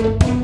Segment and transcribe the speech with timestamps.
[0.00, 0.39] Thank you.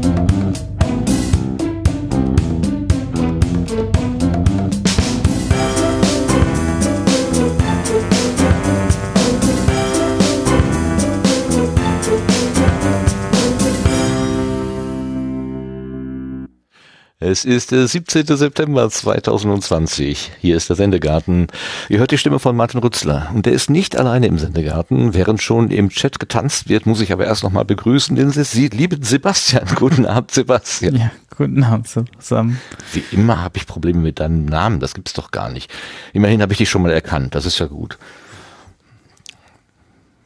[17.29, 18.24] Es ist der 17.
[18.37, 20.30] September 2020.
[20.38, 21.48] Hier ist der Sendegarten.
[21.88, 23.33] Ihr hört die Stimme von Martin Rützler.
[23.34, 25.12] Und der ist nicht alleine im Sendegarten.
[25.12, 29.66] Während schon im Chat getanzt wird, muss ich aber erst nochmal begrüßen den lieben Sebastian.
[29.74, 30.95] Guten Abend, Sebastian.
[30.95, 32.60] Ja, guten Abend zusammen.
[32.92, 34.78] Wie immer habe ich Probleme mit deinem Namen.
[34.78, 35.69] Das gibt's doch gar nicht.
[36.12, 37.34] Immerhin habe ich dich schon mal erkannt.
[37.34, 37.98] Das ist ja gut.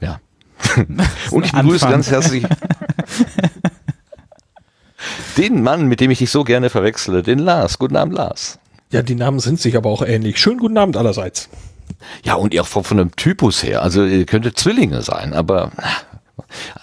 [0.03, 0.21] Ja.
[1.31, 2.45] Und ich begrüße ganz herzlich
[5.41, 7.79] den Mann, mit dem ich dich so gerne verwechsle, den Lars.
[7.79, 8.59] Guten Abend, Lars.
[8.93, 10.39] Ja, die Namen sind sich aber auch ähnlich.
[10.39, 11.49] Schönen guten Abend allerseits.
[12.25, 13.83] Ja, und ihr auch von, von einem Typus her.
[13.83, 15.71] Also ihr könntet Zwillinge sein, aber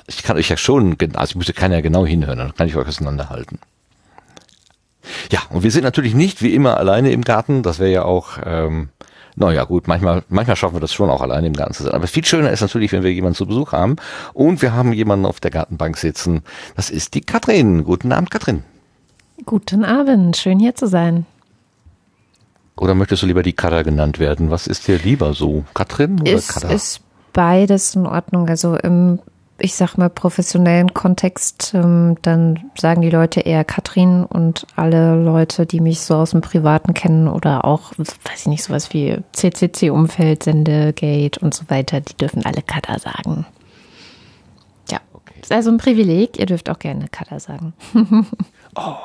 [0.07, 2.87] ich kann euch ja schon, also ich müsste keiner genau hinhören, dann kann ich euch
[2.87, 3.59] auseinanderhalten.
[5.31, 7.61] Ja, und wir sind natürlich nicht wie immer alleine im Garten.
[7.61, 8.89] Das wäre ja auch ähm,
[9.39, 11.93] naja, gut, manchmal, manchmal schaffen wir das schon auch alleine im Garten zu sein.
[11.93, 13.97] Aber viel schöner ist natürlich, wenn wir jemanden zu Besuch haben.
[14.33, 16.41] Und wir haben jemanden auf der Gartenbank sitzen.
[16.75, 17.83] Das ist die Katrin.
[17.83, 18.63] Guten Abend, Katrin.
[19.45, 20.37] Guten Abend.
[20.37, 21.27] Schön hier zu sein.
[22.75, 24.49] Oder möchtest du lieber die Kada genannt werden?
[24.49, 25.65] Was ist dir lieber so?
[25.75, 26.69] Katrin oder ist, Kada?
[26.69, 28.49] Ist beides in Ordnung.
[28.49, 29.19] Also im
[29.59, 35.65] ich sag mal, professionellen Kontext, ähm, dann sagen die Leute eher Katrin und alle Leute,
[35.65, 40.43] die mich so aus dem Privaten kennen oder auch, weiß ich nicht, sowas wie CCC-Umfeld,
[40.43, 43.45] Sendegate und so weiter, die dürfen alle Kada sagen.
[44.89, 44.99] Ja,
[45.41, 46.37] ist also ein Privileg.
[46.37, 47.73] Ihr dürft auch gerne Kada sagen.
[48.75, 48.95] oh.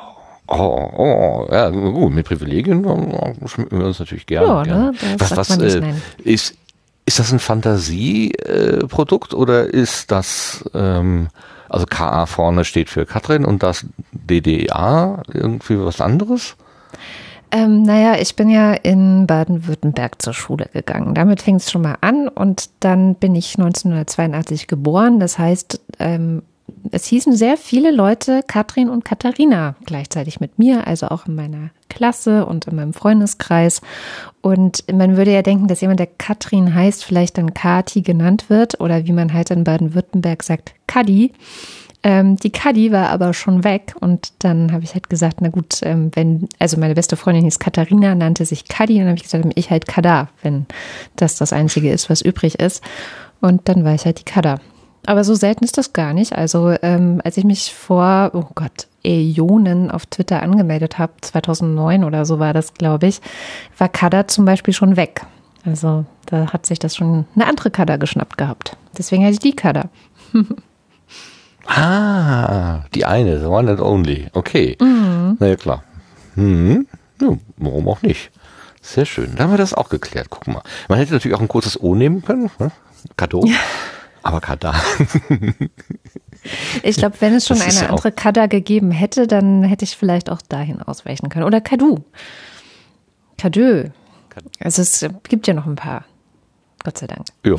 [0.45, 2.83] Oh, oh, ja, gut, mit Privilegien
[3.45, 4.47] schmücken wir uns natürlich gerne.
[4.47, 4.91] Ja, gerne.
[4.91, 5.15] Ne?
[5.17, 6.57] was was äh, ist,
[7.05, 11.27] ist das ein Fantasieprodukt äh, oder ist das, ähm,
[11.69, 16.55] also KA vorne steht für Katrin und das DDA irgendwie was anderes?
[17.51, 21.13] Ähm, naja, ich bin ja in Baden-Württemberg zur Schule gegangen.
[21.13, 25.19] Damit fing es schon mal an und dann bin ich 1982 geboren.
[25.19, 26.41] Das heißt, ähm,
[26.91, 31.69] es hießen sehr viele Leute Katrin und Katharina gleichzeitig mit mir, also auch in meiner
[31.89, 33.81] Klasse und in meinem Freundeskreis.
[34.43, 38.81] Und man würde ja denken, dass jemand, der Katrin heißt, vielleicht dann Kati genannt wird
[38.81, 41.31] oder wie man halt in Baden-Württemberg sagt, Kadi.
[42.03, 45.79] Ähm, die Kadi war aber schon weg und dann habe ich halt gesagt, na gut,
[45.83, 49.23] ähm, wenn, also meine beste Freundin hieß Katharina, nannte sich Kadi und dann habe ich
[49.23, 50.65] gesagt, ich halt Kada, wenn
[51.15, 52.83] das das Einzige ist, was übrig ist.
[53.39, 54.59] Und dann war ich halt die Kada.
[55.05, 56.33] Aber so selten ist das gar nicht.
[56.33, 62.25] Also ähm, als ich mich vor, oh Gott, Äonen auf Twitter angemeldet habe, 2009 oder
[62.25, 63.21] so war das, glaube ich,
[63.77, 65.25] war Kada zum Beispiel schon weg.
[65.65, 68.77] Also da hat sich das schon eine andere Kada geschnappt gehabt.
[68.97, 69.89] Deswegen heiße ich die Kada.
[71.67, 74.27] ah, die eine, the one and only.
[74.33, 74.77] Okay.
[74.79, 75.37] Mhm.
[75.39, 75.83] Na ja, klar.
[76.35, 76.87] Mhm.
[77.21, 78.31] Ja, warum auch nicht?
[78.81, 79.35] Sehr schön.
[79.35, 80.27] Da haben wir das auch geklärt.
[80.29, 80.61] Guck mal.
[80.89, 82.49] Man hätte natürlich auch ein kurzes O nehmen können.
[82.59, 82.71] Ne?
[83.17, 83.45] Kado.
[84.23, 84.73] Aber Kada.
[86.83, 90.29] ich glaube, wenn es schon eine ja andere Kada gegeben hätte, dann hätte ich vielleicht
[90.29, 91.45] auch dahin ausweichen können.
[91.45, 91.99] Oder Kadu.
[93.37, 93.89] Kadö.
[94.59, 96.05] Also es gibt ja noch ein paar.
[96.83, 97.27] Gott sei Dank.
[97.45, 97.55] Ja.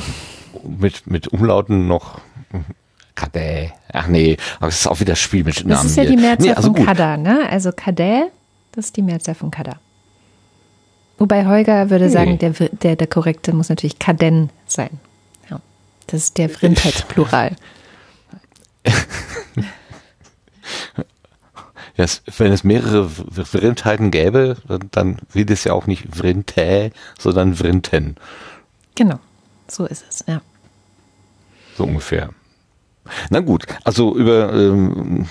[0.64, 2.20] Mit, mit Umlauten noch.
[3.14, 3.72] Kadä.
[3.92, 5.70] Ach nee, aber es ist auch wieder das Spiel mit Namen.
[5.70, 6.86] Das ist ja die Mehrzahl nee, also von gut.
[6.86, 7.48] Kada, ne?
[7.48, 8.30] Also Kadä,
[8.72, 9.78] das ist die Mehrzahl von Kada.
[11.18, 12.38] Wobei Holger würde sagen, nee.
[12.38, 14.90] der, der, der korrekte muss natürlich Kaden sein.
[16.14, 17.56] Das ist der Vrindheitsplural.
[21.96, 22.06] ja,
[22.38, 24.56] wenn es mehrere Vrindheiten gäbe,
[24.92, 28.14] dann, wird es ja auch nicht Vrinte, sondern Vrinten.
[28.94, 29.18] Genau,
[29.66, 30.40] so ist es, ja.
[31.76, 32.30] So ungefähr.
[33.30, 35.26] Na gut, also über ähm,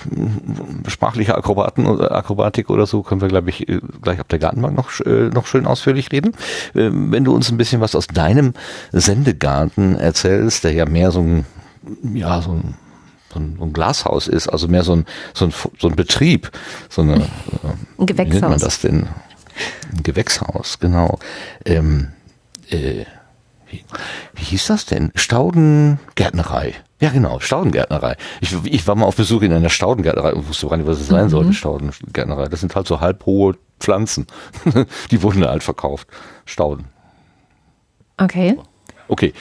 [0.86, 4.76] sprachliche Akrobaten oder Akrobatik oder so können wir, glaube ich, äh, gleich auf der Gartenbank
[4.76, 6.32] noch, äh, noch schön ausführlich reden.
[6.74, 8.54] Ähm, wenn du uns ein bisschen was aus deinem
[8.92, 11.46] Sendegarten erzählst, der ja mehr so ein,
[12.14, 12.74] ja, so ein
[13.32, 16.52] so ein, so ein Glashaus ist, also mehr so ein, so ein, so ein Betrieb,
[16.88, 17.18] so eine, äh,
[17.98, 18.36] ein Gewächshaus.
[18.36, 19.08] Wie nennt man das denn?
[19.92, 21.18] Ein Gewächshaus, genau.
[21.64, 22.12] Ähm,
[22.70, 23.04] äh,
[24.34, 25.10] wie, hieß das denn?
[25.14, 26.74] Staudengärtnerei.
[27.00, 28.16] Ja, genau, Staudengärtnerei.
[28.40, 31.08] Ich, ich war mal auf Besuch in einer Staudengärtnerei und wusste gar nicht, was es
[31.08, 31.30] sein mhm.
[31.30, 32.48] sollte, Staudengärtnerei.
[32.48, 34.26] Das sind halt so halbhohe Pflanzen.
[35.10, 36.08] die wurden da halt verkauft.
[36.44, 36.86] Stauden.
[38.16, 38.56] Okay.
[39.08, 39.32] Okay.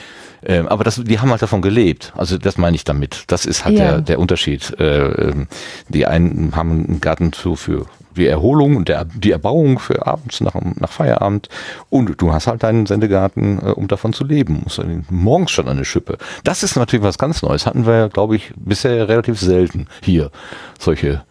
[0.45, 2.12] Ähm, aber das, die haben halt davon gelebt.
[2.18, 3.24] Also das meine ich damit.
[3.27, 3.91] Das ist halt ja.
[3.91, 4.77] der, der Unterschied.
[4.79, 5.47] Äh, ähm,
[5.88, 10.42] die einen haben einen Garten zu für die Erholung und der, die Erbauung für abends
[10.42, 11.50] nach, nach Feierabend.
[11.89, 14.62] Und du hast halt deinen Sendegarten, äh, um davon zu leben.
[14.63, 16.18] Musst morgens schon eine Schippe.
[16.44, 17.65] Das ist natürlich was ganz Neues.
[17.65, 20.31] Hatten wir, glaube ich, bisher relativ selten hier.
[20.80, 21.24] Solche,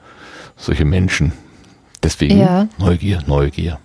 [0.57, 1.33] solche Menschen.
[2.03, 2.67] Deswegen Ja.
[2.79, 3.79] Neugier, Neugier.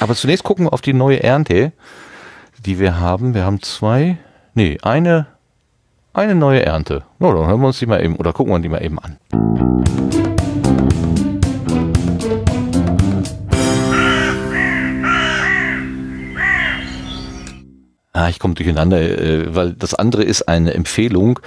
[0.00, 1.72] Aber zunächst gucken wir auf die neue Ernte,
[2.64, 3.34] die wir haben.
[3.34, 4.16] Wir haben zwei,
[4.54, 5.26] nee, eine,
[6.14, 7.02] eine neue Ernte.
[7.18, 10.23] Na, dann hören wir uns die mal eben, oder gucken wir die mal eben an.
[18.14, 21.40] Ah, ich komme durcheinander, äh, weil das andere ist eine Empfehlung,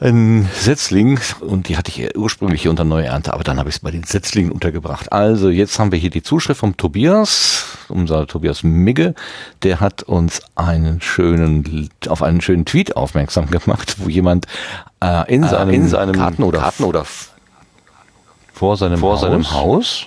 [0.00, 3.70] ein Setzling, und die hatte ich ja ursprünglich hier unter Neue Ernte, aber dann habe
[3.70, 5.10] ich es bei den Setzlingen untergebracht.
[5.10, 9.14] Also jetzt haben wir hier die Zuschrift vom Tobias, unser Tobias Migge,
[9.62, 14.46] der hat uns einen schönen, auf einen schönen Tweet aufmerksam gemacht, wo jemand
[15.02, 17.06] äh, in, seinem in seinem Garten oder, Garten oder
[18.52, 20.06] vor seinem, vor Haus, seinem Haus.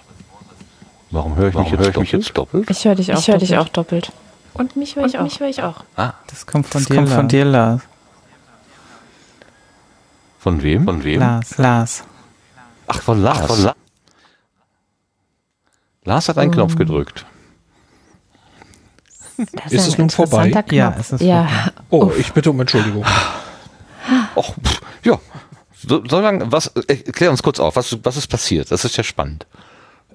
[1.09, 2.25] Warum höre ich, mich, Warum jetzt höre ich mich doppelt?
[2.27, 2.69] jetzt doppelt?
[2.69, 3.19] Ich höre dich auch.
[3.19, 3.67] Ich höre dich doppelt.
[3.67, 4.11] auch doppelt.
[4.53, 5.23] Und mich höre ich auch.
[5.23, 5.83] Mich höre ich auch.
[6.27, 7.17] Das kommt von Das dir, kommt Lars.
[7.19, 7.81] von dir, Lars.
[10.39, 10.85] Von wem?
[10.85, 11.19] Von wem?
[11.19, 11.57] Lars.
[11.57, 12.03] Lars.
[12.87, 13.39] Ach, von Lars.
[13.43, 13.75] Ach, von La
[16.03, 17.25] Lars hat einen Knopf gedrückt.
[19.37, 20.47] Das Ist ein es nun vorbei?
[20.47, 20.99] interessanter Ja, Knopf.
[20.99, 21.47] es ist ja.
[21.89, 23.05] Oh, ich bitte um Entschuldigung.
[24.35, 25.19] Och, pff, ja.
[25.87, 28.71] So, so lang, was, äh, klär uns kurz auf, was, was ist passiert?
[28.71, 29.47] Das ist ja spannend.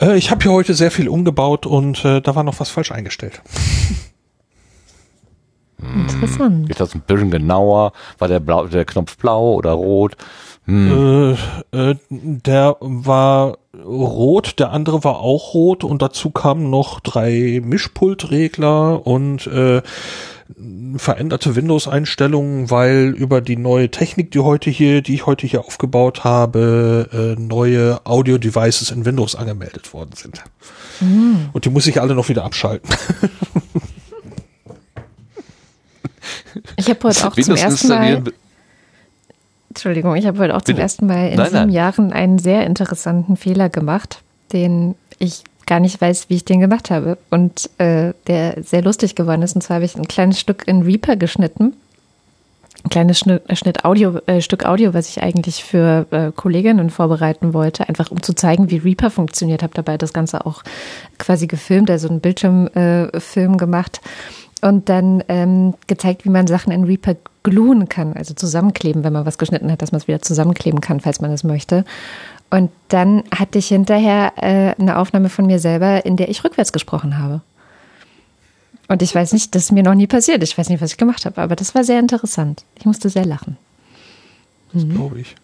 [0.01, 2.93] Äh, ich habe hier heute sehr viel umgebaut und äh, da war noch was falsch
[2.93, 3.43] eingestellt.
[5.79, 6.69] Interessant.
[6.69, 7.93] Geht das ein bisschen genauer?
[8.19, 10.17] War der, blau, der Knopf blau oder rot?
[10.65, 11.37] Hm.
[11.73, 17.61] Äh, äh, der war rot, der andere war auch rot und dazu kamen noch drei
[17.63, 19.83] Mischpultregler und äh,
[20.97, 26.25] veränderte Windows-Einstellungen, weil über die neue Technik, die heute hier, die ich heute hier aufgebaut
[26.25, 30.43] habe, äh, neue Audio-Devices in Windows angemeldet worden sind.
[31.53, 32.89] Und die muss ich alle noch wieder abschalten.
[36.77, 38.23] Ich habe heute auch zum ersten Mal.
[39.71, 40.83] Entschuldigung, ich habe heute auch zum Bitte.
[40.83, 41.71] ersten Mal in Nein, sieben nein.
[41.71, 44.23] Jahren einen sehr interessanten Fehler gemacht,
[44.53, 49.17] den ich gar nicht weiß, wie ich den gemacht habe und äh, der sehr lustig
[49.17, 49.55] geworden ist.
[49.55, 51.75] Und zwar habe ich ein kleines Stück in Reaper geschnitten.
[52.85, 57.53] Ein kleines Schnitt, Schnitt Audio, äh, Stück Audio, was ich eigentlich für äh, Kolleginnen vorbereiten
[57.53, 59.63] wollte, einfach um zu zeigen, wie Reaper funktioniert.
[59.65, 60.63] Habe dabei das Ganze auch
[61.19, 64.01] quasi gefilmt, also einen Bildschirmfilm äh, Film gemacht
[64.67, 67.15] und dann ähm, gezeigt, wie man Sachen in Reaper
[67.45, 70.99] gluen kann, also zusammenkleben, wenn man was geschnitten hat, dass man es wieder zusammenkleben kann,
[70.99, 71.85] falls man es möchte.
[72.51, 76.73] Und dann hatte ich hinterher äh, eine Aufnahme von mir selber, in der ich rückwärts
[76.73, 77.43] gesprochen habe.
[78.89, 80.43] Und ich weiß nicht, das ist mir noch nie passiert.
[80.43, 82.65] Ich weiß nicht, was ich gemacht habe, aber das war sehr interessant.
[82.75, 83.57] Ich musste sehr lachen.
[84.73, 85.37] Das glaube ich.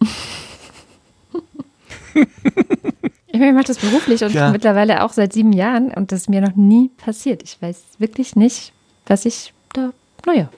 [3.32, 4.50] Ich mache das beruflich und Ja.
[4.50, 7.42] mittlerweile auch seit sieben Jahren und das ist mir noch nie passiert.
[7.42, 8.72] Ich weiß wirklich nicht,
[9.06, 9.90] was ich da,
[10.26, 10.48] naja,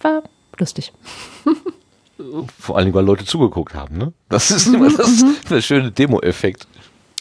[0.00, 0.22] war
[0.58, 0.92] lustig.
[2.58, 4.12] Vor allen Dingen, weil Leute zugeguckt haben, ne?
[4.28, 6.66] Das ist immer das, der schöne Demo-Effekt.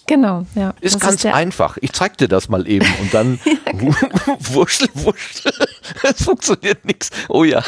[0.08, 0.74] Genau, ja.
[0.82, 1.78] Ist ganz der- einfach.
[1.82, 3.40] Ich zeig dir das mal eben und dann
[4.40, 5.54] wuschel, wuschel.
[6.04, 7.12] Es funktioniert nichts.
[7.30, 7.64] Oh ja.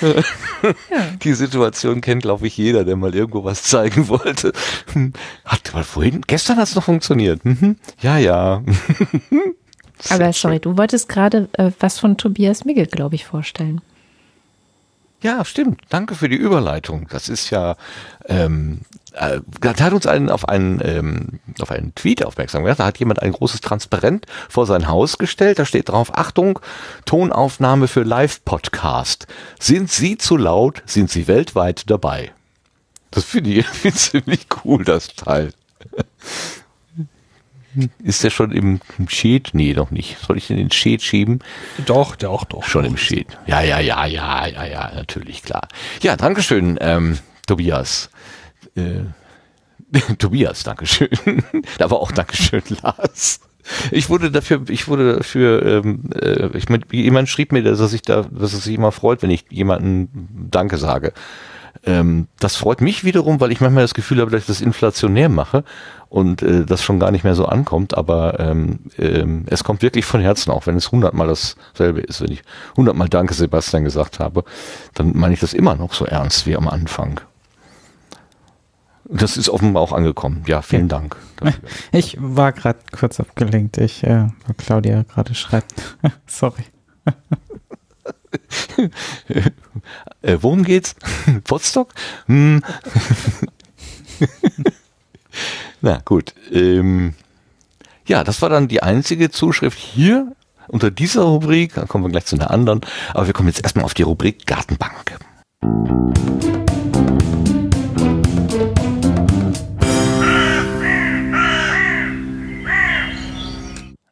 [1.22, 4.52] Die Situation kennt, glaube ich, jeder, der mal irgendwo was zeigen wollte.
[4.92, 5.12] Hm,
[5.44, 7.44] Hat mal vorhin, gestern hat es noch funktioniert.
[7.44, 7.76] Mhm.
[8.00, 8.62] Ja, ja.
[10.10, 13.80] Aber sorry, du wolltest gerade äh, was von Tobias Migge, glaube ich, vorstellen.
[15.20, 15.80] Ja, stimmt.
[15.88, 17.08] Danke für die Überleitung.
[17.10, 17.76] Das ist ja,
[18.26, 18.82] ähm,
[19.14, 22.78] äh, da hat uns einen auf einen ähm, auf einen Tweet aufmerksam gemacht.
[22.78, 25.58] Da hat jemand ein großes Transparent vor sein Haus gestellt.
[25.58, 26.60] Da steht drauf: Achtung,
[27.04, 29.26] Tonaufnahme für Live-Podcast.
[29.58, 30.82] Sind Sie zu laut?
[30.86, 32.32] Sind Sie weltweit dabei?
[33.10, 35.52] Das finde ich irgendwie ziemlich cool, das Teil.
[38.02, 39.50] Ist der schon im im Sheet?
[39.52, 40.18] Nee, noch nicht.
[40.18, 41.40] Soll ich den in den Sheet schieben?
[41.86, 42.64] Doch, der auch doch.
[42.64, 43.26] Schon im Sheet.
[43.46, 45.68] Ja, ja, ja, ja, ja, ja, natürlich, klar.
[46.02, 48.10] Ja, Dankeschön, ähm, Tobias.
[48.74, 49.02] Äh,
[50.18, 51.10] Tobias, Dankeschön.
[51.78, 53.40] Aber auch Dankeschön, Lars.
[53.90, 58.00] Ich wurde dafür, ich wurde dafür, ähm, äh, ich jemand schrieb mir, dass er sich
[58.00, 61.12] da, dass es sich immer freut, wenn ich jemanden Danke sage.
[61.84, 65.28] Ähm, das freut mich wiederum, weil ich manchmal das Gefühl habe, dass ich das inflationär
[65.28, 65.64] mache
[66.08, 70.04] und äh, das schon gar nicht mehr so ankommt, aber ähm, ähm, es kommt wirklich
[70.04, 72.20] von Herzen, auch wenn es hundertmal dasselbe ist.
[72.20, 72.42] Wenn ich
[72.76, 74.44] hundertmal Danke Sebastian gesagt habe,
[74.94, 77.20] dann meine ich das immer noch so ernst wie am Anfang.
[79.10, 80.44] Das ist offenbar auch angekommen.
[80.46, 81.16] Ja, vielen Dank.
[81.36, 81.60] dafür.
[81.92, 83.78] Ich war gerade kurz abgelenkt.
[83.78, 85.96] Ich, äh, Claudia gerade schreibt.
[86.26, 86.64] Sorry.
[90.22, 90.96] Äh, worum geht's?
[91.44, 91.94] Potsdok?
[92.26, 92.62] Hm.
[95.80, 96.34] Na gut.
[96.50, 97.14] Ähm,
[98.06, 100.32] ja, das war dann die einzige Zuschrift hier
[100.66, 101.74] unter dieser Rubrik.
[101.74, 102.80] Dann kommen wir gleich zu einer anderen.
[103.14, 105.18] Aber wir kommen jetzt erstmal auf die Rubrik Gartenbank.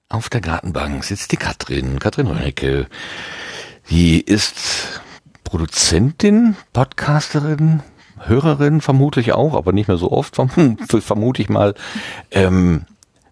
[0.09, 2.87] Auf der Gartenbank sitzt die Katrin, Katrin Rönnecke.
[3.91, 5.01] Die ist
[5.47, 7.83] Produzentin, Podcasterin,
[8.19, 10.37] Hörerin vermutlich auch, aber nicht mehr so oft,
[11.01, 11.75] vermute ich mal.
[12.33, 12.85] Ähm,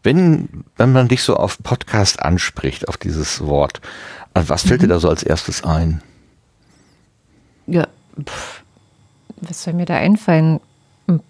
[0.04, 3.80] wenn, wenn man dich so auf Podcast anspricht, auf dieses Wort,
[4.32, 4.86] was fällt mhm.
[4.86, 6.02] dir da so als erstes ein?
[7.66, 7.88] Ja,
[8.22, 8.62] pff,
[9.40, 10.60] was soll mir da einfallen?
[11.08, 11.20] Hm.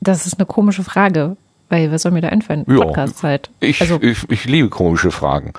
[0.00, 1.36] Das ist eine komische Frage,
[1.68, 2.66] weil was soll mir da einfallen?
[2.66, 3.50] Podcast-Zeit.
[3.58, 5.54] Ich, also, ich, ich liebe komische Fragen.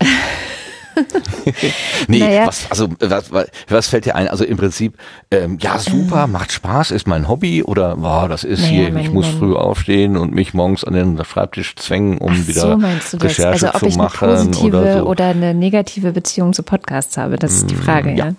[2.08, 2.46] nee, naja.
[2.46, 3.30] was, also was,
[3.68, 4.28] was fällt dir ein?
[4.28, 4.96] Also im Prinzip,
[5.30, 9.04] ähm, ja super, macht Spaß, ist mein Hobby oder wow, das ist naja, hier, mein,
[9.04, 12.78] ich muss mein, früh aufstehen und mich morgens an den Schreibtisch zwängen, um Ach, wieder
[13.00, 14.28] so Recherche also, zu machen.
[14.28, 15.06] Eine positive oder, so.
[15.06, 18.26] oder eine negative Beziehung zu Podcasts habe, das ist die Frage, mm, ja.
[18.26, 18.34] ja.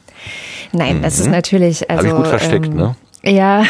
[0.71, 1.33] Nein, das ist mhm.
[1.33, 1.99] natürlich, also.
[1.99, 2.95] Habe ich gut versteckt, ähm, ne?
[3.23, 3.63] Ja.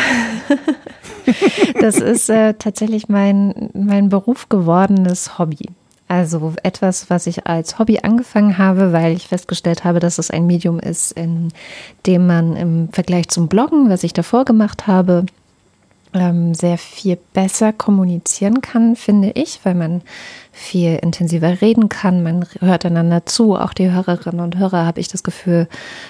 [1.81, 5.69] das ist äh, tatsächlich mein, mein Beruf gewordenes Hobby.
[6.07, 10.45] Also etwas, was ich als Hobby angefangen habe, weil ich festgestellt habe, dass es ein
[10.45, 11.51] Medium ist, in
[12.05, 15.25] dem man im Vergleich zum Bloggen, was ich davor gemacht habe,
[16.13, 20.01] ähm, sehr viel besser kommunizieren kann, finde ich, weil man
[20.55, 23.55] viel intensiver reden kann, man hört einander zu.
[23.55, 25.67] Auch die Hörerinnen und Hörer, habe ich das Gefühl,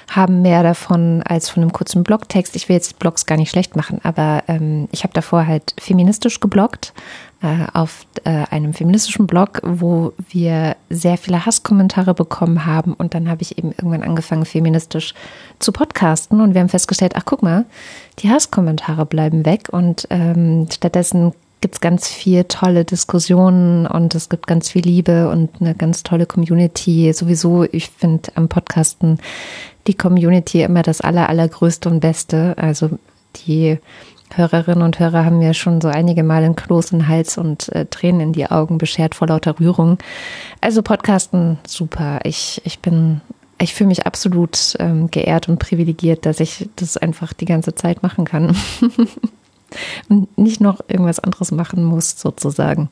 [0.10, 2.56] haben mehr davon als von einem kurzen Blogtext.
[2.56, 6.40] Ich will jetzt Blogs gar nicht schlecht machen, aber ähm, ich habe davor halt feministisch
[6.40, 6.94] gebloggt
[7.42, 12.94] äh, auf äh, einem feministischen Blog, wo wir sehr viele Hasskommentare bekommen haben.
[12.94, 15.16] Und dann habe ich eben irgendwann angefangen, feministisch
[15.58, 16.40] zu podcasten.
[16.40, 17.66] Und wir haben festgestellt, ach guck mal,
[18.20, 19.70] die Hasskommentare bleiben weg.
[19.72, 21.34] Und ähm, stattdessen
[21.66, 26.04] gibt es ganz viel tolle Diskussionen und es gibt ganz viel Liebe und eine ganz
[26.04, 27.12] tolle Community.
[27.12, 29.18] Sowieso, ich finde am Podcasten
[29.88, 32.54] die Community immer das aller, allergrößte und beste.
[32.60, 32.92] Also
[33.48, 33.80] die
[34.36, 37.70] Hörerinnen und Hörer haben mir schon so einige Mal einen Kloß in den Hals und
[37.70, 39.98] äh, Tränen in die Augen beschert vor lauter Rührung.
[40.62, 42.20] Also Podcasten, super.
[42.26, 43.22] Ich, ich bin,
[43.60, 48.04] ich fühle mich absolut ähm, geehrt und privilegiert, dass ich das einfach die ganze Zeit
[48.04, 48.56] machen kann.
[50.10, 52.90] und nicht noch irgendwas anderes machen muss, sozusagen.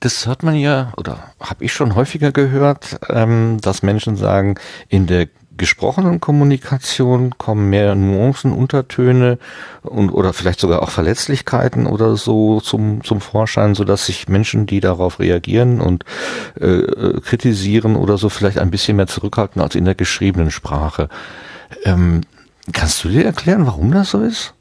[0.00, 4.54] Das hört man ja, oder habe ich schon häufiger gehört, ähm, dass Menschen sagen,
[4.88, 5.28] in der
[5.58, 9.38] gesprochenen Kommunikation kommen mehr Nuancen, Untertöne
[9.82, 14.66] und oder vielleicht sogar auch Verletzlichkeiten oder so zum zum Vorschein, so dass sich Menschen,
[14.66, 16.04] die darauf reagieren und
[16.60, 21.08] äh, äh, kritisieren oder so, vielleicht ein bisschen mehr zurückhalten als in der geschriebenen Sprache.
[21.84, 22.22] Ähm,
[22.72, 24.54] kannst du dir erklären, warum das so ist?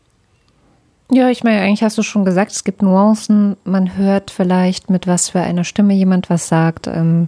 [1.10, 3.56] Ja, ich meine, eigentlich hast du schon gesagt, es gibt Nuancen.
[3.64, 6.88] Man hört vielleicht, mit was für einer Stimme jemand was sagt.
[6.88, 7.28] Ähm,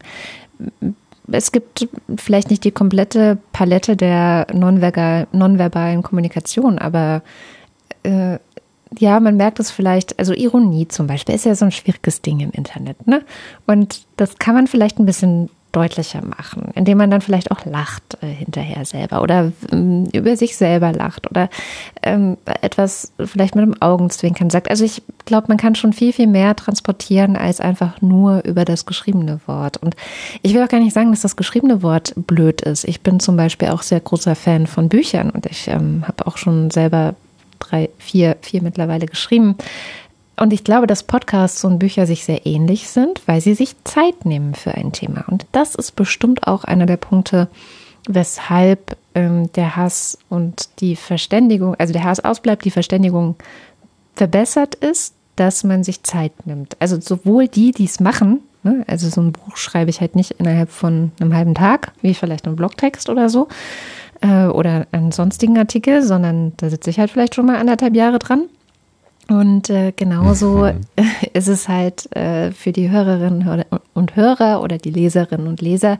[1.31, 7.21] es gibt vielleicht nicht die komplette Palette der nonverbalen Kommunikation, aber
[8.03, 8.37] äh,
[8.97, 12.39] ja, man merkt es vielleicht, also Ironie zum Beispiel ist ja so ein schwieriges Ding
[12.39, 13.21] im Internet, ne?
[13.67, 18.17] Und das kann man vielleicht ein bisschen deutlicher machen, indem man dann vielleicht auch lacht
[18.21, 21.49] äh, hinterher selber oder ähm, über sich selber lacht oder
[22.01, 24.69] ähm, etwas vielleicht mit einem Augenzwinkern sagt.
[24.69, 28.85] Also ich glaube, man kann schon viel, viel mehr transportieren als einfach nur über das
[28.85, 29.77] geschriebene Wort.
[29.77, 29.95] Und
[30.41, 32.85] ich will auch gar nicht sagen, dass das geschriebene Wort blöd ist.
[32.85, 36.37] Ich bin zum Beispiel auch sehr großer Fan von Büchern und ich ähm, habe auch
[36.37, 37.13] schon selber
[37.59, 39.55] drei, vier, vier mittlerweile geschrieben.
[40.39, 44.25] Und ich glaube, dass Podcasts und Bücher sich sehr ähnlich sind, weil sie sich Zeit
[44.25, 45.25] nehmen für ein Thema.
[45.27, 47.49] Und das ist bestimmt auch einer der Punkte,
[48.07, 53.35] weshalb ähm, der Hass und die Verständigung, also der Hass ausbleibt, die Verständigung
[54.15, 56.77] verbessert ist, dass man sich Zeit nimmt.
[56.79, 60.31] Also sowohl die, die es machen, ne, also so ein Buch schreibe ich halt nicht
[60.31, 63.49] innerhalb von einem halben Tag, wie vielleicht ein Blogtext oder so,
[64.21, 68.19] äh, oder einen sonstigen Artikel, sondern da sitze ich halt vielleicht schon mal anderthalb Jahre
[68.19, 68.43] dran.
[69.29, 70.81] Und äh, genauso mhm.
[71.33, 75.99] ist es halt äh, für die Hörerinnen und Hörer oder die Leserinnen und Leser,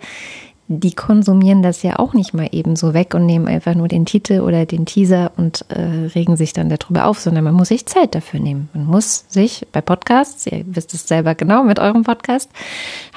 [0.71, 4.05] die konsumieren das ja auch nicht mal eben so weg und nehmen einfach nur den
[4.05, 7.87] Titel oder den Teaser und äh, regen sich dann darüber auf, sondern man muss sich
[7.87, 8.69] Zeit dafür nehmen.
[8.73, 12.51] Man muss sich bei Podcasts, ihr wisst es selber genau mit eurem Podcast,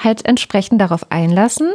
[0.03, 1.71] halt entsprechend darauf einlassen.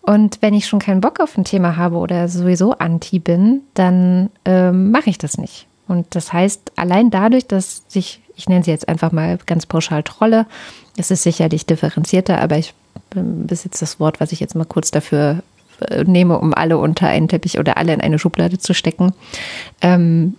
[0.00, 4.30] Und wenn ich schon keinen Bock auf ein Thema habe oder sowieso anti bin, dann
[4.44, 5.68] ähm, mache ich das nicht.
[5.92, 10.02] Und das heißt, allein dadurch, dass sich, ich nenne sie jetzt einfach mal ganz pauschal
[10.02, 10.46] Trolle,
[10.96, 12.72] es ist sicherlich differenzierter, aber ich
[13.10, 15.42] besitze das Wort, was ich jetzt mal kurz dafür
[15.90, 19.12] äh, nehme, um alle unter einen Teppich oder alle in eine Schublade zu stecken.
[19.82, 20.36] Ähm,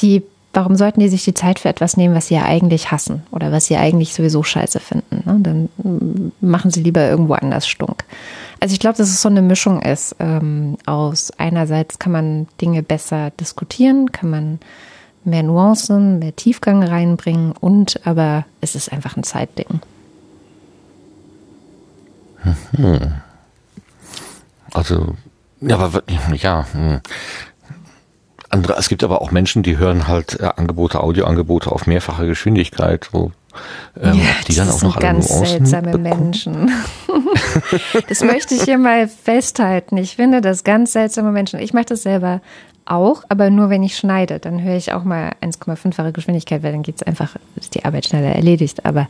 [0.00, 0.22] die
[0.52, 3.50] warum sollten die sich die Zeit für etwas nehmen, was sie ja eigentlich hassen oder
[3.50, 5.22] was sie eigentlich sowieso scheiße finden?
[5.24, 5.38] Ne?
[5.40, 8.04] Dann mm, machen sie lieber irgendwo anders stunk.
[8.62, 10.14] Also ich glaube, dass es so eine Mischung ist.
[10.20, 14.60] Ähm, aus einerseits kann man Dinge besser diskutieren, kann man
[15.24, 19.80] mehr Nuancen, mehr Tiefgang reinbringen und aber es ist einfach ein Zeitding.
[22.76, 23.14] Hm.
[24.72, 25.16] Also,
[25.60, 27.00] ja, aber ja, hm.
[28.48, 33.08] andere, es gibt aber auch Menschen, die hören halt äh, Angebote, Audioangebote auf mehrfache Geschwindigkeit,
[33.10, 33.32] wo
[34.00, 36.70] ähm, ja, die dann auch noch alle ganz Nuancen seltsame Menschen.
[38.08, 39.96] das möchte ich hier mal festhalten.
[39.96, 41.60] Ich finde das ganz seltsame Menschen.
[41.60, 42.40] Ich mache das selber
[42.84, 44.38] auch, aber nur wenn ich schneide.
[44.38, 48.06] Dann höre ich auch mal 1,5-fache Geschwindigkeit, weil dann geht es einfach, ist die Arbeit
[48.06, 48.84] schneller erledigt.
[48.84, 49.08] Aber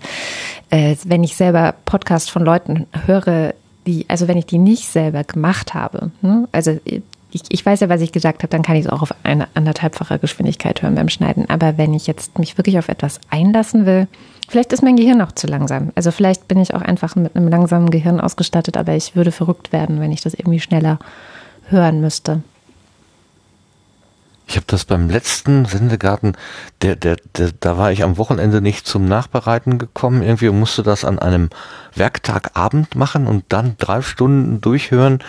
[0.70, 3.54] äh, wenn ich selber Podcast von Leuten höre,
[3.86, 6.48] die, also wenn ich die nicht selber gemacht habe, ne?
[6.52, 6.78] also
[7.32, 9.48] ich, ich weiß ja, was ich gesagt habe, dann kann ich es auch auf eine
[9.54, 11.48] anderthalbfache Geschwindigkeit hören beim Schneiden.
[11.48, 14.06] Aber wenn ich jetzt mich wirklich auf etwas einlassen will,
[14.48, 15.92] vielleicht ist mein Gehirn auch zu langsam.
[15.94, 19.72] Also vielleicht bin ich auch einfach mit einem langsamen Gehirn ausgestattet, aber ich würde verrückt
[19.72, 20.98] werden, wenn ich das irgendwie schneller
[21.68, 22.42] hören müsste.
[24.52, 26.36] Ich habe das beim letzten Sendegarten,
[26.82, 30.22] der, der, der, da war ich am Wochenende nicht zum Nachbereiten gekommen.
[30.22, 31.48] Irgendwie musste das an einem
[31.94, 35.20] Werktagabend machen und dann drei Stunden durchhören.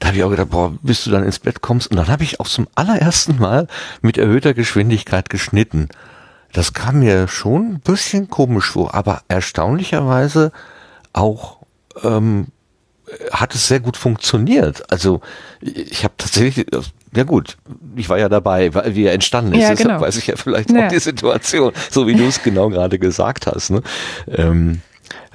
[0.00, 1.92] Da habe ich auch gedacht, boah, bis du dann ins Bett kommst.
[1.92, 3.68] Und dann habe ich auch zum allerersten Mal
[4.00, 5.88] mit erhöhter Geschwindigkeit geschnitten.
[6.52, 10.50] Das kam mir schon ein bisschen komisch vor, aber erstaunlicherweise
[11.12, 11.58] auch
[12.02, 12.48] ähm,
[13.30, 14.90] hat es sehr gut funktioniert.
[14.90, 15.20] Also
[15.60, 16.66] ich habe tatsächlich
[17.14, 17.58] ja gut,
[17.94, 19.60] ich war ja dabei, wie er entstanden ist.
[19.60, 19.82] Ja, genau.
[19.84, 20.86] Deshalb weiß ich ja vielleicht ja.
[20.86, 23.70] auch die Situation, so wie du es genau gerade gesagt hast.
[23.70, 23.82] Ne?
[24.28, 24.80] Ähm,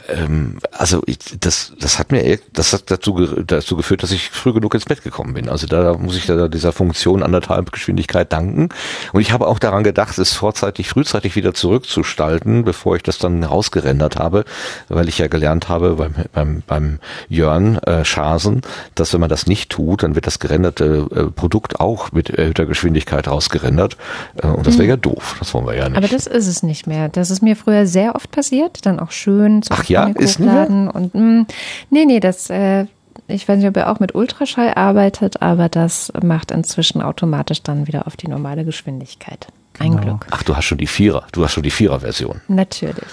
[0.07, 4.53] ähm, also ich, das, das hat mir, das hat dazu, dazu geführt, dass ich früh
[4.53, 5.49] genug ins Bett gekommen bin.
[5.49, 8.69] Also da muss ich da dieser Funktion anderthalb Geschwindigkeit danken.
[9.13, 13.43] Und ich habe auch daran gedacht, es vorzeitig, frühzeitig wieder zurückzustalten, bevor ich das dann
[13.43, 14.45] rausgerendert habe,
[14.89, 16.99] weil ich ja gelernt habe beim, beim, beim
[17.29, 18.61] Jörn äh, Schasen,
[18.95, 22.65] dass wenn man das nicht tut, dann wird das gerenderte äh, Produkt auch mit erhöhter
[22.65, 23.97] Geschwindigkeit rausgerendert.
[24.41, 24.89] Äh, und das wäre hm.
[24.89, 25.35] ja doof.
[25.39, 25.97] Das wollen wir ja nicht.
[25.97, 27.09] Aber das ist es nicht mehr.
[27.09, 31.13] Das ist mir früher sehr oft passiert, dann auch schön Ach ja, ist hochladen und
[31.13, 31.47] mh, mm,
[31.89, 32.85] nee, nee, das äh,
[33.27, 37.87] ich weiß nicht, ob er auch mit Ultraschall arbeitet, aber das macht inzwischen automatisch dann
[37.87, 39.47] wieder auf die normale Geschwindigkeit.
[39.79, 40.03] Ein genau.
[40.03, 40.27] Glück.
[40.31, 42.41] Ach, du hast schon die Vierer, du hast schon die Vierer-Version.
[42.47, 43.03] Natürlich.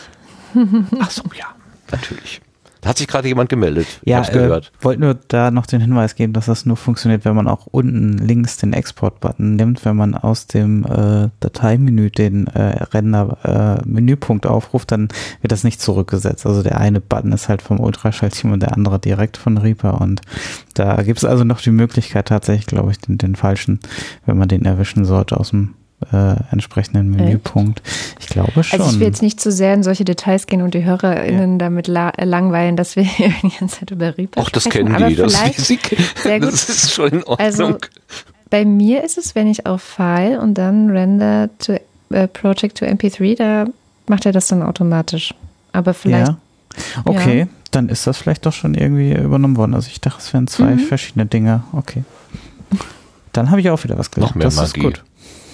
[1.00, 1.46] Ach so, ja,
[1.90, 2.40] natürlich.
[2.84, 3.86] Da hat sich gerade jemand gemeldet.
[4.04, 7.34] Ja, ich äh, wollte nur da noch den Hinweis geben, dass das nur funktioniert, wenn
[7.34, 12.84] man auch unten links den Export-Button nimmt, wenn man aus dem äh, Dateimenü den äh,
[12.92, 15.08] Render-Menüpunkt äh, aufruft, dann
[15.40, 16.44] wird das nicht zurückgesetzt.
[16.44, 20.20] Also der eine Button ist halt vom Ultraschallteam und der andere direkt von Reaper und
[20.74, 23.80] da gibt es also noch die Möglichkeit tatsächlich, glaube ich, den, den falschen,
[24.26, 25.74] wenn man den erwischen sollte aus dem
[26.12, 27.82] äh, entsprechenden Menüpunkt.
[28.20, 28.80] Ich glaube schon.
[28.80, 31.58] Also ich will jetzt nicht zu sehr in solche Details gehen und die HörerInnen ja.
[31.58, 33.04] damit la langweilen, dass wir
[33.42, 36.52] die ganze Zeit über Reaper Ach, das kennen die, das, sehr gut.
[36.52, 37.38] das ist schon in Ordnung.
[37.38, 37.78] Also,
[38.50, 41.76] bei mir ist es, wenn ich auf File und dann Render to
[42.10, 43.66] äh, Project to MP3, da
[44.06, 45.34] macht er das dann automatisch.
[45.72, 46.28] Aber vielleicht.
[46.28, 46.38] Ja.
[47.04, 47.46] Okay, ja.
[47.70, 49.74] dann ist das vielleicht doch schon irgendwie übernommen worden.
[49.74, 50.80] Also ich dachte, es wären zwei mhm.
[50.80, 51.64] verschiedene Dinge.
[51.72, 52.04] Okay.
[53.32, 54.32] Dann habe ich auch wieder was gelernt.
[54.32, 54.66] Noch mehr das Magie.
[54.66, 55.04] ist gut.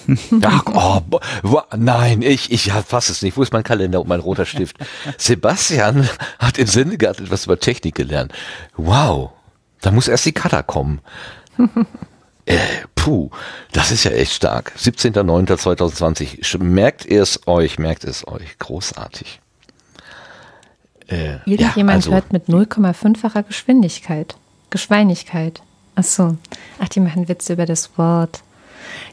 [0.43, 3.37] Ach, oh, wo, nein, ich, ich fasse es nicht.
[3.37, 4.77] Wo ist mein Kalender und mein roter Stift?
[5.17, 6.09] Sebastian
[6.39, 8.33] hat im Sendegarten etwas über Technik gelernt.
[8.75, 9.31] Wow,
[9.81, 11.01] da muss erst die Cutter kommen.
[12.45, 12.57] äh,
[12.95, 13.29] puh,
[13.71, 14.73] das ist ja echt stark.
[14.77, 16.61] 17.09.2020.
[16.63, 18.57] Merkt ihr es euch, merkt es euch.
[18.59, 19.39] Großartig.
[21.07, 24.35] Äh, Irgendjemand ja, also, hört mit 0,5-facher Geschwindigkeit.
[24.69, 25.61] Geschweinigkeit.
[25.95, 26.37] Ach so.
[26.79, 28.41] Ach, die machen Witze über das Wort.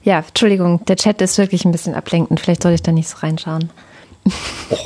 [0.02, 2.40] Ja, Entschuldigung, der Chat ist wirklich ein bisschen ablenkend.
[2.40, 3.70] Vielleicht soll ich da nicht so reinschauen.
[4.70, 4.76] Oh,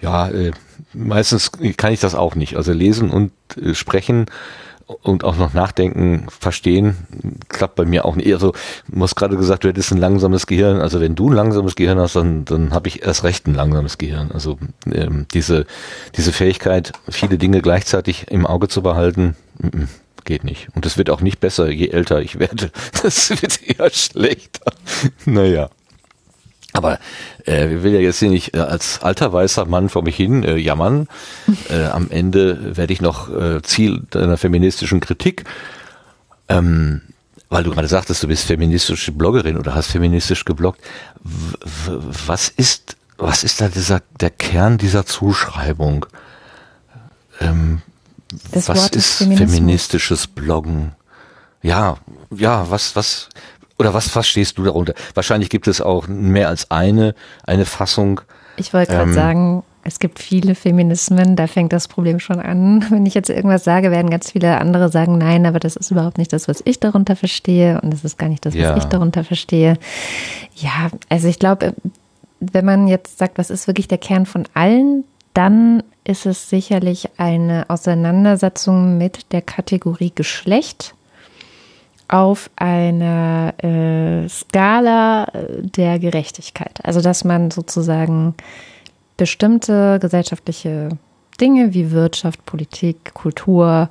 [0.00, 0.52] ja, äh,
[0.92, 2.56] meistens kann ich das auch nicht.
[2.56, 4.26] Also lesen und äh, sprechen
[5.02, 6.96] und auch noch nachdenken, verstehen,
[7.48, 8.32] klappt bei mir auch nicht.
[8.32, 8.52] Also,
[8.88, 10.80] du hast gerade gesagt, du hättest ein langsames Gehirn.
[10.80, 13.98] Also wenn du ein langsames Gehirn hast, dann, dann habe ich erst recht ein langsames
[13.98, 14.30] Gehirn.
[14.32, 14.58] Also
[14.92, 15.66] ähm, diese,
[16.16, 19.88] diese Fähigkeit, viele Dinge gleichzeitig im Auge zu behalten, m -m
[20.24, 20.68] geht nicht.
[20.74, 22.70] Und es wird auch nicht besser, je älter ich werde.
[23.02, 24.72] Das wird eher schlechter.
[25.24, 25.70] Naja.
[26.72, 26.98] Aber
[27.46, 30.42] äh, ich will ja jetzt hier nicht äh, als alter weißer Mann vor mich hin
[30.42, 31.08] äh, jammern.
[31.68, 35.44] Äh, am Ende werde ich noch äh, Ziel deiner feministischen Kritik.
[36.48, 37.02] Ähm,
[37.48, 40.80] weil du gerade sagtest, du bist feministische Bloggerin oder hast feministisch gebloggt.
[41.22, 46.06] W was ist, was ist da dieser, der Kern dieser Zuschreibung?
[47.40, 47.82] Ähm,
[48.52, 50.92] das was Wort ist feministisches Bloggen?
[51.62, 51.96] Ja,
[52.34, 53.28] ja, was, was,
[53.78, 54.94] Oder was verstehst du darunter?
[55.14, 57.14] Wahrscheinlich gibt es auch mehr als eine,
[57.44, 58.20] eine Fassung.
[58.56, 59.14] Ich wollte gerade Ähm.
[59.14, 62.84] sagen, es gibt viele Feminismen, da fängt das Problem schon an.
[62.90, 66.18] Wenn ich jetzt irgendwas sage, werden ganz viele andere sagen, nein, aber das ist überhaupt
[66.18, 68.76] nicht das, was ich darunter verstehe und das ist gar nicht das, was Ja.
[68.76, 69.76] ich darunter verstehe.
[70.56, 71.74] Ja, also ich glaube,
[72.40, 77.08] wenn man jetzt sagt, was ist wirklich der Kern von allen, dann ist es sicherlich
[77.16, 80.94] eine Auseinandersetzung mit der Kategorie Geschlecht
[82.08, 86.80] auf einer äh, Skala äh, der Gerechtigkeit.
[86.82, 88.34] Also dass man sozusagen
[89.16, 90.90] bestimmte gesellschaftliche
[91.40, 93.88] Dinge wie Wirtschaft, Politik, Kultur,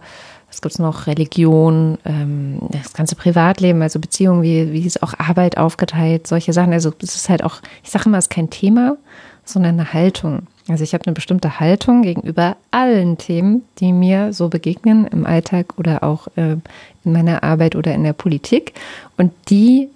[0.48, 5.58] was gibt's noch, Religion, ähm, das ganze Privatleben, also Beziehungen, wie, wie ist auch Arbeit
[5.58, 6.74] aufgeteilt, solche Sachen.
[6.74, 8.98] Also es ist halt auch, ich sage immer, es ist kein Thema,
[9.46, 10.48] sondern eine Haltung.
[10.68, 15.74] Also ich habe eine bestimmte Haltung gegenüber allen Themen, die mir so begegnen im Alltag
[15.78, 16.58] oder auch äh,
[17.04, 18.74] in meiner Arbeit oder in der Politik.
[19.18, 19.90] Und die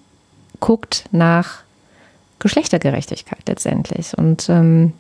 [0.60, 1.60] guckt nach
[2.40, 4.18] Geschlechtergerechtigkeit letztendlich.
[4.18, 4.94] Und ähm,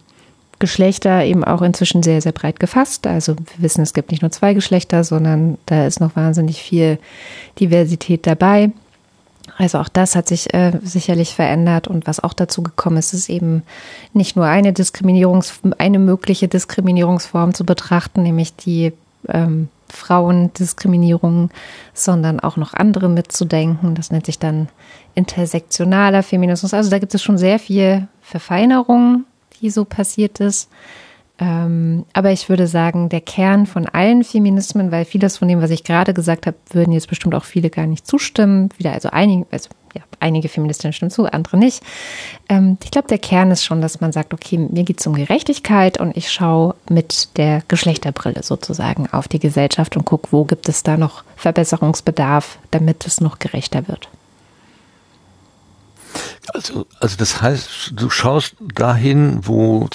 [0.59, 3.07] Geschlechter eben auch inzwischen sehr, sehr breit gefasst.
[3.07, 6.97] Also wir wissen, es gibt nicht nur zwei Geschlechter, sondern da ist noch wahnsinnig viel
[7.59, 8.71] Diversität dabei.
[9.57, 13.29] Also auch das hat sich äh, sicherlich verändert und was auch dazu gekommen ist, ist
[13.29, 13.63] eben
[14.13, 18.93] nicht nur eine Diskriminierungs, eine mögliche Diskriminierungsform zu betrachten, nämlich die
[19.27, 21.51] ähm, Frauendiskriminierung,
[21.93, 23.95] sondern auch noch andere mitzudenken.
[23.95, 24.67] Das nennt sich dann
[25.13, 26.73] intersektionaler Feminismus.
[26.73, 29.25] Also da gibt es schon sehr viel Verfeinerung,
[29.61, 30.69] die so passiert ist.
[31.37, 35.69] Ähm, aber ich würde sagen, der Kern von allen Feminismen, weil vieles von dem, was
[35.69, 38.69] ich gerade gesagt habe, würden jetzt bestimmt auch viele gar nicht zustimmen.
[38.77, 41.83] Wieder, also einige, also ja, einige Feministinnen stimmen zu, andere nicht.
[42.47, 45.13] Ähm, ich glaube, der Kern ist schon, dass man sagt, okay, mir geht es um
[45.13, 50.69] Gerechtigkeit und ich schaue mit der Geschlechterbrille sozusagen auf die Gesellschaft und gucke, wo gibt
[50.69, 54.09] es da noch Verbesserungsbedarf, damit es noch gerechter wird.
[56.53, 59.87] Also, also das heißt, du schaust dahin, wo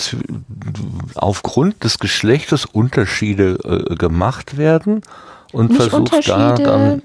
[1.14, 5.02] aufgrund des Geschlechtes Unterschiede äh, gemacht werden
[5.52, 7.02] und Nicht versuchst da dann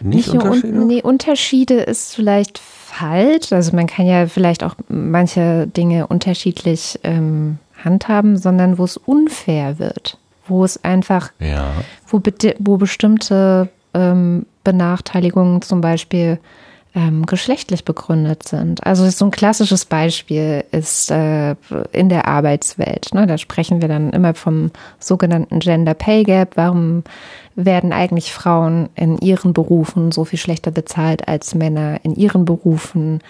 [0.00, 0.80] nicht, nur Unterschiede?
[0.80, 3.52] Un nee, Unterschiede ist vielleicht falsch.
[3.52, 9.78] Also man kann ja vielleicht auch manche Dinge unterschiedlich ähm, handhaben, sondern wo es unfair
[9.78, 10.18] wird.
[10.46, 11.70] Wo es einfach Ja.
[12.08, 12.20] wo,
[12.58, 16.38] wo bestimmte ähm, Benachteiligungen zum Beispiel
[16.94, 18.86] ähm, geschlechtlich begründet sind.
[18.86, 21.56] Also so ein klassisches Beispiel ist äh,
[21.92, 23.14] in der Arbeitswelt.
[23.14, 23.26] Ne?
[23.26, 26.56] Da sprechen wir dann immer vom sogenannten Gender Pay Gap.
[26.56, 27.02] Warum
[27.54, 33.20] werden eigentlich Frauen in ihren Berufen so viel schlechter bezahlt als Männer in ihren Berufen?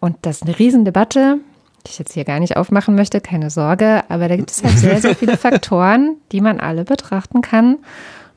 [0.00, 1.38] Und das ist eine Riesendebatte,
[1.86, 4.04] die ich jetzt hier gar nicht aufmachen möchte, keine Sorge.
[4.08, 7.78] Aber da gibt es halt sehr, sehr viele Faktoren, die man alle betrachten kann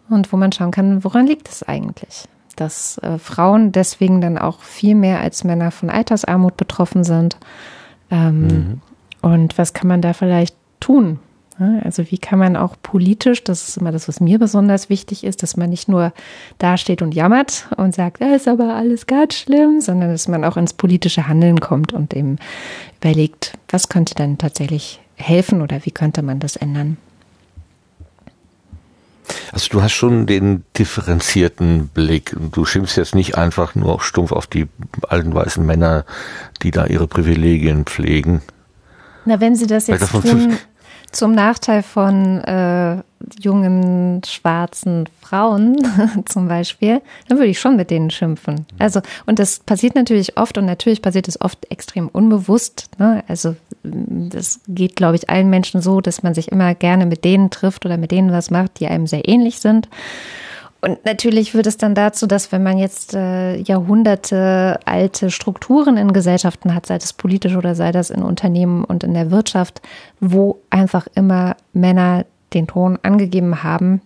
[0.10, 2.28] und wo man schauen kann, woran liegt es eigentlich?
[2.62, 7.38] Dass äh, Frauen deswegen dann auch viel mehr als Männer von Altersarmut betroffen sind.
[8.12, 8.82] Ähm,
[9.22, 11.20] Und was kann man da vielleicht tun?
[11.84, 15.44] Also wie kann man auch politisch, das ist immer das, was mir besonders wichtig ist,
[15.44, 16.12] dass man nicht nur
[16.58, 20.58] dasteht und jammert und sagt, ja, ist aber alles ganz schlimm, sondern dass man auch
[20.58, 22.38] ins politische Handeln kommt und eben
[23.00, 26.98] überlegt, was könnte dann tatsächlich helfen oder wie könnte man das ändern?
[29.52, 32.36] Also du hast schon den differenzierten Blick.
[32.52, 34.68] Du schimpfst jetzt nicht einfach nur stumpf auf die
[35.08, 36.06] alten weißen Männer,
[36.62, 38.42] die da ihre Privilegien pflegen.
[39.26, 40.58] Na, wenn Sie das jetzt tun,
[41.12, 43.04] zum Nachteil von äh,
[43.40, 45.78] jungen schwarzen Frauen
[46.26, 48.66] zum Beispiel, dann würde ich schon mit denen schimpfen.
[48.80, 52.90] Also, und das passiert natürlich oft und natürlich passiert es oft extrem unbewusst.
[52.98, 53.24] Ne?
[53.28, 57.50] Also, das geht, glaube ich, allen Menschen so, dass man sich immer gerne mit denen
[57.50, 59.88] trifft oder mit denen was macht, die einem sehr ähnlich sind.
[60.82, 66.12] Und natürlich führt es dann dazu, dass wenn man jetzt äh, Jahrhunderte alte Strukturen in
[66.12, 69.82] Gesellschaften hat, sei das politisch oder sei das in Unternehmen und in der Wirtschaft,
[70.20, 74.02] wo einfach immer Männer den Ton angegeben haben,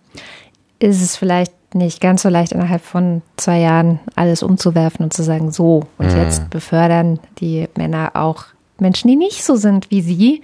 [0.78, 5.22] ist es vielleicht nicht ganz so leicht innerhalb von zwei Jahren alles umzuwerfen und zu
[5.22, 8.44] sagen, so, und jetzt befördern die Männer auch
[8.78, 10.42] Menschen, die nicht so sind wie sie,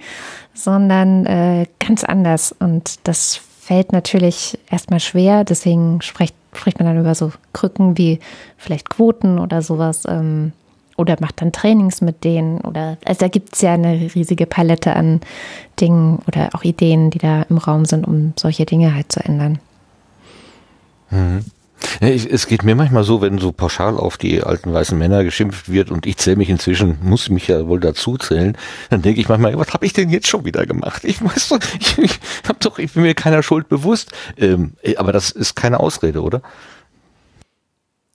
[0.53, 2.53] sondern äh, ganz anders.
[2.57, 8.19] Und das fällt natürlich erstmal schwer, deswegen spricht, spricht man dann über so Krücken wie
[8.57, 10.03] vielleicht Quoten oder sowas.
[10.07, 10.51] Ähm,
[11.03, 14.95] oder macht dann Trainings mit denen oder also da gibt es ja eine riesige Palette
[14.95, 15.19] an
[15.79, 19.59] Dingen oder auch Ideen, die da im Raum sind, um solche Dinge halt zu ändern.
[22.01, 25.25] Ja, ich, es geht mir manchmal so, wenn so pauschal auf die alten weißen Männer
[25.25, 28.57] geschimpft wird und ich zähle mich inzwischen, muss mich ja wohl dazu zählen,
[28.89, 31.03] dann denke ich manchmal, was habe ich denn jetzt schon wieder gemacht?
[31.03, 34.11] Ich weiß doch, ich, ich hab doch, ich bin mir keiner Schuld bewusst.
[34.37, 36.41] Ähm, aber das ist keine Ausrede, oder?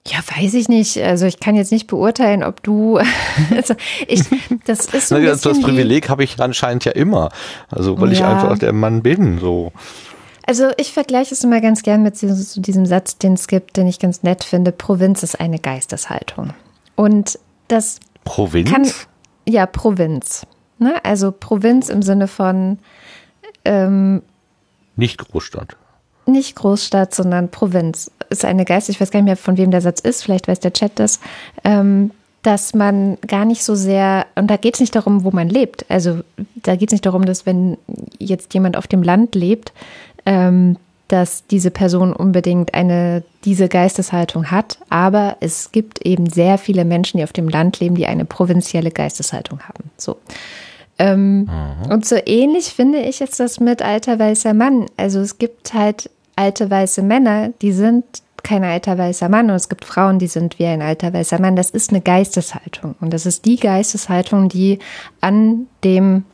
[0.06, 0.96] Ja, weiß ich nicht.
[1.02, 2.98] Also ich kann jetzt nicht beurteilen, ob du.
[3.56, 3.74] Also
[4.06, 4.22] ich,
[4.66, 7.30] das ist so ein das wie- Privileg habe ich anscheinend ja immer.
[7.70, 8.32] Also weil ich Ja.
[8.32, 9.38] einfach der Mann bin.
[9.38, 9.72] So.
[10.46, 13.98] Also ich vergleiche es immer ganz gern mit diesem Satz, den es gibt, den ich
[13.98, 14.72] ganz nett finde.
[14.72, 16.54] Provinz ist eine Geisteshaltung.
[16.96, 18.70] Und das Provinz?
[18.70, 18.90] kann,
[19.46, 20.46] ja, Provinz.
[20.78, 20.94] Ne?
[21.04, 22.78] Also Provinz im Sinne von
[23.64, 24.22] ähm,
[24.96, 25.76] Nicht Großstadt.
[26.26, 28.10] nicht Großstadt, sondern Provinz.
[28.30, 30.60] Ist eine Geist, ich weiß gar nicht mehr, von wem der Satz ist, vielleicht weiß
[30.60, 31.20] der Chat das,
[31.64, 32.10] ähm,
[32.42, 35.84] dass man gar nicht so sehr, und da geht es nicht darum, wo man lebt.
[35.88, 36.20] Also
[36.54, 37.78] da geht es nicht darum, dass wenn
[38.18, 39.72] jetzt jemand auf dem Land lebt,
[40.24, 40.76] ähm,
[41.08, 44.78] dass diese Person unbedingt eine, diese Geisteshaltung hat.
[44.90, 48.90] Aber es gibt eben sehr viele Menschen, die auf dem Land leben, die eine provinzielle
[48.90, 49.90] Geisteshaltung haben.
[49.96, 50.18] So.
[50.98, 51.48] Ähm,
[51.88, 54.86] Und so ähnlich finde ich jetzt das mit alter weißer Mann.
[54.96, 58.04] Also es gibt halt alte weiße Männer, die sind
[58.44, 61.56] kein alter weißer Mann und es gibt Frauen, die sind wie ein alter weißer Mann.
[61.56, 64.78] Das ist eine Geisteshaltung und das ist die Geisteshaltung, die
[65.20, 66.24] an dem,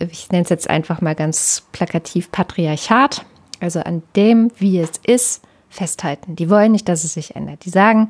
[0.00, 3.24] ich nenne es jetzt einfach mal ganz plakativ Patriarchat,
[3.60, 6.34] also an dem, wie es ist, festhalten.
[6.34, 7.64] Die wollen nicht, dass es sich ändert.
[7.64, 8.08] Die sagen,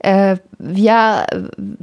[0.00, 1.26] äh, ja,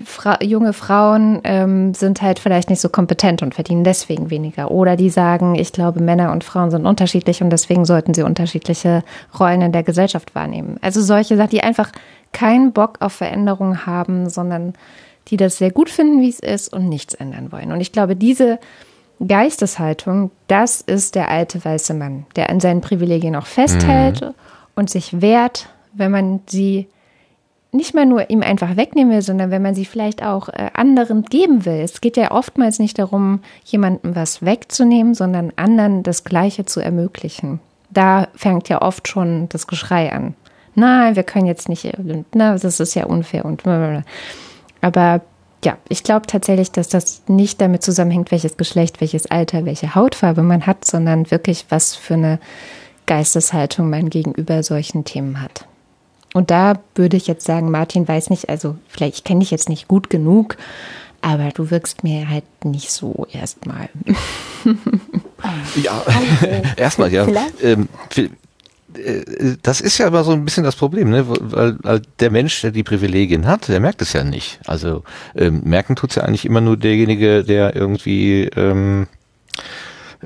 [0.03, 4.71] Fra junge Frauen ähm, sind halt vielleicht nicht so kompetent und verdienen deswegen weniger.
[4.71, 9.03] Oder die sagen, ich glaube, Männer und Frauen sind unterschiedlich und deswegen sollten sie unterschiedliche
[9.39, 10.77] Rollen in der Gesellschaft wahrnehmen.
[10.81, 11.91] Also solche Sachen, die einfach
[12.33, 14.73] keinen Bock auf Veränderung haben, sondern
[15.27, 17.71] die das sehr gut finden, wie es ist und nichts ändern wollen.
[17.71, 18.59] Und ich glaube, diese
[19.25, 24.33] Geisteshaltung, das ist der alte weiße Mann, der an seinen Privilegien auch festhält
[24.81, 26.87] und sich wehrt, wenn man sie
[27.71, 31.23] nicht mehr nur ihm einfach wegnehmen will, sondern wenn man sie vielleicht auch äh, anderen
[31.23, 31.81] geben will.
[31.81, 37.59] Es geht ja oftmals nicht darum, jemandem was wegzunehmen, sondern anderen das Gleiche zu ermöglichen.
[37.91, 40.33] Da fängt ja oft schon das Geschrei an.
[40.73, 41.87] Nein, wir können jetzt nicht,
[42.33, 43.63] na, das ist ja unfair und
[44.81, 45.21] aber
[45.63, 50.41] ja, ich glaube tatsächlich, dass das nicht damit zusammenhängt, welches Geschlecht, welches Alter, welche Hautfarbe
[50.41, 52.39] man hat, sondern wirklich, was für eine
[53.05, 55.65] Geisteshaltung man gegenüber solchen Themen hat.
[56.33, 59.69] Und da würde ich jetzt sagen, Martin weiß nicht, also vielleicht, ich kenne dich jetzt
[59.69, 60.55] nicht gut genug,
[61.21, 63.89] aber du wirkst mir halt nicht so erstmal.
[65.81, 66.03] Ja,
[66.77, 67.25] erstmal, ja.
[67.25, 67.63] Vielleicht.
[67.63, 67.89] Ähm,
[68.95, 71.25] äh, das ist ja immer so ein bisschen das Problem, ne?
[71.27, 74.59] weil, weil der Mensch, der die Privilegien hat, der merkt es ja nicht.
[74.67, 75.03] Also
[75.35, 79.07] ähm, merken tut's ja eigentlich immer nur derjenige, der irgendwie ähm,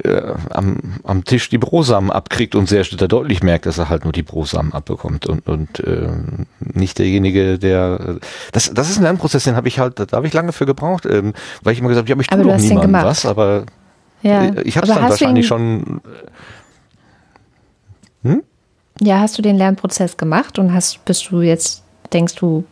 [0.03, 4.03] äh, am, am Tisch die Brosamen abkriegt und sehr da deutlich merkt, dass er halt
[4.03, 8.17] nur die Brosamen abbekommt und, und ähm, nicht derjenige, der
[8.51, 11.05] das, das ist ein Lernprozess, den habe ich halt, da habe ich lange für gebraucht,
[11.05, 13.05] ähm, weil ich immer gesagt habe, ja, aber ich Aber tue du doch niemandem gemacht.
[13.05, 13.65] was, aber
[14.21, 16.01] Ja, äh, ich habe es aber dann wahrscheinlich schon
[19.01, 22.63] Ja, hast du den Lernprozess gemacht und hast, bist du jetzt, denkst du,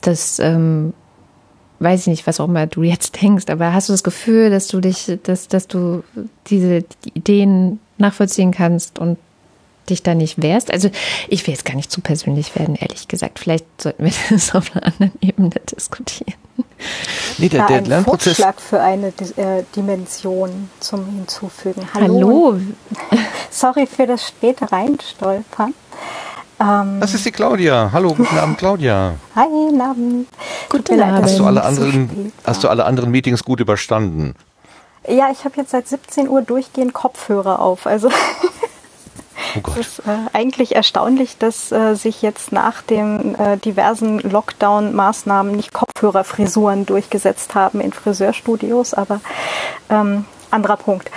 [0.00, 0.94] dass, ähm,
[1.82, 4.68] weiß ich nicht, was auch immer du jetzt denkst, aber hast du das Gefühl, dass
[4.68, 6.02] du dich, dass, dass du
[6.48, 9.18] diese Ideen nachvollziehen kannst und
[9.88, 10.72] dich da nicht wehrst?
[10.72, 10.90] Also
[11.28, 13.38] ich will jetzt gar nicht zu persönlich werden, ehrlich gesagt.
[13.38, 16.34] Vielleicht sollten wir das auf einer anderen Ebene diskutieren.
[17.38, 18.36] Nee, der, der ein Lernprozess.
[18.36, 21.82] Vorschlag für eine äh, Dimension zum Hinzufügen.
[21.94, 22.58] Hallo,
[23.50, 25.74] Sorry für das späte Reinstolpern.
[26.62, 27.90] Ähm, Das ist die Claudia.
[27.92, 29.14] Hallo, guten Abend, Claudia.
[29.34, 30.28] hi, guten Abend.
[30.68, 31.24] Guten Abend.
[31.24, 34.34] Hast du alle anderen, hast du alle anderen Meetings gut überstanden?
[35.08, 37.86] Ja, ich habe jetzt seit 17 Uhr durchgehend Kopfhörer auf.
[37.86, 38.08] Also
[39.56, 39.76] Oh Gott.
[39.78, 45.72] es ist äh, eigentlich erstaunlich, dass äh, sich jetzt nach den äh, diversen Lockdown-Maßnahmen nicht
[45.74, 49.20] Kopfhörerfrisuren durchgesetzt haben in Friseurstudios, aber
[49.90, 51.10] ähm, anderer Punkt.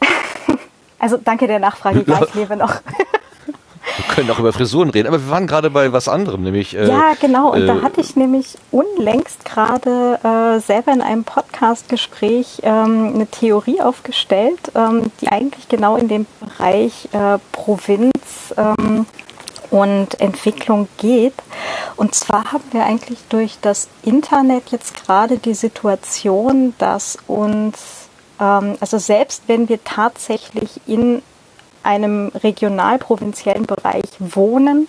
[0.98, 2.74] also danke der Nachfrage, ja, ich lebe noch.
[3.96, 6.76] Wir können auch über Frisuren reden, aber wir waren gerade bei was anderem, nämlich.
[6.76, 7.52] Äh, Ja, genau.
[7.52, 13.26] Und äh, da hatte ich nämlich unlängst gerade äh, selber in einem Podcast-Gespräch ähm, eine
[13.26, 19.06] Theorie aufgestellt, ähm, die eigentlich genau in dem Bereich äh, Provinz ähm,
[19.70, 21.34] und Entwicklung geht.
[21.96, 28.08] Und zwar haben wir eigentlich durch das Internet jetzt gerade die Situation, dass uns,
[28.40, 31.22] ähm, also selbst wenn wir tatsächlich in
[31.82, 34.88] einem regional-provinziellen Bereich wohnen,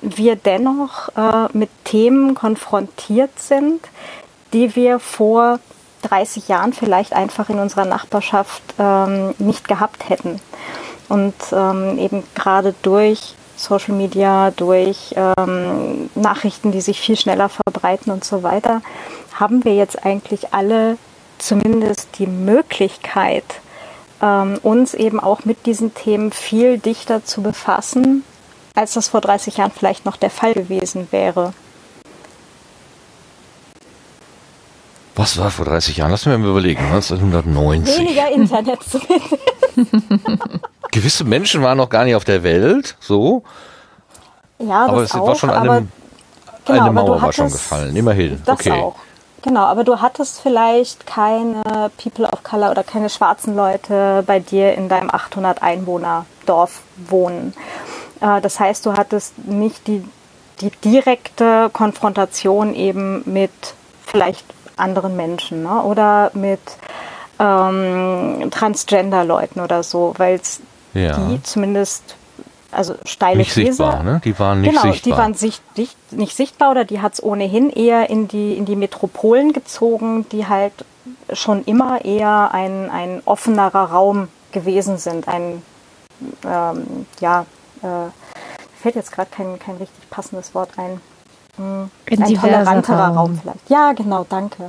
[0.00, 3.80] wir dennoch äh, mit Themen konfrontiert sind,
[4.52, 5.58] die wir vor
[6.02, 10.40] 30 Jahren vielleicht einfach in unserer Nachbarschaft ähm, nicht gehabt hätten.
[11.08, 18.12] Und ähm, eben gerade durch Social Media, durch ähm, Nachrichten, die sich viel schneller verbreiten
[18.12, 18.82] und so weiter,
[19.34, 20.96] haben wir jetzt eigentlich alle
[21.38, 23.44] zumindest die Möglichkeit,
[24.22, 28.24] ähm, uns eben auch mit diesen Themen viel dichter zu befassen,
[28.74, 31.52] als das vor 30 Jahren vielleicht noch der Fall gewesen wäre.
[35.18, 36.12] Was war vor 30 Jahren?
[36.12, 36.80] Lass mir mal überlegen.
[36.80, 37.98] 1990.
[37.98, 39.36] Weniger Internet zumindest.
[40.92, 43.42] Gewisse Menschen waren noch gar nicht auf der Welt, so.
[44.60, 45.88] Ja, aber das es auch, war schon aber, eine,
[46.64, 47.96] genau, eine aber Mauer war schon gefallen.
[47.96, 48.40] Immerhin.
[48.44, 48.70] Das okay.
[48.70, 48.94] auch.
[49.48, 51.62] Genau, aber du hattest vielleicht keine
[51.96, 57.54] People of Color oder keine schwarzen Leute bei dir in deinem 800 Einwohner Dorf wohnen.
[58.20, 60.04] Äh, Das heißt, du hattest nicht die,
[60.60, 63.50] die direkte Konfrontation eben mit
[64.06, 64.44] vielleicht
[64.76, 65.82] anderen Menschen ne?
[65.82, 66.60] oder mit
[67.40, 70.60] ähm, Transgender-Leuten oder so, weil es
[70.92, 71.16] Ja.
[71.16, 72.16] die zumindest,
[72.78, 74.20] also steile Nicht These, sichtbar, ne?
[74.24, 75.12] Die waren nicht genau, sichtbar.
[75.12, 78.64] die waren sicht, nicht, nicht sichtbar oder die hat es ohnehin eher in die, in
[78.64, 80.72] die Metropolen gezogen, die halt
[81.32, 85.26] schon immer eher ein, ein offenerer Raum gewesen sind.
[85.26, 85.62] Ein,
[86.46, 87.46] ähm, ja,
[87.82, 88.12] äh, mir
[88.80, 91.00] fällt jetzt gerade kein, kein richtig passendes Wort ein.
[91.56, 93.16] Hm, Ein toleranterer Raum.
[93.16, 93.38] Raum.
[93.42, 93.68] vielleicht.
[93.68, 94.68] Ja, genau, danke.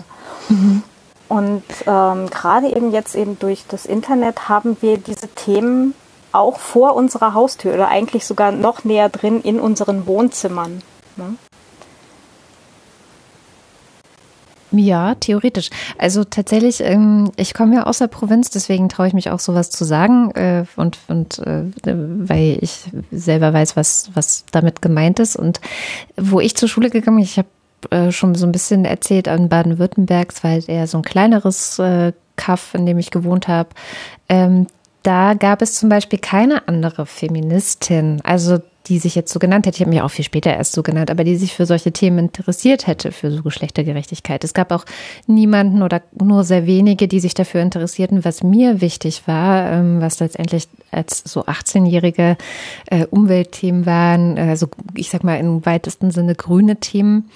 [1.27, 5.93] Und ähm, gerade eben jetzt eben durch das Internet haben wir diese Themen
[6.31, 10.81] auch vor unserer Haustür oder eigentlich sogar noch näher drin in unseren Wohnzimmern.
[11.15, 11.35] Ne?
[14.71, 15.69] Ja, theoretisch.
[15.97, 19.71] Also tatsächlich, ähm, ich komme ja aus der Provinz, deswegen traue ich mich auch sowas
[19.71, 25.35] zu sagen äh, und, und äh, weil ich selber weiß, was, was damit gemeint ist.
[25.35, 25.59] Und
[26.17, 27.47] wo ich zur Schule gegangen bin, ich habe
[27.89, 31.79] äh, schon so ein bisschen erzählt an Baden-Württemberg, es war halt eher so ein kleineres
[31.79, 33.69] äh, Kaff, in dem ich gewohnt habe.
[34.29, 34.67] Ähm,
[35.03, 39.75] da gab es zum Beispiel keine andere Feministin, also die sich jetzt so genannt hätte,
[39.75, 42.17] ich habe mich auch viel später erst so genannt, aber die sich für solche Themen
[42.17, 44.43] interessiert hätte, für so Geschlechtergerechtigkeit.
[44.43, 44.83] Es gab auch
[45.27, 50.19] niemanden oder nur sehr wenige, die sich dafür interessierten, was mir wichtig war, ähm, was
[50.19, 52.35] letztendlich als so 18-jährige
[52.87, 57.29] äh, Umweltthemen waren, also ich sag mal im weitesten Sinne grüne Themen.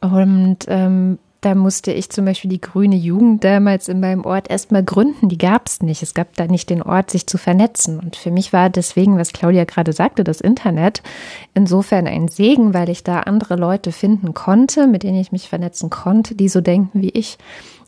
[0.00, 4.82] Und ähm, da musste ich zum Beispiel die grüne Jugend damals in meinem Ort erstmal
[4.82, 5.28] gründen.
[5.28, 6.02] Die gab es nicht.
[6.02, 8.00] Es gab da nicht den Ort, sich zu vernetzen.
[8.00, 11.04] Und für mich war deswegen, was Claudia gerade sagte, das Internet
[11.54, 15.88] insofern ein Segen, weil ich da andere Leute finden konnte, mit denen ich mich vernetzen
[15.88, 17.38] konnte, die so denken wie ich,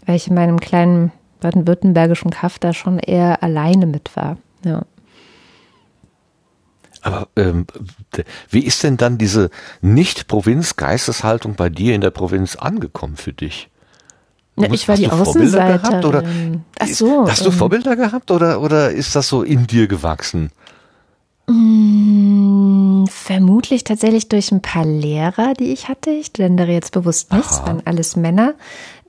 [0.07, 4.37] weil ich in meinem kleinen baden-württembergischen Kaff da schon eher alleine mit war.
[4.65, 4.83] Ja.
[7.09, 7.67] Aber ähm,
[8.51, 13.69] wie ist denn dann diese Nicht-Provinz-Geisteshaltung bei dir in der Provinz angekommen für dich?
[14.57, 16.65] Musst- ich war hast die du Vorbilder gehabt, oder Außenseiterin.
[16.79, 17.53] Ach so, Hast du ähm.
[17.53, 20.51] Vorbilder gehabt oder, oder ist das so in dir gewachsen?
[21.47, 26.11] Mm, Vermutlich tatsächlich durch ein paar Lehrer, die ich hatte.
[26.11, 28.55] Ich gendere jetzt bewusst nicht, es waren alles Männer,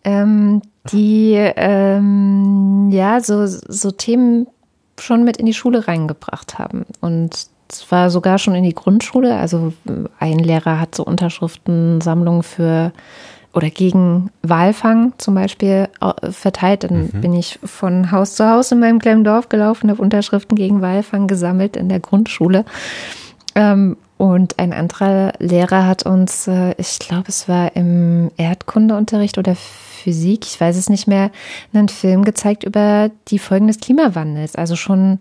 [0.04, 4.48] ähm, die ähm, ja so, so Themen
[5.00, 6.86] schon mit in die Schule reingebracht haben.
[7.02, 9.36] Und es war sogar schon in die Grundschule.
[9.36, 9.74] Also
[10.20, 12.92] ein Lehrer hat so Unterschriftensammlungen für
[13.54, 16.84] oder gegen Walfang zum Beispiel äh, verteilt.
[16.84, 20.82] Dann bin ich von Haus zu Haus in meinem kleinen Dorf gelaufen, habe Unterschriften gegen
[20.82, 22.66] Walfang gesammelt in der Grundschule.
[23.56, 29.56] Ähm, und ein anderer Lehrer hat uns, äh, ich glaube, es war im Erdkundeunterricht oder
[29.56, 31.32] Physik, ich weiß es nicht mehr,
[31.74, 34.56] einen Film gezeigt über die Folgen des Klimawandels.
[34.56, 35.20] Also schon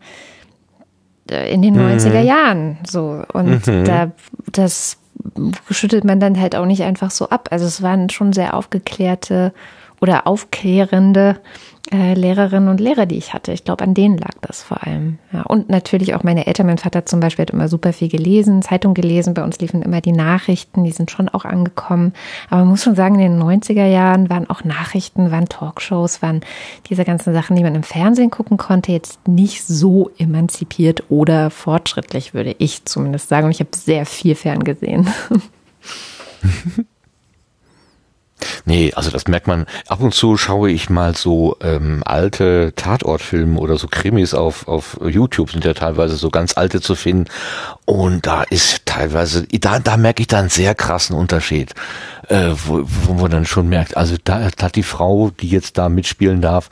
[1.31, 3.23] in den 90er Jahren so.
[3.33, 4.13] Und da,
[4.51, 4.99] das
[5.71, 7.49] schüttelt man dann halt auch nicht einfach so ab.
[7.51, 9.53] Also es waren schon sehr aufgeklärte
[10.01, 11.41] oder aufklärende
[11.91, 13.53] äh, Lehrerinnen und Lehrer, die ich hatte.
[13.53, 15.19] Ich glaube, an denen lag das vor allem.
[15.33, 16.67] Ja, und natürlich auch meine Eltern.
[16.67, 19.35] Mein Vater zum Beispiel hat immer super viel gelesen, Zeitung gelesen.
[19.35, 22.13] Bei uns liefen immer die Nachrichten, die sind schon auch angekommen.
[22.51, 26.41] Aber man muss schon sagen, in den 90er Jahren waren auch Nachrichten, waren Talkshows, waren
[26.91, 32.35] diese ganzen Sachen, die man im Fernsehen gucken konnte, jetzt nicht so emanzipiert oder fortschrittlich,
[32.35, 33.47] würde ich zumindest sagen.
[33.47, 35.09] Und ich habe sehr viel ferngesehen.
[38.65, 39.67] Nee, also das merkt man.
[39.87, 44.99] Ab und zu schaue ich mal so ähm, alte Tatortfilme oder so Krimis auf, auf
[45.05, 47.27] YouTube, sind ja teilweise so ganz alte zu finden.
[47.85, 51.75] Und da ist teilweise, da, da merke ich da einen sehr krassen Unterschied,
[52.29, 55.89] äh, wo, wo man dann schon merkt, also da hat die Frau, die jetzt da
[55.89, 56.71] mitspielen darf,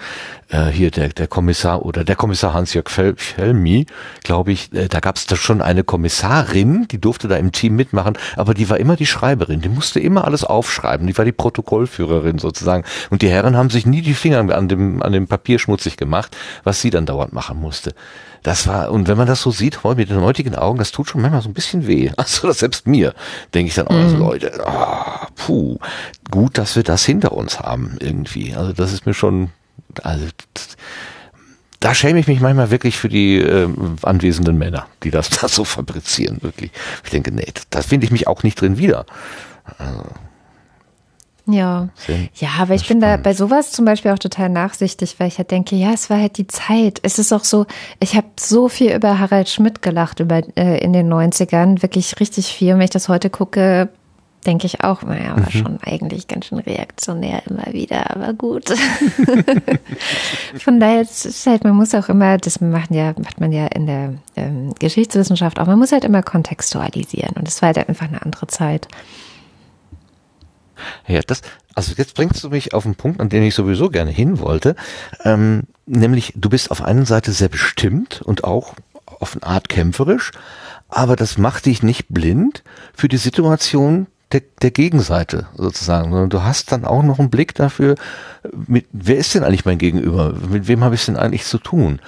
[0.49, 3.87] äh, hier der, der Kommissar oder der Kommissar Hans-Jörg Fel- Felmi,
[4.23, 7.77] glaube ich, äh, da gab es da schon eine Kommissarin, die durfte da im Team
[7.77, 11.33] mitmachen, aber die war immer die Schreiberin, die musste immer alles aufschreiben, die war die
[11.33, 12.85] Protokollführerin sozusagen.
[13.11, 16.37] Und die Herren haben sich nie die Finger an dem, an dem Papier schmutzig gemacht,
[16.65, 17.95] was sie dann dauernd machen musste.
[18.47, 21.09] Das war, und wenn man das so sieht, heute mit den heutigen Augen, das tut
[21.09, 22.13] schon manchmal so ein bisschen weh.
[22.17, 23.13] Also das selbst mir,
[23.55, 25.79] denke ich dann auch, also Leute, ah, puh,
[26.31, 28.55] gut, dass wir das hinter uns haben irgendwie.
[28.55, 29.51] Also das ist mir schon,
[30.05, 30.27] also
[31.81, 33.69] da schäme ich mich manchmal wirklich für die äh,
[34.03, 36.71] anwesenden Männer, die das da so fabrizieren, wirklich.
[37.03, 39.07] Ich denke, nee, da finde ich mich auch nicht drin wieder.
[39.77, 40.05] Also,
[41.47, 41.89] Ja.
[41.95, 43.23] Sehr Ja, aber ich bin da spannend.
[43.25, 46.39] bei sowas zum Beispiel auch total nachsichtig, weil ich halt denke, ja, es war halt
[46.39, 46.99] die Zeit.
[47.03, 47.67] Es ist auch so,
[48.01, 52.47] ich habe so viel über Harald Schmidt gelacht über, äh, in den 90ern, wirklich richtig
[52.49, 52.73] viel.
[52.73, 53.89] Und wenn ich das heute gucke,
[54.47, 58.69] denke ich auch, naja, war schon eigentlich ganz schön reaktionär immer wieder, aber gut.
[60.59, 63.67] Von daher ist es halt, man muss auch immer, das macht ja, macht man ja
[63.67, 67.35] in der ähm, Geschichtswissenschaft auch, man muss halt immer kontextualisieren.
[67.37, 68.89] Und es war halt einfach eine andere Zeit.
[71.07, 71.43] Ja, das,
[71.75, 74.77] also jetzt bringst du mich auf einen Punkt, an den ich sowieso gerne hin wollte.
[75.25, 78.75] Ähm, nämlich, du bist auf einer Seite sehr bestimmt und auch
[79.21, 80.33] auf eine Art kämpferisch,
[80.89, 82.63] aber das macht dich nicht blind
[82.95, 87.55] für die Situation der, der Gegenseite sozusagen, sondern du hast dann auch noch einen Blick
[87.55, 87.95] dafür,
[88.67, 90.35] mit, wer ist denn eigentlich mein Gegenüber?
[90.49, 92.01] Mit wem habe ich denn eigentlich zu tun?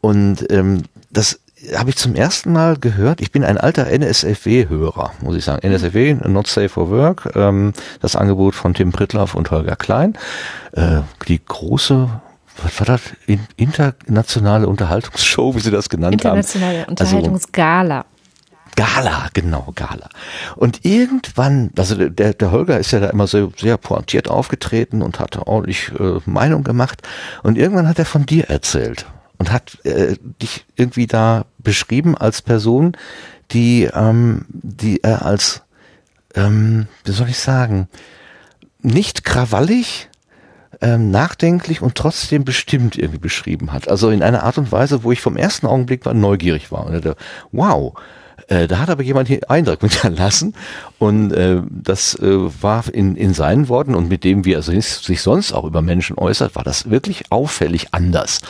[0.00, 1.40] Und ähm, das
[1.76, 3.20] habe ich zum ersten Mal gehört.
[3.20, 5.66] Ich bin ein alter NSFW-Hörer, muss ich sagen.
[5.66, 10.18] NSFW, Not Safe for Work, ähm, das Angebot von Tim Pritloff und Holger Klein.
[10.72, 12.08] Äh, die große,
[12.62, 13.00] was war das?
[13.26, 16.96] In, internationale Unterhaltungsshow, wie sie das genannt Internationale haben.
[16.98, 18.04] Also, Unterhaltungsgala.
[18.74, 20.08] Gala, genau, Gala.
[20.56, 25.20] Und irgendwann, also der, der Holger ist ja da immer so sehr pointiert aufgetreten und
[25.20, 27.02] hat ordentlich äh, Meinung gemacht.
[27.42, 29.04] Und irgendwann hat er von dir erzählt
[29.42, 32.96] und hat äh, dich irgendwie da beschrieben als Person,
[33.50, 35.62] die, ähm, die er als,
[36.36, 37.88] ähm, wie soll ich sagen,
[38.82, 40.08] nicht krawallig,
[40.80, 43.88] ähm, nachdenklich und trotzdem bestimmt irgendwie beschrieben hat.
[43.88, 46.92] Also in einer Art und Weise, wo ich vom ersten Augenblick war neugierig war und
[46.92, 47.16] dachte,
[47.50, 47.94] wow,
[48.46, 50.54] äh, da hat aber jemand hier Eindruck hinterlassen
[51.00, 55.20] und äh, das äh, war in, in seinen Worten und mit dem, wie er sich
[55.20, 58.40] sonst auch über Menschen äußert, war das wirklich auffällig anders.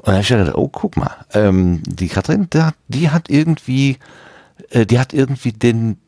[0.00, 3.98] Und dann habe ich gedacht, oh, guck mal, ähm, die Katrin, da, die hat irgendwie,
[4.70, 5.98] äh, die hat irgendwie den,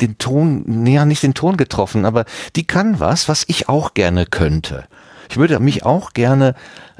[0.00, 2.26] den- Ton, ja, nicht den Ton getroffen, aber
[2.56, 4.84] die kann was, was ich auch gerne könnte.
[5.30, 6.54] Ich würde mich auch gerne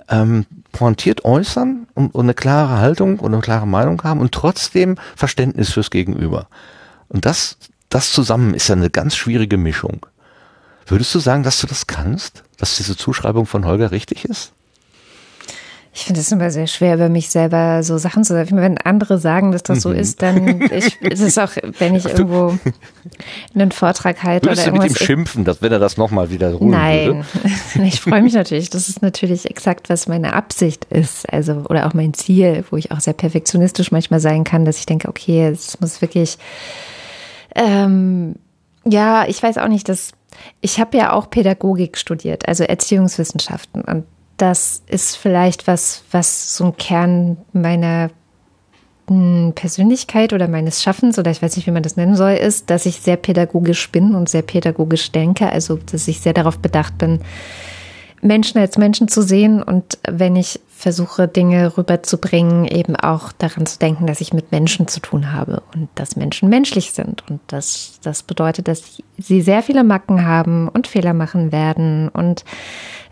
[0.09, 4.97] ähm, pointiert äußern und, und eine klare Haltung und eine klare Meinung haben und trotzdem
[5.17, 6.49] Verständnis fürs Gegenüber.
[7.09, 7.59] Und das,
[7.91, 10.07] das zusammen ist ja eine ganz schwierige Mischung.
[10.87, 12.43] Würdest du sagen, dass du das kannst?
[12.57, 14.53] Dass diese Zuschreibung von Holger richtig ist?
[15.97, 18.57] Ich finde es immer sehr schwer, über mich selber so Sachen zu sagen.
[18.57, 19.95] Wenn andere sagen, dass das so Mhm.
[19.95, 22.59] ist, dann ich, ist es auch, wenn ich irgendwo
[23.55, 25.07] einen Vortrag halte Würdest oder du mit ihm irgendwas.
[25.07, 27.25] schimpfen, dass wenn er das nochmal wiederholen würde?
[27.77, 28.71] Nein, ich freue mich natürlich.
[28.71, 31.33] Das ist natürlich exakt, was meine Absicht ist.
[31.33, 34.87] Also, oder auch mein Ziel, wo ich auch sehr perfektionistisch manchmal sein kann, dass ich
[34.87, 36.39] denke, okay, es muss wirklich,
[37.55, 38.35] ähm,
[38.85, 40.11] ja, ich weiß auch nicht, dass
[40.61, 43.83] ich habe ja auch Pädagogik studiert, also Erziehungswissenschaften.
[43.83, 44.05] Und
[44.37, 48.11] das ist vielleicht was, was so ein Kern meiner
[49.09, 52.71] mh, Persönlichkeit oder meines Schaffens oder ich weiß nicht, wie man das nennen soll, ist,
[52.71, 55.49] dass ich sehr pädagogisch bin und sehr pädagogisch denke.
[55.49, 57.21] Also, dass ich sehr darauf bedacht bin,
[58.25, 63.79] Menschen als Menschen zu sehen und wenn ich versuche, Dinge rüberzubringen, eben auch daran zu
[63.79, 67.23] denken, dass ich mit Menschen zu tun habe und dass Menschen menschlich sind.
[67.31, 72.09] Und das, das bedeutet, dass sie sehr viele Macken haben und Fehler machen werden.
[72.09, 72.45] Und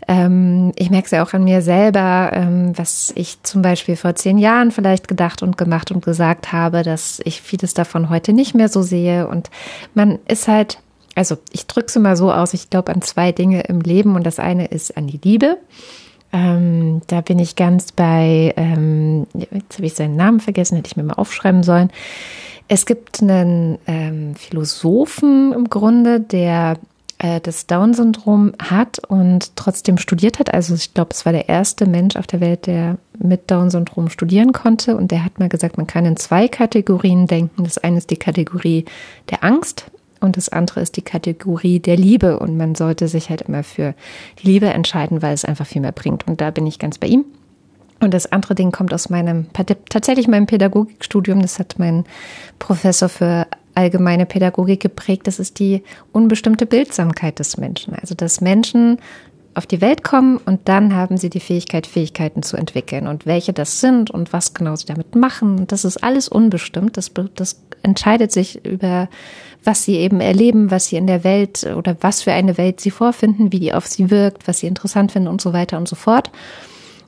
[0.07, 4.15] ähm, ich merke es ja auch an mir selber, ähm, was ich zum Beispiel vor
[4.15, 8.53] zehn Jahren vielleicht gedacht und gemacht und gesagt habe, dass ich vieles davon heute nicht
[8.53, 9.27] mehr so sehe.
[9.27, 9.49] Und
[9.93, 10.79] man ist halt
[11.15, 14.25] also ich drücke es immer so aus, ich glaube an zwei Dinge im Leben und
[14.25, 15.57] das eine ist an die Liebe.
[16.31, 20.97] Ähm, da bin ich ganz bei, ähm, jetzt habe ich seinen Namen vergessen, hätte ich
[20.97, 21.91] mir mal aufschreiben sollen.
[22.67, 26.79] Es gibt einen ähm, Philosophen im Grunde, der
[27.19, 30.53] äh, das Down-Syndrom hat und trotzdem studiert hat.
[30.53, 34.53] Also ich glaube, es war der erste Mensch auf der Welt, der mit Down-Syndrom studieren
[34.53, 34.97] konnte.
[34.97, 37.63] Und der hat mal gesagt, man kann in zwei Kategorien denken.
[37.63, 38.85] Das eine ist die Kategorie
[39.29, 39.91] der Angst
[40.23, 42.39] und das andere ist die Kategorie der Liebe.
[42.39, 43.93] Und man sollte sich halt immer für
[44.39, 46.25] die Liebe entscheiden, weil es einfach viel mehr bringt.
[46.27, 47.25] Und da bin ich ganz bei ihm.
[47.99, 49.47] Und das andere Ding kommt aus meinem,
[49.89, 51.41] tatsächlich meinem Pädagogikstudium.
[51.41, 52.05] Das hat mein
[52.57, 55.27] Professor für allgemeine Pädagogik geprägt.
[55.27, 57.93] Das ist die unbestimmte Bildsamkeit des Menschen.
[57.93, 58.99] Also, dass Menschen
[59.55, 63.07] auf die Welt kommen und dann haben sie die Fähigkeit, Fähigkeiten zu entwickeln.
[63.07, 66.97] Und welche das sind und was genau sie damit machen, das ist alles unbestimmt.
[66.97, 69.09] Das, das entscheidet sich über,
[69.63, 72.91] was sie eben erleben, was sie in der Welt oder was für eine Welt sie
[72.91, 75.95] vorfinden, wie die auf sie wirkt, was sie interessant finden und so weiter und so
[75.95, 76.31] fort.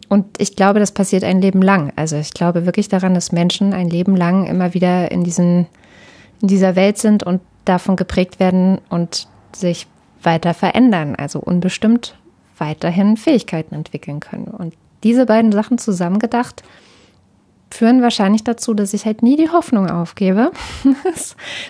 [0.07, 1.91] Und ich glaube, das passiert ein Leben lang.
[1.95, 5.67] Also ich glaube wirklich daran, dass Menschen ein Leben lang immer wieder in, diesen,
[6.41, 9.87] in dieser Welt sind und davon geprägt werden und sich
[10.21, 11.15] weiter verändern.
[11.15, 12.15] Also unbestimmt
[12.57, 14.45] weiterhin Fähigkeiten entwickeln können.
[14.45, 16.63] Und diese beiden Sachen zusammengedacht
[17.75, 20.51] führen wahrscheinlich dazu, dass ich halt nie die Hoffnung aufgebe,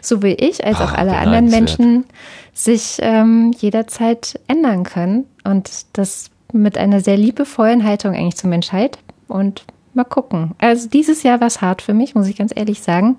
[0.02, 1.50] so wie ich als auch Ah, alle anderen.
[1.50, 2.06] Menschen
[2.54, 8.98] sich ähm, jederzeit ändern können und das mit einer sehr liebevollen Haltung eigentlich zur Menschheit
[9.28, 10.52] und mal gucken.
[10.60, 13.18] Also dieses Jahr war es hart für mich, muss ich ganz ehrlich sagen,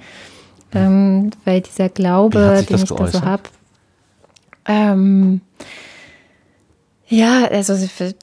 [0.74, 3.24] ähm, weil dieser Glaube, den ich da so geäußert?
[3.24, 3.43] habe,
[4.66, 5.41] ähm,
[7.09, 7.74] ja, also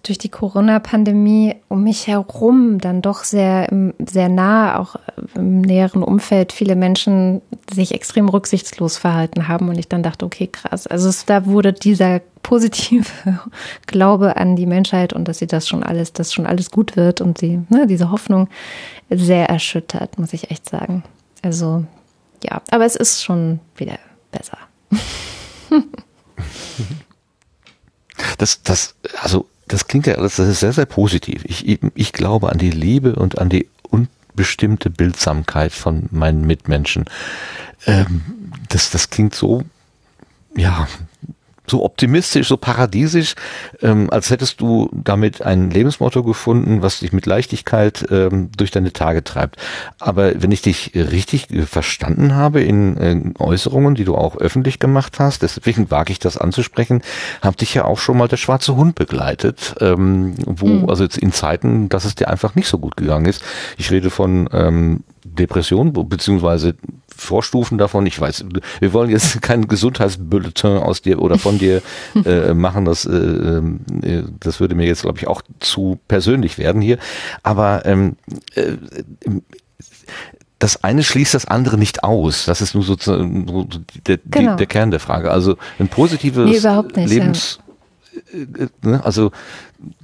[0.04, 4.96] durch die Corona-Pandemie um mich herum dann doch sehr, im- sehr nah, auch
[5.36, 7.42] im näheren Umfeld, viele Menschen
[7.74, 10.86] sich extrem rücksichtslos verhalten haben und ich dann dachte, okay, krass.
[10.88, 13.06] Also es, da wurde dieser positive
[13.88, 17.22] Glaube an die Menschheit und dass sie das schon alles, dass schon alles gut wird
[17.22, 18.50] und sie, ne, diese Hoffnung
[19.10, 21.04] sehr erschüttert, muss ich echt sagen.
[21.42, 21.86] Also
[22.44, 23.98] ja, aber es ist schon wieder
[24.32, 24.58] besser.
[28.38, 31.44] Das, das, also, das klingt ja alles, das ist sehr, sehr positiv.
[31.46, 37.06] Ich, ich glaube an die Liebe und an die unbestimmte Bildsamkeit von meinen Mitmenschen.
[37.86, 38.24] Ähm,
[38.70, 39.64] das, das klingt so,
[40.56, 40.88] ja,
[41.68, 43.36] so optimistisch, so paradiesisch,
[43.82, 48.94] ähm, als hättest du damit ein Lebensmotto gefunden, was dich mit Leichtigkeit ähm, durch deine
[48.94, 49.58] Tage treibt.
[50.00, 54.80] Aber wenn ich dich richtig äh, verstanden habe in äh, Äußerungen, die du auch öffentlich
[54.80, 57.02] gemacht hast, deswegen wage ich das anzusprechen,
[57.42, 61.32] hat dich ja auch schon mal der schwarze Hund begleitet, ähm, wo, also jetzt in
[61.32, 63.44] Zeiten, dass es dir einfach nicht so gut gegangen ist.
[63.78, 66.76] Ich rede von ähm, Depression, be- beziehungsweise
[67.16, 68.06] Vorstufen davon.
[68.06, 68.46] Ich weiß,
[68.80, 71.82] wir wollen jetzt kein Gesundheitsbulletin aus dir oder von dir
[72.26, 72.86] äh, machen.
[72.86, 76.98] Das, äh, äh, das würde mir jetzt, glaube ich, auch zu persönlich werden hier.
[77.44, 78.16] Aber ähm,
[78.56, 78.74] äh,
[80.60, 82.46] das eine schließt das andere nicht aus.
[82.46, 83.68] Das ist nur sozusagen so
[84.08, 84.52] der, Genau.
[84.54, 85.30] die, der Kern der Frage.
[85.32, 87.60] Also ein positives Nee, nicht, Lebens,
[88.34, 89.02] äh, ne?
[89.04, 89.32] also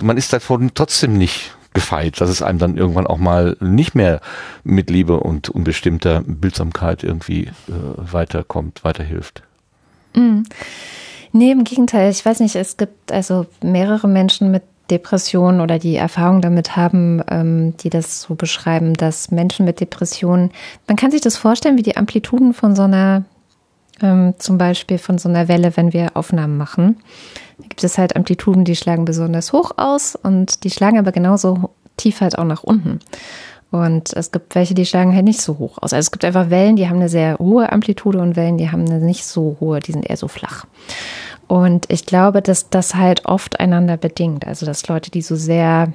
[0.02, 4.22] man ist davon trotzdem nicht gefeit, dass es einem dann irgendwann auch mal nicht mehr
[4.64, 7.52] mit Liebe und unbestimmter Bildsamkeit irgendwie äh,
[7.96, 9.44] weiterkommt, weiterhilft.
[11.32, 12.10] Nee, im Gegenteil.
[12.10, 17.22] Ich weiß nicht, es gibt also mehrere Menschen mit Depressionen oder die Erfahrung damit haben,
[17.30, 20.52] ähm, die das so beschreiben, dass Menschen mit Depressionen,
[20.88, 23.26] man kann sich das vorstellen wie die Amplituden von so einer,
[24.02, 26.98] ähm, zum Beispiel von so einer Welle, wenn wir Aufnahmen machen.
[27.60, 31.70] Da gibt es halt Amplituden, die schlagen besonders hoch aus und die schlagen aber genauso
[31.98, 33.00] tief halt auch nach unten.
[33.72, 35.94] Und es gibt welche, die schlagen halt nicht so hoch aus.
[35.94, 38.90] Also es gibt einfach Wellen, die haben eine sehr hohe Amplitude und Wellen, die haben
[38.90, 40.66] eine nicht so hohe, die sind eher so flach.
[41.48, 44.48] Und ich glaube, dass das halt oft einander bedingt.
[44.48, 45.94] Also dass Leute, die so sehr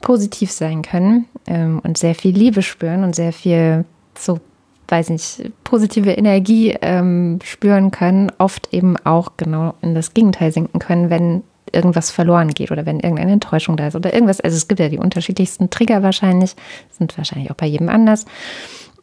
[0.00, 3.84] positiv sein können ähm, und sehr viel Liebe spüren und sehr viel
[4.16, 4.40] so,
[4.88, 10.78] weiß nicht, positive Energie ähm, spüren können, oft eben auch genau in das Gegenteil sinken
[10.78, 14.40] können, wenn irgendwas verloren geht oder wenn irgendeine Enttäuschung da ist oder irgendwas.
[14.40, 16.56] Also es gibt ja die unterschiedlichsten Trigger wahrscheinlich,
[16.90, 18.24] sind wahrscheinlich auch bei jedem anders.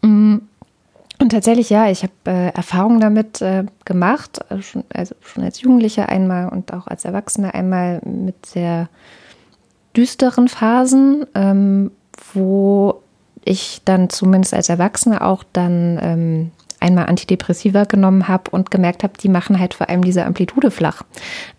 [0.02, 0.38] Mm.
[1.18, 5.62] Und tatsächlich, ja, ich habe äh, Erfahrungen damit äh, gemacht, äh, schon, also schon als
[5.62, 8.90] Jugendliche einmal und auch als Erwachsene einmal mit sehr
[9.96, 11.92] düsteren Phasen, ähm,
[12.34, 13.02] wo
[13.46, 19.14] ich dann zumindest als Erwachsene auch dann ähm, einmal Antidepressiva genommen habe und gemerkt habe,
[19.20, 21.04] die machen halt vor allem diese Amplitude flach.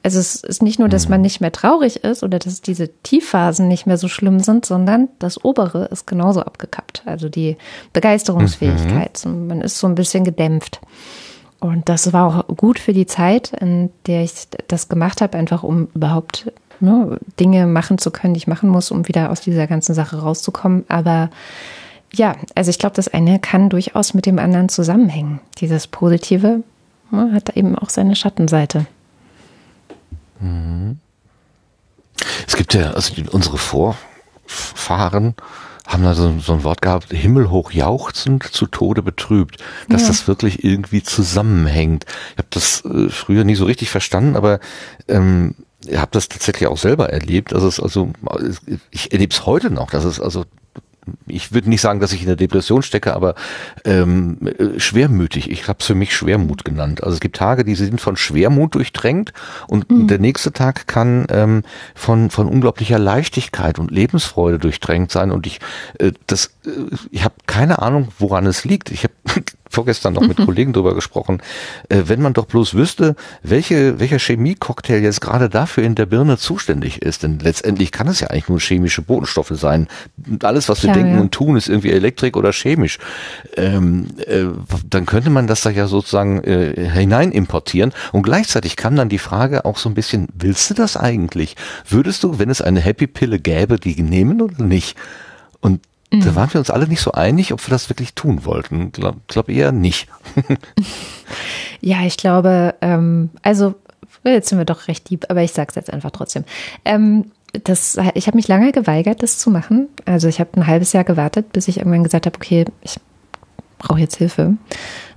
[0.03, 3.67] Also es ist nicht nur, dass man nicht mehr traurig ist oder dass diese Tiefphasen
[3.67, 7.03] nicht mehr so schlimm sind, sondern das obere ist genauso abgekappt.
[7.07, 7.57] Also die
[7.93, 9.25] Begeisterungsfähigkeit.
[9.25, 10.81] Man ist so ein bisschen gedämpft.
[11.59, 14.33] Und das war auch gut für die Zeit, in der ich
[14.69, 18.91] das gemacht habe, einfach um überhaupt ne, Dinge machen zu können, die ich machen muss,
[18.91, 20.85] um wieder aus dieser ganzen Sache rauszukommen.
[20.89, 21.31] Aber
[22.13, 25.41] ja, also ich glaube, das eine kann durchaus mit dem anderen zusammenhängen.
[25.59, 26.63] Dieses Positive
[27.11, 28.87] ne, hat eben auch seine Schattenseite.
[32.47, 35.35] Es gibt ja, also unsere Vorfahren
[35.87, 40.09] haben da so, so ein Wort gehabt, himmelhoch jauchzend, zu Tode betrübt, dass Ja.
[40.09, 42.07] das wirklich irgendwie zusammenhängt.
[42.33, 44.59] Ich habe das äh, früher nie so richtig verstanden, aber
[45.07, 45.55] ähm,
[45.95, 47.53] habe das tatsächlich auch selber erlebt.
[47.53, 48.11] Also es also
[48.91, 50.45] ich erlebe es heute noch, dass es also
[51.27, 53.35] ich würde nicht sagen, dass ich in der Depression stecke, aber
[53.85, 55.51] ähm, äh, schwermütig.
[55.51, 57.03] Ich habe es für mich Schwermut genannt.
[57.03, 59.33] Also es gibt Tage, die sind von Schwermut durchtränkt
[59.69, 61.63] und der nächste Tag kann ähm,
[61.95, 65.31] von von unglaublicher Leichtigkeit und Lebensfreude durchtränkt sein.
[65.31, 65.61] Und ich
[65.99, 66.71] äh, das äh,
[67.11, 68.91] ich habe keine Ahnung, woran es liegt.
[68.91, 69.15] Ich habe
[69.71, 71.43] vorgestern noch mit Kollegen drüber gesprochen,
[71.89, 76.39] äh, wenn man doch bloß wüsste, welche, welcher Chemiecocktail jetzt gerade dafür in der Birne
[76.39, 77.23] zuständig ist.
[77.23, 79.89] Denn letztendlich kann es ja eigentlich nur chemische Botenstoffe sein.
[80.43, 81.21] Alles, was wir Klar, denken ja.
[81.21, 82.99] und tun, ist irgendwie Elektrik oder chemisch.
[83.57, 84.45] Ähm, äh,
[84.89, 87.93] dann könnte man das da ja sozusagen äh, hinein importieren.
[88.13, 91.57] Und gleichzeitig kam dann die Frage auch so ein bisschen, willst du das eigentlich?
[91.89, 94.97] Würdest du, wenn es eine Happy Pille gäbe, die nehmen oder nicht?
[95.61, 95.81] Und
[96.11, 98.93] da waren wir uns alle nicht so einig, ob wir das wirklich tun wollten.
[98.93, 100.09] Glaub, glaub eher nicht.
[101.81, 103.75] Ja, ich glaube, ähm, also
[104.25, 106.45] jetzt sind wir doch recht lieb, aber ich sage es jetzt einfach trotzdem.
[106.85, 107.31] Ähm,
[107.65, 109.89] das, ich habe mich lange geweigert, das zu machen.
[110.05, 112.99] Also ich habe ein halbes Jahr gewartet, bis ich irgendwann gesagt habe, okay, ich
[113.79, 114.55] brauche jetzt Hilfe.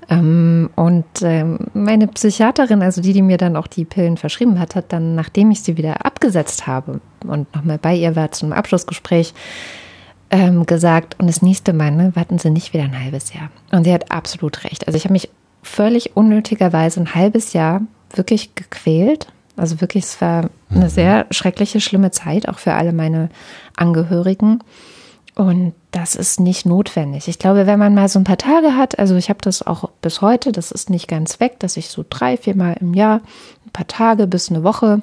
[0.09, 4.75] Ähm, und ähm, meine Psychiaterin, also die, die mir dann auch die Pillen verschrieben hat,
[4.75, 9.33] hat dann, nachdem ich sie wieder abgesetzt habe und nochmal bei ihr war zum Abschlussgespräch,
[10.31, 13.49] ähm, gesagt, und das nächste Mal, ne, warten Sie nicht wieder ein halbes Jahr.
[13.71, 14.87] Und sie hat absolut recht.
[14.87, 15.29] Also ich habe mich
[15.63, 17.81] völlig unnötigerweise ein halbes Jahr
[18.13, 19.27] wirklich gequält.
[19.57, 23.29] Also wirklich, es war eine sehr schreckliche, schlimme Zeit, auch für alle meine
[23.75, 24.59] Angehörigen.
[25.35, 27.27] Und das ist nicht notwendig.
[27.27, 29.89] Ich glaube, wenn man mal so ein paar Tage hat, also ich habe das auch
[30.01, 33.21] bis heute, das ist nicht ganz weg, dass ich so drei, viermal im Jahr,
[33.65, 35.01] ein paar Tage bis eine Woche,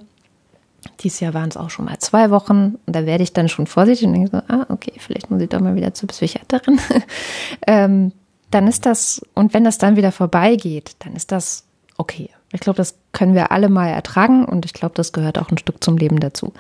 [1.01, 3.67] dieses Jahr waren es auch schon mal zwei Wochen, und da werde ich dann schon
[3.67, 6.81] vorsichtig und denke so, ah, okay, vielleicht muss ich doch mal wieder zur Psychiaterin.
[7.67, 8.13] ähm,
[8.51, 11.65] dann ist das, und wenn das dann wieder vorbeigeht, dann ist das
[11.97, 12.31] okay.
[12.53, 15.59] Ich glaube, das können wir alle mal ertragen und ich glaube, das gehört auch ein
[15.59, 16.53] Stück zum Leben dazu.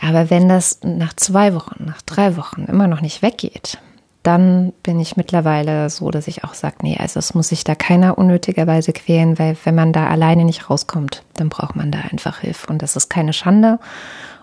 [0.00, 3.78] Aber wenn das nach zwei Wochen, nach drei Wochen immer noch nicht weggeht,
[4.22, 7.74] dann bin ich mittlerweile so, dass ich auch sage, nee, also es muss sich da
[7.74, 12.40] keiner unnötigerweise quälen, weil wenn man da alleine nicht rauskommt, dann braucht man da einfach
[12.40, 12.66] Hilfe.
[12.68, 13.78] Und das ist keine Schande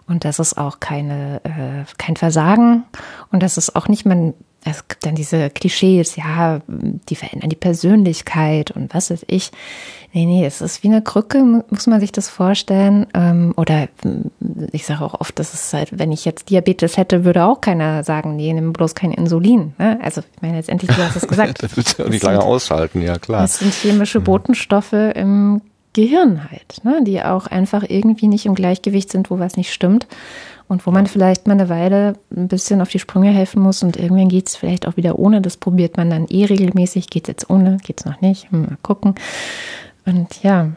[0.07, 2.85] und das ist auch keine, äh, kein Versagen
[3.31, 4.33] und das ist auch nicht, man,
[4.69, 9.51] es gibt dann diese Klischees, ja, die verändern die Persönlichkeit und was weiß ich.
[10.13, 13.07] Nee, nee, es ist wie eine Krücke, muss man sich das vorstellen.
[13.13, 13.87] Ähm, oder
[14.71, 18.03] ich sage auch oft, dass es halt, wenn ich jetzt Diabetes hätte, würde auch keiner
[18.03, 19.73] sagen, nee, nimm bloß kein Insulin.
[19.77, 19.99] Ne?
[20.01, 21.61] Also ich meine, letztendlich, du hast es gesagt.
[21.61, 23.41] Das wird ja nicht lange sind- aushalten, ja klar.
[23.41, 25.61] das sind chemische Botenstoffe im
[25.93, 27.01] Gehirn halt, ne?
[27.03, 30.07] die auch einfach irgendwie nicht im Gleichgewicht sind, wo was nicht stimmt.
[30.67, 33.95] Und wo man vielleicht mal eine Weile ein bisschen auf die Sprünge helfen muss und
[33.95, 35.41] irgendwann geht es vielleicht auch wieder ohne.
[35.41, 37.09] Das probiert man dann eh regelmäßig.
[37.09, 37.77] Geht es jetzt ohne?
[37.77, 38.51] Geht es noch nicht?
[38.51, 39.15] Hm, mal gucken.
[40.05, 40.71] Und ja,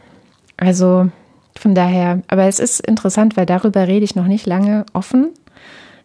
[0.57, 1.09] also
[1.57, 5.29] von daher, aber es ist interessant, weil darüber rede ich noch nicht lange offen.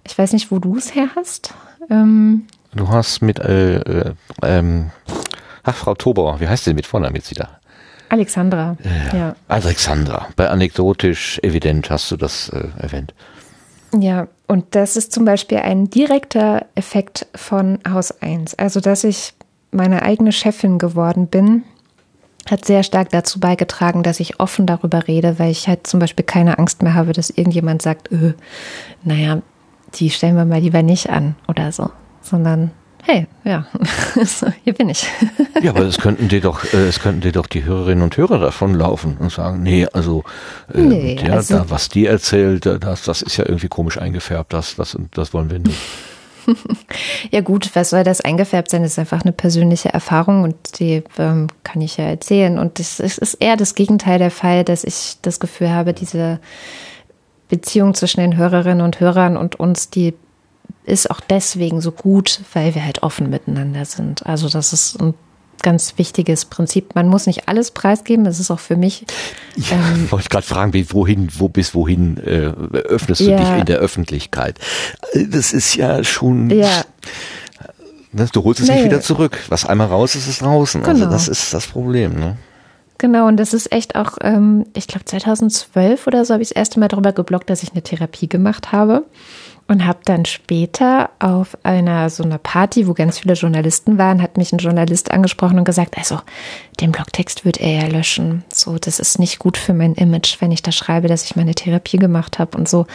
[0.05, 1.55] Ich weiß nicht, wo du es her hast.
[1.89, 4.91] Ähm, Du hast mit, äh, äh, ähm,
[5.63, 7.49] ach, Frau Tobauer, wie heißt sie mit Vornamen jetzt wieder?
[8.11, 8.77] Alexandra.
[9.13, 9.35] ja.
[9.49, 10.29] Alexandra.
[10.37, 13.15] Bei anekdotisch evident hast du das äh, erwähnt.
[13.99, 18.55] Ja, und das ist zum Beispiel ein direkter Effekt von Haus 1.
[18.59, 19.35] Also, dass ich
[19.71, 21.65] meine eigene Chefin geworden bin,
[22.49, 26.25] hat sehr stark dazu beigetragen, dass ich offen darüber rede, weil ich halt zum Beispiel
[26.25, 28.35] keine Angst mehr habe, dass irgendjemand sagt, öh,
[29.03, 29.43] naja,
[29.95, 31.91] die stellen wir mal lieber nicht an oder so,
[32.21, 32.71] sondern
[33.07, 33.67] hey, ja,
[34.65, 35.07] hier bin ich.
[35.63, 38.39] Ja, aber es könnten dir doch, äh, es könnten dir doch die Hörerinnen und Hörer
[38.39, 40.23] davonlaufen und sagen, nee, also,
[40.73, 43.97] äh, Nee, der, also- da, was die erzählt, äh, das, das ist ja irgendwie komisch
[43.99, 45.79] eingefärbt, das, das, das wollen wir nicht.
[47.33, 48.83] Ja gut, was soll das eingefärbt sein?
[48.83, 52.61] Das ist einfach eine persönliche Erfahrung und die ähm, kann ich ja erzählen.
[52.61, 56.39] Und es ist eher das Gegenteil der Fall, dass ich das Gefühl habe, diese
[57.49, 60.15] Beziehung zwischen den Hörerinnen und Hörern und uns, die
[60.87, 64.25] ist auch deswegen so gut, weil wir halt offen miteinander sind.
[64.27, 65.15] Also das ist ein
[65.63, 66.95] ganz wichtiges Prinzip.
[66.95, 68.25] Man muss nicht alles preisgeben.
[68.25, 69.05] Das ist auch für mich
[69.57, 73.39] Ja, Ähm, wollte ich gerade fragen, wie, wohin, wo bis wohin äh, öffnest du Ja.
[73.39, 74.59] dich in der Öffentlichkeit?
[75.13, 76.51] Äh, Das ist ja schon.
[76.51, 76.83] Ja.
[78.13, 78.85] Ne, Du holst es nicht Nee.
[78.85, 79.39] wieder zurück.
[79.49, 80.85] Was einmal raus ist, ist draußen.
[80.85, 81.11] Also Genau.
[81.13, 82.15] das ist das Problem.
[82.15, 82.37] Ne?
[82.99, 86.57] Genau, und das ist echt auch, ähm, ich glaube 2012 oder so habe ich das
[86.57, 89.05] erste Mal darüber geblockt, dass ich eine Therapie gemacht habe
[89.69, 94.37] und habe dann später auf einer so einer Party, wo ganz viele Journalisten waren, hat
[94.37, 96.21] mich ein Journalist angesprochen und gesagt, also
[96.81, 98.45] den Blogtext wird er ja löschen.
[98.53, 101.55] So, das ist nicht gut für mein Image, wenn ich da schreibe, dass ich meine
[101.55, 102.87] Therapie gemacht habe und so.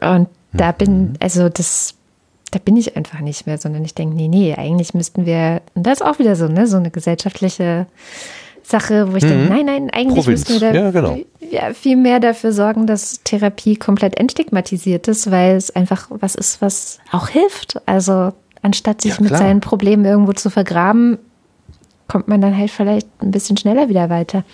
[0.00, 1.94] Und da bin, also das,
[2.50, 5.86] da bin ich einfach nicht mehr, sondern ich denke, nee, nee, eigentlich müssten wir, und
[5.86, 7.86] das ist auch wieder so, ne, so eine gesellschaftliche
[8.62, 10.48] Sache, wo ich denke, nein, nein, eigentlich Provinz.
[10.48, 11.18] müssten wir da Ja, genau.
[11.54, 16.60] Ja, viel mehr dafür sorgen, dass Therapie komplett entstigmatisiert ist, weil es einfach was ist,
[16.60, 17.80] was auch hilft.
[17.86, 18.32] Also
[18.62, 21.18] anstatt sich Ja, mit seinen Problemen irgendwo zu vergraben,
[22.08, 24.44] kommt man dann halt vielleicht ein bisschen schneller wieder weiter.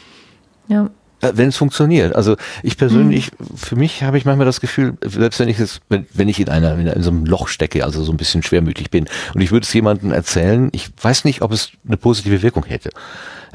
[0.68, 0.90] Ja.
[1.22, 2.14] Äh, wenn es funktioniert.
[2.14, 3.56] Also ich persönlich, mhm.
[3.56, 6.50] für mich habe ich manchmal das Gefühl, selbst wenn ich es, wenn, wenn ich in
[6.50, 9.52] einer in, in so einem Loch stecke, also so ein bisschen schwermütig bin und ich
[9.52, 12.90] würde es jemandem erzählen, ich weiß nicht, ob es eine positive Wirkung hätte.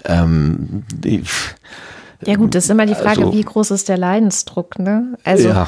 [0.04, 1.22] Ähm, ich,
[2.24, 5.18] ja gut, das ist immer die Frage, also, wie groß ist der Leidensdruck, ne?
[5.24, 5.68] Also ja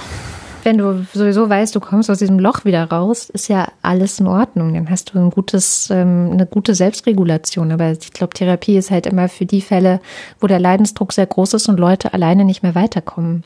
[0.67, 4.27] wenn du sowieso weißt, du kommst aus diesem Loch wieder raus, ist ja alles in
[4.27, 4.73] Ordnung.
[4.73, 7.71] Dann hast du ein gutes, ähm, eine gute Selbstregulation.
[7.71, 10.01] Aber ich glaube, Therapie ist halt immer für die Fälle,
[10.41, 13.45] wo der Leidensdruck sehr groß ist und Leute alleine nicht mehr weiterkommen.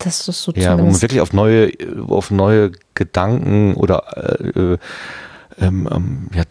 [0.00, 1.70] Das ist so Ja, wo man wirklich auf neue,
[2.08, 4.78] auf neue Gedanken oder äh,
[5.60, 6.42] ähm, ähm, ja,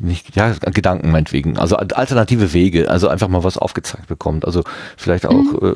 [0.00, 4.62] nicht, ja, Gedanken meinetwegen, also alternative Wege, also einfach mal was aufgezeigt bekommt, also
[4.96, 5.58] vielleicht auch mhm.
[5.62, 5.74] äh,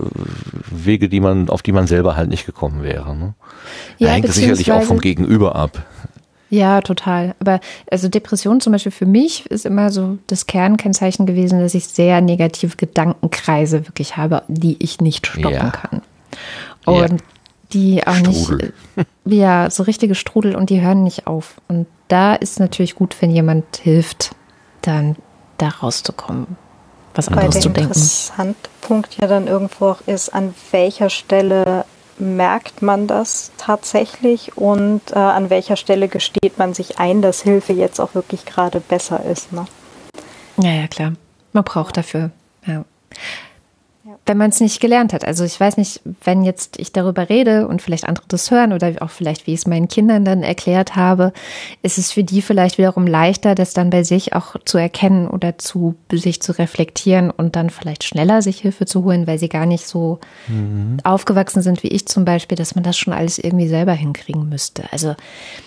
[0.71, 3.17] Wege, die man, auf die man selber halt nicht gekommen wäre.
[3.17, 3.35] Ne?
[3.99, 5.83] Ja, da hängt es sicherlich auch vom Gegenüber ab.
[6.51, 7.35] Ja, total.
[7.41, 7.61] Aber
[7.91, 12.21] also Depression zum Beispiel für mich ist immer so das Kernkennzeichen gewesen, dass ich sehr
[12.21, 15.71] negative Gedankenkreise wirklich habe, die ich nicht stoppen ja.
[15.71, 16.03] kann.
[16.85, 17.17] Und ja
[17.73, 18.73] die auch Strudel.
[18.97, 21.61] nicht, ja, so richtige Strudel und die hören nicht auf.
[21.69, 24.35] Und da ist natürlich gut, wenn jemand hilft,
[24.83, 25.17] dann
[25.57, 26.59] da rauszukommen,
[27.15, 27.75] was anderes zu denken.
[27.75, 31.87] Der interessante Punkt ja dann irgendwo auch ist, an welcher Stelle
[32.19, 37.73] merkt man das tatsächlich und äh, an welcher Stelle gesteht man sich ein, dass Hilfe
[37.73, 39.51] jetzt auch wirklich gerade besser ist.
[39.53, 39.65] Ne?
[40.59, 41.15] Ja, ja, klar.
[41.55, 42.31] Man braucht dafür.
[42.67, 42.85] Ja
[44.25, 45.25] wenn man es nicht gelernt hat.
[45.25, 48.93] Also ich weiß nicht, wenn jetzt ich darüber rede und vielleicht andere das hören oder
[49.01, 51.33] auch vielleicht, wie ich es meinen Kindern dann erklärt habe,
[51.83, 55.59] ist es für die vielleicht wiederum leichter, das dann bei sich auch zu erkennen oder
[55.59, 59.67] zu sich zu reflektieren und dann vielleicht schneller sich Hilfe zu holen, weil sie gar
[59.67, 60.99] nicht so mhm.
[61.03, 64.85] aufgewachsen sind wie ich zum Beispiel, dass man das schon alles irgendwie selber hinkriegen müsste.
[64.93, 65.17] Also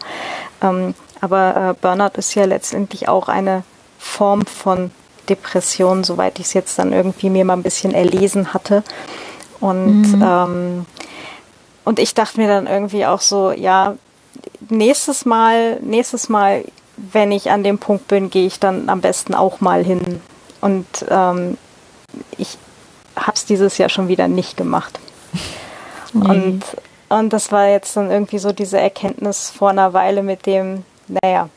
[0.61, 3.63] Ähm, aber äh, Burnout ist ja letztendlich auch eine
[3.97, 4.91] Form von
[5.29, 8.83] Depression, soweit ich es jetzt dann irgendwie mir mal ein bisschen erlesen hatte.
[9.63, 10.21] Und, mhm.
[10.21, 10.85] ähm,
[11.85, 13.95] und ich dachte mir dann irgendwie auch so, ja,
[14.69, 16.65] nächstes Mal, nächstes Mal,
[16.97, 20.21] wenn ich an dem Punkt bin, gehe ich dann am besten auch mal hin.
[20.59, 21.57] Und ähm,
[22.37, 22.57] ich
[23.15, 24.99] habe es dieses Jahr schon wieder nicht gemacht.
[26.11, 26.27] Nee.
[26.27, 26.63] Und,
[27.07, 31.47] und das war jetzt dann irgendwie so diese Erkenntnis vor einer Weile mit dem, naja,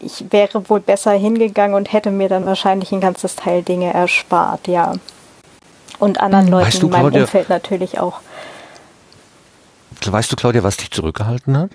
[0.00, 4.66] ich wäre wohl besser hingegangen und hätte mir dann wahrscheinlich ein ganzes Teil Dinge erspart,
[4.66, 4.94] ja
[6.02, 8.20] und anderen Leuten weißt du, in meinem Claudia, Umfeld natürlich auch.
[10.04, 11.70] Weißt du, Claudia, was dich zurückgehalten hat?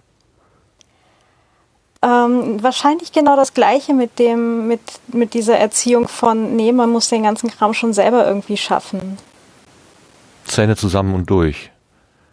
[2.02, 7.08] Ähm, wahrscheinlich genau das Gleiche mit dem, mit, mit dieser Erziehung von, nee, man muss
[7.08, 9.18] den ganzen Kram schon selber irgendwie schaffen.
[10.46, 11.72] Zähne zusammen und durch.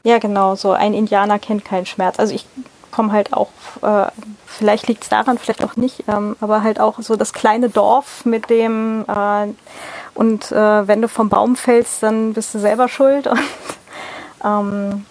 [0.02, 2.18] Ja, genau, so ein Indianer kennt keinen Schmerz.
[2.18, 2.44] Also ich
[2.90, 3.50] komme halt auch,
[3.82, 4.10] äh,
[4.46, 8.24] vielleicht liegt es daran, vielleicht auch nicht, ähm, aber halt auch so das kleine Dorf
[8.24, 9.46] mit dem, äh,
[10.14, 13.26] und äh, wenn du vom Baum fällst, dann bist du selber schuld.
[13.26, 13.40] Und,
[14.44, 15.06] ähm,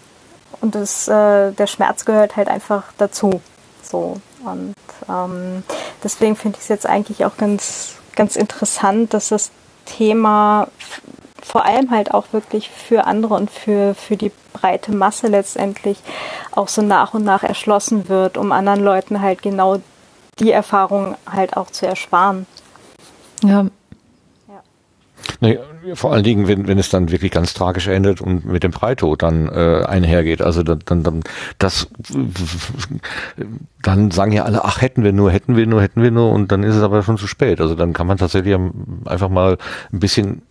[0.62, 3.42] und das, äh, der Schmerz gehört halt einfach dazu.
[3.82, 4.22] So.
[4.46, 4.76] Und
[5.10, 5.64] ähm,
[6.04, 9.52] deswegen finde ich es jetzt eigentlich auch ganz, ganz interessant, dass das
[9.86, 10.68] Thema
[11.44, 15.98] vor allem halt auch wirklich für andere und für, für die breite Masse letztendlich
[16.52, 19.82] auch so nach und nach erschlossen wird, um anderen Leuten halt genau
[20.40, 22.46] die Erfahrung halt auch zu ersparen.
[23.44, 23.66] Ja,
[25.44, 25.60] Nee,
[25.94, 29.24] vor allen Dingen, wenn, wenn es dann wirklich ganz tragisch endet und mit dem Freitod
[29.24, 30.42] dann äh, einhergeht.
[30.42, 31.22] Also dann, dann, dann
[31.60, 31.90] das
[33.82, 36.54] dann sagen ja alle, ach hätten wir nur, hätten wir nur, hätten wir nur und
[36.54, 37.60] dann ist es aber schon zu spät.
[37.60, 38.58] Also dann kann man tatsächlich
[39.04, 39.58] einfach mal
[39.92, 40.44] ein bisschen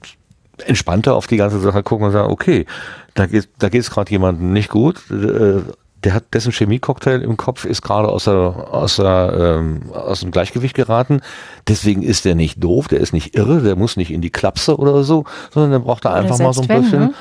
[0.67, 2.67] entspannter auf die ganze Sache gucken und sagen, okay,
[3.15, 5.11] da geht da geht's gerade jemandem nicht gut.
[5.11, 5.63] Äh,
[6.05, 10.31] der hat dessen Chemiecocktail im Kopf ist gerade aus der, aus der, ähm, aus dem
[10.31, 11.21] Gleichgewicht geraten.
[11.69, 14.77] Deswegen ist der nicht doof, der ist nicht irre, der muss nicht in die Klapse
[14.77, 17.01] oder so, sondern der braucht da einfach mal so ein bisschen.
[17.01, 17.15] Ne?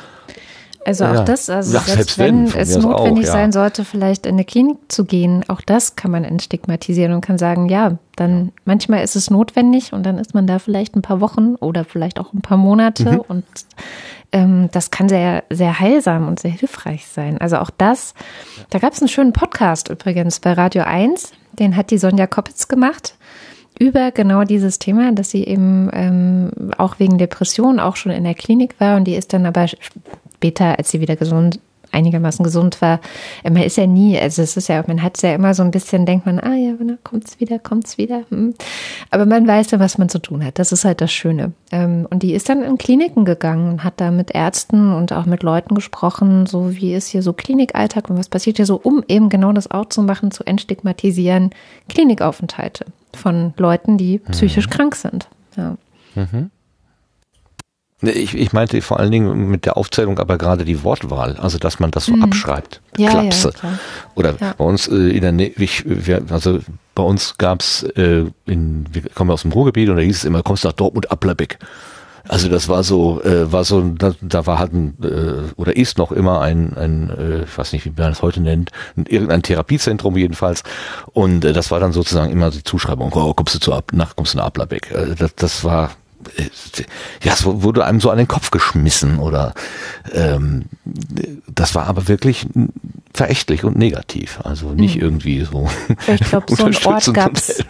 [0.85, 1.23] Also auch Ja.
[1.23, 3.31] das, also Ja, selbst, selbst wenn, wenn, es notwendig auch, ja.
[3.33, 7.37] sein sollte, vielleicht in eine Klinik zu gehen, auch das kann man entstigmatisieren und kann
[7.37, 11.21] sagen, ja, dann manchmal ist es notwendig und dann ist man da vielleicht ein paar
[11.21, 13.19] Wochen oder vielleicht auch ein paar Monate Mhm.
[13.27, 13.45] und
[14.31, 17.37] ähm, das kann sehr, sehr heilsam und sehr hilfreich sein.
[17.37, 18.13] Also auch das,
[18.69, 22.67] da gab es einen schönen Podcast übrigens bei Radio 1, den hat die Sonja Koppitz
[22.67, 23.15] gemacht
[23.79, 28.35] über genau dieses Thema, dass sie eben ähm, auch wegen Depression auch schon in der
[28.35, 29.65] Klinik war und die ist dann aber
[30.41, 31.59] später, als sie wieder gesund,
[31.91, 32.99] einigermaßen gesund war,
[33.43, 35.61] äh, man ist ja nie, also es ist ja, man hat es ja immer so
[35.61, 38.23] ein bisschen, denkt man, ah ja, na, kommt's wieder, kommt's wieder.
[38.29, 38.55] Hm.
[39.11, 40.57] Aber man weiß ja, was man zu tun hat.
[40.57, 41.51] Das ist halt das Schöne.
[41.71, 45.25] Ähm, und die ist dann in Kliniken gegangen und hat da mit Ärzten und auch
[45.25, 49.03] mit Leuten gesprochen, so wie ist hier so Klinikalltag und was passiert hier so, um
[49.07, 51.51] eben genau das auch zu machen, zu entstigmatisieren,
[51.89, 55.27] Klinikaufenthalte von Leuten, die psychisch krank sind.
[55.55, 55.77] Ja.
[56.15, 56.60] Nee,
[58.03, 61.79] Ich, ich meinte vor allen Dingen mit der Aufzählung aber gerade die Wortwahl, also dass
[61.79, 62.81] man das so abschreibt.
[62.97, 63.03] Mhm.
[63.03, 63.51] Ja, ja, Klapse.
[63.51, 63.79] klar.
[64.15, 64.53] Oder Ja.
[64.57, 66.59] bei uns äh, in der Nähe, ich, wir, also
[66.95, 70.41] bei uns gab's äh, in, wir kommen aus dem Ruhrgebiet und da hieß es immer,
[70.43, 71.59] kommst nach Dortmund Applerbeck.
[72.29, 75.97] Also das war so, äh, war so, da, da war halt ein, äh, oder ist
[75.97, 79.41] noch immer ein, ein äh, ich weiß nicht, wie man das heute nennt, ein, irgendein
[79.41, 80.63] Therapiezentrum jedenfalls.
[81.13, 84.15] Und äh, das war dann sozusagen immer die Zuschreibung, oh, kommst du zu Ab, nach,
[84.15, 84.91] kommst du nach Applerbeck.
[84.91, 85.91] Äh, das, das war,
[87.23, 89.53] ja, es wurde einem so an den Kopf geschmissen oder
[90.13, 90.65] ähm,
[91.47, 92.47] das war aber wirklich
[93.13, 94.39] verächtlich und negativ.
[94.43, 95.69] Also nicht irgendwie so.
[96.07, 97.67] Ich glaube, so einen Ort gab's helfend.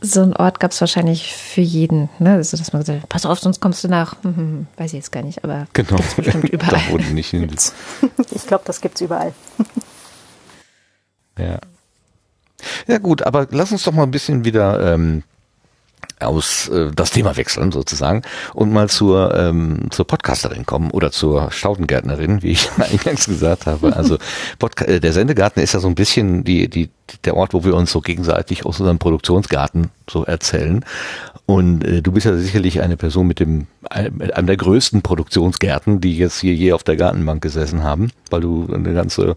[0.00, 2.08] so einen Ort gab es wahrscheinlich für jeden.
[2.18, 2.32] Ne?
[2.34, 4.98] Also, dass man gesagt hat, pass auf, sonst kommst du nach, hm, hm, weiß ich
[4.98, 5.96] jetzt gar nicht, aber Genau.
[5.96, 6.80] gibt's bestimmt überall.
[6.86, 7.50] da wurde nicht hin.
[8.32, 9.32] Ich glaube, das gibt's überall.
[11.38, 11.58] Ja.
[12.86, 15.22] Ja gut, aber lass uns doch mal ein bisschen wieder ähm,
[16.20, 18.22] aus äh, das Thema wechseln sozusagen
[18.54, 23.96] und mal zur ähm, zur Podcasterin kommen oder zur Staudengärtnerin, wie ich eingangs gesagt habe.
[23.96, 24.18] Also
[24.58, 26.90] Podca äh, der Sendegarten ist ja so ein bisschen die die
[27.24, 30.84] der Ort, wo wir uns so gegenseitig aus unserem Produktionsgarten so erzählen.
[31.46, 33.66] Und äh, du bist ja sicherlich eine Person mit dem
[34.12, 38.40] mit einem der größten Produktionsgärten, die jetzt hier je auf der Gartenbank gesessen haben, weil
[38.40, 39.36] du eine ganze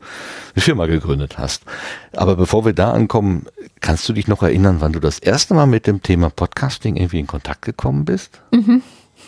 [0.56, 1.64] Firma gegründet hast.
[2.16, 3.48] Aber bevor wir da ankommen,
[3.82, 7.20] kannst du dich noch erinnern, wann du das erste Mal mit dem Thema Podcasting irgendwie
[7.20, 8.42] in Kontakt gekommen bist?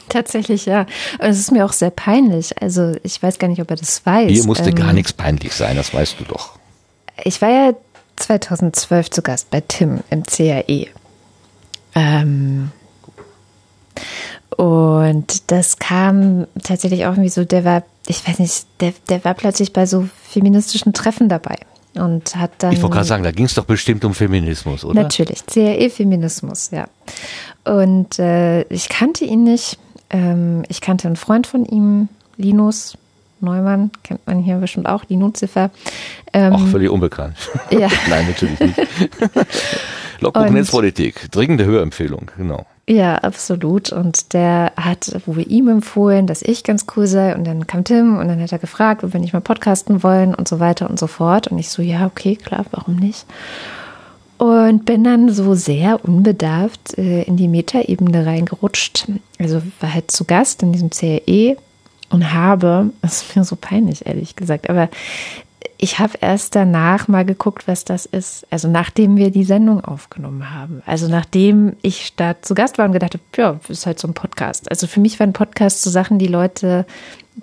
[0.10, 0.82] Tatsächlich, ja.
[1.20, 2.62] Und es ist mir auch sehr peinlich.
[2.62, 4.32] Also ich weiß gar nicht, ob er das weiß.
[4.32, 6.60] Hier musste Ähm, gar nichts peinlich sein, das weißt du doch.
[7.24, 7.74] Ich war ja
[8.16, 10.88] 2012 zu Gast bei Tim im CAE.
[11.96, 12.72] Ähm,
[14.58, 19.34] und das kam tatsächlich auch irgendwie so, der war, ich weiß nicht, der, der war
[19.34, 21.58] plötzlich bei so feministischen Treffen dabei
[21.96, 22.74] und hat dann.
[22.74, 25.02] Ich wollte gerade sagen, da ging es doch bestimmt um Feminismus, oder?
[25.02, 26.88] Natürlich, CAE-Feminismus, ja.
[27.64, 29.78] Und äh, ich kannte ihn nicht.
[30.10, 32.98] Ähm, ich kannte einen Freund von ihm, Linus
[33.46, 35.72] Neumann, kennt man hier bestimmt auch, die Nuzifer.
[36.34, 37.36] Ähm, Auch völlig unbekannt.
[37.72, 37.88] Ja.
[38.10, 38.76] Nein, natürlich nicht.
[40.20, 42.66] Logbuch Netzpolitik, dringende Hörempfehlung, genau.
[42.88, 43.92] Ja, absolut.
[43.92, 47.36] Und der hat wohl ihm empfohlen, dass ich ganz cool sei.
[47.36, 50.36] Und dann kam Tim und dann hat er gefragt, ob wir nicht mal podcasten wollen
[50.36, 51.48] und so weiter und so fort.
[51.48, 53.26] Und ich so, ja, okay, klar, warum nicht?
[54.38, 59.08] Und bin dann so sehr unbedarft äh, in die Metaebene reingerutscht.
[59.40, 61.58] Also war halt zu Gast in diesem CRE
[62.10, 64.90] und habe, das ist mir so peinlich, ehrlich gesagt, aber
[65.78, 68.48] ich habe erst danach mal geguckt, was das ist.
[68.50, 70.82] Also nachdem wir die Sendung aufgenommen haben.
[70.86, 74.14] Also nachdem ich da zu Gast war und gedacht habe, ja, ist halt so ein
[74.14, 74.70] Podcast.
[74.70, 76.86] Also für mich waren Podcasts so Sachen, die Leute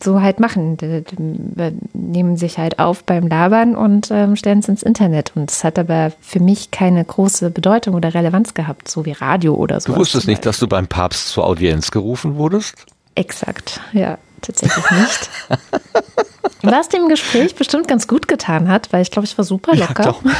[0.00, 0.78] so halt machen.
[0.78, 5.32] Die, die nehmen sich halt auf beim Labern und ähm, stellen es ins Internet.
[5.34, 9.54] Und es hat aber für mich keine große Bedeutung oder Relevanz gehabt, so wie Radio
[9.54, 9.92] oder so.
[9.92, 12.86] Du wusstest nicht, dass du beim Papst zur Audienz gerufen wurdest?
[13.14, 15.30] Exakt, ja, tatsächlich nicht.
[16.62, 20.05] Was dem Gespräch bestimmt ganz gut getan hat, weil ich glaube, ich war super locker.
[20.05, 20.22] doch.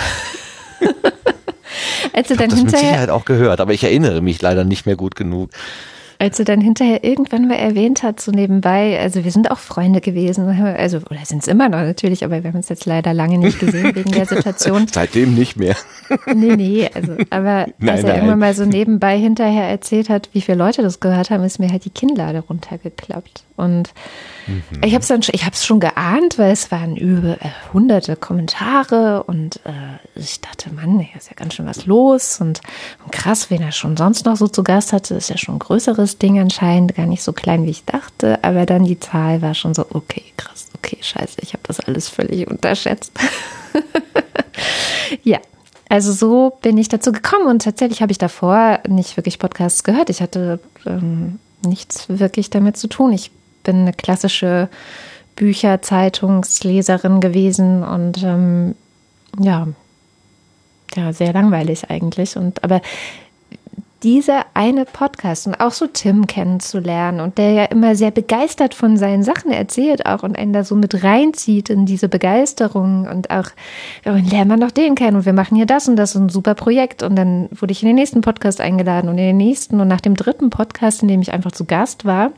[2.13, 4.65] Als er Ich dann habe das mit Sicherheit auch gehört, aber ich erinnere mich leider
[4.65, 5.51] nicht mehr gut genug.
[6.19, 10.01] als sie dann hinterher irgendwann mal erwähnt hat, so nebenbei, also wir sind auch Freunde
[10.01, 13.39] gewesen, also, oder sind es immer noch natürlich, aber wir haben uns jetzt leider lange
[13.39, 14.87] nicht gesehen wegen der Situation.
[14.93, 15.75] Seitdem nicht mehr.
[16.33, 18.17] Nee, nee, also, aber Nein, als er nein.
[18.17, 21.71] irgendwann mal so nebenbei hinterher erzählt hat, wie viele Leute das gehört haben, ist mir
[21.71, 23.43] halt die Kinnlade runtergeklappt.
[23.63, 23.95] Und
[24.47, 24.63] Mhm.
[24.85, 29.23] ich habe es ich habe es schon geahnt, weil es waren über äh, hunderte Kommentare
[29.25, 32.61] und äh, ich dachte, Mann, hier ist ja ganz schön was los und,
[33.05, 35.61] und krass, wen er schon sonst noch so zu Gast hatte, ist ja schon ein
[35.61, 39.55] größeres Ding anscheinend, gar nicht so klein, wie ich dachte, aber dann die Zahl war
[39.55, 43.13] schon so, okay, krass, okay, scheiße, ich habe das alles völlig unterschätzt.
[45.23, 45.39] ja.
[45.89, 50.09] Also so bin ich dazu gekommen und tatsächlich habe ich davor nicht wirklich Podcasts gehört.
[50.09, 53.13] Ich hatte ähm, nichts wirklich damit zu tun.
[53.13, 53.31] Ich
[53.63, 54.69] bin eine klassische
[55.37, 58.75] Bücher, Zeitungsleserin gewesen und ähm,
[59.39, 59.69] ja,
[60.95, 62.37] ja, sehr langweilig eigentlich.
[62.37, 62.83] Und aber
[64.03, 68.97] dieser eine Podcast und auch so Tim kennenzulernen und der ja immer sehr begeistert von
[68.97, 73.51] seinen Sachen erzählt auch und einen da so mit reinzieht in diese Begeisterung und auch,
[74.05, 76.29] und lernen wir noch den kennen und wir machen hier das und das und ein
[76.31, 79.81] super Projekt und dann wurde ich in den nächsten Podcast eingeladen und in den nächsten
[79.81, 82.33] und nach dem dritten Podcast, in dem ich einfach zu Gast war,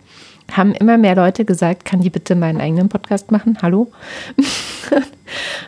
[0.52, 3.58] haben immer mehr Leute gesagt, kann die bitte meinen eigenen Podcast machen?
[3.62, 3.90] Hallo?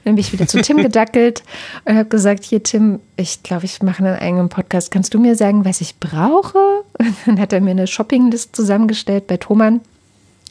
[0.05, 1.43] dann bin ich wieder zu Tim gedackelt
[1.85, 4.91] und habe gesagt, hier Tim, ich glaube, ich mache einen eigenen Podcast.
[4.91, 6.59] Kannst du mir sagen, was ich brauche?
[6.99, 9.81] Und dann hat er mir eine Shoppinglist zusammengestellt bei Thomann,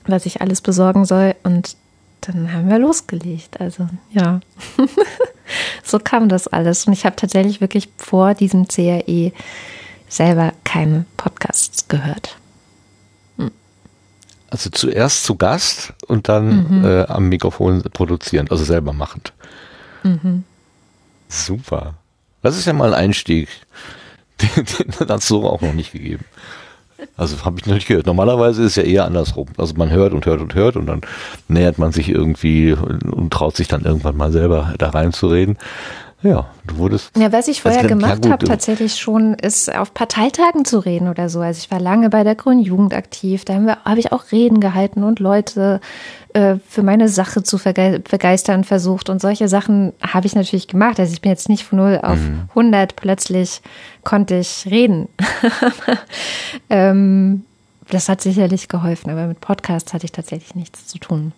[0.05, 1.35] was ich alles besorgen soll.
[1.43, 1.77] Und
[2.21, 3.59] dann haben wir losgelegt.
[3.61, 4.41] Also ja,
[5.83, 6.85] so kam das alles.
[6.87, 9.31] Und ich habe tatsächlich wirklich vor diesem CRE
[10.09, 12.37] selber keine Podcasts gehört.
[14.55, 16.85] Also zuerst zu Gast und dann Mhm.
[16.85, 19.33] äh, am Mikrofon produzierend, also selber machend.
[21.27, 21.95] Super.
[22.41, 23.49] Das ist ja mal ein Einstieg.
[24.41, 26.23] Den, den hat es so auch noch nicht gegeben.
[27.17, 28.05] Also habe ich noch nicht gehört.
[28.05, 29.47] Normalerweise ist es ja eher andersrum.
[29.57, 31.01] Also man hört und hört und hört und dann
[31.49, 35.57] nähert man sich irgendwie und, und traut sich dann irgendwann mal selber da reinzureden.
[36.25, 37.11] Ja, du wurdest.
[37.15, 41.39] Ja, was ich vorher gemacht habe, tatsächlich schon, ist auf Parteitagen zu reden oder so.
[41.39, 43.45] Also ich war lange bei der Grünen Jugend aktiv.
[43.45, 45.81] Da habe ich auch Reden gehalten und Leute
[46.33, 49.09] äh, für meine Sache zu verge begeistern versucht.
[49.09, 50.99] Und solche Sachen habe ich natürlich gemacht.
[50.99, 52.49] Also ich bin jetzt nicht von 0 auf Mhm.
[52.49, 53.61] 100 plötzlich
[54.03, 55.07] konnte ich reden.
[56.71, 57.43] ähm,
[57.89, 61.33] das hat sicherlich geholfen, aber mit Podcasts hatte ich tatsächlich nichts zu tun.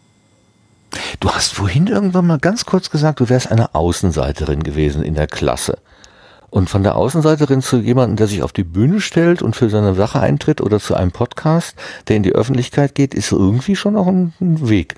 [1.19, 5.27] Du hast vorhin irgendwann mal ganz kurz gesagt, du wärst eine Außenseiterin gewesen in der
[5.27, 5.77] Klasse.
[6.49, 9.95] Und von der Außenseiterin zu jemandem, der sich auf die Bühne stellt und für seine
[9.95, 11.75] Sache eintritt oder zu einem Podcast,
[12.07, 14.95] der in die Öffentlichkeit geht, ist irgendwie schon auch ein, ein Weg.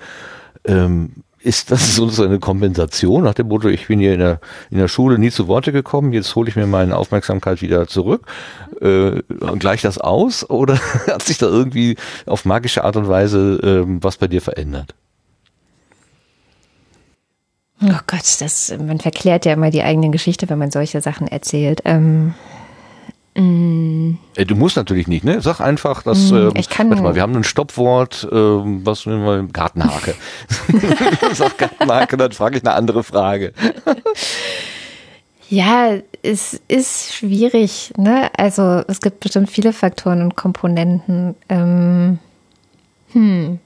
[0.64, 4.40] Ähm, ist das so eine Kompensation nach dem Motto, ich bin hier in der,
[4.70, 8.26] in der Schule nie zu Worte gekommen, jetzt hole ich mir meine Aufmerksamkeit wieder zurück,
[8.80, 9.22] äh,
[9.58, 10.74] gleich das aus oder
[11.06, 11.96] hat sich da irgendwie
[12.26, 14.94] auf magische Art und Weise ähm, was bei dir verändert?
[17.82, 21.80] Oh Gott, das, man verklärt ja immer die eigene Geschichte, wenn man solche Sachen erzählt.
[21.86, 22.34] Ähm,
[23.34, 25.40] mm, Äh, Du musst natürlich nicht, ne?
[25.40, 29.06] Sag einfach, dass, Mm, ähm, ich kann- warte mal, wir haben ein Stoppwort, ähm, was
[29.06, 30.14] nehmen wir, Gartenhake.
[31.32, 33.52] Sag Gartenhake, dann frage ich eine andere Frage.
[35.48, 38.30] ja, es ist schwierig, ne?
[38.36, 41.34] Also es gibt bestimmt viele Faktoren und Komponenten.
[41.48, 42.18] Ähm,
[43.12, 43.58] hm.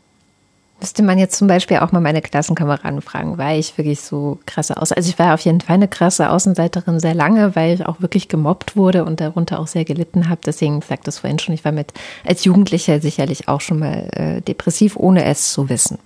[0.85, 4.77] Müsste man jetzt zum Beispiel auch mal meine Klassenkameraden fragen, war ich wirklich so krasse
[4.77, 4.99] Außenseiterin?
[4.99, 8.29] Also ich war auf jeden Fall eine krasse Außenseiterin sehr lange, weil ich auch wirklich
[8.29, 10.43] gemobbt wurde und darunter auch sehr gelitten habe.
[10.45, 11.95] Deswegen ich sagte das vorhin schon, ich war mit
[12.27, 15.97] als Jugendlicher sicherlich auch schon mal äh, depressiv, ohne es zu wissen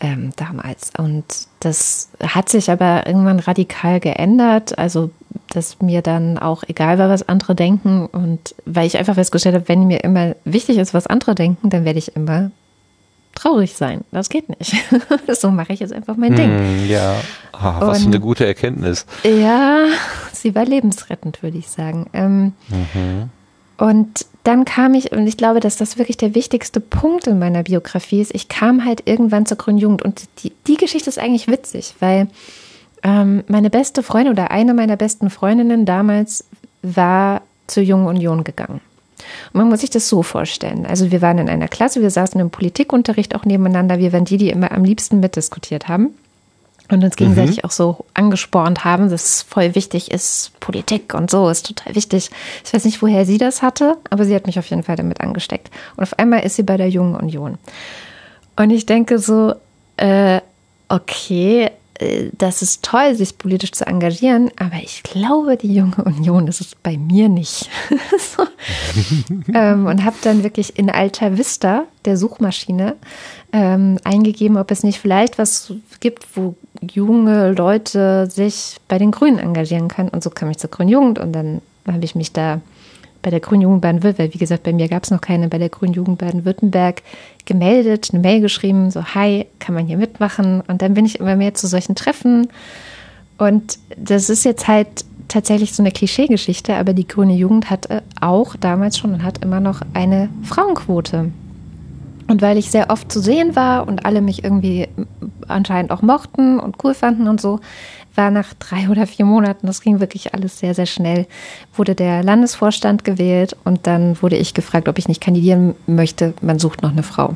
[0.00, 0.92] ähm, damals.
[0.98, 1.24] Und
[1.60, 4.76] das hat sich aber irgendwann radikal geändert.
[4.78, 5.12] Also,
[5.48, 8.04] dass mir dann auch egal war, was andere denken.
[8.04, 11.86] Und weil ich einfach festgestellt habe, wenn mir immer wichtig ist, was andere denken, dann
[11.86, 12.50] werde ich immer
[13.34, 14.02] traurig sein.
[14.12, 14.74] Das geht nicht.
[15.40, 16.50] so mache ich jetzt einfach mein Ding.
[16.50, 17.16] Hm, ja,
[17.52, 19.06] ah, was für eine gute Erkenntnis.
[19.24, 19.86] Ja,
[20.32, 22.06] sie war lebensrettend, würde ich sagen.
[22.12, 22.52] Ähm,
[23.76, 27.62] Und dann kam ich, und ich glaube, dass das wirklich der wichtigste Punkt in meiner
[27.62, 30.02] Biografie ist, ich kam halt irgendwann zur Grünen Jugend.
[30.02, 32.28] Und die, die Geschichte ist eigentlich witzig, weil
[33.02, 36.44] ähm, meine beste Freundin oder eine meiner besten Freundinnen damals
[36.82, 38.80] war zur Jungen Union gegangen.
[39.52, 40.86] Und man muss sich das so vorstellen.
[40.86, 43.98] Also wir waren in einer Klasse, wir saßen im Politikunterricht auch nebeneinander.
[43.98, 46.14] Wir waren die, die immer am liebsten mitdiskutiert haben
[46.90, 51.48] und uns gegenseitig auch so angespornt haben, dass es voll wichtig ist, Politik und so
[51.48, 52.30] ist total wichtig.
[52.64, 55.20] Ich weiß nicht, woher sie das hatte, aber sie hat mich auf jeden Fall damit
[55.20, 55.70] angesteckt.
[55.96, 57.58] Und auf einmal ist sie bei der Jungen Union.
[58.56, 59.54] Und ich denke so,
[59.96, 60.40] äh,
[60.88, 61.70] okay,
[62.36, 66.74] das ist toll, sich politisch zu engagieren, aber ich glaube, die junge Union ist es
[66.74, 67.70] bei mir nicht.
[68.18, 68.44] so.
[69.54, 72.96] ähm, und habe dann wirklich in Alta Vista, der Suchmaschine,
[73.52, 79.38] ähm, eingegeben, ob es nicht vielleicht was gibt, wo junge Leute sich bei den Grünen
[79.38, 80.08] engagieren können.
[80.08, 82.60] Und so kam ich zur Grünen Jugend und dann habe ich mich da
[83.22, 85.70] bei der Grünen Jugend Baden-Württemberg, wie gesagt, bei mir gab es noch keine, bei der
[85.70, 87.02] Grünen Jugend Baden-Württemberg
[87.46, 90.62] gemeldet, eine Mail geschrieben, so, hi, kann man hier mitmachen?
[90.66, 92.48] Und dann bin ich immer mehr zu solchen Treffen.
[93.38, 98.56] Und das ist jetzt halt tatsächlich so eine Klischeegeschichte, aber die Grüne Jugend hatte auch
[98.56, 101.30] damals schon und hat immer noch eine Frauenquote.
[102.26, 104.88] Und weil ich sehr oft zu sehen war und alle mich irgendwie
[105.48, 107.60] anscheinend auch mochten und cool fanden und so,
[108.14, 111.26] war nach drei oder vier Monaten, das ging wirklich alles sehr, sehr schnell,
[111.74, 116.34] wurde der Landesvorstand gewählt und dann wurde ich gefragt, ob ich nicht kandidieren möchte.
[116.40, 117.34] Man sucht noch eine Frau.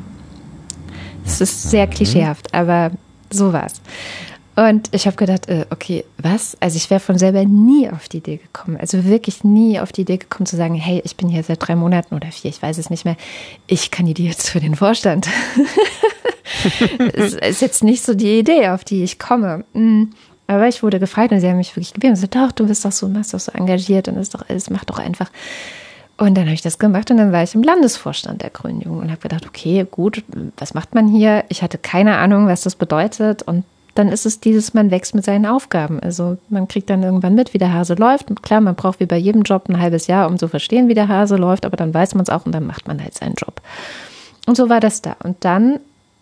[1.25, 1.91] Es ist sehr mhm.
[1.91, 2.91] klischeehaft, aber
[3.29, 3.81] so war es.
[4.55, 6.57] Und ich habe gedacht, äh, okay, was?
[6.59, 8.75] Also ich wäre von selber nie auf die Idee gekommen.
[8.75, 11.77] Also wirklich nie auf die Idee gekommen zu sagen, hey, ich bin hier seit drei
[11.77, 13.15] Monaten oder vier, ich weiß es nicht mehr.
[13.67, 15.29] Ich kandidiere jetzt für den Vorstand.
[17.13, 19.65] Es ist jetzt nicht so die Idee, auf die ich komme.
[20.49, 22.15] Aber ich wurde gefragt und sie haben mich wirklich gebeten.
[22.15, 24.69] Sie so, doch, du bist doch so, machst doch so engagiert und das doch, es
[24.69, 25.29] macht doch einfach.
[26.17, 29.03] Und dann habe ich das gemacht und dann war ich im Landesvorstand der Grünen Jugend
[29.03, 30.23] und habe gedacht, okay, gut,
[30.57, 31.45] was macht man hier?
[31.49, 33.63] Ich hatte keine Ahnung, was das bedeutet und
[33.95, 35.99] dann ist es dieses, man wächst mit seinen Aufgaben.
[35.99, 38.29] Also man kriegt dann irgendwann mit, wie der Hase läuft.
[38.29, 40.93] Und klar, man braucht wie bei jedem Job ein halbes Jahr, um zu verstehen, wie
[40.93, 43.35] der Hase läuft, aber dann weiß man es auch und dann macht man halt seinen
[43.35, 43.61] Job.
[44.45, 45.15] Und so war das da.
[45.23, 45.79] Und dann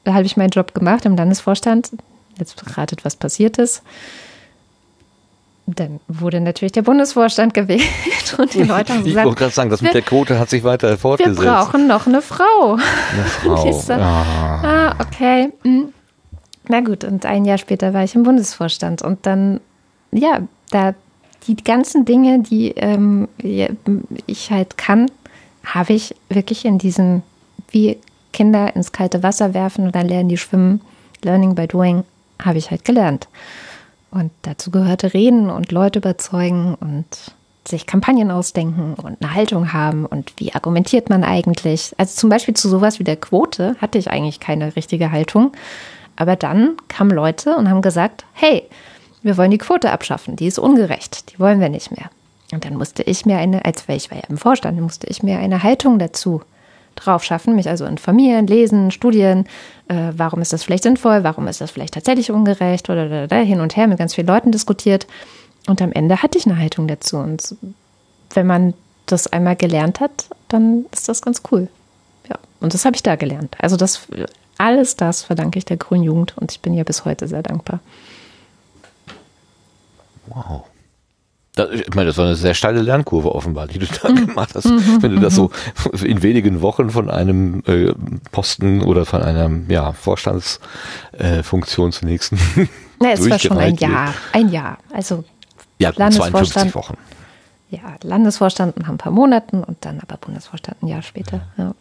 [0.08, 1.92] da habe ich meinen Job gemacht im Landesvorstand.
[2.38, 3.84] Jetzt ratet, was passiert ist.
[5.66, 7.84] Dann wurde natürlich der Bundesvorstand gewählt
[8.38, 10.64] und die Leute haben gesagt, ich wollte gerade sagen, das mit der Quote hat sich
[10.64, 11.42] weiter fortgesetzt.
[11.42, 12.74] Wir brauchen noch eine Frau.
[12.76, 13.72] Eine Frau.
[13.74, 14.62] so, ah.
[14.64, 15.52] ah, okay.
[15.64, 15.94] Hm.
[16.70, 19.60] Na gut, und ein Jahr später war ich im Bundesvorstand und dann,
[20.12, 20.40] ja,
[20.72, 20.94] da
[21.48, 25.10] die ganzen Dinge, die ähm, ich halt kann,
[25.66, 27.24] habe ich wirklich in diesem,
[27.70, 27.98] wie
[28.34, 30.82] Kinder ins kalte Wasser werfen und dann lernen die schwimmen,
[31.24, 32.04] Learning by Doing,
[32.44, 33.28] habe ich halt gelernt.
[34.12, 37.06] Und dazu gehörte reden und Leute überzeugen und
[37.68, 41.94] sich Kampagnen ausdenken und eine Haltung haben und wie argumentiert man eigentlich.
[41.98, 45.52] Also zum Beispiel zu sowas wie der Quote hatte ich eigentlich keine richtige Haltung.
[46.16, 48.64] Aber dann kamen Leute und haben gesagt, hey,
[49.22, 52.10] wir wollen die Quote abschaffen, die ist ungerecht, die wollen wir nicht mehr.
[52.54, 55.38] Und dann musste ich mir eine, als ich war ja im Vorstand, musste ich mir
[55.40, 56.42] eine Haltung dazu
[56.98, 59.46] drauf schaffen, mich also informieren, lesen, studieren,
[59.88, 63.76] äh, warum ist das vielleicht sinnvoll, warum ist das vielleicht tatsächlich ungerecht oder, hin und
[63.76, 65.08] her mit ganz vielen Leuten diskutiert.
[65.68, 67.18] Und am Ende hatte ich eine Haltung dazu.
[67.18, 67.56] Und
[68.34, 68.74] wenn man
[69.06, 71.68] das einmal gelernt hat, dann ist das ganz cool.
[72.30, 73.56] Ja, und das habe ich da gelernt.
[73.60, 74.08] Also das
[74.58, 77.80] alles das verdanke ich der Grünen Jugend und ich bin ihr bis heute sehr dankbar.
[80.28, 80.66] Wow.
[81.58, 84.66] Das, ich meine, das war eine sehr steile Lernkurve offenbar, die du da gemacht hast.
[84.66, 85.02] Mhm.
[85.02, 85.52] Wenn du das so
[85.92, 86.06] mhm.
[86.06, 87.94] in wenigen Wochen von einem äh,
[88.32, 92.40] Posten oder von einer ja, Vorstandsfunktion äh, zur nächsten.
[93.00, 94.12] Ne, es war schon ein Jahr.
[94.32, 94.80] Ein Jahr.
[94.92, 95.24] Also
[95.78, 96.72] ja, Landesvorstand.
[96.72, 96.98] 52 Wochen.
[97.70, 101.42] Ja, Landesvorstand nach ein paar Monaten und dann aber Bundesvorstand ein Jahr später.
[101.58, 101.66] Ja.
[101.66, 101.76] Ja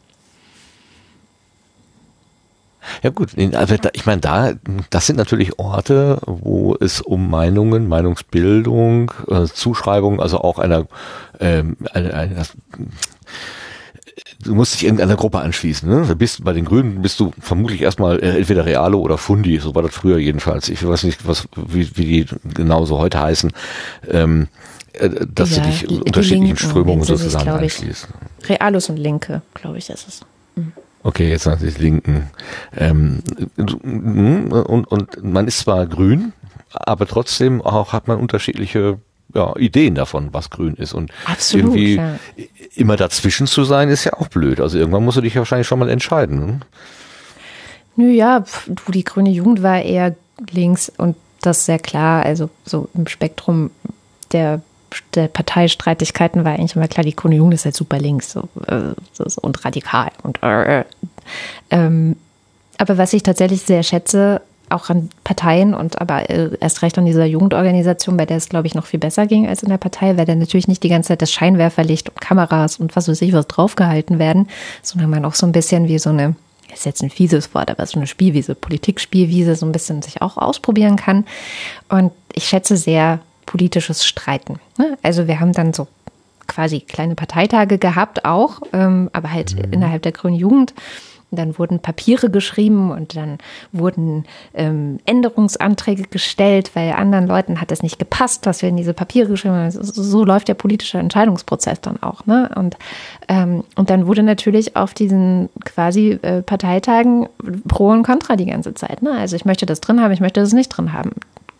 [3.11, 4.53] gut, also ich meine, da,
[4.91, 10.87] das sind natürlich Orte, wo es um Meinungen, Meinungsbildung, äh, Zuschreibung, also auch einer,
[11.41, 12.43] ähm, eine, eine,
[14.43, 15.89] du musst dich irgendeiner Gruppe anschließen.
[15.89, 16.07] Ne?
[16.07, 19.75] Du bist bei den Grünen bist du vermutlich erstmal äh, entweder Realo oder Fundi, so
[19.75, 20.69] war das früher jedenfalls.
[20.69, 23.53] Ich weiß nicht, was wie, wie die genauso heute heißen.
[24.11, 24.49] Ähm,
[24.93, 28.09] äh, dass ja, du dich unterschiedlichen Linken, Strömungen sozusagen anschließt.
[28.49, 30.21] Realos und Linke, glaube ich, ist es.
[31.07, 32.33] Okay, jetzt sind die Linken.
[32.77, 33.23] Ähm,
[33.57, 36.33] und, und man ist zwar grün,
[36.73, 38.99] aber trotzdem auch hat man unterschiedliche
[39.33, 40.95] ja, Ideen davon, was grün ist.
[40.95, 42.17] Und Absolut, irgendwie ja.
[42.75, 44.61] immer dazwischen zu sein, ist ja auch blöd.
[44.61, 46.45] Also irgendwann musst du dich wahrscheinlich schon mal entscheiden.
[46.45, 46.61] Ne?
[47.95, 50.17] Nö, ja, du, die grüne Jugend war eher
[50.51, 52.25] links und das sehr klar.
[52.25, 53.71] Also so im Spektrum
[54.33, 54.61] der
[55.15, 58.95] der Parteistreitigkeiten war eigentlich immer klar, die Grüne Jugend ist halt super links so, äh,
[59.13, 60.11] so, und radikal.
[60.23, 60.85] Und, äh,
[61.71, 62.17] ähm,
[62.79, 67.05] aber was ich tatsächlich sehr schätze, auch an Parteien und aber äh, erst recht an
[67.05, 70.17] dieser Jugendorganisation, bei der es, glaube ich, noch viel besser ging als in der Partei,
[70.17, 73.33] weil da natürlich nicht die ganze Zeit das Scheinwerferlicht und Kameras und was weiß ich
[73.33, 74.49] was draufgehalten werden,
[74.83, 76.35] sondern man auch so ein bisschen wie so eine,
[76.73, 80.37] ist jetzt ein fieses Wort, aber so eine Spielwiese, Politikspielwiese, so ein bisschen sich auch
[80.37, 81.27] ausprobieren kann.
[81.89, 83.21] Und ich schätze sehr
[83.57, 84.61] politisches Streiten.
[84.77, 84.99] Ne?
[85.03, 85.87] Also wir haben dann so
[86.47, 89.73] quasi kleine Parteitage gehabt auch, ähm, aber halt mhm.
[89.73, 90.75] innerhalb der Grünen Jugend.
[91.33, 93.39] Dann wurden Papiere geschrieben und dann
[93.73, 98.95] wurden ähm, Änderungsanträge gestellt, weil anderen Leuten hat es nicht gepasst, was wir in diese
[98.95, 99.71] Papiere geschrieben haben.
[99.71, 102.27] So, so läuft der politische Entscheidungsprozess dann auch.
[102.27, 102.51] Ne?
[102.55, 102.77] Und,
[103.29, 107.29] ähm, und dann wurde natürlich auf diesen quasi äh, Parteitagen
[107.67, 109.03] Pro und Contra die ganze Zeit.
[109.03, 109.13] Ne?
[109.13, 111.11] Also ich möchte das drin haben, ich möchte das nicht drin haben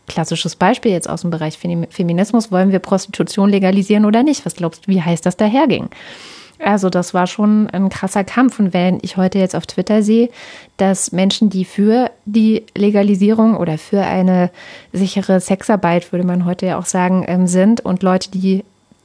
[0.07, 4.47] klassisches Beispiel jetzt aus dem Bereich Feminismus, wollen wir Prostitution legalisieren oder nicht?
[4.47, 5.89] Was glaubst du, wie heiß das daherging?
[6.59, 8.59] Also das war schon ein krasser Kampf.
[8.59, 10.31] Und wenn ich heute jetzt auf Twitter sehe,
[10.77, 14.51] dass Menschen, die für die Legalisierung oder für eine
[14.93, 18.65] sichere Sexarbeit, würde man heute ja auch sagen, ähm, sind und Leute, die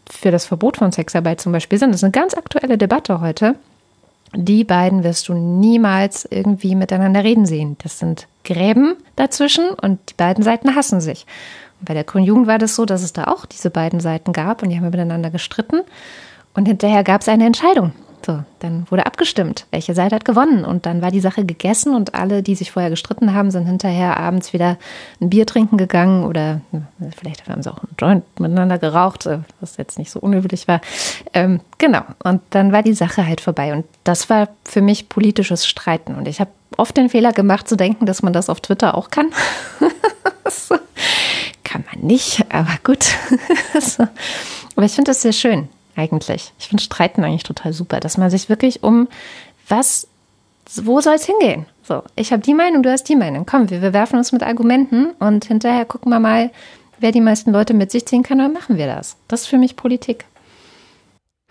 [0.09, 3.55] für das Verbot von Sexarbeit zum Beispiel sind, das ist eine ganz aktuelle Debatte heute.
[4.33, 7.77] Die beiden wirst du niemals irgendwie miteinander reden sehen.
[7.83, 11.25] Das sind Gräben dazwischen und die beiden Seiten hassen sich.
[11.79, 14.31] Und bei der Grünen Jugend war das so, dass es da auch diese beiden Seiten
[14.31, 15.81] gab und die haben miteinander gestritten.
[16.53, 17.91] Und hinterher gab es eine Entscheidung.
[18.23, 20.63] So, dann wurde abgestimmt, welche Seite hat gewonnen.
[20.63, 24.17] Und dann war die Sache gegessen und alle, die sich vorher gestritten haben, sind hinterher
[24.17, 24.77] abends wieder
[25.19, 26.61] ein Bier trinken gegangen oder
[27.17, 30.81] vielleicht haben sie auch einen Joint miteinander geraucht, äh, was jetzt nicht so unüblich war.
[31.33, 32.01] Ähm, genau.
[32.23, 33.73] Und dann war die Sache halt vorbei.
[33.73, 36.15] Und das war für mich politisches Streiten.
[36.15, 39.09] Und ich habe oft den Fehler gemacht zu denken, dass man das auf Twitter auch
[39.09, 39.31] kann.
[41.63, 43.15] Kann man nicht, aber gut.
[44.75, 46.53] Aber ich finde das sehr schön eigentlich.
[46.59, 49.07] Ich finde Streiten eigentlich total super, dass man sich wirklich um
[49.67, 50.07] was,
[50.75, 51.65] wo soll es hingehen?
[51.83, 53.45] So, ich habe die Meinung, du hast die Meinung.
[53.45, 56.51] Komm, wir, wir werfen uns mit Argumenten und hinterher gucken wir mal,
[56.99, 59.17] wer die meisten Leute mit sich ziehen kann, dann machen wir das.
[59.27, 60.25] Das ist für mich Politik.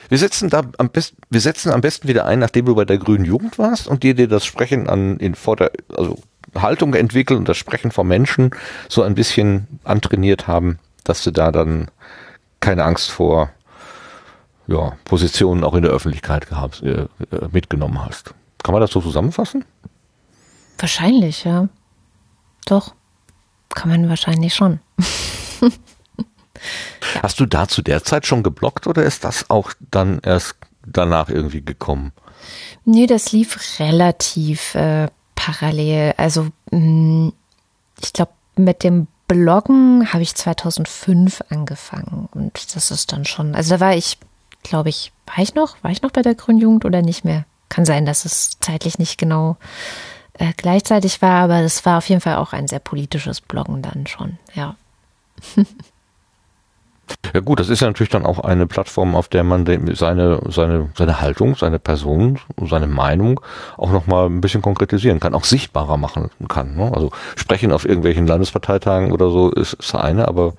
[0.08, 2.98] Wir setzen da am besten, wir setzen am besten wieder ein, nachdem du bei der
[2.98, 6.18] Grünen Jugend warst und dir dir das Sprechen an in Vorder, also
[6.54, 8.50] Haltung entwickelt und das Sprechen von Menschen
[8.88, 11.90] so ein bisschen antrainiert haben, dass du da dann
[12.60, 13.50] keine Angst vor
[14.70, 17.06] ja, Positionen auch in der Öffentlichkeit gehabt, äh,
[17.50, 18.34] mitgenommen hast.
[18.62, 19.64] Kann man das so zusammenfassen?
[20.78, 21.68] Wahrscheinlich, ja.
[22.66, 22.94] Doch.
[23.70, 24.80] Kann man wahrscheinlich schon.
[27.22, 30.56] Hast du da zu der Zeit schon geblockt oder ist das auch dann erst
[30.86, 32.12] danach irgendwie gekommen?
[32.84, 36.14] Nee, das lief relativ äh, parallel.
[36.16, 37.32] Also mh, mm,
[38.02, 43.76] ich glaube, mit dem Bloggen habe ich 2005 angefangen und das ist dann schon, also
[43.76, 44.18] da war ich
[44.62, 45.76] glaube ich, war ich noch?
[45.82, 47.44] War ich noch bei der Grünjugend oder nicht mehr?
[47.68, 49.56] Kann sein, dass es zeitlich nicht genau
[50.34, 54.06] äh, gleichzeitig war, aber das war auf jeden Fall auch ein sehr politisches Bloggen dann
[54.06, 54.76] schon, ja.
[57.34, 60.90] Ja gut, das ist ja natürlich dann auch eine Plattform, auf der man seine, seine,
[60.96, 62.38] seine Haltung, seine Person,
[62.68, 63.40] seine Meinung
[63.76, 66.76] auch nochmal ein bisschen konkretisieren kann, auch sichtbarer machen kann.
[66.76, 66.90] Ne?
[66.94, 70.54] Also sprechen auf irgendwelchen Landesparteitagen oder so ist, ist eine, aber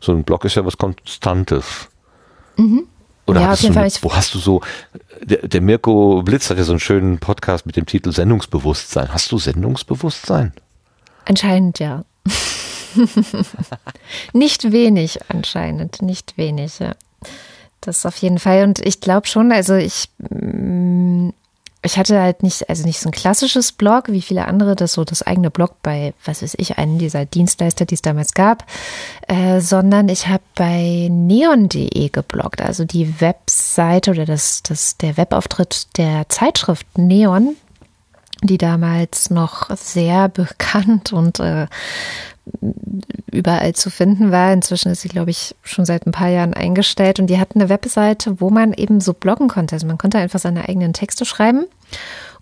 [0.00, 1.88] so ein Blog ist ja was Konstantes.
[2.56, 2.86] Mhm.
[3.26, 3.90] Oder ja, auf jeden Fall.
[4.02, 4.60] wo hast du so,
[5.22, 9.12] der, der Mirko Blitz hat ja so einen schönen Podcast mit dem Titel Sendungsbewusstsein.
[9.12, 10.52] Hast du Sendungsbewusstsein?
[11.24, 12.04] Anscheinend ja.
[14.32, 16.94] nicht wenig anscheinend, nicht wenig, ja.
[17.80, 18.64] Das auf jeden Fall.
[18.64, 21.30] Und ich glaube schon, also ich mm,
[21.86, 25.04] ich hatte halt nicht, also nicht so ein klassisches Blog, wie viele andere, das so
[25.04, 28.64] das eigene Blog bei, was weiß ich, einen dieser Dienstleister, die es damals gab,
[29.28, 35.96] äh, sondern ich habe bei neon.de gebloggt, also die Webseite oder das, das, der Webauftritt
[35.96, 37.56] der Zeitschrift Neon,
[38.42, 41.66] die damals noch sehr bekannt und äh,
[43.30, 44.52] überall zu finden war.
[44.52, 47.68] Inzwischen ist sie, glaube ich, schon seit ein paar Jahren eingestellt und die hatten eine
[47.68, 49.74] Webseite, wo man eben so bloggen konnte.
[49.74, 51.66] Also man konnte einfach seine eigenen Texte schreiben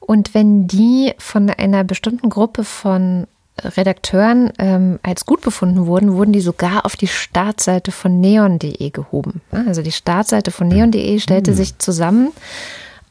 [0.00, 3.26] und wenn die von einer bestimmten Gruppe von
[3.62, 9.40] Redakteuren ähm, als gut befunden wurden, wurden die sogar auf die Startseite von neon.de gehoben.
[9.66, 11.56] Also die Startseite von neon.de stellte mhm.
[11.56, 12.32] sich zusammen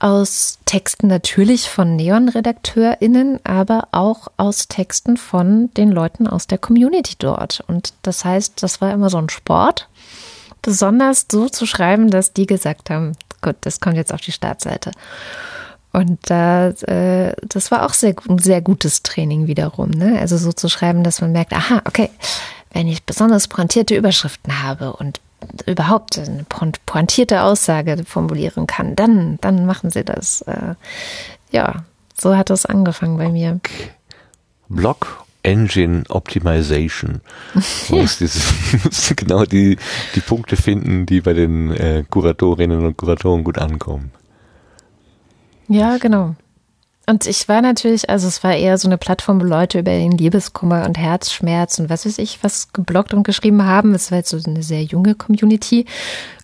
[0.04, 7.16] aus Texten natürlich von Neon-RedakteurInnen, aber auch aus Texten von den Leuten aus der Community
[7.18, 7.64] dort.
[7.68, 9.88] Und das heißt, das war immer so ein Sport,
[10.62, 14.92] besonders so zu schreiben, dass die gesagt haben, gut, das kommt jetzt auf die Startseite.
[15.94, 19.90] Und da, äh, das war auch sehr, ein sehr gutes Training wiederum.
[19.90, 20.20] Ne?
[20.20, 22.10] Also so zu schreiben, dass man merkt, aha, okay,
[22.74, 25.22] wenn ich besonders pointierte Überschriften habe und
[25.66, 26.46] überhaupt eine
[26.86, 30.42] pointierte Aussage formulieren kann, dann, dann machen sie das.
[30.42, 30.76] Äh,
[31.52, 31.84] ja,
[32.20, 33.60] so hat es angefangen bei mir.
[34.70, 37.22] Block Engine Optimization.
[37.90, 39.78] Du musst, diese, genau die,
[40.16, 44.12] die Punkte finden, die bei den äh, Kuratorinnen und Kuratoren gut ankommen.
[45.68, 46.36] Ja, genau.
[47.06, 50.14] Und ich war natürlich, also es war eher so eine Plattform, wo Leute über den
[50.14, 53.94] Liebeskummer und Herzschmerz und was weiß ich, was geblockt und geschrieben haben.
[53.94, 55.86] Es war jetzt so eine sehr junge Community.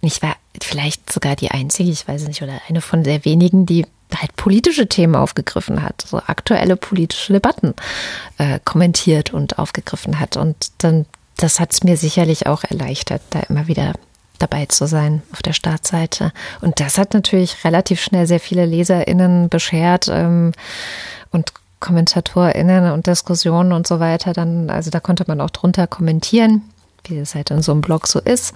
[0.02, 3.66] Und ich war vielleicht sogar die einzige, ich weiß nicht, oder eine von sehr wenigen,
[3.66, 7.74] die halt politische Themen aufgegriffen hat, so aktuelle politische Debatten
[8.38, 10.36] äh, kommentiert und aufgegriffen hat.
[10.36, 11.06] Und dann,
[11.38, 13.94] das hat es mir sicherlich auch erleichtert, da immer wieder
[14.40, 16.32] dabei zu sein auf der Startseite.
[16.62, 20.54] Und das hat natürlich relativ schnell sehr viele LeserInnen beschert ähm,
[21.32, 24.34] und KommentatorInnen und Diskussionen und so weiter.
[24.34, 26.64] Dann, also da konnte man auch drunter kommentieren,
[27.06, 28.54] wie es halt in so einem Blog so ist.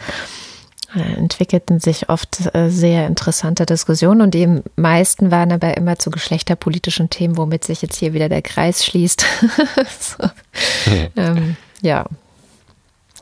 [0.93, 7.09] Entwickelten sich oft äh, sehr interessante Diskussionen und die meisten waren aber immer zu geschlechterpolitischen
[7.09, 9.25] Themen, womit sich jetzt hier wieder der Kreis schließt.
[9.99, 10.29] so.
[11.15, 12.05] ähm, ja,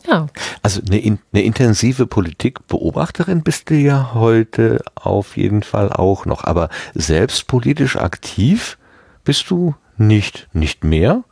[0.07, 0.27] ja.
[0.61, 6.43] Also eine, eine intensive Politikbeobachterin bist du ja heute auf jeden Fall auch noch.
[6.43, 8.77] Aber selbst politisch aktiv
[9.23, 11.23] bist du nicht, nicht mehr.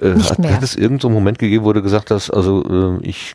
[0.00, 0.54] Äh, nicht hat, mehr.
[0.54, 3.34] hat es irgendeinen so Moment gegeben, wo du gesagt hast, also äh, ich,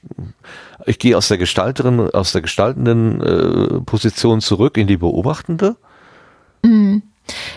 [0.86, 5.76] ich gehe aus der Gestalterin, aus der gestaltenden äh, Position zurück in die beobachtende?
[6.64, 7.04] Mhm.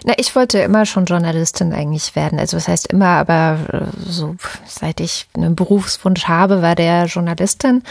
[0.04, 2.38] Na, ich wollte immer schon Journalistin eigentlich werden.
[2.38, 4.36] Also was heißt immer, aber äh, so
[4.66, 7.82] seit ich einen Berufswunsch habe, war der Journalistin.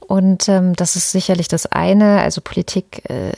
[0.00, 2.20] Und ähm, das ist sicherlich das eine.
[2.20, 3.32] Also Politik äh,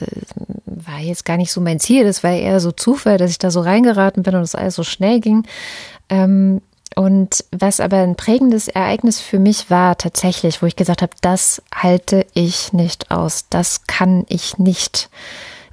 [0.65, 2.03] war jetzt gar nicht so mein Ziel.
[2.03, 4.83] Das war eher so Zufall, dass ich da so reingeraten bin und es alles so
[4.83, 5.43] schnell ging.
[6.09, 6.61] Ähm,
[6.95, 11.61] und was aber ein prägendes Ereignis für mich war tatsächlich, wo ich gesagt habe, das
[11.73, 15.09] halte ich nicht aus, das kann ich nicht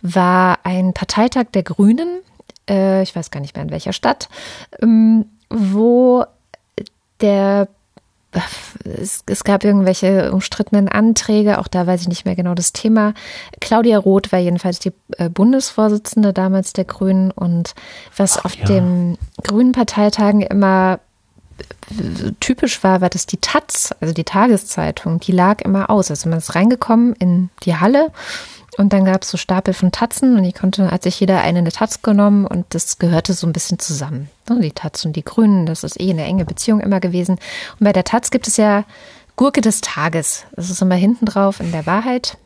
[0.03, 2.21] war ein Parteitag der Grünen,
[2.69, 4.29] äh, ich weiß gar nicht mehr in welcher Stadt,
[4.81, 6.25] ähm, wo
[7.21, 7.69] der
[8.85, 13.13] es, es, gab irgendwelche umstrittenen Anträge, auch da weiß ich nicht mehr genau das Thema.
[13.61, 17.75] Claudia Roth war jedenfalls die äh, Bundesvorsitzende damals der Grünen und
[18.17, 18.65] was Ach, auf ja.
[18.65, 21.01] den Grünen Parteitagen immer
[22.41, 26.11] typisch war, war, dass die Taz, also die Tageszeitung, die lag immer aus.
[26.11, 28.11] Also man ist reingekommen in die Halle
[28.79, 31.59] und dann gab es so Stapel von Tatzen und ich konnte, hat sich jeder eine,
[31.59, 34.31] eine Taz genommen und das gehörte so ein bisschen zusammen.
[34.49, 37.33] Ne, die Taz und die Grünen, das ist eh eine enge Beziehung immer gewesen.
[37.79, 38.85] Und bei der Taz gibt es ja
[39.37, 40.45] Gurke des Tages.
[40.57, 42.39] Das ist immer hinten drauf in der Wahrheit.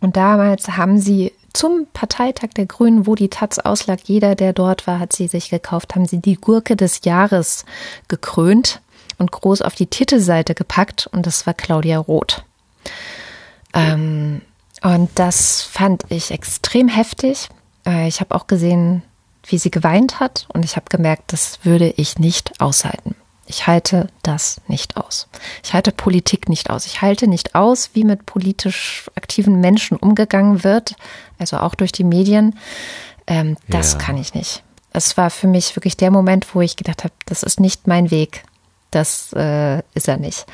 [0.00, 4.86] Und damals haben sie zum Parteitag der Grünen, wo die Taz auslag, jeder, der dort
[4.86, 7.64] war, hat sie sich gekauft, haben sie die Gurke des Jahres
[8.06, 8.80] gekrönt
[9.18, 12.44] und groß auf die Titelseite gepackt und das war Claudia Roth.
[13.74, 14.27] Ähm,
[14.82, 17.48] und das fand ich extrem heftig.
[17.86, 19.02] Äh, ich habe auch gesehen,
[19.46, 23.14] wie sie geweint hat und ich habe gemerkt, das würde ich nicht aushalten.
[23.46, 25.26] Ich halte das nicht aus.
[25.64, 26.84] Ich halte Politik nicht aus.
[26.84, 30.96] Ich halte nicht aus, wie mit politisch aktiven Menschen umgegangen wird,
[31.38, 32.58] also auch durch die Medien.
[33.26, 33.98] Ähm, das ja.
[33.98, 34.62] kann ich nicht.
[34.92, 38.10] Es war für mich wirklich der Moment, wo ich gedacht habe, das ist nicht mein
[38.10, 38.44] Weg.
[38.90, 40.44] Das äh, ist er nicht.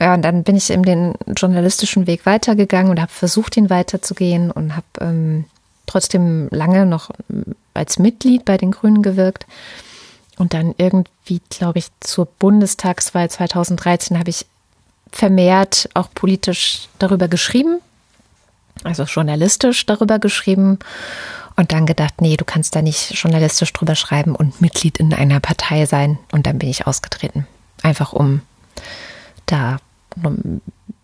[0.00, 4.50] Ja, und dann bin ich eben den journalistischen Weg weitergegangen und habe versucht, ihn weiterzugehen
[4.50, 5.44] und habe ähm,
[5.86, 7.10] trotzdem lange noch
[7.74, 9.46] als Mitglied bei den Grünen gewirkt.
[10.36, 14.46] Und dann irgendwie, glaube ich, zur Bundestagswahl 2013 habe ich
[15.12, 17.78] vermehrt auch politisch darüber geschrieben,
[18.82, 20.80] also journalistisch darüber geschrieben
[21.56, 25.38] und dann gedacht, nee, du kannst da nicht journalistisch drüber schreiben und Mitglied in einer
[25.38, 26.18] Partei sein.
[26.32, 27.46] Und dann bin ich ausgetreten.
[27.82, 28.42] Einfach um
[29.46, 29.78] da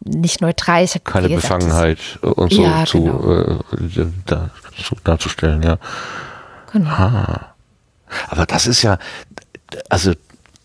[0.04, 0.84] nicht neutral.
[0.84, 4.02] Ich Keine gesagt, Befangenheit und so ja, zu, genau.
[4.02, 4.50] äh, da,
[4.82, 5.78] zu, darzustellen, ja.
[6.72, 6.90] Genau.
[6.90, 7.54] Ah.
[8.28, 8.98] Aber das ist ja,
[9.88, 10.14] also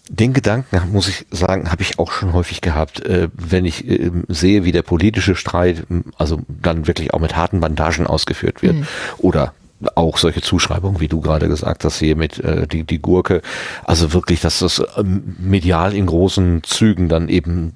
[0.07, 4.11] den Gedanken, muss ich sagen, habe ich auch schon häufig gehabt, äh, wenn ich äh,
[4.27, 5.83] sehe, wie der politische Streit,
[6.17, 8.75] also dann wirklich auch mit harten Bandagen ausgeführt wird.
[8.75, 8.87] Mhm.
[9.17, 9.53] Oder
[9.95, 13.41] auch solche Zuschreibungen, wie du gerade gesagt hast, hier mit äh, die, die Gurke.
[13.83, 17.73] Also wirklich, dass das ähm, medial in großen Zügen dann eben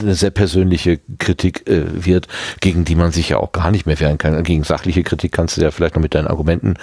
[0.00, 2.28] eine sehr persönliche Kritik äh, wird,
[2.60, 4.42] gegen die man sich ja auch gar nicht mehr wehren kann.
[4.42, 6.74] Gegen sachliche Kritik kannst du ja vielleicht noch mit deinen Argumenten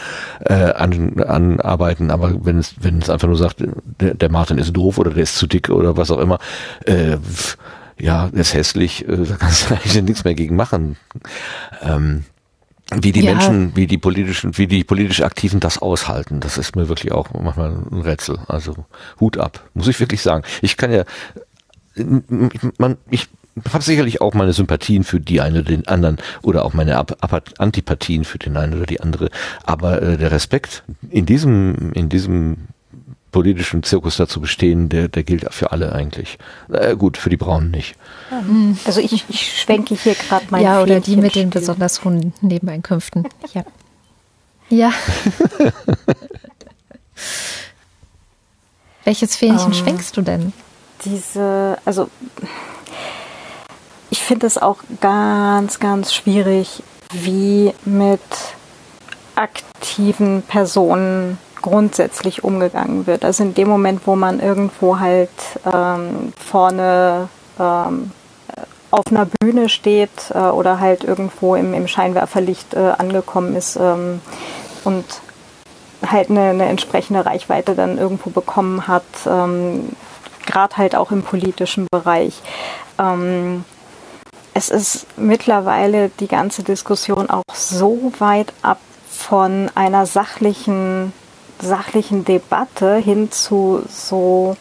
[0.41, 3.63] äh, an, anarbeiten, aber wenn es, wenn es einfach nur sagt,
[3.99, 6.37] der, der Martin ist doof oder der ist zu dick oder was auch immer,
[6.85, 7.17] äh,
[7.99, 10.97] ja, ist hässlich, äh, da kannst du eigentlich nichts mehr gegen machen.
[11.81, 12.25] Ähm,
[12.91, 13.31] wie die ja.
[13.31, 17.33] Menschen, wie die politischen, wie die politisch Aktiven das aushalten, das ist mir wirklich auch
[17.33, 18.39] manchmal ein Rätsel.
[18.47, 18.85] Also
[19.19, 20.43] Hut ab, muss ich wirklich sagen.
[20.61, 21.03] Ich kann ja
[22.77, 23.27] man, ich
[23.71, 26.97] habe sicherlich auch meine Sympathien für die eine oder den anderen oder auch meine
[27.57, 29.29] Antipathien für den einen oder die andere,
[29.63, 32.57] aber äh, der Respekt in diesem in diesem
[33.33, 36.37] politischen Zirkus dazu bestehen, der, der gilt für alle eigentlich.
[36.71, 37.95] Äh, gut, für die Braunen nicht.
[38.85, 43.27] Also ich, ich schwenke hier gerade mein Ja, oder die mit den besonders hohen Nebeneinkünften.
[43.53, 43.65] Ja.
[44.69, 44.93] Ja.
[49.03, 49.73] Welches Fähnchen um.
[49.73, 49.77] Ähm.
[49.77, 50.53] schwenkst du denn?
[51.03, 52.09] diese, also
[54.09, 56.81] ich finde es auch ganz, ganz schwierig,
[57.11, 58.21] wie mit
[59.35, 63.25] aktiv sensitiven Personen grundsätzlich umgegangen wird.
[63.25, 65.31] Also in dem Moment, wo man irgendwo halt
[65.65, 67.29] ähm, vorne
[67.59, 68.11] ähm,
[68.91, 74.21] auf einer Bühne steht äh, oder halt irgendwo im, im Scheinwerferlicht äh, angekommen ist ähm,
[74.83, 75.05] und
[76.05, 79.93] halt eine, eine, entsprechende Reichweite dann irgendwo bekommen hat, ähm,
[80.45, 82.41] gerade halt auch im politischen Bereich.
[82.99, 83.65] Ähm,
[84.53, 88.77] es ist mittlerweile die ganze Diskussion auch so weit ab
[89.09, 91.13] von einer sachlichen,
[91.63, 94.55] sachlichen Debatte hin zu so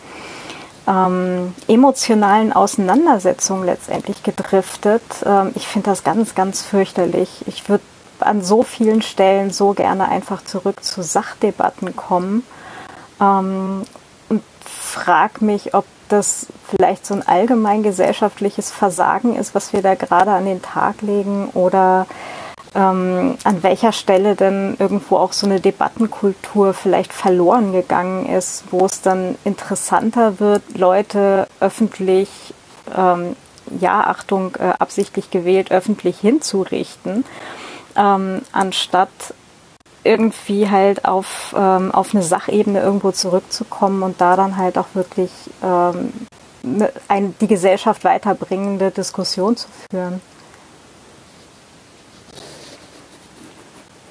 [0.86, 5.02] ähm, emotionalen Auseinandersetzungen letztendlich gedriftet.
[5.24, 7.44] Ähm, ich finde das ganz, ganz fürchterlich.
[7.46, 7.84] Ich würde
[8.20, 12.44] an so vielen Stellen so gerne einfach zurück zu Sachdebatten kommen
[13.20, 13.82] ähm,
[14.28, 19.94] und frage mich, ob das vielleicht so ein allgemein gesellschaftliches Versagen ist, was wir da
[19.94, 22.06] gerade an den Tag legen oder
[22.74, 28.86] ähm, an welcher Stelle denn irgendwo auch so eine Debattenkultur vielleicht verloren gegangen ist, wo
[28.86, 32.28] es dann interessanter wird, Leute öffentlich,
[32.96, 33.36] ähm,
[33.78, 37.24] ja, Achtung, äh, absichtlich gewählt, öffentlich hinzurichten,
[37.96, 39.10] ähm, anstatt
[40.04, 45.30] irgendwie halt auf, ähm, auf eine Sachebene irgendwo zurückzukommen und da dann halt auch wirklich
[45.62, 46.12] ähm,
[46.62, 50.20] ne, ein, die Gesellschaft weiterbringende Diskussion zu führen.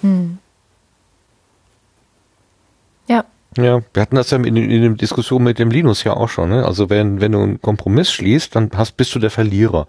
[0.02, 0.38] Hm.
[3.08, 3.26] Ja.
[3.58, 6.50] Ja, wir hatten das ja in, in der Diskussion mit dem Linus ja auch schon.
[6.50, 6.66] Ne?
[6.66, 9.88] Also wenn, wenn du einen Kompromiss schließt, dann hast, bist du der Verlierer.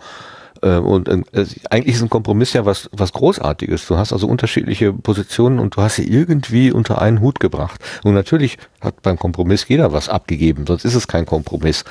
[0.62, 3.86] Äh, und äh, eigentlich ist ein Kompromiss ja was, was Großartiges.
[3.86, 7.80] Du hast also unterschiedliche Positionen und du hast sie irgendwie unter einen Hut gebracht.
[8.04, 11.84] Und natürlich hat beim Kompromiss jeder was abgegeben, sonst ist es kein Kompromiss.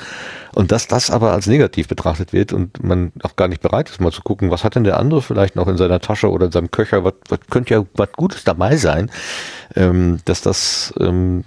[0.54, 4.00] Und dass das aber als negativ betrachtet wird und man auch gar nicht bereit ist,
[4.00, 6.52] mal zu gucken, was hat denn der andere vielleicht noch in seiner Tasche oder in
[6.52, 9.10] seinem Köcher, was, was könnte ja was Gutes dabei sein,
[9.76, 11.44] ähm, dass das ähm,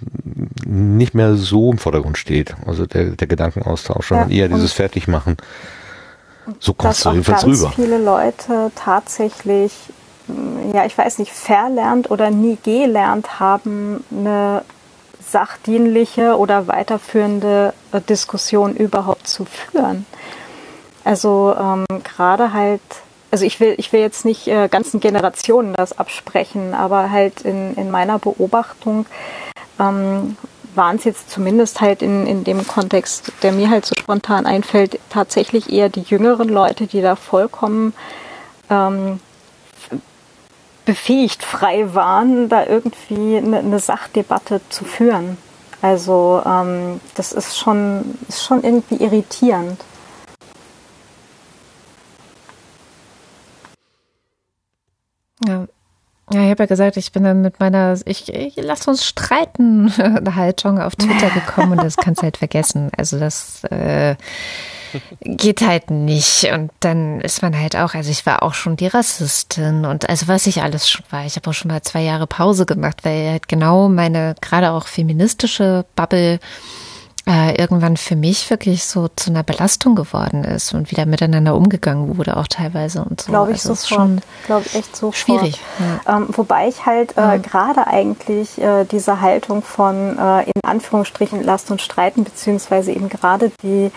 [0.64, 2.56] nicht mehr so im Vordergrund steht.
[2.66, 5.36] Also der, der Gedankenaustausch, sondern ja, eher dieses Fertigmachen.
[6.60, 7.72] So kommst du jedenfalls ganz rüber.
[7.74, 9.72] viele Leute tatsächlich,
[10.26, 14.62] hm, ja, ich weiß nicht, verlernt oder nie gelernt haben, eine
[15.20, 20.06] sachdienliche oder weiterführende äh, Diskussion überhaupt zu führen.
[21.04, 22.80] Also ähm, gerade halt,
[23.30, 27.74] also ich will, ich will jetzt nicht äh, ganzen Generationen das absprechen, aber halt in,
[27.74, 29.06] in meiner Beobachtung
[29.78, 30.36] ähm,
[30.76, 34.98] waren es jetzt zumindest halt in, in dem Kontext, der mir halt so spontan einfällt,
[35.10, 37.94] tatsächlich eher die jüngeren Leute, die da vollkommen
[38.70, 39.20] ähm,
[40.84, 45.36] befähigt frei waren, da irgendwie eine, eine Sachdebatte zu führen.
[45.82, 49.80] Also ähm, das ist schon, ist schon irgendwie irritierend.
[55.46, 55.66] Ja,
[56.32, 59.92] ja, ich habe ja gesagt, ich bin dann mit meiner, ich, ich lass uns streiten
[60.34, 62.90] Haltung auf Twitter gekommen und das kannst du halt vergessen.
[62.96, 64.16] Also das äh,
[65.20, 66.50] geht halt nicht.
[66.52, 70.28] Und dann ist man halt auch, also ich war auch schon die Rassistin und also
[70.28, 71.26] was ich alles schon war.
[71.26, 74.86] Ich habe auch schon mal zwei Jahre Pause gemacht, weil halt genau meine gerade auch
[74.86, 76.40] feministische Bubble
[77.28, 82.16] äh, irgendwann für mich wirklich so zu einer Belastung geworden ist und wieder miteinander umgegangen
[82.16, 83.32] wurde, auch teilweise und so.
[83.32, 84.22] Glaube ich also sofort.
[84.46, 85.60] Glaube ich echt so schwierig.
[86.06, 86.16] Ja.
[86.16, 91.70] Ähm, wobei ich halt äh, gerade eigentlich äh, diese Haltung von äh, in Anführungsstrichen Last
[91.70, 93.90] und Streiten beziehungsweise eben gerade die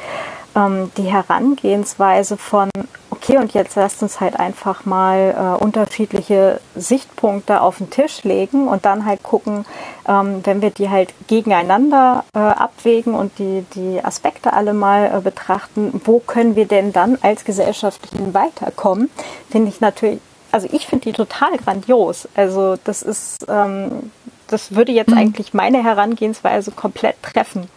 [0.56, 2.70] ähm, die Herangehensweise von,
[3.10, 8.68] okay, und jetzt lasst uns halt einfach mal äh, unterschiedliche Sichtpunkte auf den Tisch legen
[8.68, 9.66] und dann halt gucken,
[10.08, 15.22] ähm, wenn wir die halt gegeneinander äh, abwägen und die, die Aspekte alle mal äh,
[15.22, 19.10] betrachten, wo können wir denn dann als Gesellschaftlichen weiterkommen,
[19.50, 20.20] finde ich natürlich,
[20.52, 22.28] also ich finde die total grandios.
[22.36, 24.12] Also das ist, ähm,
[24.48, 25.18] das würde jetzt mhm.
[25.18, 27.70] eigentlich meine Herangehensweise komplett treffen.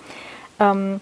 [0.59, 1.01] Ähm,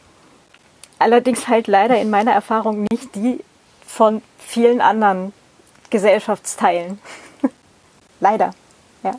[1.01, 3.43] Allerdings halt leider in meiner Erfahrung nicht die
[3.87, 5.33] von vielen anderen
[5.89, 7.01] Gesellschaftsteilen.
[8.21, 8.51] leider,
[9.03, 9.15] ja.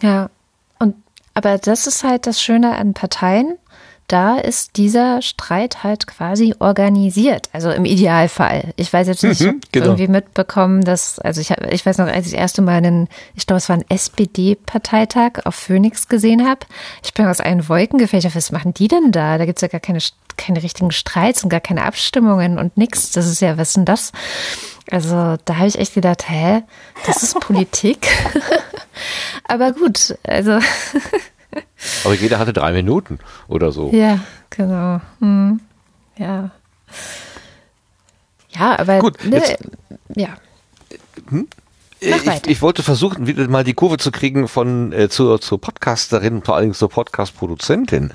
[0.00, 0.30] Ja,
[0.78, 0.94] und
[1.34, 3.58] aber das ist halt das Schöne an Parteien,
[4.08, 8.72] da ist dieser Streit halt quasi organisiert, also im Idealfall.
[8.76, 9.86] Ich weiß jetzt nicht, mhm, genau.
[9.86, 13.46] irgendwie mitbekommen, dass, also ich, ich weiß noch, als ich das erste Mal einen, ich
[13.46, 16.60] glaube, es war ein SPD-Parteitag auf Phoenix gesehen habe,
[17.04, 19.36] ich bin aus allen Wolken gefällt, was machen die denn da?
[19.36, 19.98] Da gibt's ja gar keine,
[20.38, 23.10] keine richtigen Streits und gar keine Abstimmungen und nix.
[23.10, 24.12] Das ist ja, was ist denn das?
[24.90, 26.62] Also da habe ich echt gedacht, hä,
[27.06, 28.08] das ist Politik.
[29.44, 30.58] Aber gut, also
[32.04, 33.90] Aber jeder hatte drei Minuten oder so.
[33.92, 35.00] Ja, genau.
[35.20, 35.60] Hm.
[36.16, 36.50] Ja.
[38.50, 39.24] Ja, aber gut.
[39.24, 39.42] Ne,
[40.14, 40.28] ja.
[41.30, 41.46] Hm?
[42.00, 46.42] ich, ich, wollte versuchen, wieder mal die Kurve zu kriegen von äh, zur, zur Podcasterin,
[46.42, 48.12] vor allem zur Podcast-Produzentin.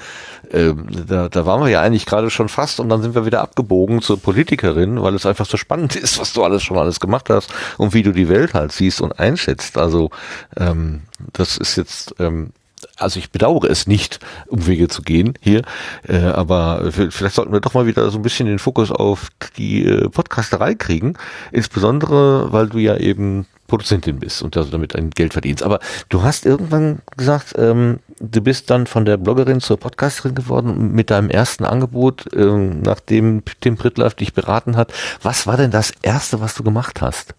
[0.52, 3.42] Ähm, da, da waren wir ja eigentlich gerade schon fast und dann sind wir wieder
[3.42, 7.30] abgebogen zur Politikerin, weil es einfach so spannend ist, was du alles schon alles gemacht
[7.30, 9.78] hast und wie du die Welt halt siehst und einschätzt.
[9.78, 10.12] Also
[10.58, 11.04] ähm,
[11.34, 12.52] das ist jetzt ähm,
[12.98, 15.64] also ich bedauere es nicht, Umwege zu gehen hier,
[16.08, 19.86] äh, aber vielleicht sollten wir doch mal wieder so ein bisschen den Fokus auf die
[19.86, 21.16] äh, Podcasterei kriegen,
[21.52, 25.64] insbesondere weil du ja eben Produzentin bist und also damit ein Geld verdienst.
[25.64, 25.80] Aber
[26.10, 31.10] du hast irgendwann gesagt, ähm, du bist dann von der Bloggerin zur Podcasterin geworden mit
[31.10, 34.94] deinem ersten Angebot, ähm, nachdem Tim Prittlaff dich beraten hat.
[35.22, 37.34] Was war denn das erste, was du gemacht hast?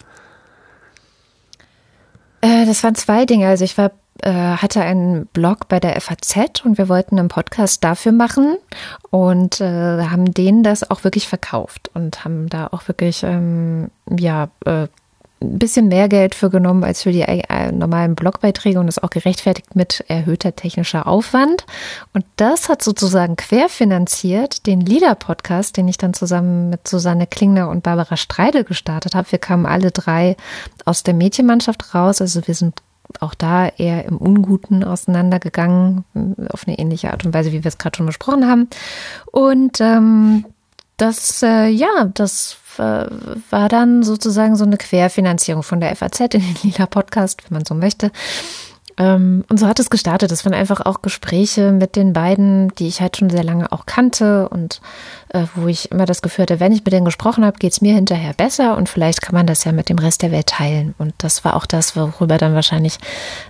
[2.40, 3.46] Äh, das waren zwei Dinge.
[3.46, 3.92] Also ich war
[4.24, 8.56] äh, hatte einen Blog bei der FAZ und wir wollten einen Podcast dafür machen
[9.10, 14.48] und äh, haben denen das auch wirklich verkauft und haben da auch wirklich ähm, ja
[14.64, 14.88] äh,
[15.44, 19.10] ein bisschen mehr Geld für genommen als für die äh, normalen Blogbeiträge und das auch
[19.10, 21.66] gerechtfertigt mit erhöhter technischer Aufwand.
[22.14, 27.82] Und das hat sozusagen querfinanziert den Lieder-Podcast, den ich dann zusammen mit Susanne Klingner und
[27.82, 29.30] Barbara Streidel gestartet habe.
[29.30, 30.36] Wir kamen alle drei
[30.86, 32.80] aus der Mädchenmannschaft raus, also wir sind
[33.22, 36.04] auch da eher im Unguten auseinandergegangen,
[36.50, 38.68] auf eine ähnliche Art und Weise, wie wir es gerade schon besprochen haben.
[39.30, 40.44] Und ähm,
[40.96, 43.06] das, äh, ja, das äh,
[43.50, 47.64] war dann sozusagen so eine Querfinanzierung von der FAZ in den Lila Podcast, wenn man
[47.64, 48.10] so möchte.
[48.96, 50.30] Ähm, und so hat es gestartet.
[50.30, 53.86] Es waren einfach auch Gespräche mit den beiden, die ich halt schon sehr lange auch
[53.86, 54.80] kannte und
[55.30, 57.80] äh, wo ich immer das Gefühl hatte, wenn ich mit denen gesprochen habe, geht es
[57.80, 60.94] mir hinterher besser und vielleicht kann man das ja mit dem Rest der Welt teilen.
[60.98, 62.98] Und das war auch das, worüber dann wahrscheinlich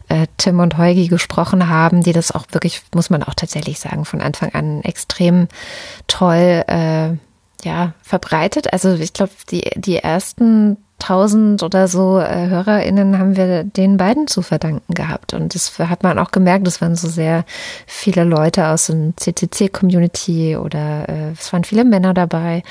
[0.09, 4.05] äh, Tim und Heugi gesprochen haben, die das auch wirklich, muss man auch tatsächlich sagen,
[4.05, 5.49] von Anfang an extrem
[6.07, 7.11] toll äh,
[7.65, 8.73] ja, verbreitet.
[8.73, 14.27] Also ich glaube, die, die ersten tausend oder so äh, HörerInnen haben wir den beiden
[14.27, 15.35] zu verdanken gehabt.
[15.35, 17.45] Und das hat man auch gemerkt, es waren so sehr
[17.87, 22.63] viele Leute aus dem CCC-Community oder äh, es waren viele Männer dabei.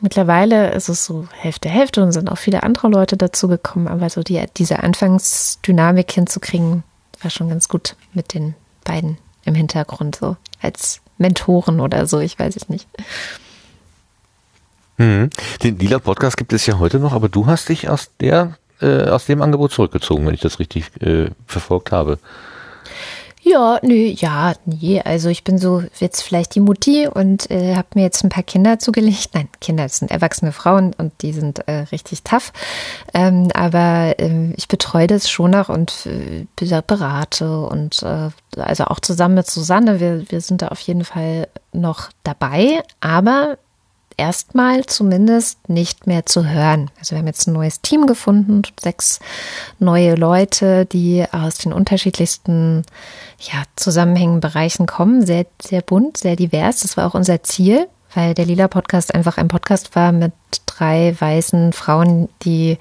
[0.00, 4.10] Mittlerweile ist es so Hälfte, Hälfte und sind auch viele andere Leute dazu gekommen, aber
[4.10, 6.82] so die, diese Anfangsdynamik hinzukriegen,
[7.22, 12.38] war schon ganz gut mit den beiden im Hintergrund, so als Mentoren oder so, ich
[12.38, 12.86] weiß es nicht.
[14.96, 15.30] Mhm.
[15.62, 19.08] Den Lila Podcast gibt es ja heute noch, aber du hast dich aus der äh,
[19.08, 22.18] aus dem Angebot zurückgezogen, wenn ich das richtig äh, verfolgt habe.
[23.46, 25.02] Ja, nö, ja, nee.
[25.04, 28.42] Also ich bin so jetzt vielleicht die Mutti und äh, habe mir jetzt ein paar
[28.42, 29.30] Kinder zugelegt.
[29.34, 32.54] Nein, Kinder das sind erwachsene Frauen und die sind äh, richtig tough.
[33.12, 36.46] Ähm, aber äh, ich betreue das schon noch und äh,
[36.86, 40.00] berate und äh, also auch zusammen mit Susanne.
[40.00, 42.82] Wir, wir sind da auf jeden Fall noch dabei.
[43.00, 43.58] Aber
[44.16, 46.90] erstmal zumindest nicht mehr zu hören.
[46.98, 49.20] Also wir haben jetzt ein neues Team gefunden, sechs
[49.78, 52.82] neue Leute, die aus den unterschiedlichsten
[53.38, 56.80] ja, Zusammenhängen, Bereichen kommen, sehr, sehr bunt, sehr divers.
[56.80, 60.32] Das war auch unser Ziel, weil der Lila Podcast einfach ein Podcast war mit
[60.66, 62.78] drei weißen Frauen, die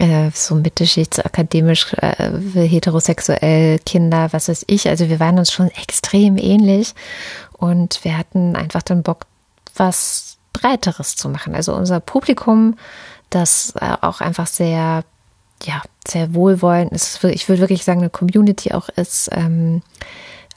[0.00, 4.88] äh, so mittelschichtsakademisch, äh, heterosexuell, Kinder, was weiß ich.
[4.88, 6.94] Also wir waren uns schon extrem ähnlich
[7.52, 9.26] und wir hatten einfach den Bock,
[9.76, 11.54] was Breiteres zu machen.
[11.54, 12.76] Also unser Publikum,
[13.30, 15.04] das äh, auch einfach sehr,
[15.62, 19.82] ja, sehr wohlwollend ist, ich würde wirklich sagen, eine Community auch ist, ähm,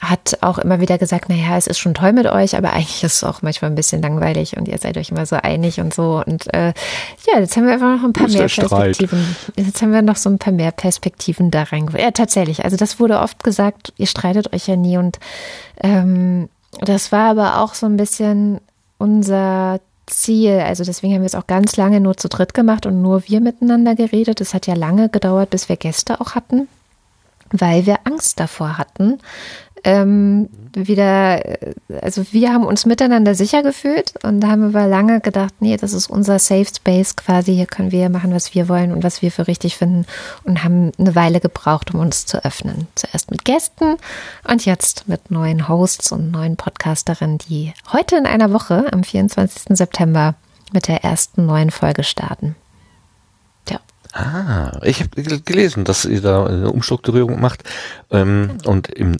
[0.04, 3.16] hat auch immer wieder gesagt, naja, es ist schon toll mit euch, aber eigentlich ist
[3.16, 6.22] es auch manchmal ein bisschen langweilig und ihr seid euch immer so einig und so.
[6.26, 6.74] Und äh,
[7.28, 9.36] ja, jetzt haben wir einfach noch ein paar mehr Perspektiven.
[9.56, 12.04] Jetzt haben wir noch so ein paar mehr Perspektiven da reingebracht.
[12.04, 12.66] Ja, tatsächlich.
[12.66, 14.98] Also das wurde oft gesagt, ihr streitet euch ja nie.
[14.98, 15.20] Und
[15.82, 16.50] ähm,
[16.82, 18.60] das war aber auch so ein bisschen
[18.98, 20.60] unser Ziel.
[20.60, 23.42] Also deswegen haben wir es auch ganz lange nur zu dritt gemacht und nur wir
[23.42, 24.42] miteinander geredet.
[24.42, 26.68] Es hat ja lange gedauert, bis wir Gäste auch hatten,
[27.52, 29.20] weil wir Angst davor hatten,
[29.84, 35.54] ähm, wieder, äh, also wir haben uns miteinander sicher gefühlt und haben wir lange gedacht,
[35.60, 39.04] nee, das ist unser Safe Space quasi, hier können wir machen, was wir wollen und
[39.04, 40.06] was wir für richtig finden
[40.44, 42.88] und haben eine Weile gebraucht, um uns zu öffnen.
[42.96, 43.98] Zuerst mit Gästen
[44.48, 49.78] und jetzt mit neuen Hosts und neuen Podcasterinnen, die heute in einer Woche am 24.
[49.78, 50.36] September
[50.72, 52.56] mit der ersten neuen Folge starten.
[54.14, 57.64] Ah, ich habe gelesen, dass ihr da eine Umstrukturierung macht.
[58.12, 58.70] Ähm, genau.
[58.70, 59.18] Und im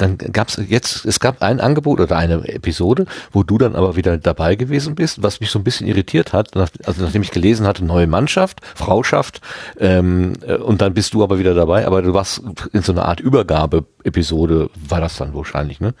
[0.00, 3.96] dann gab es jetzt, es gab ein Angebot oder eine Episode, wo du dann aber
[3.96, 7.30] wieder dabei gewesen bist, was mich so ein bisschen irritiert hat, nach, also nachdem ich
[7.30, 9.40] gelesen hatte, neue Mannschaft, Frauschaft,
[9.78, 12.42] ähm, äh, und dann bist du aber wieder dabei, aber du warst
[12.72, 15.94] in so einer Art Übergabe-Episode, war das dann wahrscheinlich, ne?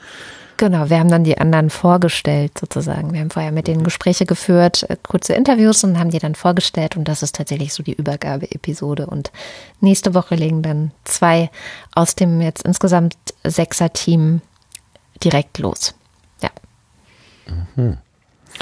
[0.58, 3.12] Genau, wir haben dann die anderen vorgestellt sozusagen.
[3.12, 6.96] Wir haben vorher mit denen Gespräche geführt, äh, kurze Interviews und haben die dann vorgestellt
[6.96, 9.06] und das ist tatsächlich so die Übergabeepisode.
[9.06, 9.30] Und
[9.80, 11.48] nächste Woche legen dann zwei
[11.94, 13.14] aus dem jetzt insgesamt
[13.44, 14.40] sechser Team
[15.22, 15.94] direkt los.
[16.42, 16.50] Ja.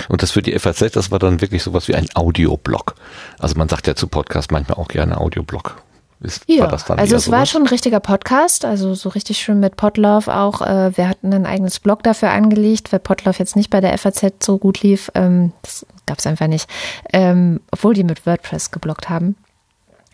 [0.08, 2.94] Und das für die FAZ, das war dann wirklich sowas wie ein Audioblog.
[3.38, 5.82] Also man sagt ja zu Podcast manchmal auch gerne Audioblog.
[6.26, 10.34] Ist, ja, also es war schon ein richtiger Podcast, also so richtig schön mit Podlove
[10.34, 10.60] auch.
[10.60, 14.44] Äh, wir hatten ein eigenes Blog dafür angelegt, weil Podlove jetzt nicht bei der FAZ
[14.44, 15.10] so gut lief.
[15.14, 16.68] Ähm, das gab es einfach nicht,
[17.12, 19.36] ähm, obwohl die mit WordPress geblockt haben.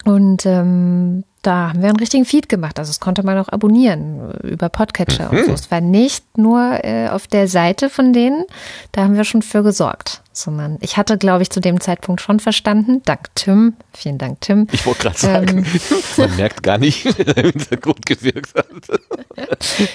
[0.04, 2.78] Und ähm, da haben wir einen richtigen Feed gemacht.
[2.78, 5.38] Also das konnte man auch abonnieren über Podcatcher mhm.
[5.38, 5.52] und so.
[5.52, 8.44] Es war nicht nur äh, auf der Seite von denen,
[8.92, 12.40] da haben wir schon für gesorgt, sondern ich hatte, glaube ich, zu dem Zeitpunkt schon
[12.40, 13.02] verstanden.
[13.04, 13.74] Dank Tim.
[13.92, 14.66] Vielen Dank, Tim.
[14.72, 18.66] Ich wollte gerade sagen, ähm, man merkt gar nicht, da im Hintergrund gewirkt hat.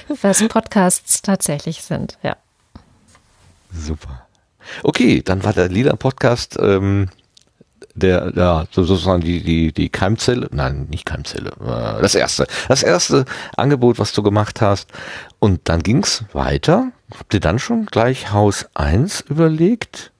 [0.21, 2.35] was Podcasts tatsächlich sind, ja.
[3.71, 4.27] Super.
[4.83, 7.09] Okay, dann war der Lila Podcast ähm,
[7.97, 13.25] der, ja, sozusagen die, die, die Keimzelle, nein, nicht Keimzelle, äh, das erste, das erste
[13.55, 14.89] Angebot, was du gemacht hast.
[15.39, 16.91] Und dann ging's weiter.
[17.17, 20.11] Habt ihr dann schon gleich Haus 1 überlegt?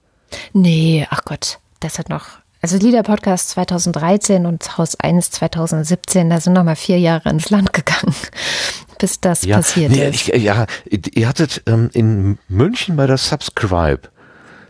[0.52, 2.26] Nee, ach Gott, das hat noch,
[2.60, 7.50] also Lieder Podcast 2013 und Haus 1 2017, da sind noch mal vier Jahre ins
[7.50, 8.14] Land gegangen,
[8.98, 10.28] bis das ja, passiert nee, ist.
[10.28, 14.02] Ich, ja, ihr hattet ähm, in München bei der Subscribe,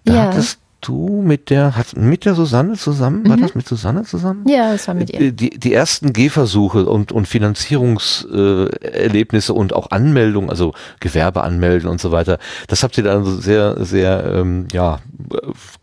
[0.04, 0.22] da Ja.
[0.24, 4.48] hattest du mit der, hat, mit der Susanne zusammen, war das mit Susanne zusammen?
[4.48, 5.18] Ja, das war mit ihr.
[5.18, 12.00] Die, die, die ersten Gehversuche und, und Finanzierungserlebnisse und auch Anmeldung, also Gewerbe anmelden und
[12.00, 12.38] so weiter,
[12.68, 14.98] das habt ihr dann sehr, sehr ähm, ja,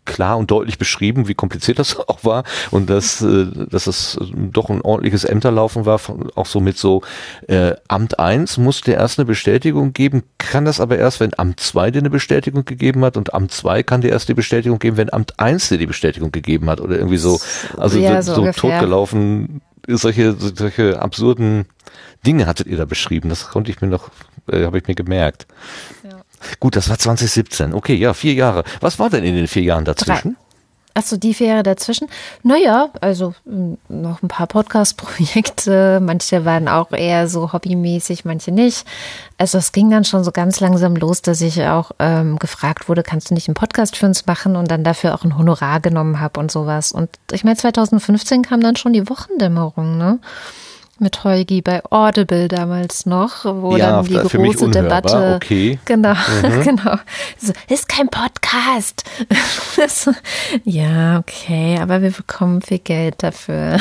[0.06, 4.70] klar und deutlich beschrieben, wie kompliziert das auch war und dass, äh, dass es doch
[4.70, 7.02] ein ordentliches Ämterlaufen war, von, auch so mit so
[7.48, 11.90] äh, Amt 1 musste erst eine Bestätigung geben, kann das aber erst, wenn Amt 2
[11.90, 15.12] dir eine Bestätigung gegeben hat und Amt 2 kann dir erst die Bestätigung geben, wenn
[15.12, 17.38] Amt 1 dir die Bestätigung gegeben hat oder irgendwie so.
[17.76, 21.66] Also Ja, so, so so totgelaufen, solche, solche absurden
[22.26, 23.28] Dinge hattet ihr da beschrieben.
[23.28, 24.10] Das konnte ich mir noch,
[24.50, 25.46] äh, habe ich mir gemerkt.
[26.60, 27.74] Gut, das war 2017.
[27.74, 28.64] Okay, ja, vier Jahre.
[28.80, 30.36] Was war denn in den vier Jahren dazwischen?
[30.96, 32.08] Achso, die Fähre dazwischen.
[32.42, 36.00] Naja, also m, noch ein paar Podcast-Projekte.
[36.02, 38.86] Manche waren auch eher so hobbymäßig, manche nicht.
[39.36, 43.02] Also es ging dann schon so ganz langsam los, dass ich auch ähm, gefragt wurde,
[43.02, 46.18] kannst du nicht einen Podcast für uns machen und dann dafür auch ein Honorar genommen
[46.18, 46.92] habe und sowas.
[46.92, 50.18] Und ich meine, 2015 kam dann schon die Wochendämmerung, ne?
[50.98, 55.34] Mit Heugi bei Audible damals noch, wo Ja, dann die große Debatte.
[55.36, 55.78] okay.
[55.84, 56.14] Genau,
[56.64, 56.96] genau.
[57.38, 59.04] So, ist kein Podcast.
[60.64, 63.78] Ja, okay, aber wir bekommen viel Geld dafür.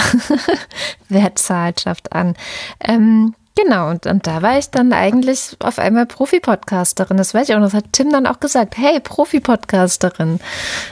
[1.10, 2.36] Wer zahlt, schafft an.
[2.82, 7.18] Ähm, genau, und, und da war ich dann eigentlich auf einmal Profi-Podcasterin.
[7.18, 7.60] Das weiß ich auch.
[7.60, 7.68] noch.
[7.68, 8.78] Das hat Tim dann auch gesagt.
[8.78, 10.40] Hey, Profi-Podcasterin.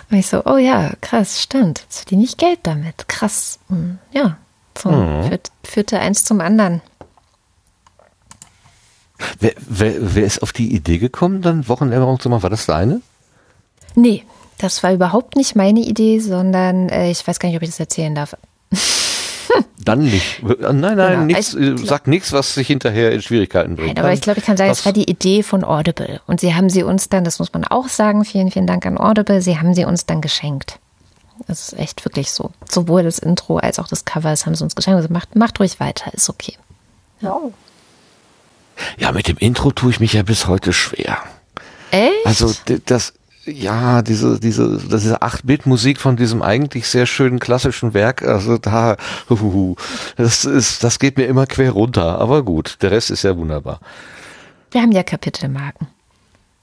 [0.09, 1.81] Und ich so, oh ja, krass, stimmt.
[1.81, 3.07] Jetzt verdiene ich Geld damit.
[3.09, 3.59] Krass.
[3.69, 4.37] Hm, Ja,
[4.77, 4.89] so
[5.27, 6.81] führt, führte eins zum anderen.
[9.39, 12.43] Wer, wer, wer ist auf die Idee gekommen, dann Wochenendämmerung zu machen?
[12.43, 13.01] War das deine?
[13.95, 14.23] Nee,
[14.57, 17.79] das war überhaupt nicht meine Idee, sondern äh, ich weiß gar nicht, ob ich das
[17.79, 18.35] erzählen darf.
[19.85, 20.41] Dann nicht.
[20.41, 21.23] Nein, nein, Genau.
[21.25, 23.95] nichts, Ich äh, glaub- sag nichts, was sich hinterher in Schwierigkeiten bringt.
[23.95, 26.21] Nein, aber ich glaube, ich kann sagen, es war die Idee von Audible.
[26.25, 28.97] Und sie haben sie uns dann, das muss man auch sagen, vielen, vielen Dank an
[28.97, 30.79] Audible, sie haben sie uns dann geschenkt.
[31.47, 32.51] Das ist echt wirklich so.
[32.69, 34.97] Sowohl das Intro als auch das Cover, das haben sie uns geschenkt.
[34.97, 36.53] Also macht, macht ruhig weiter, ist okay.
[37.21, 37.53] Wow.
[38.97, 41.17] Ja, mit dem Intro tue ich mich ja bis heute schwer.
[41.91, 42.25] Echt?
[42.25, 42.53] Also
[42.85, 43.13] das,
[43.45, 48.97] ja, diese, diese, diese 8-Bit-Musik von diesem eigentlich sehr schönen klassischen Werk, also da,
[49.29, 49.75] huhuhu,
[50.15, 52.19] das ist, das geht mir immer quer runter.
[52.19, 53.79] Aber gut, der Rest ist ja wunderbar.
[54.71, 55.87] Wir haben ja Kapitelmarken.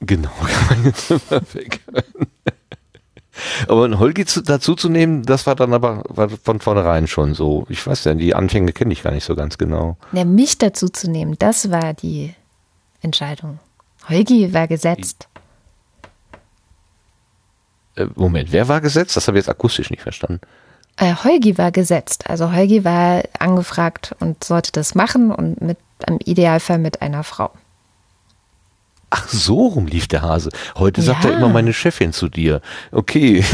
[0.00, 1.80] Genau, kann man jetzt immer weg.
[3.68, 7.34] Aber ein Holgi zu, dazu zu nehmen, das war dann aber war von vornherein schon
[7.34, 7.66] so.
[7.68, 9.96] Ich weiß ja, die Anfänge kenne ich gar nicht so ganz genau.
[10.12, 12.34] Ja, mich dazu zu nehmen, das war die
[13.02, 13.58] Entscheidung.
[14.08, 15.28] Holgi war gesetzt.
[17.96, 19.16] Äh, Moment, wer war gesetzt?
[19.16, 20.40] Das habe ich jetzt akustisch nicht verstanden.
[20.96, 22.28] Äh, Holgi war gesetzt.
[22.28, 27.50] Also Holgi war angefragt und sollte das machen und mit im Idealfall mit einer Frau.
[29.10, 30.50] Ach, so rum lief der Hase.
[30.76, 31.36] Heute sagt er Ja.
[31.38, 32.60] immer meine Chefin zu dir.
[32.92, 33.44] Okay.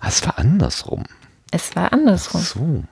[0.00, 1.04] Ah, es war andersrum.
[1.50, 2.40] Es war andersrum.
[2.42, 2.84] So.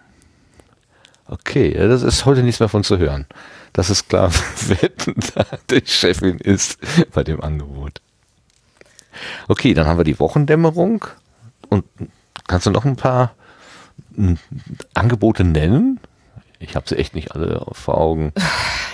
[1.27, 3.27] Okay, ja, das ist heute nichts mehr von zu hören.
[3.73, 4.33] Das ist klar,
[4.67, 4.91] wer
[5.35, 6.79] da die Chefin ist
[7.13, 8.01] bei dem Angebot.
[9.47, 11.05] Okay, dann haben wir die Wochendämmerung.
[11.69, 11.85] Und
[12.47, 13.35] kannst du noch ein paar
[14.95, 16.01] Angebote nennen?
[16.61, 18.33] Ich habe sie echt nicht alle vor Augen.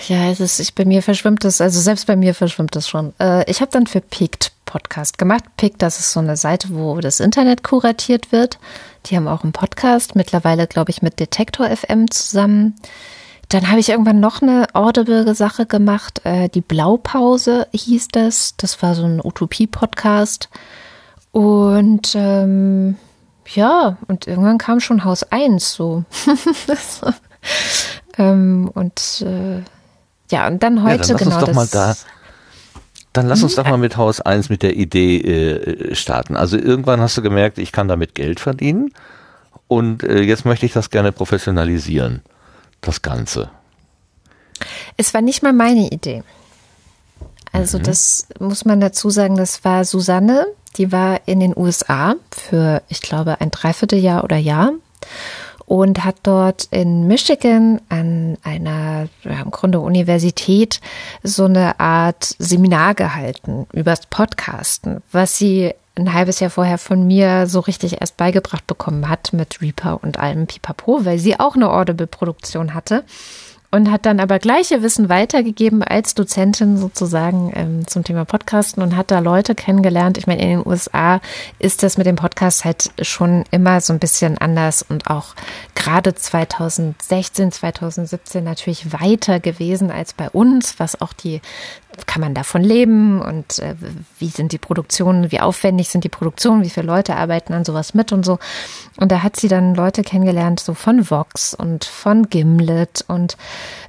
[0.06, 3.14] Ja, es ist, ich, bei mir verschwimmt es, also selbst bei mir verschwimmt es schon.
[3.18, 5.44] Äh, ich habe dann für Picked Podcast gemacht.
[5.56, 8.58] Picked, das ist so eine Seite, wo das Internet kuratiert wird.
[9.06, 12.74] Die haben auch einen Podcast, mittlerweile glaube ich mit Detektor FM zusammen.
[13.48, 16.20] Dann habe ich irgendwann noch eine Audible-Sache gemacht.
[16.24, 18.58] Äh, die Blaupause hieß das.
[18.58, 20.50] Das war so ein Utopie-Podcast.
[21.32, 22.96] Und ähm,
[23.54, 26.04] ja, und irgendwann kam schon Haus 1 so.
[28.18, 29.62] ähm, und äh,
[30.30, 31.56] ja, und dann heute ja, dann lass genau uns doch das.
[31.56, 31.96] mal da.
[33.12, 36.34] Dann lass uns doch mal mit Haus 1 mit der Idee äh, starten.
[36.34, 38.90] Also irgendwann hast du gemerkt, ich kann damit Geld verdienen
[39.68, 42.22] und äh, jetzt möchte ich das gerne professionalisieren,
[42.80, 43.50] das Ganze.
[44.96, 46.24] Es war nicht mal meine Idee.
[47.52, 50.44] Also das muss man dazu sagen, das war Susanne,
[50.76, 54.72] die war in den USA für, ich glaube, ein Dreivierteljahr oder Jahr
[55.66, 60.80] und hat dort in Michigan an einer ja, im Grunde Universität
[61.22, 67.46] so eine Art Seminar gehalten übers Podcasten, was sie ein halbes Jahr vorher von mir
[67.46, 71.70] so richtig erst beigebracht bekommen hat mit Reaper und allem Pipapo, weil sie auch eine
[71.70, 73.04] Audible-Produktion hatte
[73.74, 78.96] und hat dann aber gleiche Wissen weitergegeben als Dozentin sozusagen ähm, zum Thema Podcasten und
[78.96, 80.16] hat da Leute kennengelernt.
[80.16, 81.20] Ich meine, in den USA
[81.58, 85.34] ist das mit dem Podcast halt schon immer so ein bisschen anders und auch
[85.74, 91.40] gerade 2016, 2017 natürlich weiter gewesen als bei uns, was auch die
[92.06, 93.74] kann man davon leben und äh,
[94.18, 97.94] wie sind die Produktionen, wie aufwendig sind die Produktionen, wie viele Leute arbeiten an sowas
[97.94, 98.38] mit und so.
[98.98, 103.36] Und da hat sie dann Leute kennengelernt, so von Vox und von Gimlet und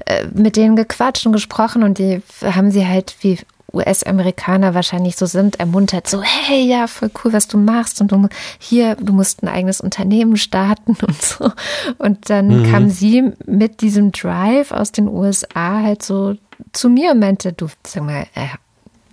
[0.06, 3.40] äh, mit denen gequatscht und gesprochen und die haben sie halt wie
[3.74, 8.30] US-Amerikaner wahrscheinlich so sind, ermuntert, so, hey, ja, voll cool, was du machst und du
[8.58, 11.52] hier, du musst ein eigenes Unternehmen starten und so.
[11.98, 12.64] Und dann Mhm.
[12.72, 16.36] kam sie mit diesem Drive aus den USA halt so
[16.74, 18.48] zu mir und meinte, du, sag mal, äh,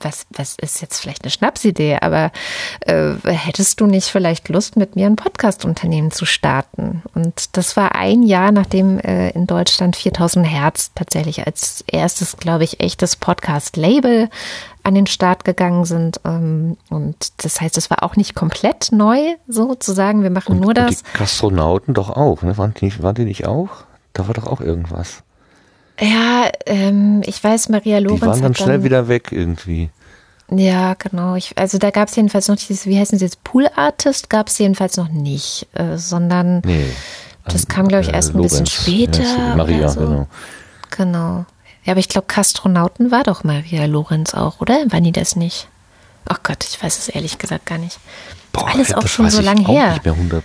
[0.04, 2.30] was, was ist jetzt vielleicht eine Schnapsidee, aber
[2.80, 7.02] äh, hättest du nicht vielleicht Lust, mit mir ein Podcast-Unternehmen zu starten?
[7.14, 12.64] Und das war ein Jahr, nachdem äh, in Deutschland 4000 Hertz tatsächlich als erstes, glaube
[12.64, 14.28] ich, echtes Podcast-Label
[14.82, 16.20] an den Start gegangen sind.
[16.24, 20.22] Ähm, und das heißt, es war auch nicht komplett neu, sozusagen.
[20.22, 21.02] Wir machen nur und das.
[21.02, 22.58] die Gastronauten doch auch, ne?
[22.58, 23.84] Waren die, waren die nicht auch?
[24.12, 25.22] Da war doch auch irgendwas.
[26.00, 29.90] Ja, ähm, ich weiß, Maria Die Lorenz waren dann schnell dann, wieder weg irgendwie.
[30.50, 31.34] Ja, genau.
[31.36, 34.48] Ich, also da gab es jedenfalls noch dieses, wie heißen sie jetzt, Pool Artist gab
[34.48, 36.84] es jedenfalls noch nicht, äh, sondern Nee.
[37.46, 39.18] das An- kam, glaube ich, äh, erst ein bisschen Lorenz, später.
[39.22, 39.56] wie heißt sie?
[39.56, 40.00] Maria, so.
[40.00, 40.26] genau.
[40.90, 41.46] Genau.
[41.84, 44.74] Ja, aber ich glaube, Kastronauten war doch Maria Lorenz auch, oder?
[44.90, 45.68] War die das nicht?
[46.28, 47.98] Ach Gott, ich weiß es ehrlich gesagt gar nicht.
[48.52, 49.92] Boah, Alles auch schon so ich lang auch her.
[49.92, 50.44] Nicht mehr 100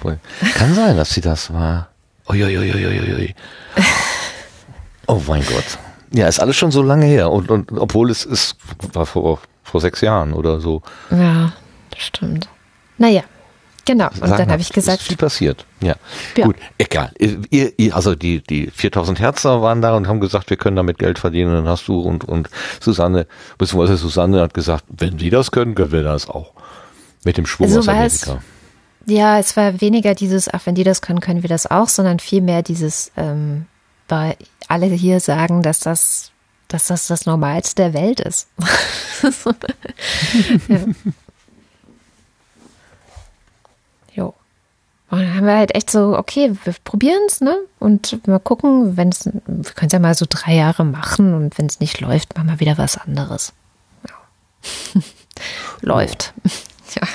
[0.55, 1.89] Kann sein, dass sie das war.
[2.29, 3.35] Uiuiuiuiui.
[5.07, 5.77] Oh mein Gott.
[6.11, 7.31] Ja, ist alles schon so lange her.
[7.31, 8.55] Und, und obwohl es ist,
[8.93, 10.81] war vor, vor sechs Jahren oder so.
[11.11, 11.51] Ja,
[11.91, 12.47] das stimmt.
[12.97, 13.23] Naja,
[13.85, 14.05] genau.
[14.07, 14.51] Und dann Sagenhaft.
[14.51, 15.65] habe ich gesagt, Ist viel passiert.
[15.81, 15.95] Ja.
[16.37, 16.45] Ja.
[16.45, 17.11] Gut, egal.
[17.19, 20.97] Ihr, ihr, also die, die 4000 Herzer waren da und haben gesagt, wir können damit
[20.99, 21.51] Geld verdienen.
[21.51, 23.27] Und dann hast du und, und Susanne,
[23.57, 26.51] beziehungsweise Susanne hat gesagt, wenn die das können, können wir das auch.
[27.25, 28.23] Mit dem Schwung So aus war es.
[28.27, 28.43] Amerika.
[29.05, 32.19] Ja, es war weniger dieses, ach, wenn die das können, können wir das auch, sondern
[32.19, 33.65] vielmehr dieses, ähm,
[34.07, 36.31] weil alle hier sagen, dass das,
[36.67, 38.47] dass das das Normalste der Welt ist.
[40.67, 40.85] ja.
[44.13, 44.33] Jo.
[45.09, 47.57] Und dann haben wir halt echt so, okay, wir probieren es, ne?
[47.79, 51.57] Und mal gucken, wenn es, wir können es ja mal so drei Jahre machen und
[51.57, 53.53] wenn es nicht läuft, machen wir wieder was anderes.
[54.07, 55.01] Ja.
[55.81, 56.33] läuft.
[56.95, 57.07] ja.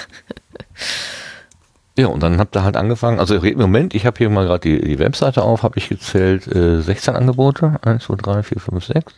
[1.99, 4.61] Ja, und dann habt ihr halt angefangen, also im Moment, ich habe hier mal gerade
[4.61, 8.85] die, die Webseite auf, habe ich gezählt, äh, 16 Angebote, 1, 2, 3, 4, 5,
[8.85, 9.15] 6,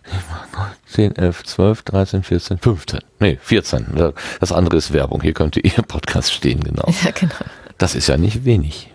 [0.86, 5.82] 10, 11, 12, 13, 14, 15, nee, 14, das andere ist Werbung, hier könnte Ihr
[5.86, 6.92] Podcast stehen, genau.
[7.04, 7.34] Ja, genau.
[7.78, 8.93] Das ist ja nicht wenig.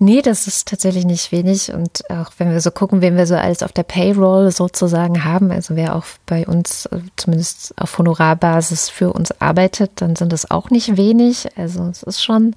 [0.00, 1.72] Nee, das ist tatsächlich nicht wenig.
[1.72, 5.50] Und auch wenn wir so gucken, wen wir so alles auf der Payroll sozusagen haben,
[5.50, 10.50] also wer auch bei uns äh, zumindest auf Honorarbasis für uns arbeitet, dann sind es
[10.50, 11.48] auch nicht wenig.
[11.56, 12.54] Also es ist schon,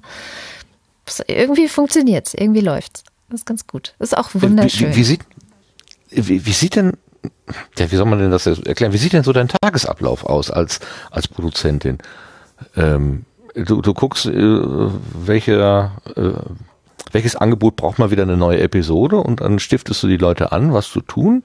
[1.04, 3.02] es- irgendwie funktioniert es, irgendwie läuft's.
[3.28, 3.94] Das ist ganz gut.
[3.98, 4.90] Ist auch wunderschön.
[4.90, 5.20] Wie, wie, wie, sieht,
[6.10, 6.92] wie, wie sieht denn,
[7.78, 8.92] ja, wie soll man denn das erklären?
[8.92, 11.98] Wie sieht denn so dein Tagesablauf aus als, als Produzentin?
[12.76, 13.24] Ähm,
[13.54, 14.32] du, du guckst, äh,
[15.14, 16.32] welche, äh,
[17.10, 20.72] welches Angebot braucht mal wieder eine neue Episode und dann stiftest du die Leute an,
[20.72, 21.42] was zu tun?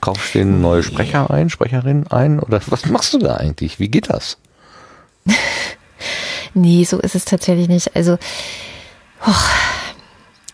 [0.00, 3.80] Kaufst denen neue Sprecher ein, Sprecherinnen ein oder was machst du da eigentlich?
[3.80, 4.38] Wie geht das?
[6.54, 7.94] Nee, so ist es tatsächlich nicht.
[7.94, 8.18] Also,
[9.26, 9.50] och,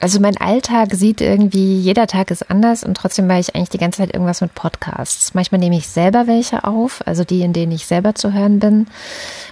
[0.05, 3.79] Also mein Alltag sieht irgendwie, jeder Tag ist anders und trotzdem mache ich eigentlich die
[3.79, 5.33] ganze Zeit irgendwas mit Podcasts.
[5.33, 8.87] Manchmal nehme ich selber welche auf, also die, in denen ich selber zu hören bin.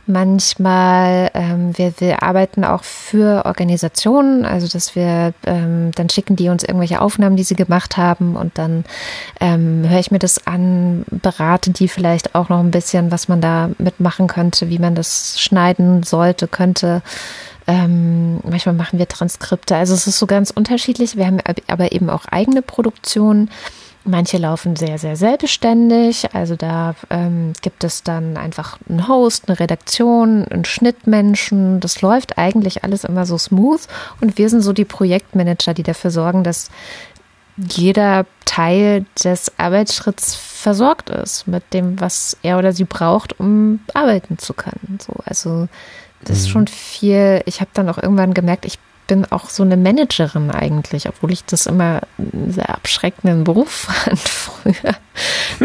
[0.07, 6.51] Manchmal, ähm, wir, wir arbeiten auch für Organisationen, also dass wir, ähm, dann schicken die
[6.51, 8.85] uns irgendwelche Aufnahmen, die sie gemacht haben und dann
[9.41, 13.41] ähm, höre ich mir das an, berate die vielleicht auch noch ein bisschen, was man
[13.41, 17.01] da mitmachen könnte, wie man das schneiden sollte, könnte.
[17.67, 19.77] Ähm, manchmal machen wir Transkripte.
[19.77, 21.17] Also es ist so ganz unterschiedlich.
[21.17, 23.51] Wir haben aber eben auch eigene Produktionen.
[24.05, 26.35] Manche laufen sehr, sehr selbstständig.
[26.35, 31.79] Also da ähm, gibt es dann einfach einen Host, eine Redaktion, einen Schnittmenschen.
[31.79, 33.81] Das läuft eigentlich alles immer so smooth.
[34.21, 36.69] Und wir sind so die Projektmanager, die dafür sorgen, dass
[37.57, 44.39] jeder Teil des Arbeitsschritts versorgt ist mit dem, was er oder sie braucht, um arbeiten
[44.39, 44.99] zu können.
[45.01, 45.69] So, also
[46.25, 46.51] das ist mhm.
[46.51, 47.43] schon viel.
[47.47, 51.45] Ich habe dann auch irgendwann gemerkt, ich bin auch so eine Managerin eigentlich, obwohl ich
[51.45, 54.97] das immer einen sehr abschreckenden Beruf fand früher.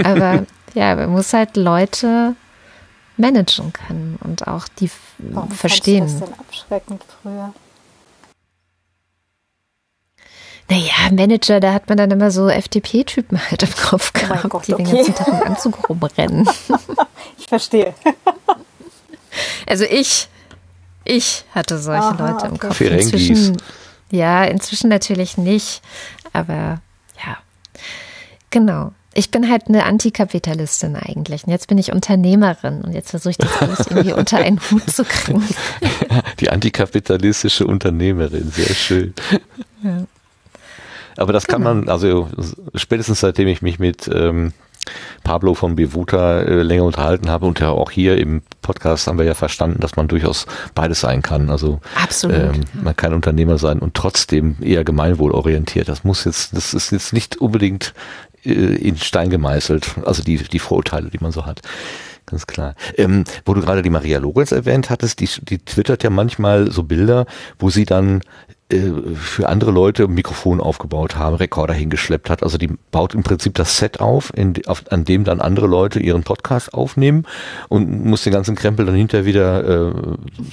[0.04, 2.36] Aber ja, man muss halt Leute
[3.18, 6.06] managen können und auch die Warum verstehen.
[6.06, 7.54] Was ist denn abschreckend früher?
[10.70, 14.50] Naja, Manager, da hat man dann immer so FDP-Typen halt im Kopf oh gehabt, oh
[14.50, 14.84] Gott, die okay.
[14.84, 16.50] den ganzen Tag im Anzug rumrennen.
[17.38, 17.94] ich verstehe.
[19.66, 20.28] Also ich
[21.08, 22.80] ich hatte solche Aha, Leute im Kopf.
[22.82, 23.58] Inzwischen,
[24.12, 25.82] ja, inzwischen natürlich nicht.
[26.34, 26.82] Aber
[27.26, 27.38] ja,
[28.50, 28.92] genau.
[29.14, 31.46] Ich bin halt eine Antikapitalistin eigentlich.
[31.46, 34.88] Und jetzt bin ich Unternehmerin und jetzt versuche ich das alles irgendwie unter einen Hut
[34.92, 35.44] zu kriegen.
[36.40, 39.16] Die antikapitalistische Unternehmerin, sehr schön.
[39.82, 40.06] Ja.
[41.16, 41.74] Aber das kann genau.
[41.74, 42.30] man, also
[42.76, 44.54] spätestens seitdem ich mich mit ähm,
[45.24, 49.26] Pablo von Bevuta äh, länger unterhalten habe und ja auch hier im Podcast haben wir
[49.26, 50.46] ja verstanden, dass man durchaus
[50.76, 51.50] beides sein kann.
[51.50, 51.80] Also
[52.24, 55.88] ähm, man kann Unternehmer sein und trotzdem eher gemeinwohlorientiert.
[55.88, 57.94] Das muss jetzt, das ist jetzt nicht unbedingt
[58.44, 61.62] äh, in Stein gemeißelt, also die, die Vorurteile, die man so hat.
[62.26, 62.76] Ganz klar.
[62.98, 66.84] Ähm, wo du gerade die Maria Lorenz erwähnt hattest, die, die twittert ja manchmal so
[66.84, 67.26] Bilder,
[67.58, 68.22] wo sie dann
[68.70, 72.44] für andere Leute ein Mikrofon aufgebaut haben, Rekorder hingeschleppt hat.
[72.44, 76.00] Also die baut im Prinzip das Set auf, in, auf, an dem dann andere Leute
[76.02, 77.26] ihren Podcast aufnehmen
[77.70, 79.94] und muss den ganzen Krempel dann hinterher wieder äh,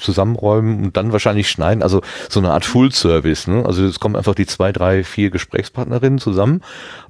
[0.00, 1.82] zusammenräumen und dann wahrscheinlich schneiden.
[1.82, 3.48] Also so eine Art Full Service.
[3.48, 3.66] Ne?
[3.66, 6.60] Also es kommen einfach die zwei, drei, vier Gesprächspartnerinnen zusammen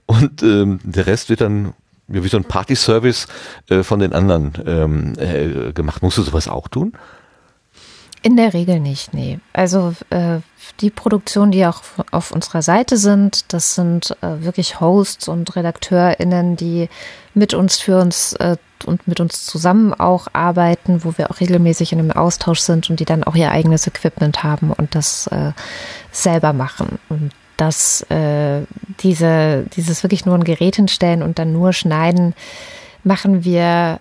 [0.07, 1.75] und ähm, der Rest wird dann
[2.07, 3.29] wie so ein Party-Service
[3.69, 6.03] äh, von den anderen ähm, äh, gemacht.
[6.03, 6.95] Musst du sowas auch tun?
[8.25, 9.39] In der Regel nicht, nee.
[9.53, 10.39] Also äh,
[10.81, 16.57] die Produktionen, die auch auf unserer Seite sind, das sind äh, wirklich Hosts und RedakteurInnen,
[16.57, 16.89] die
[17.35, 18.57] mit uns für uns äh,
[18.87, 22.99] und mit uns zusammen auch arbeiten, wo wir auch regelmäßig in einem Austausch sind und
[22.99, 25.53] die dann auch ihr eigenes Equipment haben und das äh,
[26.11, 26.99] selber machen.
[27.11, 28.63] Und das, äh,
[29.01, 32.35] diese, dieses wirklich nur ein Gerät hinstellen und dann nur schneiden,
[33.03, 34.01] machen wir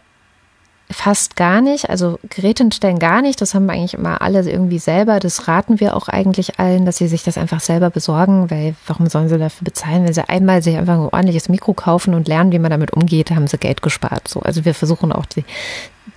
[0.94, 1.90] fast gar nicht.
[1.90, 3.42] Also Geräte stellen gar nicht.
[3.42, 5.20] Das haben eigentlich immer alle irgendwie selber.
[5.20, 9.08] Das raten wir auch eigentlich allen, dass sie sich das einfach selber besorgen, weil warum
[9.08, 10.06] sollen sie dafür bezahlen?
[10.06, 13.32] Wenn sie einmal sich einfach ein ordentliches Mikro kaufen und lernen, wie man damit umgeht,
[13.32, 14.28] haben sie Geld gespart.
[14.28, 15.44] So, also wir versuchen auch die,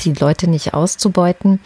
[0.00, 1.60] die Leute nicht auszubeuten.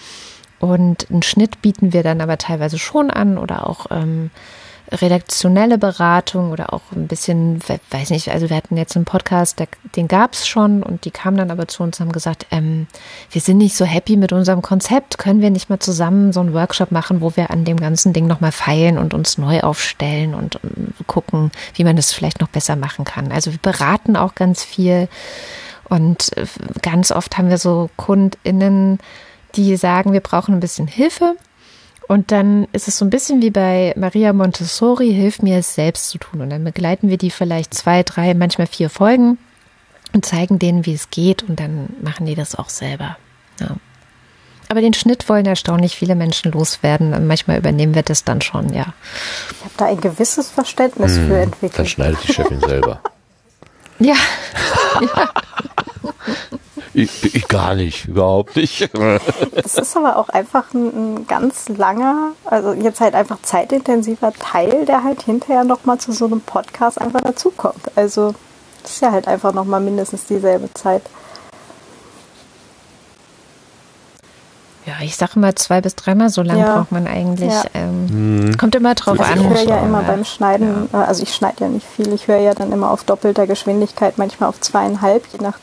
[0.60, 4.30] Und einen Schnitt bieten wir dann aber teilweise schon an oder auch ähm,
[4.92, 7.60] redaktionelle Beratung oder auch ein bisschen,
[7.90, 9.62] weiß nicht, also wir hatten jetzt einen Podcast,
[9.96, 12.86] den gab es schon und die kamen dann aber zu uns und haben gesagt, ähm,
[13.30, 16.54] wir sind nicht so happy mit unserem Konzept, können wir nicht mal zusammen so einen
[16.54, 20.56] Workshop machen, wo wir an dem ganzen Ding nochmal feilen und uns neu aufstellen und,
[20.56, 23.30] und gucken, wie man das vielleicht noch besser machen kann.
[23.30, 25.08] Also wir beraten auch ganz viel
[25.88, 26.46] und äh,
[26.82, 28.98] ganz oft haben wir so KundInnen,
[29.54, 31.36] die sagen, wir brauchen ein bisschen Hilfe
[32.10, 36.10] und dann ist es so ein bisschen wie bei Maria Montessori, hilf mir es selbst
[36.10, 36.40] zu tun.
[36.40, 39.38] Und dann begleiten wir die vielleicht zwei, drei, manchmal vier Folgen
[40.12, 41.44] und zeigen denen, wie es geht.
[41.44, 43.16] Und dann machen die das auch selber.
[43.60, 43.76] Ja.
[44.68, 47.14] Aber den Schnitt wollen erstaunlich viele Menschen loswerden.
[47.14, 48.92] Und manchmal übernehmen wir das dann schon, ja.
[49.52, 51.78] Ich habe da ein gewisses Verständnis hm, für entwickelt.
[51.78, 53.00] Dann schneidet die Chefin selber.
[54.00, 54.16] ja.
[55.12, 55.30] ja.
[56.92, 58.90] Ich, ich, gar nicht, überhaupt nicht.
[59.54, 60.86] Das ist aber auch einfach ein,
[61.16, 66.26] ein, ganz langer, also jetzt halt einfach zeitintensiver Teil, der halt hinterher nochmal zu so
[66.26, 67.96] einem Podcast einfach dazukommt.
[67.96, 68.34] Also
[68.82, 71.02] das ist ja halt einfach nochmal mindestens dieselbe Zeit.
[74.86, 76.76] Ja, ich sage mal zwei bis dreimal so lange ja.
[76.76, 77.52] braucht man eigentlich.
[77.52, 77.64] Ja.
[77.74, 78.56] Ähm, mhm.
[78.56, 79.40] Kommt immer drauf also an.
[79.40, 81.02] Ich höre ja immer beim Schneiden, ja.
[81.02, 84.18] Äh, also ich schneide ja nicht viel, ich höre ja dann immer auf doppelter Geschwindigkeit,
[84.18, 85.58] manchmal auf zweieinhalb, je nach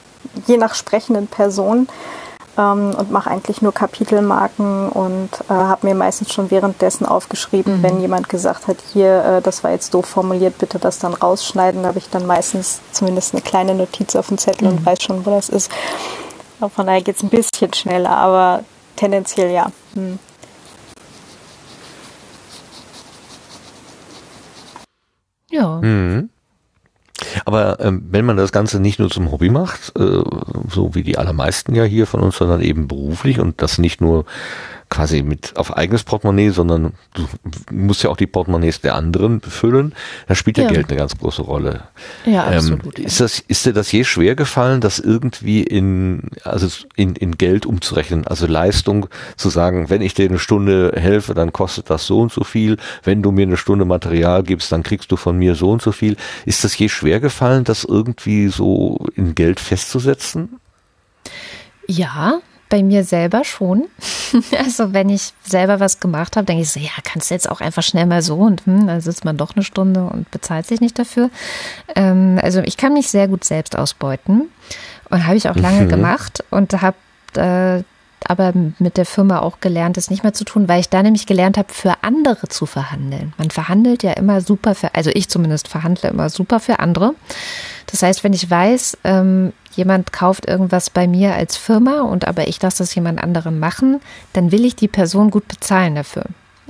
[0.45, 1.87] je nach sprechenden Person.
[2.57, 7.83] ähm, und mache eigentlich nur Kapitelmarken und äh, habe mir meistens schon währenddessen aufgeschrieben, mhm.
[7.83, 11.83] wenn jemand gesagt hat, hier, äh, das war jetzt doof formuliert, bitte das dann rausschneiden.
[11.83, 14.77] Da habe ich dann meistens zumindest eine kleine Notiz auf dem Zettel mhm.
[14.77, 15.71] und weiß schon, wo das ist.
[16.59, 18.63] Von daher geht es ein bisschen schneller, aber
[18.95, 19.67] tendenziell ja.
[19.93, 20.17] Hm.
[25.51, 25.79] Ja.
[25.81, 26.29] Mhm.
[27.45, 30.23] Aber ähm, wenn man das Ganze nicht nur zum Hobby macht, äh,
[30.69, 34.25] so wie die allermeisten ja hier von uns, sondern eben beruflich und das nicht nur
[34.89, 37.27] quasi mit auf eigenes Portemonnaie, sondern du
[37.71, 39.93] musst ja auch die Portemonnaies der anderen befüllen.
[40.27, 41.83] Da spielt ja, ja Geld eine ganz große Rolle.
[42.25, 42.99] Ja, ähm, absolut.
[42.99, 47.65] ist das, ist dir das je schwer gefallen, das irgendwie in, also in, in Geld
[47.65, 48.25] umzurechnen?
[48.27, 52.31] Also Leistung zu sagen, wenn ich dir eine Stunde helfe, dann kostet das so und
[52.31, 52.77] so viel.
[53.03, 55.91] Wenn du mir eine Stunde Material gibst, dann kriegst du von mir so und so
[55.91, 56.15] viel.
[56.45, 60.59] Ist das je schwer gefallen, das irgendwie so in Geld festzusetzen?
[61.87, 62.39] Ja,
[62.69, 63.85] bei mir selber schon.
[64.57, 67.61] Also wenn ich selber was gemacht habe, denke ich so, ja, kannst du jetzt auch
[67.61, 70.81] einfach schnell mal so und hm, dann sitzt man doch eine Stunde und bezahlt sich
[70.81, 71.29] nicht dafür.
[71.95, 74.49] Ähm, also ich kann mich sehr gut selbst ausbeuten
[75.09, 75.89] und habe ich auch lange mhm.
[75.89, 76.97] gemacht und habe
[77.37, 77.83] äh,
[78.25, 81.25] aber mit der Firma auch gelernt, das nicht mehr zu tun, weil ich da nämlich
[81.25, 83.33] gelernt habe, für andere zu verhandeln.
[83.37, 87.13] Man verhandelt ja immer super für, also ich zumindest verhandle immer super für andere.
[87.87, 92.47] Das heißt, wenn ich weiß, ähm, jemand kauft irgendwas bei mir als Firma und aber
[92.47, 94.01] ich lasse das jemand anderem machen,
[94.33, 96.25] dann will ich die Person gut bezahlen dafür.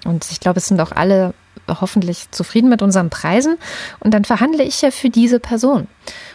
[0.05, 1.33] Und ich glaube, es sind auch alle
[1.67, 3.57] hoffentlich zufrieden mit unseren Preisen
[3.99, 5.87] und dann verhandle ich ja für diese Person.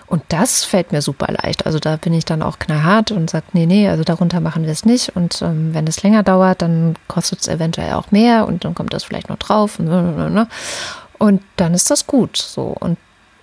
[0.06, 1.64] Und das fällt mir super leicht.
[1.64, 4.72] Also da bin ich dann auch knallhart und sage, nee, nee, also darunter machen wir
[4.72, 5.16] es nicht.
[5.16, 8.92] Und ähm, wenn es länger dauert, dann kostet es eventuell auch mehr und dann kommt
[8.92, 9.78] das vielleicht noch drauf.
[9.78, 10.48] Und, ne, ne, ne,
[11.18, 12.36] und dann ist das gut.
[12.36, 12.76] So.
[12.78, 12.98] Und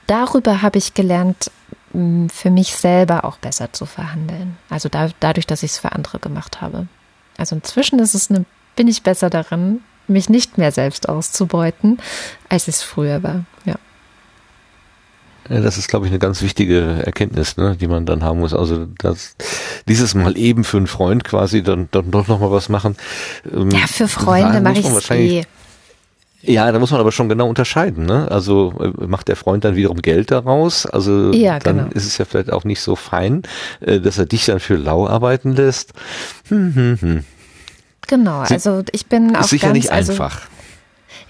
[0.10, 1.52] darüber habe ich gelernt,
[1.91, 4.57] für mich selber auch besser zu verhandeln.
[4.69, 6.88] Also da, dadurch, dass ich es für andere gemacht habe.
[7.38, 8.45] Also inzwischen ist es eine,
[8.76, 11.99] bin ich besser darin, mich nicht mehr selbst auszubeuten,
[12.48, 13.45] als es früher war.
[13.65, 13.76] Ja.
[15.49, 18.53] Das ist, glaube ich, eine ganz wichtige Erkenntnis, ne, die man dann haben muss.
[18.53, 19.36] Also das,
[19.88, 22.98] dieses Mal eben für einen Freund quasi dann, dann doch noch mal was machen.
[23.52, 25.45] Ähm, ja, für Freunde mache ich es eh.
[26.41, 28.06] Ja, da muss man aber schon genau unterscheiden.
[28.06, 28.30] Ne?
[28.32, 30.86] Also äh, macht der Freund dann wiederum Geld daraus?
[30.86, 31.90] Also ja, dann genau.
[31.91, 33.44] ist es ja vielleicht auch nicht so fein,
[33.82, 35.94] äh, dass er dich dann für lau arbeiten lässt.
[36.48, 37.24] Hm, hm, hm.
[38.07, 40.36] Genau, also ich bin auch sicher ganz, nicht also einfach.
[40.41, 40.59] Also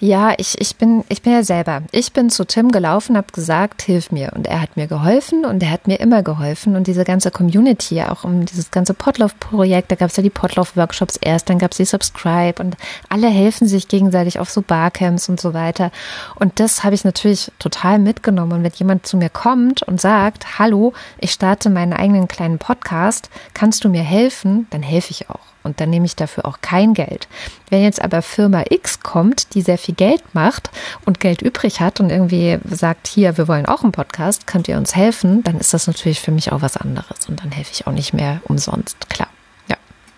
[0.00, 1.82] ja, ich, ich, bin, ich bin ja selber.
[1.92, 4.32] Ich bin zu Tim gelaufen, habe gesagt, hilf mir.
[4.34, 6.74] Und er hat mir geholfen und er hat mir immer geholfen.
[6.74, 11.18] Und diese ganze Community, auch um dieses ganze Potlauf-Projekt, da gab es ja die Potlauf-Workshops
[11.20, 12.78] erst, dann gab es die Subscribe und
[13.10, 15.92] alle helfen sich gegenseitig auf so Barcamps und so weiter.
[16.34, 18.52] Und das habe ich natürlich total mitgenommen.
[18.52, 23.28] Und wenn jemand zu mir kommt und sagt, hallo, ich starte meinen eigenen kleinen Podcast,
[23.52, 24.66] kannst du mir helfen?
[24.70, 27.28] Dann helfe ich auch und dann nehme ich dafür auch kein Geld.
[27.68, 30.70] Wenn jetzt aber Firma X kommt, die sehr viel Geld macht
[31.04, 34.76] und Geld übrig hat und irgendwie sagt, hier, wir wollen auch einen Podcast, könnt ihr
[34.76, 37.86] uns helfen, dann ist das natürlich für mich auch was anderes und dann helfe ich
[37.86, 39.28] auch nicht mehr umsonst, klar.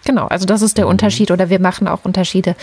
[0.05, 0.93] Genau, also das ist der mhm.
[0.93, 2.57] Unterschied oder wir machen auch Unterschiede.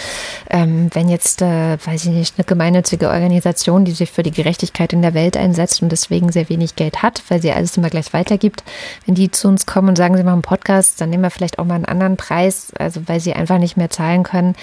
[0.49, 4.91] Ähm, wenn jetzt, äh, weiß ich nicht, eine gemeinnützige Organisation, die sich für die Gerechtigkeit
[4.94, 8.14] in der Welt einsetzt und deswegen sehr wenig Geld hat, weil sie alles immer gleich
[8.14, 8.64] weitergibt,
[9.06, 11.60] wenn die zu uns kommen und sagen, sie machen einen Podcast, dann nehmen wir vielleicht
[11.60, 14.56] auch mal einen anderen Preis, also weil sie einfach nicht mehr zahlen können,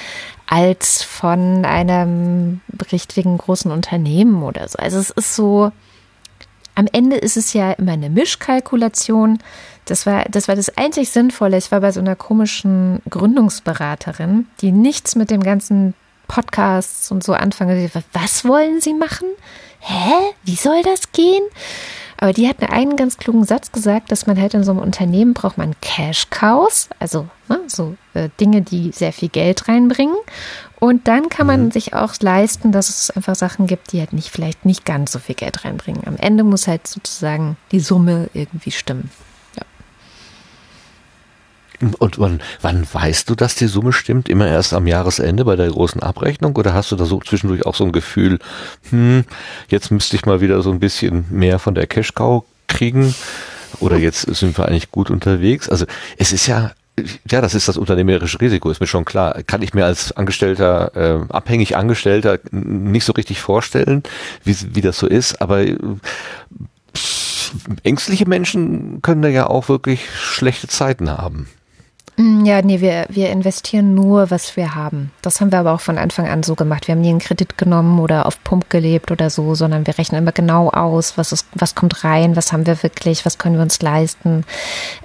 [0.46, 2.60] als von einem
[2.92, 4.78] richtigen großen Unternehmen oder so.
[4.78, 5.72] Also es ist so,
[6.76, 9.38] am Ende ist es ja immer eine Mischkalkulation.
[9.86, 11.56] Das war, das war das einzig Sinnvolle.
[11.56, 15.94] Ich war bei so einer komischen Gründungsberaterin, die nichts mit dem ganzen
[16.28, 17.90] Podcasts und so anfangen.
[18.12, 19.28] Was wollen Sie machen?
[19.80, 20.12] Hä?
[20.44, 21.42] Wie soll das gehen?
[22.18, 25.34] Aber die hat einen ganz klugen Satz gesagt, dass man halt in so einem Unternehmen
[25.34, 30.16] braucht man Cash Cows, also ne, so äh, Dinge, die sehr viel Geld reinbringen.
[30.78, 31.70] Und dann kann man mhm.
[31.70, 35.18] sich auch leisten, dass es einfach Sachen gibt, die halt nicht vielleicht nicht ganz so
[35.18, 36.02] viel Geld reinbringen.
[36.06, 39.10] Am Ende muss halt sozusagen die Summe irgendwie stimmen.
[41.98, 44.28] Und wann, wann weißt du, dass die Summe stimmt?
[44.28, 46.56] Immer erst am Jahresende bei der großen Abrechnung?
[46.56, 48.38] Oder hast du da so zwischendurch auch so ein Gefühl,
[48.90, 49.24] hm,
[49.68, 53.14] jetzt müsste ich mal wieder so ein bisschen mehr von der Cash-Cow kriegen?
[53.80, 55.68] Oder jetzt sind wir eigentlich gut unterwegs?
[55.68, 55.84] Also
[56.16, 56.72] es ist ja,
[57.30, 59.42] ja, das ist das unternehmerische Risiko, ist mir schon klar.
[59.46, 64.02] Kann ich mir als Angestellter, äh, abhängig Angestellter nicht so richtig vorstellen,
[64.44, 65.76] wie, wie das so ist, aber äh,
[67.82, 71.48] ängstliche Menschen können da ja auch wirklich schlechte Zeiten haben.
[72.16, 75.10] Mm, ja, nee, wir, wir investieren nur, was wir haben.
[75.20, 76.88] Das haben wir aber auch von Anfang an so gemacht.
[76.88, 80.22] Wir haben nie einen Kredit genommen oder auf Pump gelebt oder so, sondern wir rechnen
[80.22, 83.62] immer genau aus, was ist, was kommt rein, was haben wir wirklich, was können wir
[83.62, 84.44] uns leisten.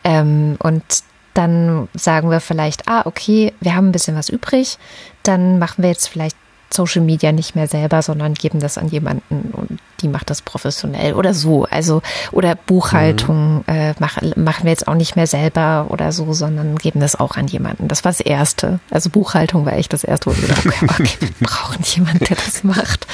[0.06, 0.84] Ähm, und
[1.34, 4.78] dann sagen wir vielleicht, ah, okay, wir haben ein bisschen was übrig,
[5.24, 6.36] dann machen wir jetzt vielleicht
[6.74, 11.14] Social Media nicht mehr selber, sondern geben das an jemanden und die macht das professionell
[11.14, 11.66] oder so.
[11.66, 12.02] Also,
[12.32, 13.64] oder Buchhaltung mhm.
[13.68, 17.36] äh, mach, machen wir jetzt auch nicht mehr selber oder so, sondern geben das auch
[17.36, 17.88] an jemanden.
[17.88, 18.80] Das war das Erste.
[18.90, 22.38] Also Buchhaltung war echt das Erste, wo wir gedacht okay, okay, wir brauchen jemanden, der
[22.38, 23.06] das macht.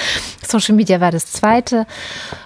[0.48, 1.86] Social Media war das Zweite.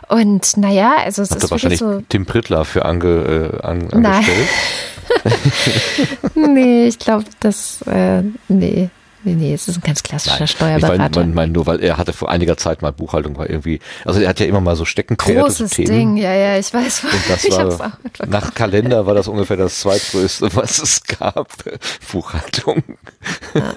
[0.07, 2.01] Und naja, also es Hat ist wahrscheinlich so.
[2.09, 4.47] Tim Prittler für ange, äh, an, angestellt.
[6.35, 8.89] nee, ich glaube, das, äh, nee.
[9.23, 11.05] Nee, nee, es ist ein ganz klassischer Nein, Steuerberater.
[11.05, 14.19] Ich meine mein, nur, weil er hatte vor einiger Zeit mal Buchhaltung, war irgendwie, also
[14.19, 15.41] er hat ja immer mal so Steckenpferde.
[15.41, 15.87] Großes Themen.
[15.87, 17.03] Ding, ja, ja, ich weiß.
[17.03, 17.97] Und das war,
[18.27, 21.49] nach Kalender war das ungefähr das zweitgrößte, was es gab,
[22.11, 22.83] Buchhaltung.
[23.53, 23.75] Ja.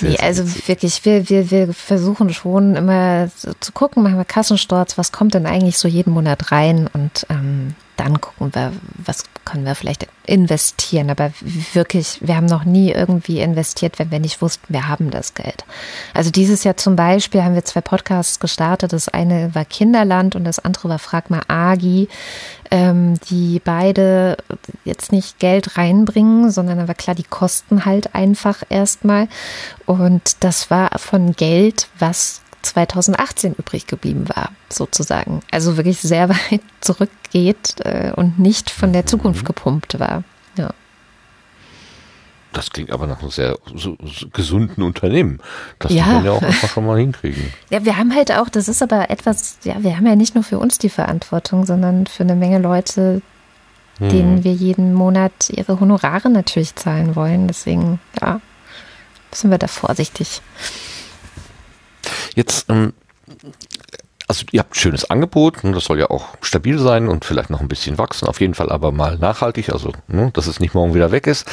[0.00, 3.28] nee, also wirklich, wir, wir, wir versuchen schon immer
[3.60, 7.74] zu gucken, machen wir Kassensturz, was kommt denn eigentlich so jeden Monat rein und ähm,
[8.00, 8.72] dann gucken wir,
[9.04, 11.10] was können wir vielleicht investieren.
[11.10, 11.32] Aber
[11.74, 15.66] wirklich, wir haben noch nie irgendwie investiert, wenn wir nicht wussten, wir haben das Geld.
[16.14, 18.94] Also dieses Jahr zum Beispiel haben wir zwei Podcasts gestartet.
[18.94, 22.08] Das eine war Kinderland und das andere war Frag mal Agi,
[22.70, 24.38] ähm, die beide
[24.86, 29.28] jetzt nicht Geld reinbringen, sondern aber klar, die kosten halt einfach erstmal.
[29.84, 35.40] Und das war von Geld, was 2018 übrig geblieben war, sozusagen.
[35.50, 39.46] Also wirklich sehr weit zurückgeht äh, und nicht von der Zukunft mhm.
[39.46, 40.24] gepumpt war.
[40.56, 40.70] Ja.
[42.52, 45.38] Das klingt aber nach einem sehr so, so gesunden Unternehmen.
[45.78, 46.04] Das ja.
[46.04, 47.52] kann man ja auch einfach schon mal hinkriegen.
[47.70, 50.42] Ja, wir haben halt auch, das ist aber etwas, ja, wir haben ja nicht nur
[50.42, 53.22] für uns die Verantwortung, sondern für eine Menge Leute,
[53.98, 54.08] hm.
[54.08, 57.46] denen wir jeden Monat ihre Honorare natürlich zahlen wollen.
[57.46, 58.40] Deswegen, ja,
[59.32, 60.42] sind wir da vorsichtig.
[62.34, 62.92] Jetzt ähm,
[64.30, 67.50] also ihr habt ein schönes Angebot, ne, das soll ja auch stabil sein und vielleicht
[67.50, 70.72] noch ein bisschen wachsen, auf jeden Fall aber mal nachhaltig, also ne, dass es nicht
[70.72, 71.50] morgen wieder weg ist.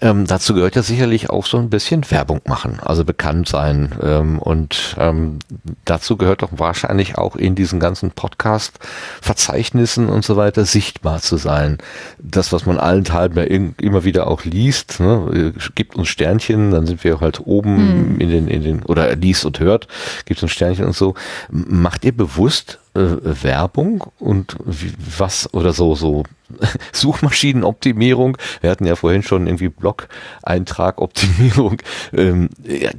[0.00, 4.40] Ähm, dazu gehört ja sicherlich auch so ein bisschen Werbung machen, also bekannt sein ähm,
[4.40, 5.38] und ähm,
[5.84, 11.78] dazu gehört doch wahrscheinlich auch in diesen ganzen Podcast-Verzeichnissen und so weiter sichtbar zu sein.
[12.18, 17.20] Das, was man allenthalben immer wieder auch liest, ne, gibt uns Sternchen, dann sind wir
[17.20, 18.20] halt oben mhm.
[18.20, 19.86] in den, in den, oder liest und hört,
[20.24, 21.14] gibt uns Sternchen und so.
[21.50, 26.24] Macht ihr bewusst äh, Werbung und wie, was oder so so
[26.92, 28.36] Suchmaschinenoptimierung.
[28.60, 31.78] Wir hatten ja vorhin schon irgendwie Blog-Eintrag-Optimierung.
[32.12, 32.50] Ähm,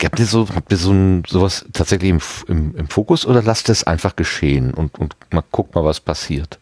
[0.03, 3.69] habt ihr so habt ihr so ein, sowas tatsächlich im, im, im Fokus oder lasst
[3.69, 6.59] es einfach geschehen und und mal guckt mal was passiert?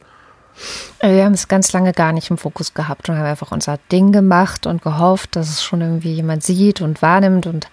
[1.00, 3.78] Äh, wir haben es ganz lange gar nicht im Fokus gehabt und haben einfach unser
[3.92, 7.68] Ding gemacht und gehofft, dass es schon irgendwie jemand sieht und wahrnimmt und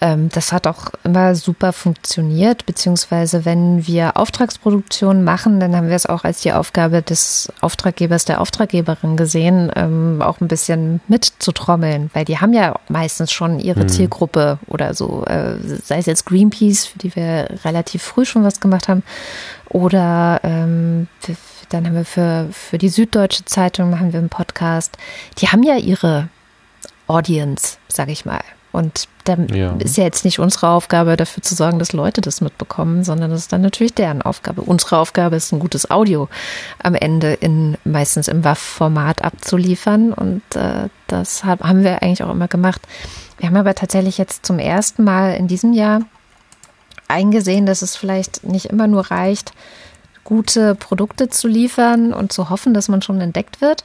[0.00, 6.06] das hat auch immer super funktioniert, beziehungsweise wenn wir Auftragsproduktion machen, dann haben wir es
[6.06, 12.24] auch als die Aufgabe des Auftraggebers, der Auftraggeberin gesehen, ähm, auch ein bisschen mitzutrommeln, weil
[12.24, 13.88] die haben ja meistens schon ihre mhm.
[13.88, 18.60] Zielgruppe oder so, äh, sei es jetzt Greenpeace, für die wir relativ früh schon was
[18.60, 19.02] gemacht haben,
[19.68, 21.08] oder ähm,
[21.68, 24.96] dann haben wir für, für die Süddeutsche Zeitung machen wir einen Podcast.
[25.38, 26.28] Die haben ja ihre
[27.06, 28.40] Audience, sag ich mal.
[28.72, 29.74] Und da ja.
[29.78, 33.40] ist ja jetzt nicht unsere Aufgabe, dafür zu sorgen, dass Leute das mitbekommen, sondern das
[33.40, 34.62] ist dann natürlich deren Aufgabe.
[34.62, 36.28] Unsere Aufgabe ist, ein gutes Audio
[36.82, 40.12] am Ende in meistens im WAV-Format abzuliefern.
[40.12, 42.82] Und äh, das haben wir eigentlich auch immer gemacht.
[43.38, 46.02] Wir haben aber tatsächlich jetzt zum ersten Mal in diesem Jahr
[47.08, 49.52] eingesehen, dass es vielleicht nicht immer nur reicht,
[50.22, 53.84] gute Produkte zu liefern und zu hoffen, dass man schon entdeckt wird,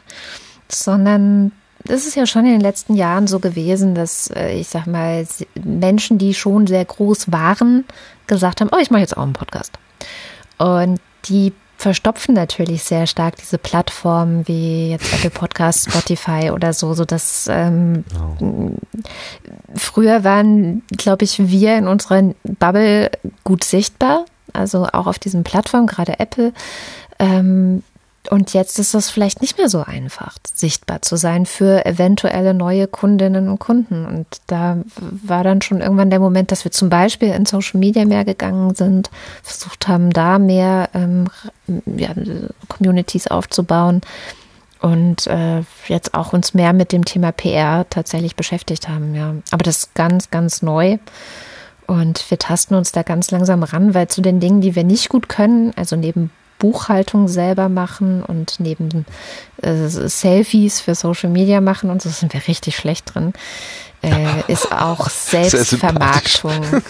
[0.69, 1.51] sondern
[1.85, 5.25] das ist ja schon in den letzten Jahren so gewesen, dass äh, ich sag mal,
[5.63, 7.85] Menschen, die schon sehr groß waren,
[8.27, 9.73] gesagt haben, oh, ich mache jetzt auch einen Podcast.
[10.57, 16.93] Und die verstopfen natürlich sehr stark diese Plattformen wie jetzt Apple Podcasts, Spotify oder so,
[16.93, 18.71] so dass ähm, oh.
[19.75, 23.11] früher waren, glaube ich, wir in unserer Bubble
[23.43, 26.53] gut sichtbar, also auch auf diesen Plattformen, gerade Apple.
[27.19, 27.83] Ähm,
[28.31, 32.87] und jetzt ist es vielleicht nicht mehr so einfach, sichtbar zu sein für eventuelle neue
[32.87, 34.05] Kundinnen und Kunden.
[34.05, 38.05] Und da war dann schon irgendwann der Moment, dass wir zum Beispiel in Social Media
[38.05, 39.09] mehr gegangen sind,
[39.43, 41.27] versucht haben, da mehr ähm,
[41.85, 42.09] ja,
[42.67, 44.01] Communities aufzubauen
[44.81, 49.15] und äh, jetzt auch uns mehr mit dem Thema PR tatsächlich beschäftigt haben.
[49.15, 50.97] Ja, aber das ist ganz, ganz neu.
[51.87, 55.09] Und wir tasten uns da ganz langsam ran, weil zu den Dingen, die wir nicht
[55.09, 59.05] gut können, also neben Buchhaltung selber machen und neben
[59.61, 63.33] äh, Selfies für Social Media machen und so sind wir richtig schlecht drin.
[64.01, 66.83] Äh, ist auch Selbstvermarktung.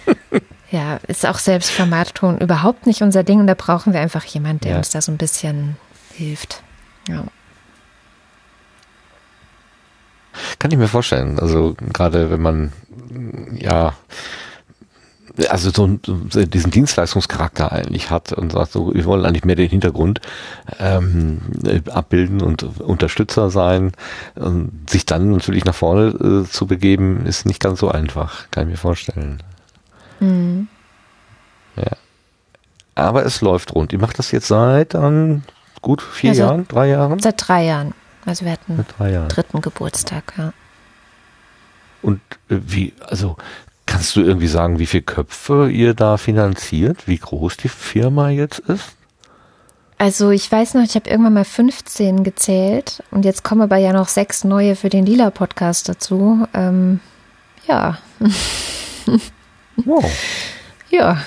[0.70, 4.72] ja, ist auch Selbstvermarktung überhaupt nicht unser Ding und da brauchen wir einfach jemanden, der
[4.72, 4.76] ja.
[4.78, 5.76] uns da so ein bisschen
[6.12, 6.62] hilft.
[7.08, 7.24] Ja.
[10.58, 11.38] Kann ich mir vorstellen.
[11.38, 12.72] Also gerade wenn man
[13.52, 13.94] ja
[15.48, 15.98] also so,
[16.30, 20.20] so diesen Dienstleistungscharakter eigentlich hat und sagt so, wir wollen eigentlich mehr den Hintergrund
[20.78, 21.40] ähm,
[21.90, 23.92] abbilden und Unterstützer sein
[24.36, 28.64] und sich dann natürlich nach vorne äh, zu begeben, ist nicht ganz so einfach, kann
[28.64, 29.42] ich mir vorstellen.
[30.20, 30.68] Mhm.
[31.76, 31.96] Ja.
[32.94, 33.92] Aber es läuft rund.
[33.92, 35.42] Ihr macht das jetzt seit dann
[35.82, 37.18] gut vier ja, Jahren, drei Jahren?
[37.18, 37.92] Seit drei Jahren.
[38.24, 38.84] Also wir hatten
[39.28, 40.52] dritten Geburtstag, ja.
[42.02, 43.36] Und äh, wie, also
[43.94, 47.06] Kannst du irgendwie sagen, wie viele Köpfe ihr da finanziert?
[47.06, 48.96] Wie groß die Firma jetzt ist?
[49.98, 53.92] Also ich weiß noch, ich habe irgendwann mal 15 gezählt und jetzt kommen aber ja
[53.92, 56.48] noch sechs neue für den Lila-Podcast dazu.
[56.52, 56.98] Ähm,
[57.68, 57.98] ja.
[59.76, 60.04] Wow.
[60.90, 61.18] Ja.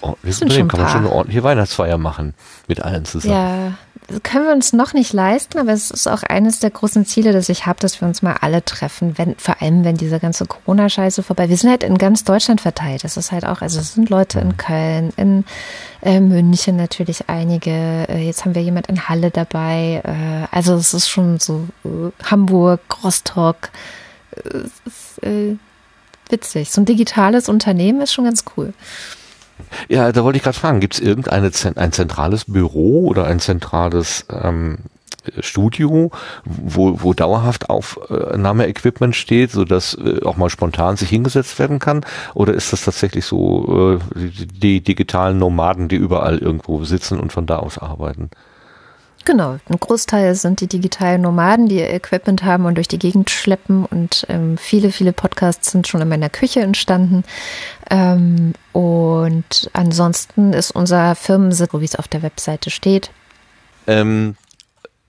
[0.00, 2.34] Oh, wir sind drin, kann man schon eine ordentliche Weihnachtsfeier machen
[2.66, 3.34] mit allen zusammen.
[3.34, 3.72] Ja,
[4.22, 7.50] können wir uns noch nicht leisten, aber es ist auch eines der großen Ziele, dass
[7.50, 11.22] ich habe, dass wir uns mal alle treffen, wenn, vor allem wenn diese ganze Corona-Scheiße
[11.22, 11.50] vorbei.
[11.50, 13.04] Wir sind halt in ganz Deutschland verteilt.
[13.04, 15.44] Das ist halt auch, also es sind Leute in Köln, in
[16.00, 17.70] äh, München natürlich einige.
[17.70, 20.02] Äh, jetzt haben wir jemand in Halle dabei.
[20.04, 23.68] Äh, also es ist schon so äh, Hamburg, Rostock.
[24.36, 25.56] Äh, es ist äh,
[26.30, 26.70] witzig.
[26.70, 28.72] So ein digitales Unternehmen ist schon ganz cool.
[29.88, 31.44] Ja, da wollte ich gerade fragen, gibt es irgendein
[31.76, 34.78] ein zentrales Büro oder ein zentrales ähm,
[35.40, 36.10] Studio,
[36.44, 42.04] wo, wo dauerhaft Aufnahmeequipment steht, so dass äh, auch mal spontan sich hingesetzt werden kann?
[42.34, 47.32] Oder ist das tatsächlich so äh, die, die digitalen Nomaden, die überall irgendwo sitzen und
[47.32, 48.30] von da aus arbeiten?
[49.28, 53.28] Genau, ein Großteil sind die digitalen Nomaden, die ihr Equipment haben und durch die Gegend
[53.28, 53.84] schleppen.
[53.84, 57.24] Und ähm, viele, viele Podcasts sind schon in meiner Küche entstanden.
[57.90, 63.10] Ähm, und ansonsten ist unser Firmensitz, wie es auf der Webseite steht.
[63.86, 64.34] Ähm,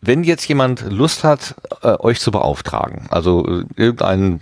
[0.01, 4.41] wenn jetzt jemand Lust hat, äh, euch zu beauftragen, also äh, irgendein,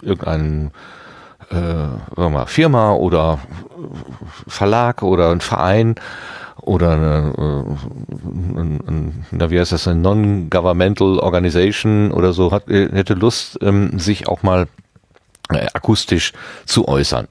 [0.00, 0.70] irgendein
[1.50, 3.40] äh, mal, Firma oder
[4.46, 5.96] Verlag oder ein Verein
[6.62, 13.14] oder äh, ein, ein, wie heißt das, eine Non-Governmental Organization oder so, hat, äh, hätte
[13.14, 14.68] Lust, ähm, sich auch mal
[15.52, 16.32] äh, akustisch
[16.64, 17.26] zu äußern.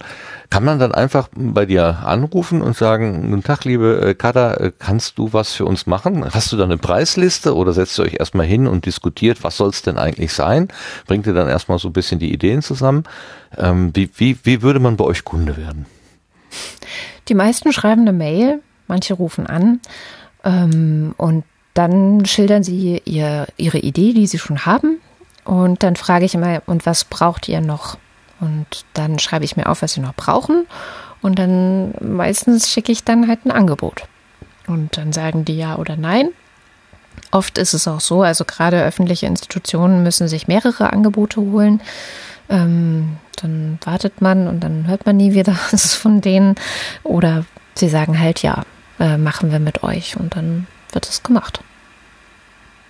[0.50, 5.18] Kann man dann einfach bei dir anrufen und sagen, guten Tag, liebe äh, Kada, kannst
[5.18, 6.26] du was für uns machen?
[6.30, 9.70] Hast du da eine Preisliste oder setzt ihr euch erstmal hin und diskutiert, was soll
[9.70, 10.68] es denn eigentlich sein?
[11.08, 13.04] Bringt ihr dann erstmal so ein bisschen die Ideen zusammen?
[13.58, 15.86] Ähm, wie, wie, wie würde man bei euch Kunde werden?
[17.30, 18.60] Die meisten schreiben eine Mail,
[18.92, 19.80] manche rufen an
[20.44, 21.44] ähm, und
[21.74, 25.00] dann schildern sie ihr, ihre Idee, die sie schon haben.
[25.46, 27.98] Und dann frage ich immer, und was braucht ihr noch?
[28.40, 30.66] Und dann schreibe ich mir auf, was sie noch brauchen.
[31.22, 34.04] Und dann meistens schicke ich dann halt ein Angebot.
[34.68, 36.30] Und dann sagen die ja oder nein.
[37.32, 41.82] Oft ist es auch so, also gerade öffentliche Institutionen müssen sich mehrere Angebote holen.
[42.50, 46.56] Ähm, dann wartet man und dann hört man nie wieder was von denen.
[47.04, 47.46] Oder
[47.76, 48.64] sie sagen halt, ja,
[49.02, 51.62] äh, machen wir mit euch und dann wird es gemacht.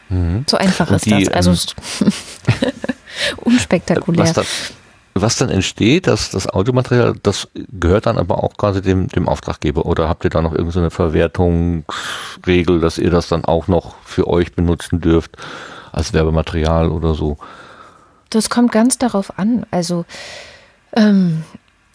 [0.09, 0.43] Mhm.
[0.47, 1.47] So einfach und ist die, das.
[1.47, 2.11] Also ähm,
[3.37, 4.25] unspektakulär.
[4.25, 4.43] Was, da,
[5.13, 9.85] was, dann entsteht, das, das Audiomaterial, das gehört dann aber auch quasi dem, dem Auftraggeber
[9.85, 14.27] oder habt ihr da noch irgendeine so Verwertungsregel, dass ihr das dann auch noch für
[14.27, 15.37] euch benutzen dürft
[15.93, 17.37] als Werbematerial oder so?
[18.29, 19.65] Das kommt ganz darauf an.
[19.71, 20.03] Also
[20.93, 21.43] ähm,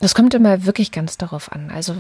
[0.01, 1.71] das kommt immer wirklich ganz darauf an.
[1.75, 1.95] Also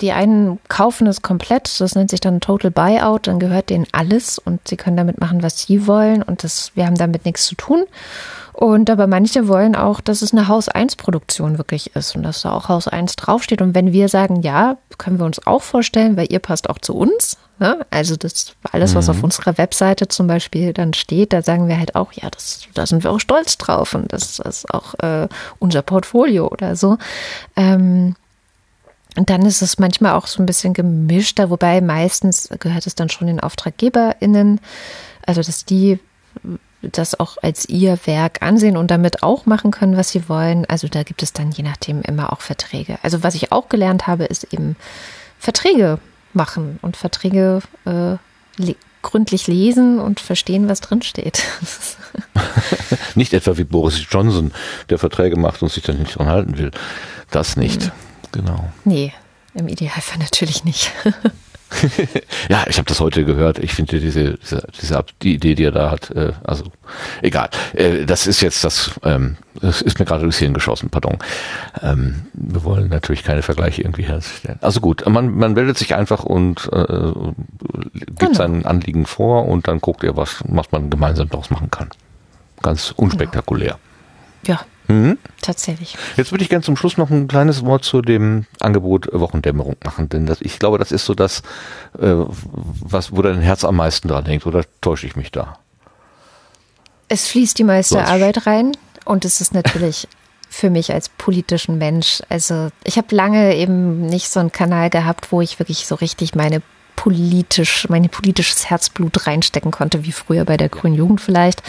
[0.00, 4.38] die einen kaufen es komplett, das nennt sich dann Total Buyout, dann gehört denen alles
[4.38, 7.56] und sie können damit machen, was sie wollen und das, wir haben damit nichts zu
[7.56, 7.84] tun.
[8.52, 12.68] Und aber manche wollen auch, dass es eine Haus-1-Produktion wirklich ist und dass da auch
[12.68, 13.62] Haus 1 draufsteht.
[13.62, 16.94] Und wenn wir sagen, ja, können wir uns auch vorstellen, weil ihr passt auch zu
[16.94, 17.38] uns.
[17.60, 17.86] Ne?
[17.90, 19.10] Also das alles, was mhm.
[19.10, 22.86] auf unserer Webseite zum Beispiel dann steht, da sagen wir halt auch, ja, das, da
[22.86, 25.28] sind wir auch stolz drauf und das, das ist auch äh,
[25.58, 26.96] unser Portfolio oder so.
[27.56, 28.16] Ähm,
[29.14, 33.10] und dann ist es manchmal auch so ein bisschen gemischter, wobei meistens gehört es dann
[33.10, 34.58] schon den AuftraggeberInnen,
[35.26, 35.98] also dass die
[36.80, 40.64] das auch als ihr Werk ansehen und damit auch machen können, was sie wollen.
[40.64, 42.98] Also da gibt es dann je nachdem immer auch Verträge.
[43.02, 44.76] Also was ich auch gelernt habe, ist eben
[45.38, 45.98] Verträge
[46.32, 48.16] machen und Verträge äh,
[48.56, 51.42] le gründlich lesen und verstehen, was drinsteht.
[53.14, 54.52] nicht etwa wie Boris Johnson,
[54.90, 56.70] der Verträge macht und sich dann nicht dran halten will.
[57.30, 57.86] Das nicht.
[57.86, 57.90] Mhm.
[58.32, 58.72] Genau.
[58.84, 59.14] Nee,
[59.54, 60.92] im Idealfall natürlich nicht.
[62.48, 63.58] ja, ich habe das heute gehört.
[63.58, 66.64] Ich finde diese, diese, diese die Idee, die er da hat, äh, also
[67.22, 67.48] egal.
[67.74, 71.18] Äh, das ist jetzt das, ähm, das ist mir gerade durchs Hirn geschossen, pardon.
[71.82, 74.58] Ähm, wir wollen natürlich keine Vergleiche irgendwie herstellen.
[74.60, 77.12] Also gut, man, man meldet sich einfach und äh,
[77.92, 78.34] gibt genau.
[78.34, 81.90] sein Anliegen vor und dann guckt er, was, was man gemeinsam daraus machen kann.
[82.62, 83.78] Ganz unspektakulär.
[84.46, 84.60] Ja,
[84.90, 85.18] Mhm.
[85.40, 85.96] tatsächlich.
[86.16, 90.08] Jetzt würde ich gerne zum Schluss noch ein kleines Wort zu dem Angebot Wochendämmerung machen,
[90.08, 91.42] denn das, ich glaube, das ist so das,
[91.98, 92.12] äh,
[92.80, 95.58] was, wo dein Herz am meisten dran hängt, oder täusche ich mich da?
[97.08, 98.72] Es fließt die meiste So als- Arbeit rein
[99.04, 100.08] und es ist natürlich
[100.48, 102.22] für mich als politischen Mensch.
[102.28, 106.34] Also ich habe lange eben nicht so einen Kanal gehabt, wo ich wirklich so richtig
[106.34, 106.60] meine
[106.96, 111.62] politisch, mein politisches Herzblut reinstecken konnte, wie früher bei der Grünen Jugend vielleicht.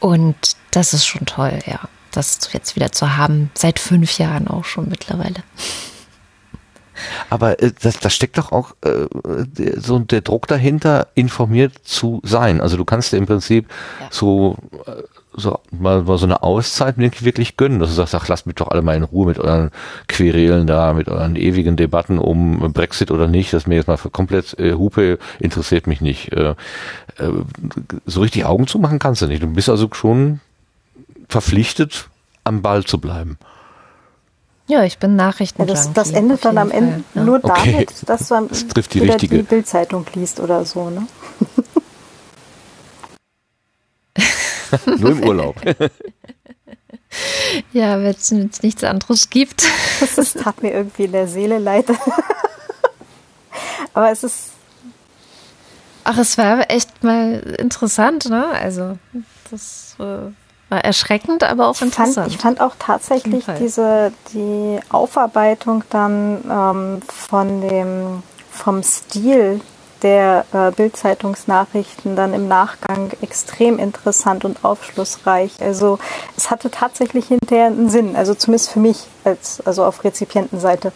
[0.00, 0.36] Und
[0.72, 1.78] das ist schon toll, ja.
[2.12, 5.42] Das jetzt wieder zu haben, seit fünf Jahren auch schon mittlerweile.
[7.30, 9.06] Aber äh, das, das steckt doch auch äh,
[9.76, 12.60] so der Druck dahinter, informiert zu sein.
[12.60, 13.68] Also du kannst dir im Prinzip
[14.00, 14.06] Ja.
[14.10, 14.56] so,
[14.86, 15.02] äh,
[15.34, 18.68] so mal, mal so eine Auszeit wirklich, gönnen, dass du sagst, ach, lasst mich doch
[18.68, 19.70] alle mal in Ruhe mit euren
[20.08, 23.52] Querelen da, mit euren ewigen Debatten um Brexit oder nicht.
[23.52, 26.32] Das mir jetzt mal für komplett äh, Hupe interessiert mich nicht.
[26.32, 26.54] Äh, äh,
[28.04, 29.42] so richtig Augen zu machen kannst du nicht.
[29.42, 30.40] Du bist also schon
[31.32, 32.08] verpflichtet,
[32.44, 33.38] am Ball zu bleiben.
[34.68, 35.72] Ja, ich bin Ja, Nachrichtenjunkie.
[35.74, 37.24] das, das endet dann am Ende ja.
[37.24, 37.72] nur Okay.
[37.72, 39.38] damit, dass du am Das trifft die richtige.
[39.38, 40.88] die Bildzeitung liest oder so.
[40.90, 41.06] Ne?
[44.98, 45.56] Nur im Urlaub.
[47.74, 49.64] Ja, wenn es nichts anderes gibt.
[50.16, 51.84] Das tat mir irgendwie in der Seele leid.
[53.92, 54.52] Aber es ist
[56.04, 58.46] Ach, es war echt mal interessant, ne?
[58.46, 58.98] Also,
[59.50, 60.30] das äh,
[60.72, 62.28] war erschreckend, aber auch fand, interessant.
[62.28, 69.60] ich fand auch tatsächlich diese die Aufarbeitung dann ähm, von dem vom Stil
[70.00, 75.60] der äh, Bildzeitungsnachrichten dann im Nachgang extrem interessant und aufschlussreich.
[75.60, 75.98] Also
[76.38, 80.92] es hatte tatsächlich hinterher einen Sinn, also zumindest für mich als also auf Rezipientenseite.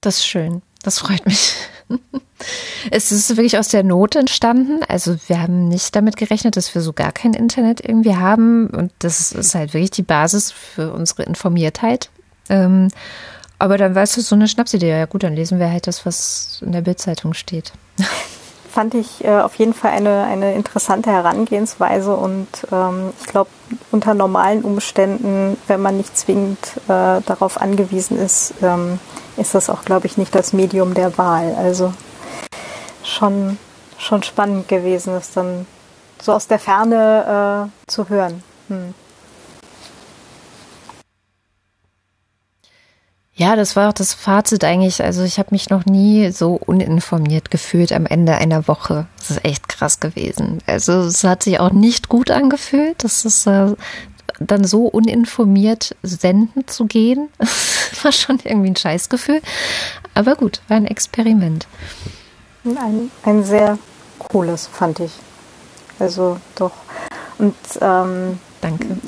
[0.00, 0.62] Das ist schön.
[0.82, 1.54] Das freut mich.
[2.90, 4.80] Es ist wirklich aus der Not entstanden.
[4.88, 8.68] Also wir haben nicht damit gerechnet, dass wir so gar kein Internet irgendwie haben.
[8.68, 12.10] Und das ist halt wirklich die Basis für unsere Informiertheit.
[12.48, 12.88] Ähm,
[13.58, 14.90] aber dann weißt du, so eine Schnapsidee.
[14.90, 17.72] Ja gut, dann lesen wir halt das, was in der Bildzeitung steht.
[18.72, 23.50] fand ich äh, auf jeden Fall eine, eine interessante Herangehensweise und ähm, ich glaube,
[23.90, 26.58] unter normalen Umständen, wenn man nicht zwingend
[26.88, 28.98] äh, darauf angewiesen ist, ähm,
[29.36, 31.54] ist das auch, glaube ich, nicht das Medium der Wahl.
[31.56, 31.92] Also
[33.04, 33.58] schon,
[33.98, 35.66] schon spannend gewesen, das dann
[36.20, 38.42] so aus der Ferne äh, zu hören.
[38.68, 38.94] Hm.
[43.34, 45.02] Ja, das war auch das Fazit eigentlich.
[45.02, 49.06] Also ich habe mich noch nie so uninformiert gefühlt am Ende einer Woche.
[49.18, 50.58] Das ist echt krass gewesen.
[50.66, 53.02] Also es hat sich auch nicht gut angefühlt.
[53.02, 53.74] Das ist äh,
[54.38, 57.30] dann so uninformiert senden zu gehen.
[58.02, 59.40] War schon irgendwie ein Scheißgefühl.
[60.14, 61.66] Aber gut, war ein Experiment.
[62.64, 63.78] Ein, ein sehr
[64.18, 65.12] cooles, fand ich.
[65.98, 66.72] Also doch.
[67.38, 68.98] Und ähm, Danke.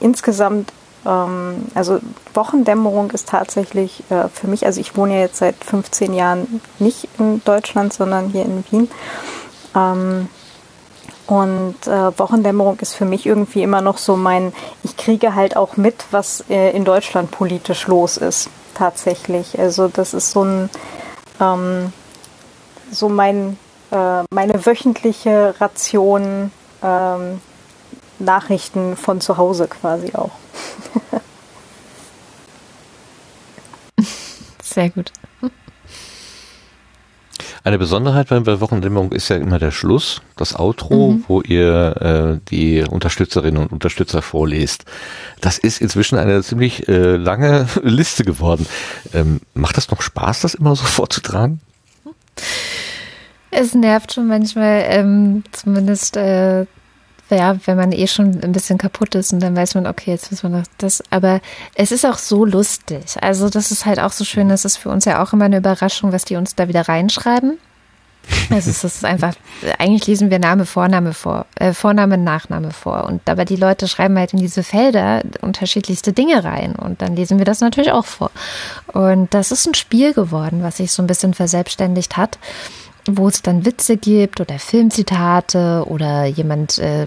[0.00, 0.72] insgesamt,
[1.04, 2.00] ähm, also
[2.34, 7.08] Wochendämmerung ist tatsächlich äh, für mich, also ich wohne ja jetzt seit 15 Jahren nicht
[7.18, 8.90] in Deutschland, sondern hier in Wien.
[9.74, 10.28] Ähm,
[11.26, 14.52] und äh, Wochendämmerung ist für mich irgendwie immer noch so mein,
[14.84, 19.58] ich kriege halt auch mit, was äh, in Deutschland politisch los ist, tatsächlich.
[19.58, 20.70] Also das ist so ein,
[21.40, 21.92] ähm,
[22.90, 23.58] so mein,
[23.90, 26.50] äh, meine wöchentliche Ration
[26.82, 27.40] ähm,
[28.18, 30.32] Nachrichten von zu Hause quasi auch.
[34.62, 35.12] Sehr gut.
[37.66, 42.48] Eine Besonderheit bei der Wochendämmerung ist ja immer der Schluss, das Outro, wo ihr äh,
[42.48, 44.84] die Unterstützerinnen und Unterstützer vorlest.
[45.40, 48.66] Das ist inzwischen eine ziemlich äh, lange Liste geworden.
[49.12, 51.60] Ähm, macht das noch Spaß, das immer so vorzutragen?
[53.50, 56.66] Es nervt schon manchmal, ähm, zumindest, äh,
[57.30, 60.30] ja, wenn man eh schon ein bisschen kaputt ist und dann weiß man, okay, jetzt
[60.30, 61.02] müssen wir noch das.
[61.10, 61.40] Aber
[61.74, 63.16] es ist auch so lustig.
[63.20, 64.48] Also, das ist halt auch so schön.
[64.48, 67.58] Das ist für uns ja auch immer eine Überraschung, was die uns da wieder reinschreiben.
[68.50, 69.34] Also es ist einfach,
[69.78, 73.04] eigentlich lesen wir Name, Vorname vor, äh, Vorname, Nachname vor.
[73.04, 76.76] Und aber die Leute schreiben halt in diese Felder unterschiedlichste Dinge rein.
[76.76, 78.30] Und dann lesen wir das natürlich auch vor.
[78.92, 82.38] Und das ist ein Spiel geworden, was sich so ein bisschen verselbstständigt hat
[83.08, 87.06] wo es dann Witze gibt oder Filmzitate oder jemand äh,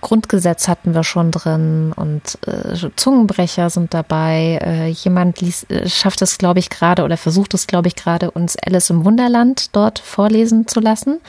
[0.00, 4.58] Grundgesetz hatten wir schon drin und äh, Zungenbrecher sind dabei.
[4.62, 8.30] Äh, jemand liest, äh, schafft es, glaube ich, gerade oder versucht es, glaube ich, gerade
[8.30, 11.20] uns Alice im Wunderland dort vorlesen zu lassen.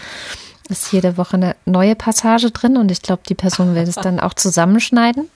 [0.70, 4.20] Ist jede Woche eine neue Passage drin und ich glaube, die Person will es dann
[4.20, 5.30] auch zusammenschneiden.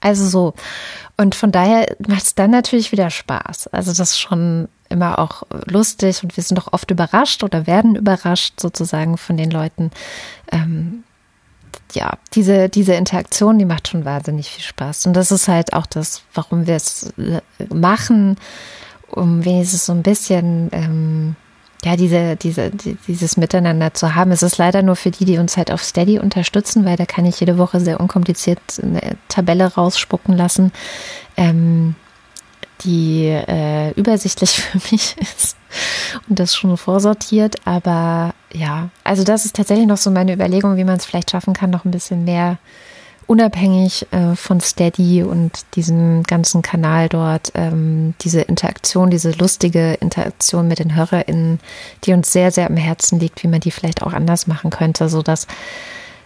[0.00, 0.54] Also so.
[1.16, 3.68] Und von daher macht es dann natürlich wieder Spaß.
[3.68, 7.94] Also das ist schon immer auch lustig und wir sind auch oft überrascht oder werden
[7.94, 9.90] überrascht sozusagen von den Leuten.
[10.50, 11.04] Ähm,
[11.92, 15.06] ja, diese, diese Interaktion, die macht schon wahnsinnig viel Spaß.
[15.06, 17.40] Und das ist halt auch das, warum wir es äh,
[17.72, 18.36] machen,
[19.10, 21.36] um wenigstens so ein bisschen ähm,
[21.84, 24.32] ja, diese, diese, dieses Miteinander zu haben.
[24.32, 27.24] Es ist leider nur für die, die uns halt auf Steady unterstützen, weil da kann
[27.26, 30.72] ich jede Woche sehr unkompliziert eine Tabelle rausspucken lassen,
[31.36, 31.94] ähm,
[32.84, 35.56] die äh, übersichtlich für mich ist
[36.28, 37.56] und das schon vorsortiert.
[37.66, 41.54] Aber ja, also das ist tatsächlich noch so meine Überlegung, wie man es vielleicht schaffen
[41.54, 42.58] kann, noch ein bisschen mehr
[43.26, 50.68] unabhängig äh, von Steady und diesem ganzen Kanal dort, ähm, diese Interaktion, diese lustige Interaktion
[50.68, 51.58] mit den HörerInnen,
[52.04, 55.08] die uns sehr, sehr am Herzen liegt, wie man die vielleicht auch anders machen könnte,
[55.08, 55.48] so dass,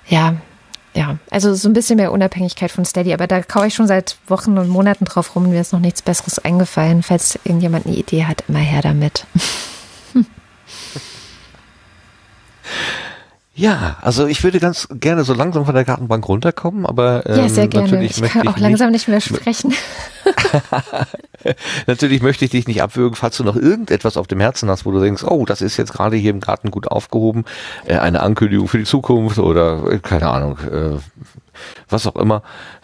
[0.06, 0.36] ja,
[0.94, 4.16] ja, also so ein bisschen mehr Unabhängigkeit von Steady, aber da kaue ich schon seit
[4.26, 7.02] Wochen und Monaten drauf rum, mir ist noch nichts Besseres eingefallen.
[7.02, 9.26] Falls irgendjemand eine Idee hat, immer her damit.
[13.54, 17.48] Ja, also ich würde ganz gerne so langsam von der Gartenbank runterkommen, aber ähm, ja,
[17.48, 18.04] sehr gerne.
[18.04, 19.74] ich kann auch langsam nicht, nicht mehr sprechen.
[21.86, 24.92] natürlich möchte ich dich nicht abwürgen, falls du noch irgendetwas auf dem Herzen hast, wo
[24.92, 27.44] du denkst, oh, das ist jetzt gerade hier im Garten gut aufgehoben,
[27.86, 30.98] äh, eine Ankündigung für die Zukunft oder äh, keine Ahnung, äh,
[31.88, 32.42] was auch immer.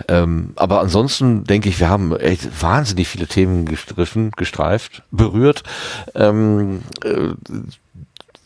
[0.08, 5.62] Ähm, aber ansonsten denke ich, wir haben echt wahnsinnig viele Themen gestriffen, gestreift, berührt.
[6.16, 7.34] Ähm, äh,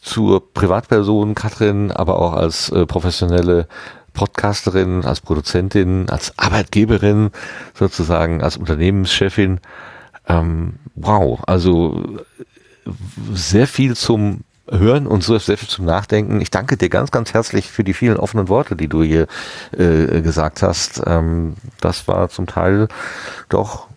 [0.01, 3.67] zur Privatperson Katrin, aber auch als äh, professionelle
[4.13, 7.31] Podcasterin, als Produzentin, als Arbeitgeberin
[7.75, 9.61] sozusagen, als Unternehmenschefin.
[10.27, 12.03] Ähm, wow, also
[13.33, 14.41] sehr viel zum
[14.71, 16.41] Hören und so sehr viel zum Nachdenken.
[16.41, 19.27] Ich danke dir ganz, ganz herzlich für die vielen offenen Worte, die du hier
[19.77, 21.03] äh, gesagt hast.
[21.07, 22.89] Ähm, das war zum Teil
[23.49, 23.89] doch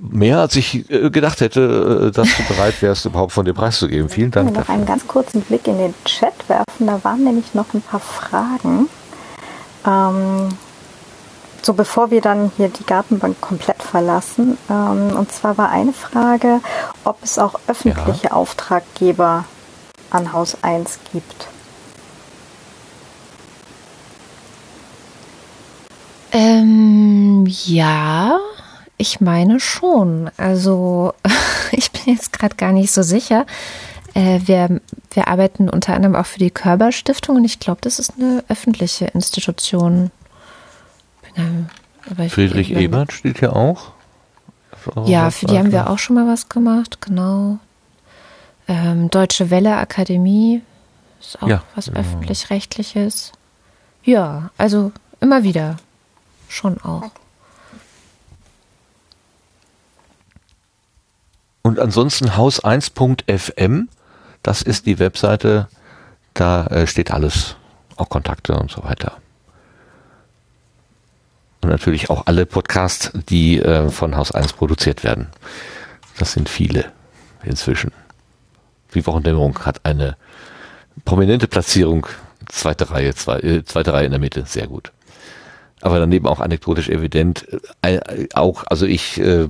[0.00, 4.08] mehr als ich äh, gedacht hätte, äh, dass du bereit wärst, überhaupt von dir preiszugeben.
[4.08, 4.50] Vielen Dank.
[4.50, 6.86] Ich noch einen ganz kurzen Blick in den Chat werfen.
[6.86, 8.88] Da waren nämlich noch ein paar Fragen.
[9.86, 10.48] Ähm,
[11.62, 14.58] so bevor wir dann hier die Gartenbank komplett verlassen.
[14.68, 16.60] Ähm, und zwar war eine Frage,
[17.04, 18.32] ob es auch öffentliche ja.
[18.32, 19.44] Auftraggeber
[20.10, 21.48] an Haus 1 gibt.
[26.32, 28.38] Ähm, ja,
[29.02, 30.30] ich meine schon.
[30.36, 31.12] Also
[31.72, 33.46] ich bin jetzt gerade gar nicht so sicher.
[34.14, 34.80] Äh, wir,
[35.12, 38.44] wir arbeiten unter anderem auch für die Körber Stiftung und ich glaube, das ist eine
[38.48, 40.10] öffentliche Institution.
[42.10, 43.92] Aber Friedrich ich, Ebert steht hier auch.
[45.04, 47.58] Ja, für die haben wir auch schon mal was gemacht, genau.
[48.68, 50.62] Ähm, Deutsche Welle Akademie
[51.20, 52.00] ist auch ja, was genau.
[52.00, 53.32] öffentlich-rechtliches.
[54.04, 55.76] Ja, also immer wieder.
[56.48, 57.10] Schon auch.
[61.62, 63.88] Und ansonsten haus1.fm,
[64.42, 65.68] das ist die Webseite,
[66.34, 67.56] da äh, steht alles,
[67.96, 69.18] auch Kontakte und so weiter.
[71.60, 75.28] Und natürlich auch alle Podcasts, die äh, von Haus 1 produziert werden.
[76.18, 76.90] Das sind viele
[77.44, 77.92] inzwischen.
[78.94, 80.16] Die Wochendämmerung hat eine
[81.04, 82.06] prominente Platzierung,
[82.48, 84.92] zweite Reihe, zwei, äh, zweite Reihe in der Mitte, sehr gut
[85.82, 87.46] aber daneben auch anekdotisch evident.
[87.82, 87.98] Äh,
[88.34, 89.48] auch, also ich äh,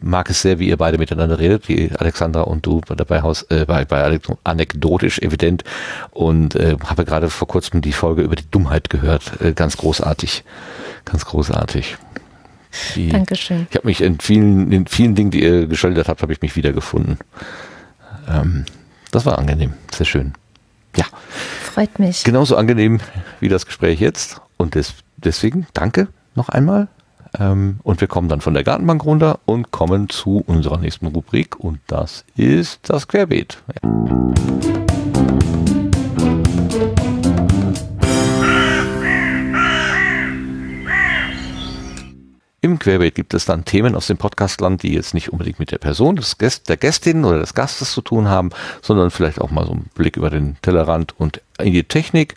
[0.00, 3.66] mag es sehr, wie ihr beide miteinander redet, wie Alexandra und du dabei Haus, äh,
[3.66, 5.64] bei, bei anekdotisch evident
[6.10, 9.40] und äh, habe gerade vor kurzem die Folge über die Dummheit gehört.
[9.40, 10.44] Äh, ganz großartig,
[11.04, 11.98] ganz großartig.
[12.94, 13.66] Die, Dankeschön.
[13.70, 16.56] Ich habe mich in vielen, in vielen Dingen, die ihr geschildert habt, habe ich mich
[16.56, 17.18] wiedergefunden.
[18.28, 18.64] Ähm,
[19.12, 20.32] das war angenehm, sehr schön.
[20.96, 21.04] Ja.
[21.62, 22.24] Freut mich.
[22.24, 23.00] Genauso angenehm
[23.40, 24.40] wie das Gespräch jetzt.
[24.56, 26.88] Und das deswegen danke noch einmal.
[27.38, 31.58] Ähm, und wir kommen dann von der Gartenbank runter und kommen zu unserer nächsten Rubrik
[31.58, 33.58] und das ist das Querbeet.
[33.82, 34.06] Ja.
[42.66, 45.78] Im Querbeet gibt es dann Themen aus dem Podcastland, die jetzt nicht unbedingt mit der
[45.78, 48.50] Person des Gäst, der Gästin oder des Gastes zu tun haben,
[48.82, 52.34] sondern vielleicht auch mal so einen Blick über den Tellerrand und in die Technik.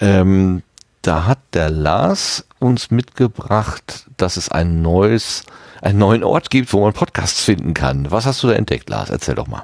[0.00, 0.62] Ähm,
[1.02, 5.44] da hat der Lars uns mitgebracht, dass es ein neues,
[5.80, 8.10] einen neuen Ort gibt, wo man Podcasts finden kann.
[8.10, 9.10] Was hast du da entdeckt, Lars?
[9.10, 9.62] Erzähl doch mal.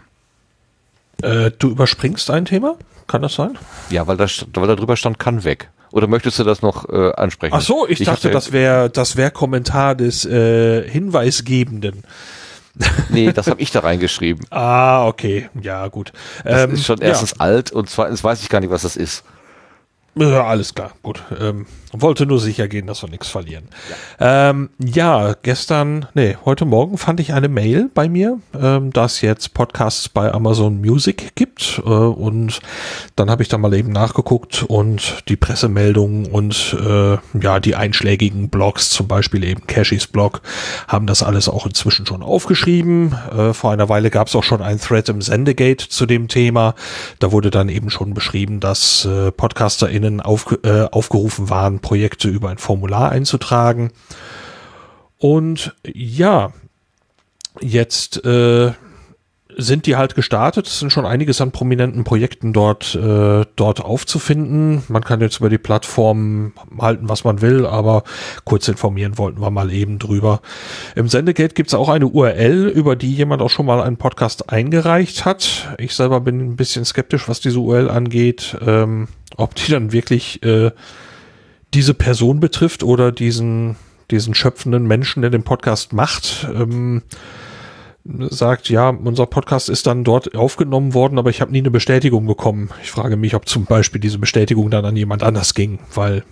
[1.23, 2.77] Äh, du überspringst ein Thema?
[3.07, 3.59] Kann das sein?
[3.91, 5.71] Ja, weil da, weil da drüber stand, kann weg.
[5.91, 7.55] Oder möchtest du das noch äh, ansprechen?
[7.55, 12.03] Ach so, ich, ich dachte, das wäre das wäre Kommentar des äh, Hinweisgebenden.
[13.11, 14.45] nee, das habe ich da reingeschrieben.
[14.51, 15.49] Ah, okay.
[15.61, 16.13] Ja, gut.
[16.43, 17.41] Das ähm, ist schon erstens ja.
[17.41, 19.23] alt und zweitens weiß ich gar nicht, was das ist.
[20.17, 21.23] Ja, alles klar, gut.
[21.41, 21.67] Ähm,
[22.01, 23.65] wollte nur sicher gehen, dass wir nichts verlieren.
[24.19, 24.51] Ja.
[24.51, 29.55] Ähm, ja, gestern, nee, heute Morgen fand ich eine Mail bei mir, ähm, dass jetzt
[29.55, 31.81] Podcasts bei Amazon Music gibt.
[31.85, 32.61] Äh, und
[33.17, 38.49] dann habe ich da mal eben nachgeguckt und die Pressemeldungen und äh, ja, die einschlägigen
[38.49, 40.43] Blogs, zum Beispiel eben Cashys Blog,
[40.89, 43.15] haben das alles auch inzwischen schon aufgeschrieben.
[43.37, 46.75] Äh, vor einer Weile gab es auch schon ein Thread im Sendegate zu dem Thema.
[47.21, 52.49] Da wurde dann eben schon beschrieben, dass äh, PodcasterInnen auf, äh, aufgerufen waren, Projekte über
[52.49, 53.93] ein Formular einzutragen.
[55.19, 56.51] Und ja,
[57.61, 58.73] jetzt äh,
[59.55, 60.67] sind die halt gestartet.
[60.67, 64.83] Es sind schon einiges an prominenten Projekten dort, äh, dort aufzufinden.
[64.89, 68.03] Man kann jetzt über die Plattform halten, was man will, aber
[68.45, 70.41] kurz informieren wollten wir mal eben drüber.
[70.97, 74.49] Im Sendegate gibt es auch eine URL, über die jemand auch schon mal einen Podcast
[74.49, 75.75] eingereicht hat.
[75.77, 80.43] Ich selber bin ein bisschen skeptisch, was diese URL angeht, ähm, ob die dann wirklich
[80.43, 80.71] äh,
[81.75, 83.77] diese Person betrifft oder diesen,
[84.11, 86.47] diesen schöpfenden Menschen, der den Podcast macht.
[86.55, 87.03] Ähm,
[88.05, 92.27] sagt, ja, unser Podcast ist dann dort aufgenommen worden, aber ich habe nie eine Bestätigung
[92.27, 92.69] bekommen.
[92.83, 96.23] Ich frage mich, ob zum Beispiel diese Bestätigung dann an jemand anders ging, weil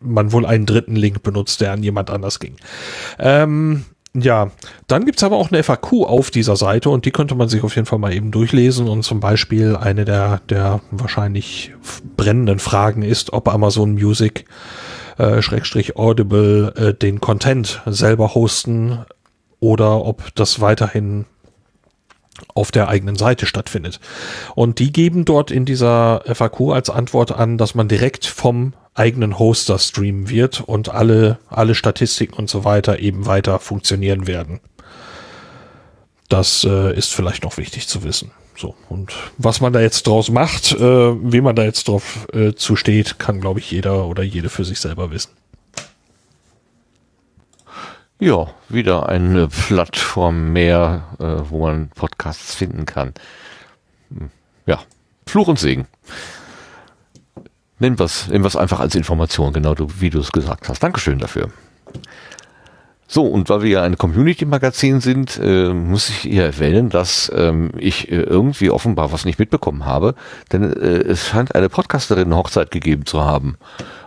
[0.00, 2.56] man wohl einen dritten Link benutzt, der an jemand anders ging.
[3.18, 3.84] Ähm,
[4.20, 4.50] ja,
[4.86, 7.74] dann gibt's aber auch eine FAQ auf dieser Seite und die könnte man sich auf
[7.74, 11.72] jeden Fall mal eben durchlesen und zum Beispiel eine der, der wahrscheinlich
[12.16, 14.44] brennenden Fragen ist, ob Amazon Music
[15.18, 19.04] äh, Schrägstrich Audible äh, den Content selber hosten
[19.60, 21.26] oder ob das weiterhin
[22.54, 24.00] auf der eigenen Seite stattfindet.
[24.54, 29.38] Und die geben dort in dieser FAQ als Antwort an, dass man direkt vom eigenen
[29.38, 34.60] Hoster streamen wird und alle, alle Statistiken und so weiter eben weiter funktionieren werden.
[36.28, 38.32] Das äh, ist vielleicht noch wichtig zu wissen.
[38.56, 42.54] So, und was man da jetzt draus macht, äh, wie man da jetzt drauf äh,
[42.54, 45.30] zusteht, kann, glaube ich, jeder oder jede für sich selber wissen.
[48.18, 53.14] Ja, wieder eine Plattform mehr, äh, wo man Podcasts finden kann.
[54.10, 54.30] Hm,
[54.66, 54.80] ja,
[55.24, 55.86] Fluch und Segen.
[57.80, 60.82] Nimm was, nimm was einfach als Information, genau wie du es gesagt hast.
[60.82, 61.50] Dankeschön dafür.
[63.10, 67.70] So, und weil wir ja ein Community-Magazin sind, äh, muss ich hier erwähnen, dass ähm,
[67.78, 70.14] ich äh, irgendwie offenbar was nicht mitbekommen habe,
[70.52, 73.56] denn äh, es scheint eine Podcasterin-Hochzeit gegeben zu haben.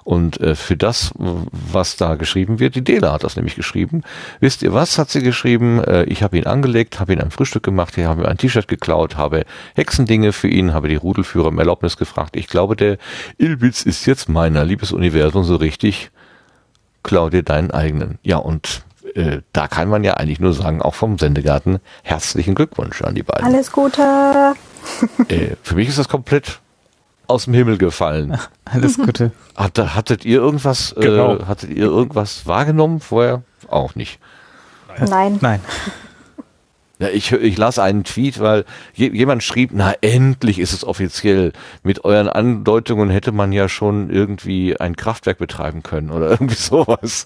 [0.04, 4.04] Und äh, für das, was da geschrieben wird, die Dela hat das nämlich geschrieben.
[4.40, 5.84] Wisst ihr was, hat sie geschrieben?
[5.84, 9.18] Äh, ich habe ihn angelegt, habe ihn ein Frühstück gemacht, ich habe ein T-Shirt geklaut,
[9.18, 12.36] habe Hexendinge für ihn, habe die Rudelführer um Erlaubnis gefragt.
[12.36, 13.00] Ich glaube, der
[13.40, 16.12] Ilbitz ist jetzt meiner, liebes Universum, so richtig.
[17.02, 18.20] Klau dir deinen eigenen.
[18.22, 18.84] Ja, und
[19.16, 23.24] äh, da kann man ja eigentlich nur sagen, auch vom Sendegarten, herzlichen Glückwunsch an die
[23.24, 23.46] beiden.
[23.46, 24.54] Alles Gute.
[25.28, 26.60] äh, für mich ist das komplett
[27.28, 28.38] aus dem Himmel gefallen.
[28.66, 29.32] Alles Gute.
[29.56, 31.38] Hat, hattet ihr irgendwas, äh, genau.
[31.38, 33.44] äh, hattet ihr irgendwas wahrgenommen vorher?
[33.68, 34.20] Auch nicht.
[35.00, 35.38] Nein.
[35.42, 35.62] Nein.
[37.02, 38.64] Ja, ich, ich las einen Tweet, weil
[38.94, 41.52] jemand schrieb, na endlich ist es offiziell.
[41.82, 47.26] Mit euren Andeutungen hätte man ja schon irgendwie ein Kraftwerk betreiben können oder irgendwie sowas.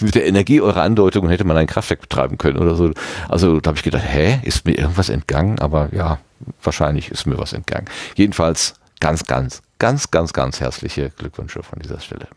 [0.00, 2.90] Mit der Energie eurer Andeutungen hätte man ein Kraftwerk betreiben können oder so.
[3.30, 5.58] Also da habe ich gedacht, hä, ist mir irgendwas entgangen?
[5.58, 6.18] Aber ja,
[6.62, 7.86] wahrscheinlich ist mir was entgangen.
[8.14, 12.28] Jedenfalls ganz, ganz, ganz, ganz, ganz herzliche Glückwünsche von dieser Stelle.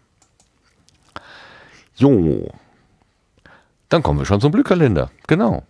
[1.97, 2.49] Jo.
[3.89, 5.11] Dann kommen wir schon zum Blühkalender.
[5.27, 5.63] Genau.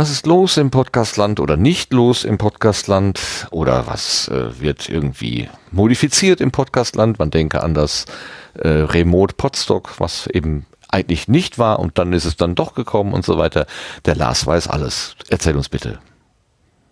[0.00, 5.50] Was ist los im Podcastland oder nicht los im Podcastland oder was äh, wird irgendwie
[5.72, 7.18] modifiziert im Podcastland?
[7.18, 8.06] Man denke an das
[8.54, 13.12] äh, Remote Podstock, was eben eigentlich nicht war und dann ist es dann doch gekommen
[13.12, 13.66] und so weiter.
[14.06, 15.16] Der Lars weiß alles.
[15.28, 15.98] Erzähl uns bitte.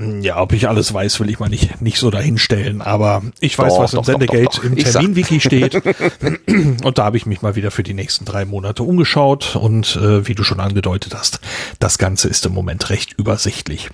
[0.00, 3.74] Ja, ob ich alles weiß, will ich mal nicht, nicht so dahinstellen, aber ich weiß,
[3.74, 5.74] doch, was im Sendegate im Terminwiki steht.
[6.46, 10.28] und da habe ich mich mal wieder für die nächsten drei Monate umgeschaut und äh,
[10.28, 11.40] wie du schon angedeutet hast,
[11.80, 13.90] das Ganze ist im Moment recht übersichtlich.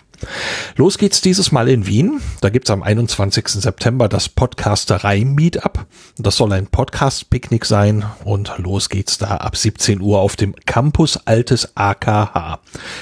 [0.76, 2.20] Los geht's dieses Mal in Wien.
[2.40, 3.48] Da gibt's am 21.
[3.48, 5.86] September das Podcasterei-Meetup.
[6.18, 11.18] Das soll ein Podcast-Picknick sein und los geht's da ab 17 Uhr auf dem Campus
[11.26, 12.60] Altes AKH.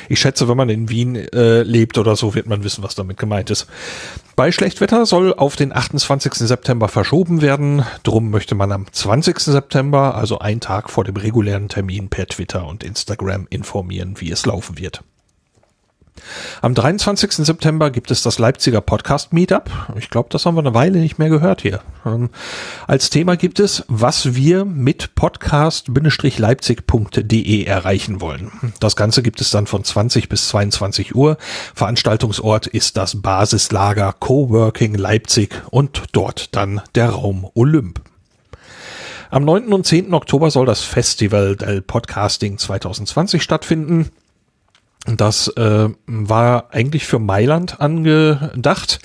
[0.09, 3.16] Ich schätze, wenn man in Wien äh, lebt oder so, wird man wissen, was damit
[3.16, 3.66] gemeint ist.
[4.34, 6.34] Bei Schlechtwetter soll auf den 28.
[6.34, 7.84] September verschoben werden.
[8.02, 9.39] Drum möchte man am 20.
[9.39, 14.47] September, also einen Tag vor dem regulären Termin, per Twitter und Instagram informieren, wie es
[14.47, 15.02] laufen wird.
[16.60, 17.32] Am 23.
[17.32, 19.70] September gibt es das Leipziger Podcast Meetup.
[19.97, 21.80] Ich glaube, das haben wir eine Weile nicht mehr gehört hier.
[22.06, 22.30] Ähm,
[22.86, 28.52] als Thema gibt es, was wir mit podcast-leipzig.de erreichen wollen.
[28.80, 31.36] Das Ganze gibt es dann von 20 bis 22 Uhr.
[31.74, 38.01] Veranstaltungsort ist das Basislager Coworking Leipzig und dort dann der Raum Olymp.
[39.30, 39.72] Am 9.
[39.72, 40.12] und 10.
[40.12, 44.10] Oktober soll das Festival del Podcasting 2020 stattfinden.
[45.07, 49.01] Das äh, war eigentlich für Mailand angedacht.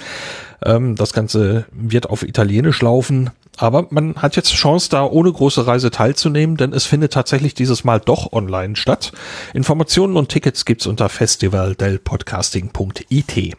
[0.64, 3.30] Ähm, das Ganze wird auf Italienisch laufen.
[3.58, 7.84] Aber man hat jetzt Chance, da ohne große Reise teilzunehmen, denn es findet tatsächlich dieses
[7.84, 9.12] Mal doch online statt.
[9.56, 13.58] Informationen und Tickets gibt's unter festivaldelpodcasting.it.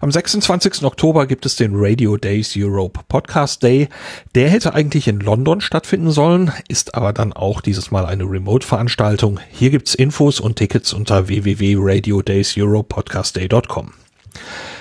[0.00, 0.84] Am 26.
[0.84, 3.88] Oktober gibt es den Radio Days Europe Podcast Day.
[4.34, 9.40] Der hätte eigentlich in London stattfinden sollen, ist aber dann auch dieses Mal eine Remote-Veranstaltung.
[9.50, 13.92] Hier gibt's Infos und Tickets unter www.radiodayseuropepodcastday.com.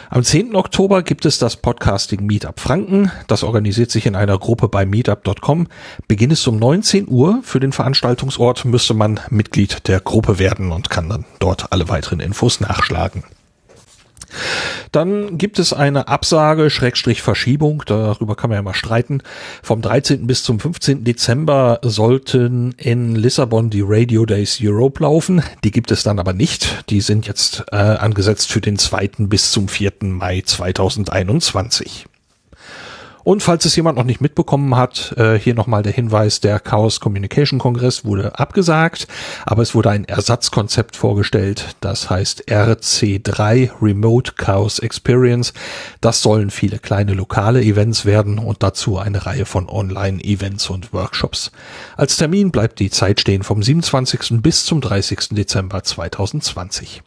[0.09, 0.55] Am 10.
[0.55, 3.11] Oktober gibt es das Podcasting Meetup Franken.
[3.27, 5.67] Das organisiert sich in einer Gruppe bei meetup.com.
[6.07, 7.41] Beginn ist um 19 Uhr.
[7.43, 12.21] Für den Veranstaltungsort müsste man Mitglied der Gruppe werden und kann dann dort alle weiteren
[12.21, 13.25] Infos nachschlagen.
[14.91, 19.21] Dann gibt es eine Absage, Schrägstrich Verschiebung, darüber kann man ja mal streiten.
[19.63, 20.27] Vom 13.
[20.27, 21.03] bis zum 15.
[21.03, 25.43] Dezember sollten in Lissabon die Radio Days Europe laufen.
[25.63, 26.89] Die gibt es dann aber nicht.
[26.89, 29.09] Die sind jetzt äh, angesetzt für den 2.
[29.19, 29.93] bis zum 4.
[30.01, 32.07] Mai 2021.
[33.27, 37.01] Und falls es jemand noch nicht mitbekommen hat, äh, hier nochmal der Hinweis, der Chaos
[37.01, 39.05] Communication Kongress wurde abgesagt,
[39.45, 45.51] aber es wurde ein Ersatzkonzept vorgestellt, das heißt RC3 Remote Chaos Experience.
[45.99, 51.51] Das sollen viele kleine lokale Events werden und dazu eine Reihe von Online-Events und Workshops.
[51.97, 54.41] Als Termin bleibt die Zeit stehen vom 27.
[54.41, 55.35] bis zum 30.
[55.35, 57.01] Dezember 2020.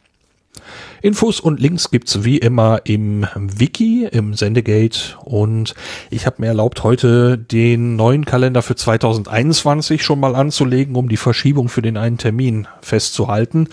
[1.01, 5.73] Infos und Links gibt's wie immer im Wiki, im Sendegate und
[6.09, 11.17] ich habe mir erlaubt, heute den neuen Kalender für 2021 schon mal anzulegen, um die
[11.17, 13.67] Verschiebung für den einen Termin festzuhalten.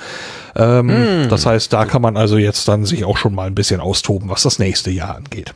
[0.57, 1.29] Ähm, mm.
[1.29, 4.31] Das heißt, da kann man also jetzt dann sich auch schon mal ein bisschen austoben,
[4.31, 5.55] was das nächste Jahr angeht.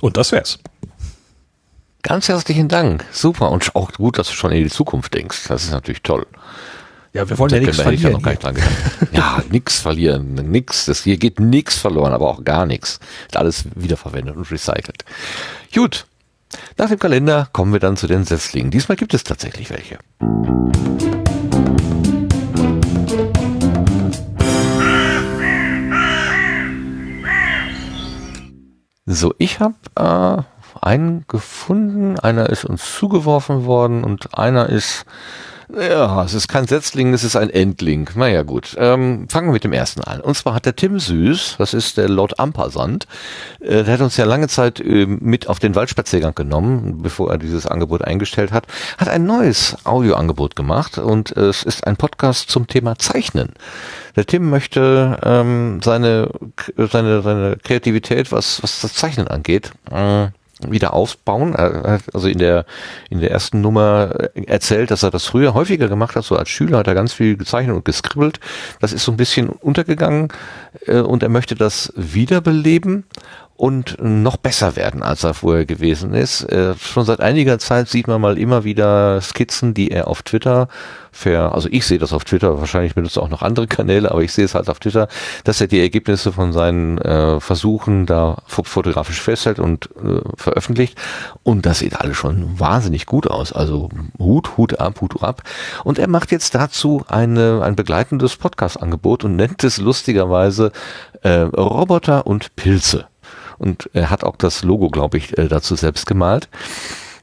[0.00, 0.58] Und das wär's.
[2.02, 3.02] Ganz herzlichen Dank.
[3.12, 5.48] Super und auch gut, dass du schon in die Zukunft denkst.
[5.48, 6.26] Das ist natürlich toll.
[7.14, 8.20] Ja, wir wollen ja nichts verlieren.
[9.12, 10.86] Ja, nichts verlieren, nix.
[10.86, 12.98] Das hier geht nichts verloren, aber auch gar nichts.
[13.32, 15.04] Alles wiederverwendet und recycelt.
[15.72, 16.06] Gut.
[16.76, 18.72] Nach dem Kalender kommen wir dann zu den Setzlingen.
[18.72, 19.98] Diesmal gibt es tatsächlich welche.
[29.06, 30.42] So, ich habe äh,
[30.84, 35.04] einen gefunden, einer ist uns zugeworfen worden und einer ist
[35.80, 38.08] ja, es ist kein Setzling, es ist ein Endling.
[38.14, 38.76] Naja, gut.
[38.78, 40.20] Ähm, fangen wir mit dem ersten an.
[40.20, 43.06] Und zwar hat der Tim Süß, das ist der Lord Ampersand,
[43.60, 47.38] äh, der hat uns ja lange Zeit äh, mit auf den Waldspaziergang genommen, bevor er
[47.38, 48.66] dieses Angebot eingestellt hat,
[48.98, 53.54] hat ein neues Audioangebot gemacht und äh, es ist ein Podcast zum Thema Zeichnen.
[54.16, 56.30] Der Tim möchte ähm, seine,
[56.76, 60.28] seine, seine Kreativität, was, was das Zeichnen angeht, äh,
[60.68, 61.54] wieder aufbauen.
[61.54, 62.64] Hat also in der,
[63.10, 66.24] in der ersten Nummer erzählt, dass er das früher häufiger gemacht hat.
[66.24, 68.40] So als Schüler hat er ganz viel gezeichnet und geskribbelt.
[68.80, 70.28] Das ist so ein bisschen untergegangen
[70.86, 73.04] äh, und er möchte das wiederbeleben
[73.56, 76.42] und noch besser werden, als er vorher gewesen ist.
[76.44, 80.68] Äh, schon seit einiger Zeit sieht man mal immer wieder Skizzen, die er auf Twitter
[81.12, 84.22] für, also ich sehe das auf Twitter, wahrscheinlich benutzt er auch noch andere Kanäle, aber
[84.22, 85.06] ich sehe es halt auf Twitter,
[85.44, 90.98] dass er die Ergebnisse von seinen äh, Versuchen da fotografisch festhält und äh, veröffentlicht.
[91.44, 93.52] Und das sieht alles schon wahnsinnig gut aus.
[93.52, 95.44] Also Hut, Hut ab, Hut ab.
[95.84, 100.72] Und er macht jetzt dazu eine, ein begleitendes Podcast-Angebot und nennt es lustigerweise
[101.22, 103.06] äh, Roboter und Pilze
[103.64, 106.48] und er hat auch das Logo, glaube ich, äh, dazu selbst gemalt.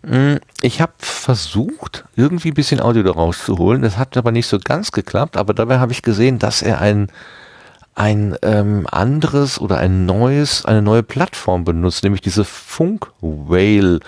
[0.02, 3.84] Mm, ich habe versucht, irgendwie ein bisschen Audio daraus zu holen.
[3.84, 7.08] Das hat aber nicht so ganz geklappt, aber dabei habe ich gesehen, dass er ein
[7.94, 14.00] ein ähm, anderes oder ein neues, eine neue Plattform benutzt, nämlich diese Funk Whale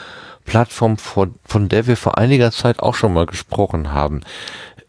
[0.46, 4.22] Plattform, von, von der wir vor einiger Zeit auch schon mal gesprochen haben.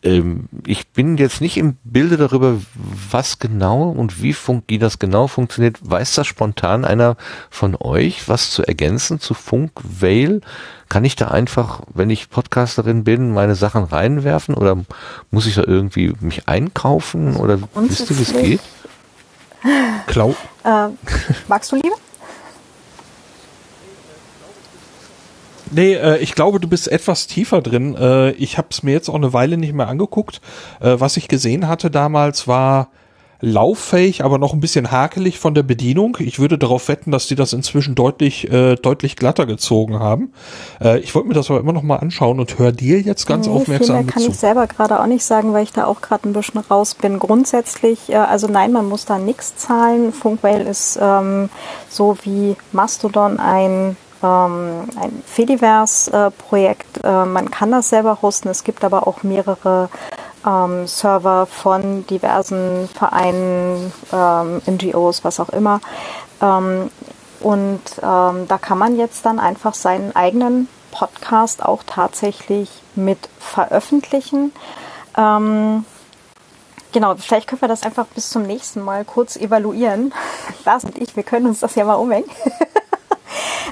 [0.05, 2.58] Ähm, ich bin jetzt nicht im Bilde darüber,
[3.10, 5.78] was genau und wie, fun wie das genau funktioniert.
[5.81, 7.16] Weiß das spontan einer
[7.50, 10.42] von euch, was zu ergänzen zu Funk Vale?
[10.91, 14.76] Kann ich da einfach, wenn ich Podcasterin bin, meine Sachen reinwerfen oder
[15.31, 18.60] muss ich da irgendwie mich einkaufen oder wisst ihr, wie es geht?
[20.07, 20.36] Klau.
[20.65, 20.89] Äh,
[21.49, 21.97] magst du lieber?
[25.70, 27.97] Nee, äh, ich glaube, du bist etwas tiefer drin.
[27.97, 30.41] Äh, ich habe es mir jetzt auch eine Weile nicht mehr angeguckt.
[30.81, 32.89] Äh, was ich gesehen hatte damals war
[33.44, 36.17] lauffähig, aber noch ein bisschen hakelig von der Bedienung.
[36.20, 40.33] Ich würde darauf wetten, dass die das inzwischen deutlich, äh, deutlich glatter gezogen haben.
[40.81, 43.47] Äh, ich wollte mir das aber immer noch mal anschauen und höre dir jetzt ganz
[43.47, 44.31] nee, aufmerksam viel mehr kann zu.
[44.31, 47.18] ich selber gerade auch nicht sagen, weil ich da auch gerade ein bisschen raus bin.
[47.18, 50.12] Grundsätzlich, äh, also nein, man muss da nichts zahlen.
[50.12, 51.51] Funkwell ist ähm,
[51.91, 57.04] so wie Mastodon ein ähm, ein Fediverse-Projekt.
[57.04, 58.48] Äh, man kann das selber hosten.
[58.48, 59.90] Es gibt aber auch mehrere
[60.46, 65.80] ähm, Server von diversen Vereinen, ähm, NGOs, was auch immer.
[66.40, 66.90] Ähm,
[67.40, 74.52] und ähm, da kann man jetzt dann einfach seinen eigenen Podcast auch tatsächlich mit veröffentlichen.
[75.16, 75.84] Ähm,
[76.92, 80.14] genau, vielleicht können wir das einfach bis zum nächsten Mal kurz evaluieren.
[80.64, 82.30] Lars und ich, wir können uns das ja mal umhängen.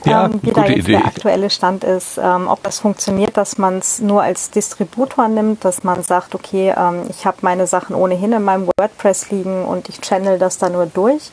[0.04, 0.92] ja, ähm, wie da jetzt Idee.
[0.92, 5.64] der aktuelle Stand ist, ähm, ob das funktioniert, dass man es nur als Distributor nimmt,
[5.64, 9.88] dass man sagt, okay, ähm, ich habe meine Sachen ohnehin in meinem WordPress liegen und
[9.88, 11.30] ich channel das da nur durch.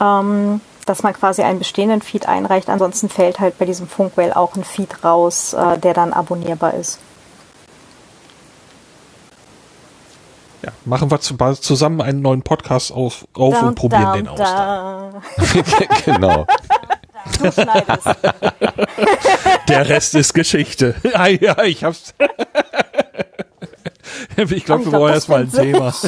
[0.00, 2.68] Ähm, dass man quasi einen bestehenden Feed einreicht.
[2.68, 6.98] Ansonsten fällt halt bei diesem Funkwell auch ein Feed raus, äh, der dann abonnierbar ist.
[10.62, 15.22] Ja, machen wir zusammen einen neuen Podcast auf, auf da, und probieren da, den aus.
[16.04, 16.46] Genau.
[17.40, 18.06] Du schneidest.
[19.68, 20.94] Der Rest ist Geschichte.
[21.14, 22.14] Ah, ja, ich hab's.
[24.36, 25.92] ich glaube, wir brauchen erstmal ein Thema.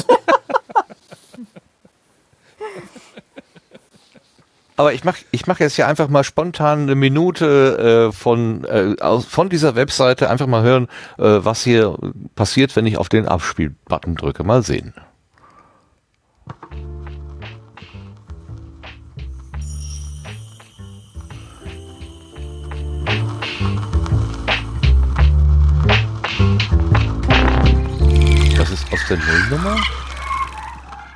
[4.77, 8.97] Aber ich mache ich mach jetzt hier einfach mal spontan eine Minute äh, von, äh,
[8.99, 11.97] aus, von dieser Webseite einfach mal hören, äh, was hier
[12.35, 14.43] passiert, wenn ich auf den Abspielbutton drücke.
[14.43, 14.93] Mal sehen.
[29.09, 29.77] Der Nullnummer?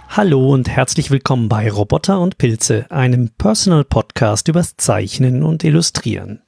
[0.09, 6.41] Hallo und herzlich willkommen bei Roboter und Pilze, einem Personal Podcast übers Zeichnen und Illustrieren.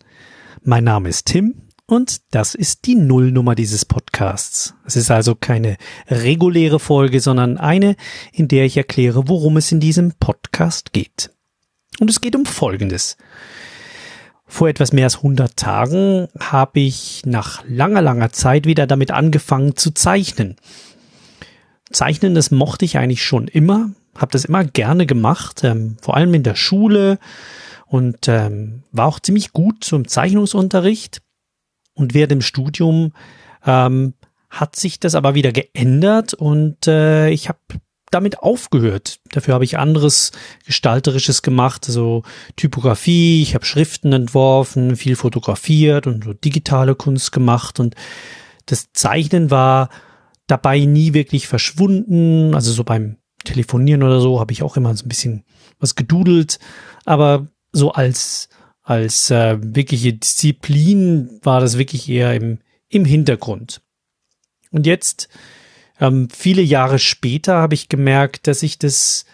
[0.64, 4.76] Mein Name ist Tim und das ist die Nullnummer dieses Podcasts.
[4.86, 7.96] Es ist also keine reguläre Folge, sondern eine,
[8.32, 11.32] in der ich erkläre, worum es in diesem Podcast geht.
[12.00, 13.18] Und es geht um Folgendes.
[14.46, 19.76] Vor etwas mehr als 100 Tagen habe ich nach langer, langer Zeit wieder damit angefangen
[19.76, 20.58] zu zeichnen.
[21.92, 26.34] Zeichnen, das mochte ich eigentlich schon immer, habe das immer gerne gemacht, ähm, vor allem
[26.34, 27.20] in der Schule
[27.86, 31.22] und ähm, war auch ziemlich gut zum Zeichnungsunterricht.
[31.94, 33.12] Und während dem Studium
[33.66, 34.14] ähm,
[34.50, 37.60] hat sich das aber wieder geändert und äh, ich habe
[38.12, 39.20] damit aufgehört.
[39.32, 40.32] Dafür habe ich anderes
[40.66, 42.24] Gestalterisches gemacht, also
[42.58, 47.96] Typografie, ich habe Schriften entworfen, viel fotografiert und so digitale Kunst gemacht und
[48.66, 49.90] das Zeichnen war
[50.52, 52.54] dabei nie wirklich verschwunden.
[52.54, 55.44] Also so beim Telefonieren oder so habe ich auch immer so ein bisschen
[55.80, 56.60] was gedudelt.
[57.06, 58.50] Aber so als,
[58.84, 63.82] als äh, wirkliche Disziplin war das wirklich eher im, im Hintergrund.
[64.72, 65.30] Und jetzt,
[66.00, 69.26] ähm, viele Jahre später, habe ich gemerkt, dass ich das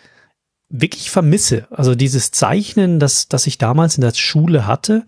[0.69, 1.67] wirklich vermisse.
[1.71, 5.05] Also dieses Zeichnen, das, das ich damals in der Schule hatte,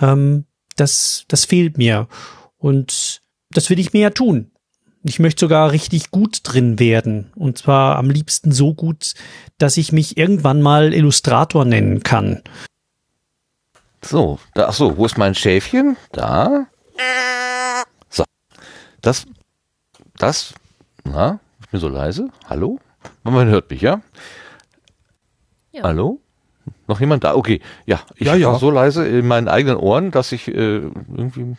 [0.00, 0.44] ähm,
[0.76, 2.08] das, das fehlt mir.
[2.56, 4.51] Und das will ich mir ja tun.
[5.04, 7.32] Ich möchte sogar richtig gut drin werden.
[7.34, 9.14] Und zwar am liebsten so gut,
[9.58, 12.42] dass ich mich irgendwann mal Illustrator nennen kann.
[14.04, 15.96] So, da, ach so, wo ist mein Schäfchen?
[16.12, 16.66] Da.
[18.08, 18.24] So.
[19.00, 19.26] Das,
[20.16, 20.54] das,
[21.04, 22.30] na, ich bin so leise.
[22.46, 22.78] Hallo?
[23.24, 24.00] Man hört mich, ja?
[25.72, 25.82] ja.
[25.82, 26.20] Hallo?
[26.88, 27.34] Noch jemand da?
[27.34, 28.52] Okay, ja, ich ja, ja.
[28.52, 30.80] war so leise in meinen eigenen Ohren, dass ich äh,
[31.16, 31.56] irgendwie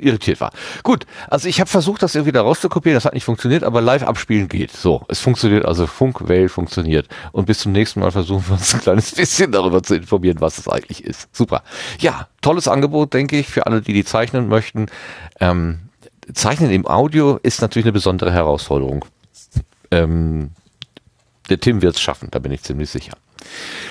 [0.00, 0.52] irritiert war.
[0.82, 4.02] Gut, also ich habe versucht, das irgendwie da rauszukopieren, das hat nicht funktioniert, aber live
[4.02, 4.70] abspielen geht.
[4.70, 7.08] So, es funktioniert, also Funkwell funktioniert.
[7.32, 10.58] Und bis zum nächsten Mal versuchen wir uns ein kleines bisschen darüber zu informieren, was
[10.58, 11.34] es eigentlich ist.
[11.34, 11.62] Super.
[11.98, 14.86] Ja, tolles Angebot, denke ich, für alle, die die zeichnen möchten.
[15.40, 15.80] Ähm,
[16.32, 19.04] Zeichnen im Audio ist natürlich eine besondere Herausforderung.
[19.90, 20.50] Ähm,
[21.48, 23.12] der Tim wird es schaffen, da bin ich ziemlich sicher.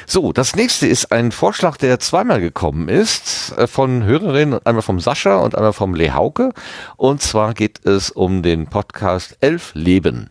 [0.07, 4.99] So, das nächste ist ein Vorschlag, der zweimal gekommen ist, äh, von Hörerinnen, einmal vom
[4.99, 6.51] Sascha und einmal vom Lehauke.
[6.97, 10.29] Und zwar geht es um den Podcast Elf Leben.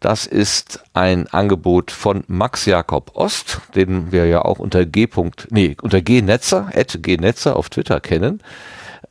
[0.00, 5.08] Das ist ein Angebot von Max Jakob Ost, den wir ja auch unter G.
[5.50, 8.40] Nee, unter G Netzer, at G Netzer auf Twitter kennen.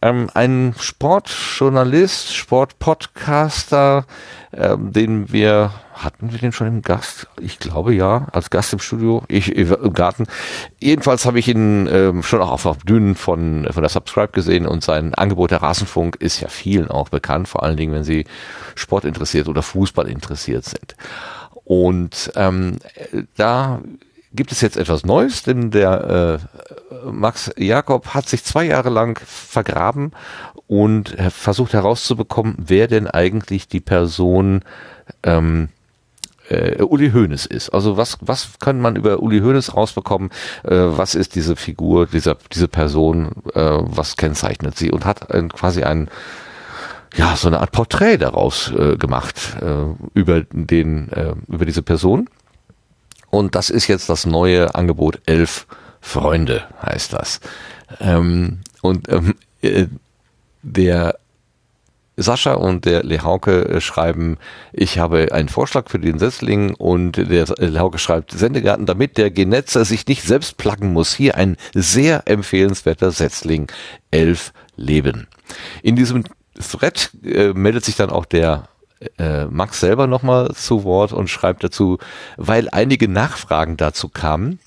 [0.02, 4.06] Ähm, ein Sportjournalist, Sportpodcaster,
[4.54, 5.72] ähm, den wir,
[6.04, 7.28] hatten wir den schon im Gast?
[7.40, 10.28] Ich glaube ja, als Gast im Studio, ich im Garten.
[10.80, 14.66] Jedenfalls habe ich ihn ähm, schon auch auf, auf Bühnen von, von der Subscribe gesehen
[14.66, 18.26] und sein Angebot der Rasenfunk ist ja vielen auch bekannt, vor allen Dingen, wenn sie
[18.76, 20.96] Sport interessiert oder Fußball interessiert sind.
[21.64, 22.78] Und ähm,
[23.36, 23.82] da
[24.34, 29.20] gibt es jetzt etwas Neues, denn der äh, Max Jakob hat sich zwei Jahre lang
[29.26, 30.12] vergraben
[30.68, 34.62] und versucht herauszubekommen, wer denn eigentlich die Person
[35.24, 35.70] ähm,
[36.50, 37.70] äh, Uli Hoeneß ist.
[37.70, 40.30] Also was, was kann man über Uli Hoeneß rausbekommen?
[40.64, 43.32] Äh, was ist diese Figur, dieser, diese Person?
[43.54, 44.92] Äh, was kennzeichnet sie?
[44.92, 46.10] Und hat ein, quasi ein
[47.16, 52.30] ja, so eine Art Porträt daraus äh, gemacht äh, über den, äh, über diese Person.
[53.30, 55.68] Und das ist jetzt das neue Angebot Elf
[56.00, 57.40] Freunde, heißt das.
[58.00, 59.88] Ähm, und ähm, äh,
[60.62, 61.18] der
[62.18, 64.38] Sascha und der Lehauke äh, schreiben,
[64.74, 69.86] ich habe einen Vorschlag für den Setzling und der Lehauke schreibt, Sendegarten, damit der Genetzer
[69.86, 71.14] sich nicht selbst pluggen muss.
[71.14, 73.72] Hier ein sehr empfehlenswerter Setzling,
[74.12, 75.28] elf Leben.
[75.84, 76.24] In diesem
[76.60, 78.68] Thread äh, meldet sich dann auch der
[79.18, 82.00] äh, Max selber nochmal zu Wort und schreibt dazu,
[82.38, 84.60] weil einige Nachfragen dazu kamen.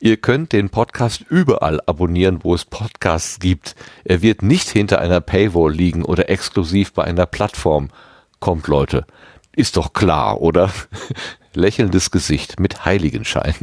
[0.00, 3.74] Ihr könnt den Podcast überall abonnieren, wo es Podcasts gibt.
[4.04, 7.90] Er wird nicht hinter einer Paywall liegen oder exklusiv bei einer Plattform.
[8.38, 9.06] Kommt Leute.
[9.54, 10.70] Ist doch klar, oder?
[11.54, 13.54] lächelndes Gesicht mit Heiligenschein.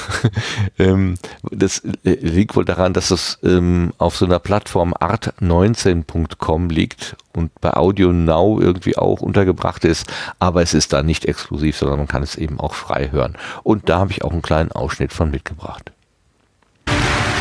[0.78, 1.14] ähm,
[1.50, 7.52] das äh, liegt wohl daran, dass es ähm, auf so einer Plattform art19.com liegt und
[7.60, 12.08] bei Audio Now irgendwie auch untergebracht ist, aber es ist da nicht exklusiv, sondern man
[12.08, 13.36] kann es eben auch frei hören.
[13.62, 15.92] Und da habe ich auch einen kleinen Ausschnitt von mitgebracht.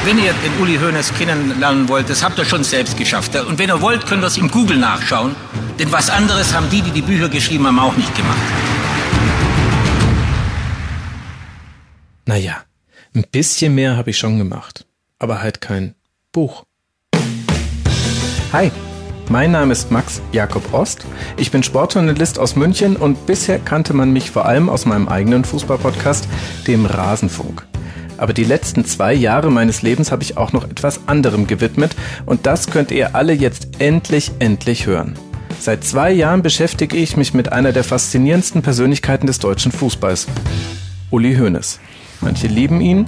[0.05, 3.35] Wenn ihr den Uli Hoeneß kennenlernen wollt, das habt ihr schon selbst geschafft.
[3.35, 5.35] Und wenn ihr wollt, könnt ihr es im Google nachschauen.
[5.79, 8.37] Denn was anderes haben die, die die Bücher geschrieben haben, auch nicht gemacht.
[12.27, 12.63] Naja,
[13.13, 14.87] ein bisschen mehr habe ich schon gemacht,
[15.19, 15.93] aber halt kein
[16.31, 16.63] Buch.
[18.51, 18.71] Hi,
[19.29, 21.05] mein Name ist Max Jakob Ost.
[21.37, 25.45] Ich bin Sportjournalist aus München und bisher kannte man mich vor allem aus meinem eigenen
[25.45, 26.27] Fußballpodcast,
[26.65, 27.67] dem Rasenfunk.
[28.17, 31.95] Aber die letzten zwei Jahre meines Lebens habe ich auch noch etwas anderem gewidmet
[32.25, 35.13] und das könnt ihr alle jetzt endlich, endlich hören.
[35.59, 40.25] Seit zwei Jahren beschäftige ich mich mit einer der faszinierendsten Persönlichkeiten des deutschen Fußballs,
[41.11, 41.79] Uli Hoeneß.
[42.21, 43.07] Manche lieben ihn,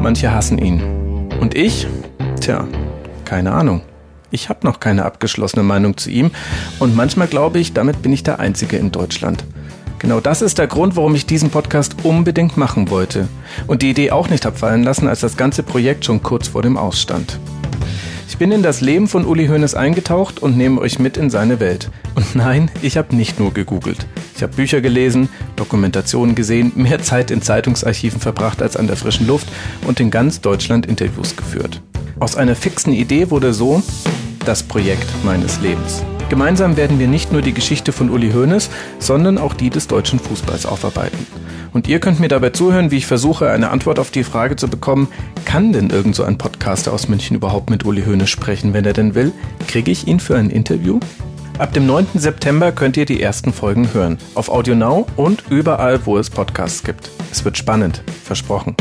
[0.00, 0.82] manche hassen ihn.
[1.40, 1.86] Und ich?
[2.40, 2.66] Tja,
[3.24, 3.82] keine Ahnung.
[4.30, 6.30] Ich habe noch keine abgeschlossene Meinung zu ihm
[6.78, 9.44] und manchmal glaube ich, damit bin ich der Einzige in Deutschland.
[9.98, 13.28] Genau das ist der Grund, warum ich diesen Podcast unbedingt machen wollte
[13.68, 16.76] und die Idee auch nicht abfallen lassen, als das ganze Projekt schon kurz vor dem
[16.76, 17.38] Ausstand.
[18.28, 21.60] Ich bin in das Leben von Uli Hoeneß eingetaucht und nehme euch mit in seine
[21.60, 21.90] Welt.
[22.14, 24.06] Und nein, ich habe nicht nur gegoogelt.
[24.36, 29.26] Ich habe Bücher gelesen, Dokumentationen gesehen, mehr Zeit in Zeitungsarchiven verbracht als an der frischen
[29.26, 29.48] Luft
[29.86, 31.80] und in ganz Deutschland Interviews geführt.
[32.18, 33.82] Aus einer fixen Idee wurde so
[34.44, 36.02] das Projekt meines Lebens.
[36.32, 40.18] Gemeinsam werden wir nicht nur die Geschichte von Uli Hoeneß, sondern auch die des deutschen
[40.18, 41.26] Fußballs aufarbeiten.
[41.74, 44.66] Und ihr könnt mir dabei zuhören, wie ich versuche, eine Antwort auf die Frage zu
[44.66, 45.08] bekommen,
[45.44, 48.94] kann denn irgend so ein Podcaster aus München überhaupt mit Uli Hoeneß sprechen, wenn er
[48.94, 49.30] denn will?
[49.68, 51.00] Kriege ich ihn für ein Interview?
[51.58, 52.06] Ab dem 9.
[52.14, 54.16] September könnt ihr die ersten Folgen hören.
[54.34, 57.10] Auf Audio Now und überall, wo es Podcasts gibt.
[57.30, 58.02] Es wird spannend.
[58.24, 58.74] Versprochen.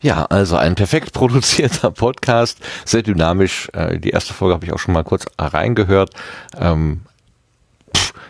[0.00, 3.68] Ja, also ein perfekt produzierter Podcast, sehr dynamisch.
[3.72, 6.10] Äh, die erste Folge habe ich auch schon mal kurz reingehört.
[6.58, 7.02] Ähm,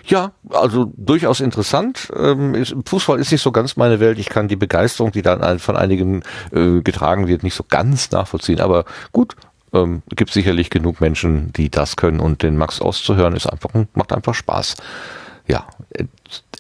[0.05, 2.11] ja, also durchaus interessant.
[2.17, 4.19] Ähm, Fußball ist nicht so ganz meine Welt.
[4.19, 8.61] Ich kann die Begeisterung, die dann von einigen äh, getragen wird, nicht so ganz nachvollziehen.
[8.61, 9.37] Aber gut,
[9.75, 12.21] ähm, gibt sicherlich genug Menschen, die das können.
[12.21, 14.77] Und den Max auszuhören ist einfach macht einfach Spaß.
[15.47, 15.67] Ja,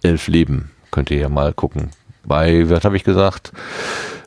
[0.02, 1.90] elf Leben könnt ihr ja mal gucken.
[2.28, 3.52] Bei, was habe ich gesagt?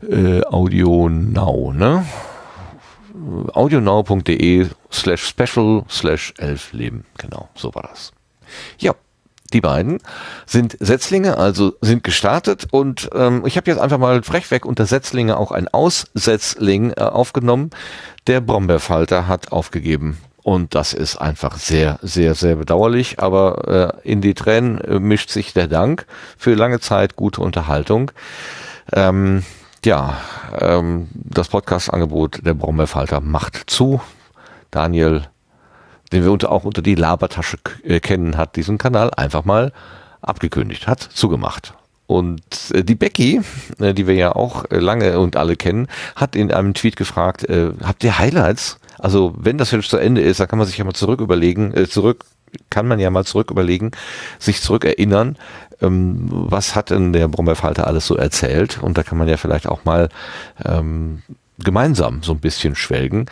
[0.09, 2.05] Äh, Audio Now, ne?
[3.53, 7.05] audionow.de slash special slash elf Leben.
[7.17, 8.11] Genau, so war das.
[8.79, 8.95] Ja,
[9.53, 9.99] die beiden
[10.45, 15.37] sind Setzlinge, also sind gestartet und ähm, ich habe jetzt einfach mal frechweg unter Setzlinge
[15.37, 17.69] auch ein Aussetzling äh, aufgenommen.
[18.27, 24.21] Der Brombeerfalter hat aufgegeben und das ist einfach sehr, sehr, sehr bedauerlich, aber äh, in
[24.21, 26.05] die Tränen äh, mischt sich der Dank
[26.37, 28.11] für lange Zeit gute Unterhaltung.
[28.91, 29.43] Ähm,
[29.85, 30.17] ja,
[30.59, 34.01] ähm, das Podcast-Angebot der Brombeerfalter macht zu.
[34.71, 35.23] Daniel
[36.11, 39.71] den wir unter, auch unter die Labertasche äh, kennen, hat diesen Kanal einfach mal
[40.21, 41.73] abgekündigt, hat zugemacht.
[42.07, 43.41] und äh, die Becky,
[43.79, 47.47] äh, die wir ja auch lange und alle kennen, hat in einem Tweet gefragt,
[47.83, 48.79] habt ihr Highlights?
[49.01, 51.73] Also wenn das jetzt zu Ende ist, dann kann man sich ja mal zurück überlegen,
[51.73, 52.23] äh, zurück
[52.69, 53.91] kann man ja mal zurück überlegen,
[54.37, 55.37] sich zurück erinnern,
[55.81, 58.79] ähm, was hat denn der Brombeerfalter alles so erzählt?
[58.81, 60.09] Und da kann man ja vielleicht auch mal
[60.63, 61.23] ähm,
[61.57, 63.25] gemeinsam so ein bisschen schwelgen.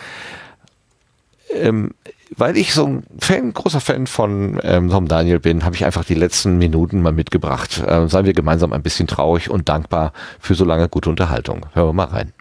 [1.54, 1.92] Ähm,
[2.36, 6.06] weil ich so ein Fan, großer Fan von ähm, Tom Daniel bin, habe ich einfach
[6.06, 7.84] die letzten Minuten mal mitgebracht.
[7.86, 11.66] Äh, seien wir gemeinsam ein bisschen traurig und dankbar für so lange gute Unterhaltung.
[11.74, 12.34] Hören wir mal rein.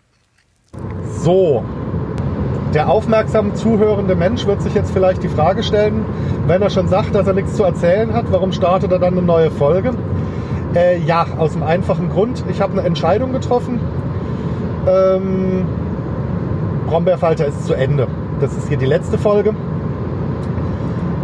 [1.23, 1.65] So,
[2.75, 6.05] der aufmerksam zuhörende Mensch wird sich jetzt vielleicht die Frage stellen,
[6.47, 9.23] wenn er schon sagt, dass er nichts zu erzählen hat, warum startet er dann eine
[9.23, 9.93] neue Folge?
[10.75, 13.81] Äh, ja, aus dem einfachen Grund, ich habe eine Entscheidung getroffen.
[14.87, 15.67] Ähm,
[16.87, 18.07] Brombeerfalter ist zu Ende.
[18.41, 19.55] Das ist hier die letzte Folge.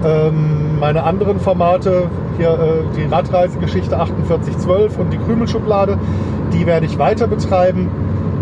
[0.05, 2.05] Ähm, meine anderen Formate,
[2.37, 5.99] hier äh, die Radreisegeschichte 4812 und die Krümelschublade,
[6.53, 7.89] die werde ich weiter betreiben.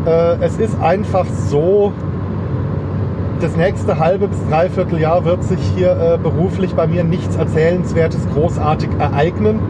[0.07, 1.93] Äh, es ist einfach so,
[3.41, 8.21] das nächste halbe bis dreiviertel Jahr wird sich hier äh, beruflich bei mir nichts Erzählenswertes
[8.33, 9.61] großartig ereignen.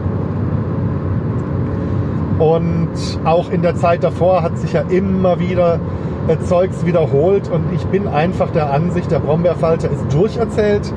[2.39, 2.89] Und
[3.23, 5.79] auch in der Zeit davor hat sich ja immer wieder
[6.27, 10.93] äh, Zeugs wiederholt und ich bin einfach der Ansicht, der Brombeerfalter ist durcherzählt.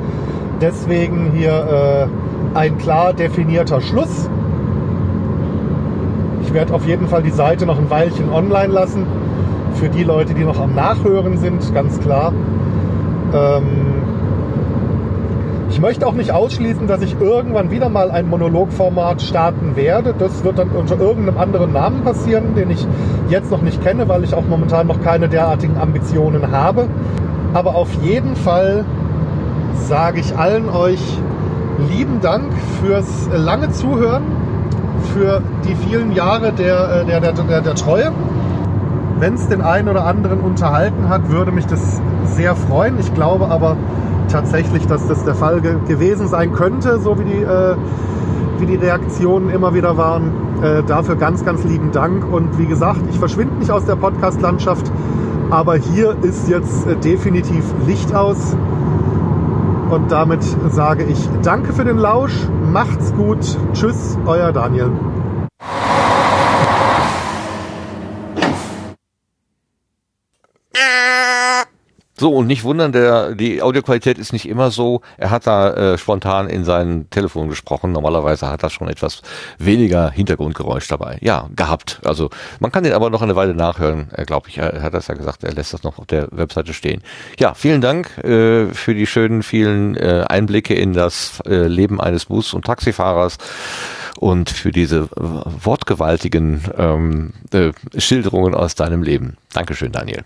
[0.61, 2.09] Deswegen hier
[2.55, 4.31] äh, ein klar definierter Schluss.
[6.43, 9.07] Ich werde auf jeden Fall die Seite noch ein Weilchen online lassen.
[9.79, 12.33] Für die Leute, die noch am Nachhören sind, ganz klar.
[13.35, 13.97] Ähm
[15.69, 20.15] ich möchte auch nicht ausschließen, dass ich irgendwann wieder mal ein Monologformat starten werde.
[20.19, 22.87] Das wird dann unter irgendeinem anderen Namen passieren, den ich
[23.29, 26.87] jetzt noch nicht kenne, weil ich auch momentan noch keine derartigen Ambitionen habe.
[27.53, 28.87] Aber auf jeden Fall
[29.75, 31.01] sage ich allen euch
[31.91, 32.45] lieben Dank
[32.81, 34.23] fürs lange Zuhören,
[35.13, 38.13] für die vielen Jahre der, der, der, der, der Treue.
[39.19, 42.99] Wenn es den einen oder anderen unterhalten hat, würde mich das sehr freuen.
[42.99, 43.77] Ich glaube aber
[44.29, 47.77] tatsächlich, dass das der Fall ge gewesen sein könnte, so wie die, äh,
[48.59, 50.33] wie die Reaktionen immer wieder waren.
[50.63, 52.31] Äh, dafür ganz, ganz lieben Dank.
[52.31, 54.91] Und wie gesagt, ich verschwinde nicht aus der Podcast-Landschaft,
[55.51, 58.55] aber hier ist jetzt äh, definitiv Licht aus.
[59.91, 62.35] Und damit sage ich danke für den Lausch,
[62.73, 64.91] macht's gut, tschüss, euer Daniel.
[72.19, 75.03] So, und nicht wundern, der, die Audioqualität ist nicht immer so.
[75.19, 77.93] Er hat da äh, spontan in sein Telefon gesprochen.
[77.93, 79.21] Normalerweise hat er schon etwas
[79.59, 81.19] weniger Hintergrundgeräusch dabei.
[81.21, 82.01] Ja, gehabt.
[82.05, 84.57] Also man kann den aber noch eine Weile nachhören, äh, glaube ich.
[84.57, 87.03] Er hat das ja gesagt, er lässt das noch auf der Webseite stehen.
[87.39, 92.25] Ja, vielen Dank äh, für die schönen, vielen äh, Einblicke in das äh, Leben eines
[92.25, 93.37] Bus- und Taxifahrers
[94.19, 99.37] und für diese wortgewaltigen ähm, äh, Schilderungen aus deinem Leben.
[99.53, 100.25] Dankeschön, Daniel.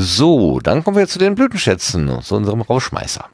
[0.00, 3.24] So, dann kommen wir zu den Blütenschätzen, zu unserem Rauschmeißer.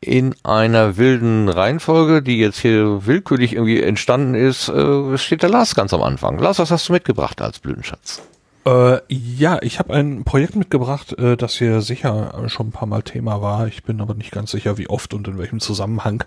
[0.00, 5.74] In einer wilden Reihenfolge, die jetzt hier willkürlich irgendwie entstanden ist, äh, steht der Lars
[5.74, 6.38] ganz am Anfang.
[6.38, 8.20] Lars, was hast du mitgebracht als Blütenschatz?
[8.66, 13.02] Äh, ja, ich habe ein Projekt mitgebracht, äh, das hier sicher schon ein paar Mal
[13.02, 13.66] Thema war.
[13.66, 16.24] Ich bin aber nicht ganz sicher, wie oft und in welchem Zusammenhang.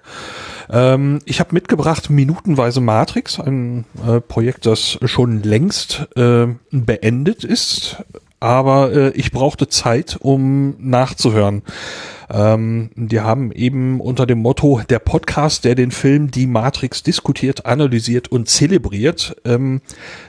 [0.70, 8.04] Ähm, ich habe mitgebracht Minutenweise Matrix, ein äh, Projekt, das schon längst äh, beendet ist,
[8.40, 11.64] aber äh, ich brauchte Zeit, um nachzuhören.
[12.30, 17.66] Ähm, die haben eben unter dem Motto der Podcast, der den Film Die Matrix diskutiert,
[17.66, 19.82] analysiert und zelebriert, ähm,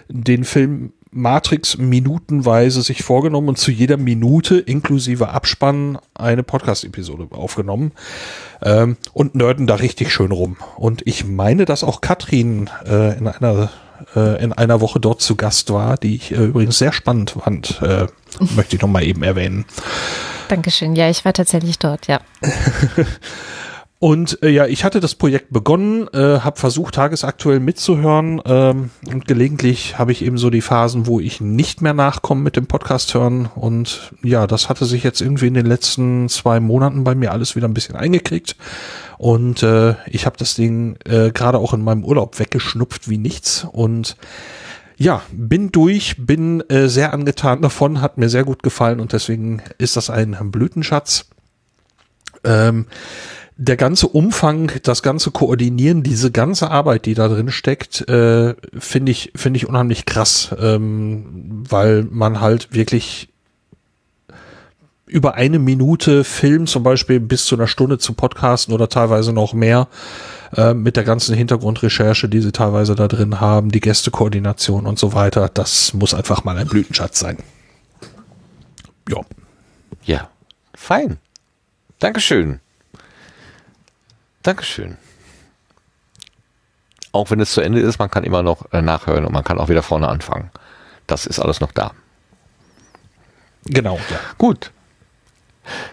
[0.08, 7.92] den Film Matrix minutenweise sich vorgenommen und zu jeder Minute inklusive Abspann eine Podcast-Episode aufgenommen
[8.62, 10.56] ähm, und nörden da richtig schön rum.
[10.76, 13.70] Und ich meine, dass auch Katrin äh, in einer
[14.14, 17.80] äh, in einer Woche dort zu Gast war, die ich äh, übrigens sehr spannend fand,
[17.82, 18.06] äh,
[18.54, 19.64] möchte ich nochmal eben erwähnen.
[20.48, 20.96] Dankeschön.
[20.96, 22.20] Ja, ich war tatsächlich dort, ja.
[24.00, 29.26] Und äh, ja, ich hatte das Projekt begonnen, äh, habe versucht, tagesaktuell mitzuhören ähm, und
[29.26, 33.14] gelegentlich habe ich eben so die Phasen, wo ich nicht mehr nachkomme mit dem Podcast
[33.14, 33.50] hören.
[33.56, 37.56] Und ja, das hatte sich jetzt irgendwie in den letzten zwei Monaten bei mir alles
[37.56, 38.54] wieder ein bisschen eingekriegt.
[39.16, 43.66] Und äh, ich habe das Ding äh, gerade auch in meinem Urlaub weggeschnupft wie nichts.
[43.72, 44.16] Und
[44.96, 49.60] ja, bin durch, bin äh, sehr angetan davon, hat mir sehr gut gefallen und deswegen
[49.78, 51.26] ist das ein Blütenschatz.
[52.44, 52.86] Ähm,
[53.60, 59.10] der ganze Umfang, das ganze Koordinieren, diese ganze Arbeit, die da drin steckt, äh, finde
[59.10, 63.28] ich finde ich unheimlich krass, ähm, weil man halt wirklich
[65.06, 69.54] über eine Minute Film zum Beispiel bis zu einer Stunde zu podcasten oder teilweise noch
[69.54, 69.88] mehr
[70.56, 75.14] äh, mit der ganzen Hintergrundrecherche, die sie teilweise da drin haben, die Gästekoordination und so
[75.14, 75.50] weiter.
[75.52, 77.38] Das muss einfach mal ein Blütenschatz sein.
[79.08, 79.22] Ja.
[80.04, 80.30] Ja,
[80.74, 81.18] fein.
[81.98, 82.60] Dankeschön.
[84.48, 84.96] Dankeschön.
[87.12, 89.58] Auch wenn es zu Ende ist, man kann immer noch äh, nachhören und man kann
[89.58, 90.50] auch wieder vorne anfangen.
[91.06, 91.90] Das ist alles noch da.
[93.66, 94.18] Genau, ja.
[94.38, 94.70] Gut.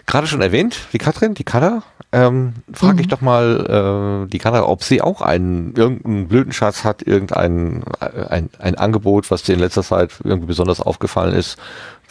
[0.06, 3.00] Gerade schon erwähnt, die Katrin, die Kada, ähm, frage Mhm.
[3.00, 8.24] ich doch mal äh, die Kada, ob sie auch einen irgendeinen Blütenschatz hat, irgendein äh,
[8.30, 11.58] ein, ein Angebot, was dir in letzter Zeit irgendwie besonders aufgefallen ist,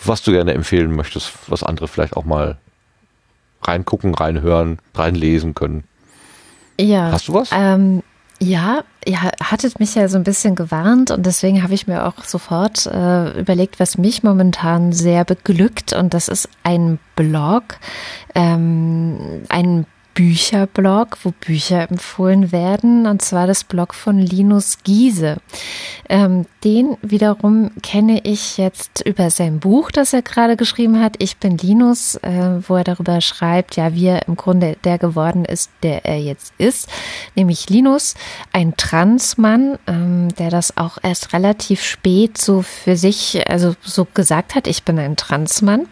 [0.04, 2.60] was du gerne empfehlen möchtest, was andere vielleicht auch mal
[3.64, 5.86] reingucken, reinhören, reinlesen können.
[6.80, 7.12] Ja.
[7.12, 7.50] Hast du was?
[7.52, 8.04] Ähm,
[8.42, 12.24] ja, ihr hattet mich ja so ein bisschen gewarnt und deswegen habe ich mir auch
[12.26, 17.80] sofort äh, überlegt, was mich momentan sehr beglückt und das ist ein Blog,
[18.34, 25.38] ähm, ein Bücherblog, wo Bücher empfohlen werden, und zwar das Blog von Linus Giese.
[26.08, 31.16] Ähm, den wiederum kenne ich jetzt über sein Buch, das er gerade geschrieben hat.
[31.20, 35.44] Ich bin Linus, äh, wo er darüber schreibt, ja, wie er im Grunde der geworden
[35.44, 36.88] ist, der er jetzt ist,
[37.36, 38.16] nämlich Linus,
[38.54, 44.56] ein Transmann, ähm, der das auch erst relativ spät so für sich, also so gesagt
[44.56, 45.88] hat, ich bin ein Transmann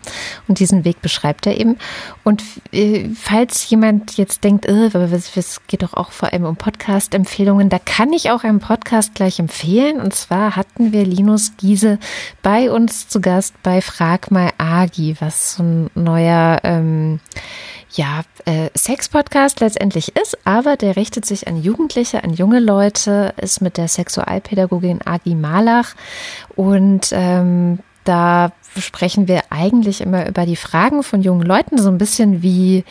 [0.48, 1.77] und diesen Weg beschreibt er eben.
[2.24, 7.69] Und äh, falls jemand jetzt denkt, äh, es geht doch auch vor allem um Podcast-Empfehlungen,
[7.69, 10.00] da kann ich auch einen Podcast gleich empfehlen.
[10.00, 12.00] Und zwar hatten wir Linus Giese
[12.42, 17.19] bei uns zu Gast bei Frag mal Agi, was so ein neuer ähm,
[17.92, 23.61] ja, äh, Sex-Podcast letztendlich ist, aber der richtet sich an Jugendliche, an junge Leute, ist
[23.61, 25.95] mit der Sexualpädagogin Agi Malach.
[26.56, 31.98] Und ähm, da sprechen wir eigentlich immer über die Fragen von jungen Leuten, so ein
[31.98, 32.83] bisschen wie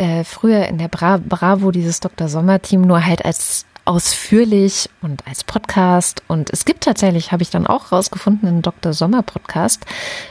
[0.00, 2.28] äh, früher in der Bra Bravo dieses Dr.
[2.28, 6.22] Sommer-Team, nur halt als ausführlich und als Podcast.
[6.26, 8.92] Und es gibt tatsächlich, habe ich dann auch rausgefunden, einen Dr.
[8.92, 9.84] Sommer Podcast,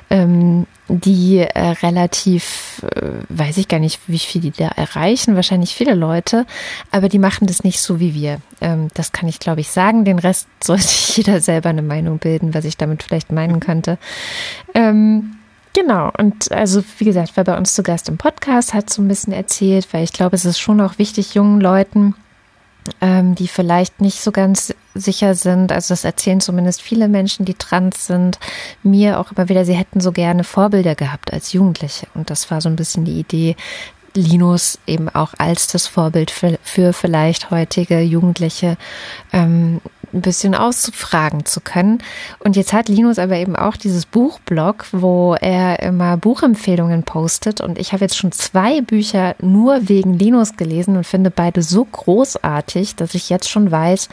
[0.09, 5.75] ähm, die äh, relativ, äh, weiß ich gar nicht, wie viel die da erreichen, wahrscheinlich
[5.75, 6.45] viele Leute,
[6.91, 8.39] aber die machen das nicht so wie wir.
[8.61, 10.05] Ähm, das kann ich, glaube ich, sagen.
[10.05, 13.97] Den Rest sollte jeder selber eine Meinung bilden, was ich damit vielleicht meinen könnte.
[14.73, 15.35] Ähm,
[15.73, 19.07] Genau, und also wie gesagt, war bei uns zu Gast im Podcast, hat so ein
[19.07, 22.15] bisschen erzählt, weil ich glaube, es ist schon auch wichtig, jungen Leuten,
[23.01, 27.53] ähm, die vielleicht nicht so ganz sicher sind, also das erzählen zumindest viele Menschen, die
[27.53, 28.39] trans sind,
[28.81, 32.07] mir auch immer wieder, sie hätten so gerne Vorbilder gehabt als Jugendliche.
[32.15, 33.55] Und das war so ein bisschen die Idee,
[34.15, 38.75] Linus eben auch als das Vorbild für, für vielleicht heutige Jugendliche
[39.31, 39.81] ähm,
[40.13, 41.99] ein bisschen ausfragen zu können.
[42.39, 47.61] Und jetzt hat Linus aber eben auch dieses Buchblog, wo er immer Buchempfehlungen postet.
[47.61, 51.85] Und ich habe jetzt schon zwei Bücher nur wegen Linus gelesen und finde beide so
[51.85, 54.09] großartig, dass ich jetzt schon weiß,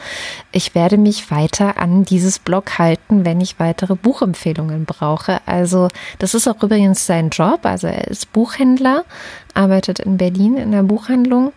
[0.51, 5.39] ich werde mich weiter an dieses Blog halten, wenn ich weitere Buchempfehlungen brauche.
[5.45, 5.87] Also
[6.19, 7.61] das ist auch übrigens sein Job.
[7.63, 9.05] Also er ist Buchhändler,
[9.53, 11.53] arbeitet in Berlin in der Buchhandlung.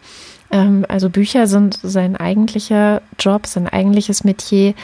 [0.50, 4.74] Ähm, also Bücher sind sein eigentlicher Job, sein eigentliches Metier.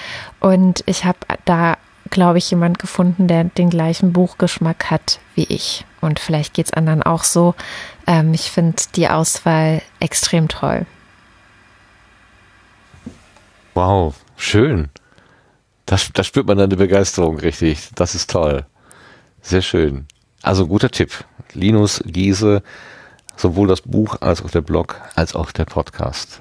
[0.41, 1.77] Und ich habe da,
[2.11, 5.85] glaube ich, jemand gefunden, der den gleichen Buchgeschmack hat wie ich.
[6.01, 7.55] Und vielleicht geht es anderen auch so.
[8.07, 10.87] Ähm, ich finde die Auswahl extrem toll.
[13.75, 14.89] Wow, schön.
[15.85, 17.91] Das, da spürt man eine Begeisterung richtig.
[17.95, 18.65] Das ist toll.
[19.43, 20.07] Sehr schön.
[20.43, 21.25] Also guter Tipp.
[21.53, 22.63] Linus Giese,
[23.37, 26.41] sowohl das Buch als auch der Blog als auch der Podcast,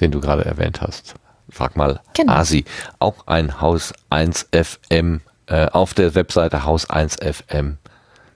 [0.00, 1.14] den du gerade erwähnt hast.
[1.50, 2.32] Frag mal Genau.
[2.32, 2.64] Asi,
[2.98, 7.78] auch ein Haus 1 FM äh, auf der Webseite Haus 1 FM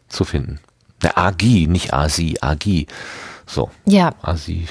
[0.09, 0.61] zu finden.
[1.03, 2.87] Der Agi, nicht Asi, Agi.
[3.47, 4.67] So, Ja, Asi.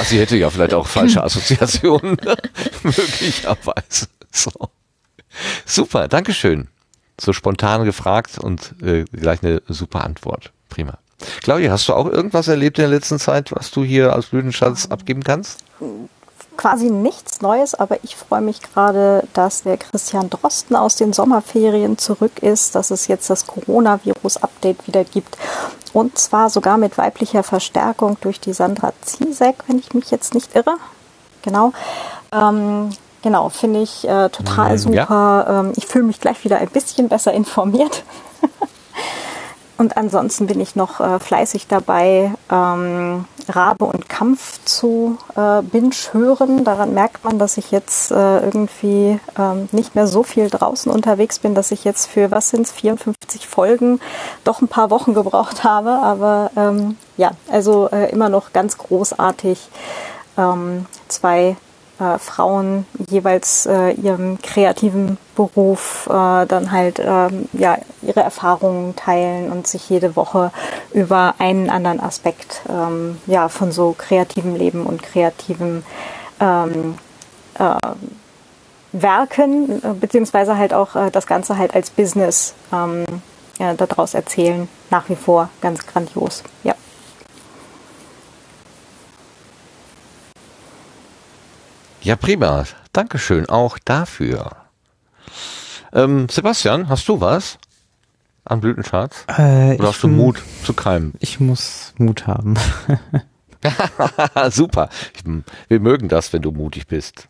[0.00, 2.16] Asi hätte ja vielleicht auch falsche Assoziationen.
[2.82, 4.06] Möglicherweise.
[4.30, 4.50] So.
[5.64, 6.68] Super, Dankeschön.
[7.20, 10.52] So spontan gefragt und äh, gleich eine super Antwort.
[10.68, 10.98] Prima.
[11.42, 14.86] Claudia, hast du auch irgendwas erlebt in der letzten Zeit, was du hier als Blütenschatz
[14.86, 15.58] abgeben kannst?
[16.58, 21.96] quasi nichts Neues, aber ich freue mich gerade, dass der Christian Drosten aus den Sommerferien
[21.96, 25.38] zurück ist, dass es jetzt das Coronavirus-Update wieder gibt.
[25.94, 30.54] Und zwar sogar mit weiblicher Verstärkung durch die Sandra Ziesek, wenn ich mich jetzt nicht
[30.54, 30.74] irre.
[31.42, 31.72] Genau.
[32.32, 32.90] Ähm,
[33.22, 35.02] genau, finde ich äh, total Mm, ja.
[35.04, 35.46] super.
[35.48, 38.02] Ähm, ich fühle mich gleich wieder ein bisschen besser informiert.
[39.78, 45.94] und ansonsten bin ich noch äh, fleißig dabei, ähm, Rabe und Kampf zu äh, binge
[46.12, 46.64] hören.
[46.64, 51.38] Daran merkt man, dass ich jetzt äh, irgendwie ähm, nicht mehr so viel draußen unterwegs
[51.38, 54.00] bin, dass ich jetzt für, was sind es, 54 Folgen
[54.42, 55.90] doch ein paar Wochen gebraucht habe.
[55.90, 59.68] Aber ähm, ja, also äh, immer noch ganz großartig.
[60.36, 61.56] Ähm, zwei
[61.98, 69.50] äh, Frauen jeweils äh, ihrem kreativen Beruf äh, dann halt ähm, ja ihre Erfahrungen teilen
[69.50, 70.50] und sich jede Woche
[70.92, 75.84] über einen anderen Aspekt ähm, ja von so kreativem Leben und kreativen
[76.40, 76.96] ähm,
[77.58, 77.74] äh,
[78.92, 83.04] Werken äh, beziehungsweise halt auch äh, das Ganze halt als Business ähm,
[83.58, 84.68] ja, daraus erzählen.
[84.90, 86.42] Nach wie vor ganz grandios.
[86.62, 86.74] Ja
[92.08, 92.64] Ja, prima.
[92.94, 94.52] Dankeschön auch dafür.
[95.92, 97.58] Ähm, Sebastian, hast du was
[98.46, 99.26] an Blütenschatz?
[99.26, 101.12] Äh, Oder hast du Mut zu keimen?
[101.20, 102.54] Ich muss Mut haben.
[104.50, 104.88] Super.
[105.68, 107.28] Wir mögen das, wenn du mutig bist.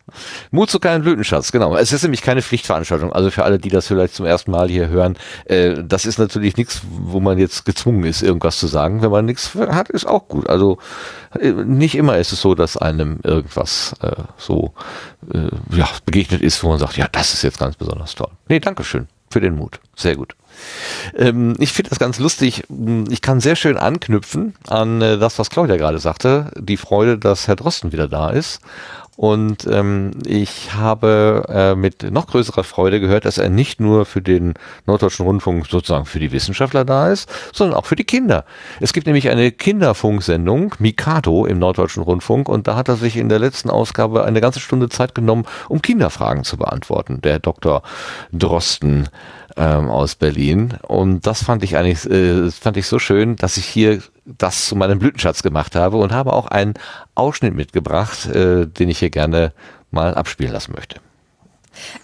[0.51, 1.75] Mut zu keinem Blütenschatz, genau.
[1.75, 3.11] Es ist nämlich keine Pflichtveranstaltung.
[3.13, 6.57] Also für alle, die das vielleicht zum ersten Mal hier hören, äh, das ist natürlich
[6.57, 9.01] nichts, wo man jetzt gezwungen ist, irgendwas zu sagen.
[9.01, 10.49] Wenn man nichts hat, ist auch gut.
[10.49, 10.77] Also
[11.39, 14.73] äh, nicht immer ist es so, dass einem irgendwas äh, so
[15.33, 18.31] äh, ja, begegnet ist, wo man sagt, ja, das ist jetzt ganz besonders toll.
[18.47, 19.79] Nee, Dankeschön für den Mut.
[19.95, 20.35] Sehr gut.
[21.17, 22.63] Ähm, ich finde das ganz lustig.
[23.09, 26.51] Ich kann sehr schön anknüpfen an äh, das, was Claudia gerade sagte.
[26.57, 28.61] Die Freude, dass Herr Drosten wieder da ist.
[29.19, 34.21] Und ähm, ich habe äh, mit noch größerer Freude gehört, dass er nicht nur für
[34.21, 34.53] den
[34.85, 38.45] Norddeutschen Rundfunk sozusagen für die Wissenschaftler da ist, sondern auch für die Kinder.
[38.79, 43.27] Es gibt nämlich eine Kinderfunksendung, Mikado, im Norddeutschen Rundfunk, und da hat er sich in
[43.27, 47.19] der letzten Ausgabe eine ganze Stunde Zeit genommen, um Kinderfragen zu beantworten.
[47.19, 47.83] Der Dr.
[48.31, 49.09] Drosten
[49.57, 50.75] ähm, aus Berlin.
[50.87, 54.75] Und das fand ich eigentlich, äh, fand ich so schön, dass ich hier das zu
[54.75, 56.75] meinem Blütenschatz gemacht habe und habe auch einen
[57.15, 59.53] Ausschnitt mitgebracht, äh, den ich hier gerne
[59.91, 60.99] mal abspielen lassen möchte.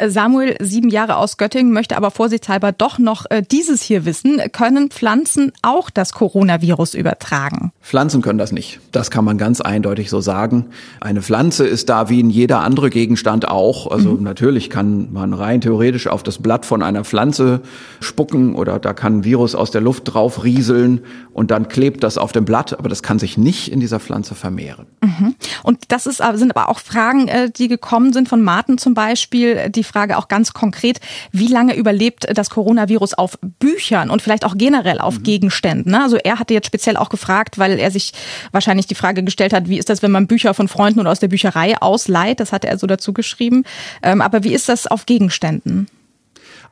[0.05, 4.41] Samuel, sieben Jahre aus Göttingen, möchte aber vorsichtshalber doch noch äh, dieses hier wissen.
[4.51, 7.71] Können Pflanzen auch das Coronavirus übertragen?
[7.81, 8.79] Pflanzen können das nicht.
[8.91, 10.67] Das kann man ganz eindeutig so sagen.
[11.01, 13.91] Eine Pflanze ist da wie in jeder andere Gegenstand auch.
[13.91, 14.23] Also mhm.
[14.23, 17.61] natürlich kann man rein theoretisch auf das Blatt von einer Pflanze
[17.99, 21.01] spucken oder da kann ein Virus aus der Luft drauf rieseln
[21.35, 24.35] und dann klebt das auf dem Blatt, aber das kann sich nicht in dieser Pflanze
[24.35, 24.85] vermehren.
[25.03, 25.35] Mhm.
[25.63, 29.69] Und das ist, sind aber auch Fragen, äh, die gekommen sind von Martin zum Beispiel
[29.69, 31.01] die Frage auch ganz konkret,
[31.33, 35.23] wie lange überlebt das Coronavirus auf Büchern und vielleicht auch generell auf mhm.
[35.23, 35.91] Gegenständen?
[35.91, 36.03] Ne?
[36.03, 38.13] Also er hatte jetzt speziell auch gefragt, weil er sich
[38.53, 41.19] wahrscheinlich die Frage gestellt hat, wie ist das, wenn man Bücher von Freunden oder aus
[41.19, 42.39] der Bücherei ausleiht?
[42.39, 43.65] Das hatte er so dazu geschrieben.
[44.01, 45.87] Ähm, aber wie ist das auf Gegenständen?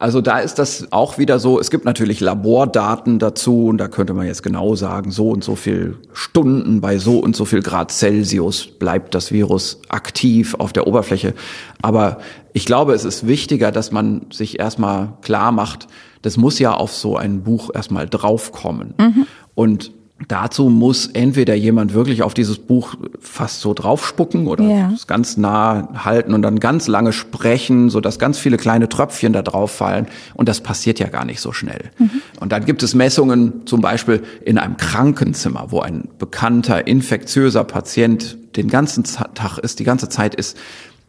[0.04, 4.14] Also da ist das auch wieder so, es gibt natürlich Labordaten dazu und da könnte
[4.14, 7.90] man jetzt genau sagen, so und so viel Stunden bei so und so viel Grad
[7.90, 11.34] Celsius bleibt das Virus aktiv auf der Oberfläche.
[11.82, 12.18] Aber
[12.52, 15.88] ich glaube, es ist wichtiger, dass man sich erstmal klar macht,
[16.22, 18.96] das muss ja auf so ein Buch erstmal draufkommen.
[19.00, 19.26] Mhm.
[19.56, 19.92] Und
[20.28, 24.92] Dazu muss entweder jemand wirklich auf dieses Buch fast so draufspucken oder ja.
[24.94, 29.34] es ganz nah halten und dann ganz lange sprechen, so dass ganz viele kleine Tröpfchen
[29.34, 30.08] da drauf fallen.
[30.36, 31.92] Und das passiert ja gar nicht so schnell.
[31.98, 32.22] Mhm.
[32.40, 38.38] Und dann gibt es Messungen zum Beispiel in einem Krankenzimmer, wo ein bekannter infektiöser Patient
[38.56, 40.58] den ganzen Tag ist, die ganze Zeit ist.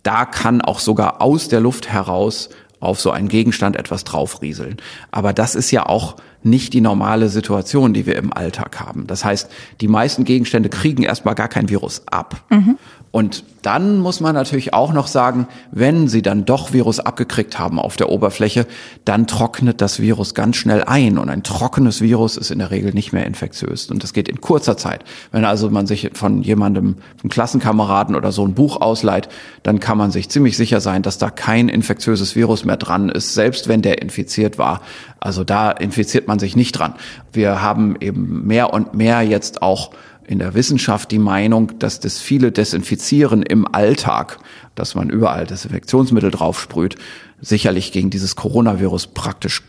[0.03, 2.49] Da kann auch sogar aus der Luft heraus
[2.81, 4.77] auf so einen Gegenstand etwas draufrieseln.
[5.11, 9.07] Aber das ist ja auch nicht die normale Situation, die wir im Alltag haben.
[9.07, 9.51] Das heißt,
[9.81, 12.45] die meisten Gegenstände kriegen erstmal gar kein Virus ab.
[12.51, 12.79] Mhm.
[13.15, 17.79] Und dann muss man natürlich auch noch sagen, wenn sie dann doch Virus abgekriegt haben
[17.79, 18.67] auf der Oberfläche,
[19.05, 21.17] dann trocknet das Virus ganz schnell ein.
[21.19, 23.89] Und ein trockenes Virus ist in der Regel nicht mehr infektiös.
[23.89, 25.05] Und das geht in kurzer Zeit.
[25.31, 29.29] Wenn also man sich von jemandem, einem Klassenkameraden oder so ein Buch ausleiht,
[29.63, 33.35] dann kann man sich ziemlich sicher sein, dass da kein infektiöses Virus mehr dran ist,
[33.35, 34.81] selbst wenn der infiziert war.
[35.21, 36.95] Also da infiziert man sich nicht dran.
[37.33, 39.93] Wir haben eben mehr und mehr jetzt auch
[40.27, 44.39] in der Wissenschaft die Meinung, dass das viele Desinfizieren im Alltag,
[44.75, 46.97] dass man überall Desinfektionsmittel draufsprüht,
[47.41, 49.63] sicherlich gegen dieses Coronavirus praktisch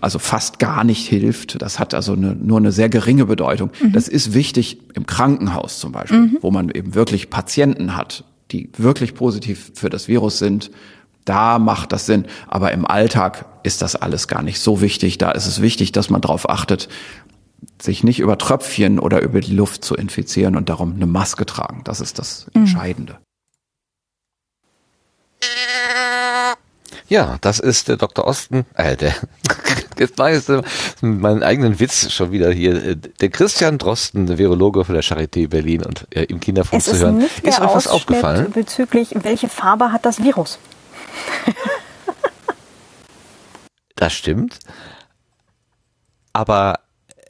[0.00, 1.60] also fast gar nicht hilft.
[1.60, 3.70] Das hat also eine, nur eine sehr geringe Bedeutung.
[3.80, 3.92] Mhm.
[3.92, 6.38] Das ist wichtig im Krankenhaus zum Beispiel, mhm.
[6.40, 10.70] wo man eben wirklich Patienten hat, die wirklich positiv für das Virus sind.
[11.24, 12.26] Da macht das Sinn.
[12.46, 15.18] Aber im Alltag ist das alles gar nicht so wichtig.
[15.18, 16.88] Da ist es wichtig, dass man darauf achtet,
[17.80, 21.82] sich nicht über Tröpfchen oder über die Luft zu infizieren und darum eine Maske tragen.
[21.84, 22.62] Das ist das mhm.
[22.62, 23.18] Entscheidende.
[27.08, 28.26] Ja, das ist der Dr.
[28.26, 29.14] Osten, äh, der
[29.98, 30.44] Jetzt mache ich
[31.00, 32.96] meinen eigenen Witz schon wieder hier.
[32.96, 36.90] Der Christian Drosten, der Virologe von der Charité Berlin und äh, im Kinderfunk Es zu
[36.92, 37.18] ist hören.
[37.18, 38.50] nicht Ist euch was aufgefallen?
[38.52, 40.58] bezüglich, welche Farbe hat das Virus?
[43.94, 44.58] Das stimmt.
[46.34, 46.80] Aber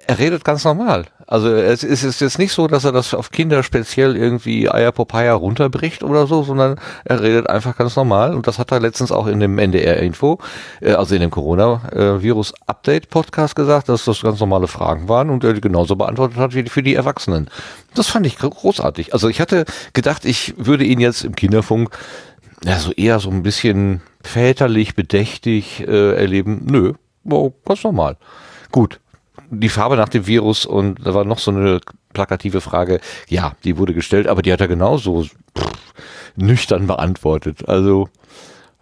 [0.07, 1.07] er redet ganz normal.
[1.26, 5.33] Also es ist jetzt nicht so, dass er das auf Kinder speziell irgendwie Eier Popeye
[5.33, 8.33] runterbricht oder so, sondern er redet einfach ganz normal.
[8.35, 10.39] Und das hat er letztens auch in dem NDR-Info,
[10.81, 15.60] äh, also in dem Corona-Virus-Update-Podcast gesagt, dass das ganz normale Fragen waren und er die
[15.60, 17.51] genauso beantwortet hat wie für die Erwachsenen.
[17.94, 19.12] Das fand ich großartig.
[19.12, 21.91] Also ich hatte gedacht, ich würde ihn jetzt im Kinderfunk
[22.65, 26.62] ja, so eher so ein bisschen väterlich, bedächtig äh, erleben.
[26.70, 26.93] Nö,
[27.25, 28.17] wow, ganz normal.
[28.70, 29.01] Gut,
[29.50, 31.81] die Farbe nach dem Virus und da war noch so eine
[32.12, 33.00] plakative Frage.
[33.28, 35.33] Ja, die wurde gestellt, aber die hat er genauso pff,
[36.36, 37.68] nüchtern beantwortet.
[37.68, 38.08] Also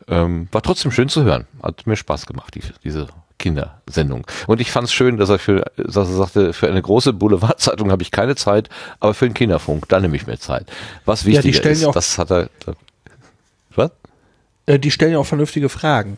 [0.08, 1.46] ähm, war trotzdem schön zu hören.
[1.62, 4.26] Hat mir Spaß gemacht, die, diese Kindersendung.
[4.46, 7.90] Und ich fand es schön, dass er für, dass er sagte, für eine große Boulevardzeitung
[7.90, 8.68] habe ich keine Zeit,
[9.00, 10.70] aber für den Kinderfunk, da nehme ich mir Zeit.
[11.04, 12.48] Was Ja, wichtiger stellen ist, ja das hat er.
[13.74, 13.90] Was?
[14.66, 16.16] Äh, die stellen ja auch vernünftige Fragen.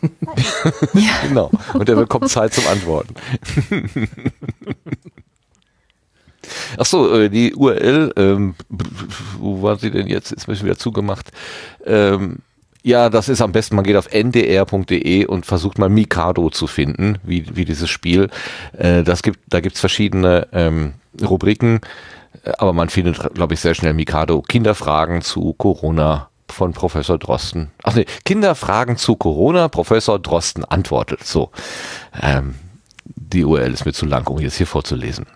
[1.28, 1.50] Genau.
[1.74, 3.14] Und er bekommt Zeit zum Antworten.
[6.78, 8.54] Ach so, äh, die URL, ähm,
[9.38, 10.48] wo war sie denn jetzt?
[10.48, 11.30] Mir schon wieder zugemacht.
[11.84, 12.38] Ähm,
[12.82, 17.18] ja, das ist am besten, man geht auf ndr.de und versucht mal Mikado zu finden,
[17.22, 18.30] wie, wie dieses Spiel.
[18.76, 21.80] Äh, das gibt, da gibt's verschiedene ähm, Rubriken,
[22.42, 24.40] äh, aber man findet, glaube ich, sehr schnell Mikado.
[24.40, 27.70] Kinderfragen zu Corona von Professor Drosten.
[27.82, 31.24] Ach nee, Kinderfragen zu Corona, Professor Drosten antwortet.
[31.24, 31.50] So.
[32.20, 32.54] Ähm,
[33.04, 35.26] die URL ist mir zu lang, um jetzt hier vorzulesen.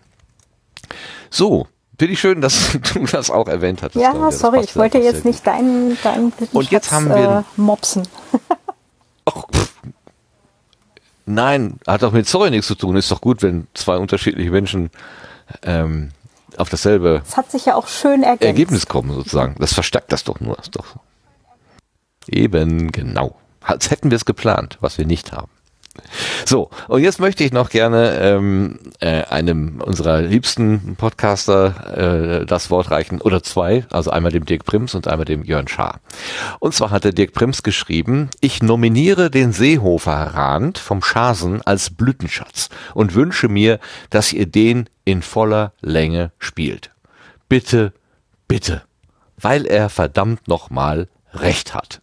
[1.30, 1.66] So,
[1.98, 4.02] finde ich schön, dass du das auch erwähnt hattest.
[4.02, 4.12] Ja.
[4.14, 8.06] Das sorry, ich wollte jetzt sehr nicht deinen, deinen Und jetzt haben wir- äh, mopsen.
[9.26, 9.44] Ach.
[11.26, 12.96] Nein, hat doch mit Sorry nichts zu tun.
[12.96, 14.90] Ist doch gut, wenn zwei unterschiedliche Menschen
[15.62, 16.10] ähm,
[16.58, 18.44] auf dasselbe Es hat sich ja auch schön ergänzt.
[18.44, 19.56] Ergebnis kommen, sozusagen.
[19.58, 20.58] Das verstärkt das doch nur.
[20.58, 20.84] Ist doch
[22.28, 23.36] Eben, genau.
[23.60, 25.50] Als hätten wir es geplant, was wir nicht haben.
[26.44, 32.70] So, und jetzt möchte ich noch gerne ähm, äh, einem unserer liebsten Podcaster äh, das
[32.70, 36.00] Wort reichen, oder zwei, also einmal dem Dirk Prims und einmal dem Jörn Schaar.
[36.58, 41.90] Und zwar hat der Dirk Prims geschrieben, ich nominiere den Seehofer Rand vom Schasen als
[41.90, 43.78] Blütenschatz und wünsche mir,
[44.10, 46.90] dass ihr den in voller Länge spielt.
[47.48, 47.92] Bitte,
[48.48, 48.82] bitte,
[49.38, 52.00] weil er verdammt nochmal recht hat.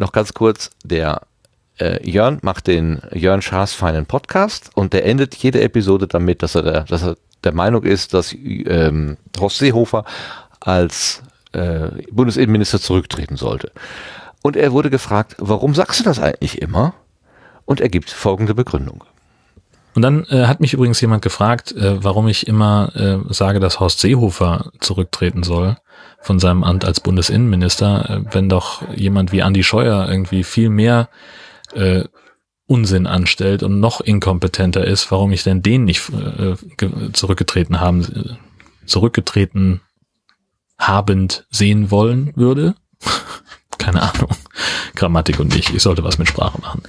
[0.00, 1.20] Noch ganz kurz, der
[1.78, 6.54] äh, Jörn macht den Jörn Schaas feinen Podcast und der endet jede Episode damit, dass
[6.54, 10.06] er der, dass er der Meinung ist, dass ähm, Horst Seehofer
[10.58, 11.22] als
[11.52, 13.72] äh, Bundesinnenminister zurücktreten sollte.
[14.40, 16.94] Und er wurde gefragt, warum sagst du das eigentlich immer?
[17.66, 19.04] Und er gibt folgende Begründung.
[19.94, 23.80] Und dann äh, hat mich übrigens jemand gefragt, äh, warum ich immer äh, sage, dass
[23.80, 25.76] Horst Seehofer zurücktreten soll
[26.20, 31.08] von seinem Amt als Bundesinnenminister, äh, wenn doch jemand wie Andi Scheuer irgendwie viel mehr
[31.74, 32.04] äh,
[32.66, 38.38] Unsinn anstellt und noch inkompetenter ist, warum ich denn den nicht äh, ge- zurückgetreten haben,
[38.86, 39.80] zurückgetreten
[40.78, 42.74] habend sehen wollen würde.
[43.78, 44.30] Keine Ahnung.
[44.94, 45.74] Grammatik und ich.
[45.74, 46.82] Ich sollte was mit Sprache machen.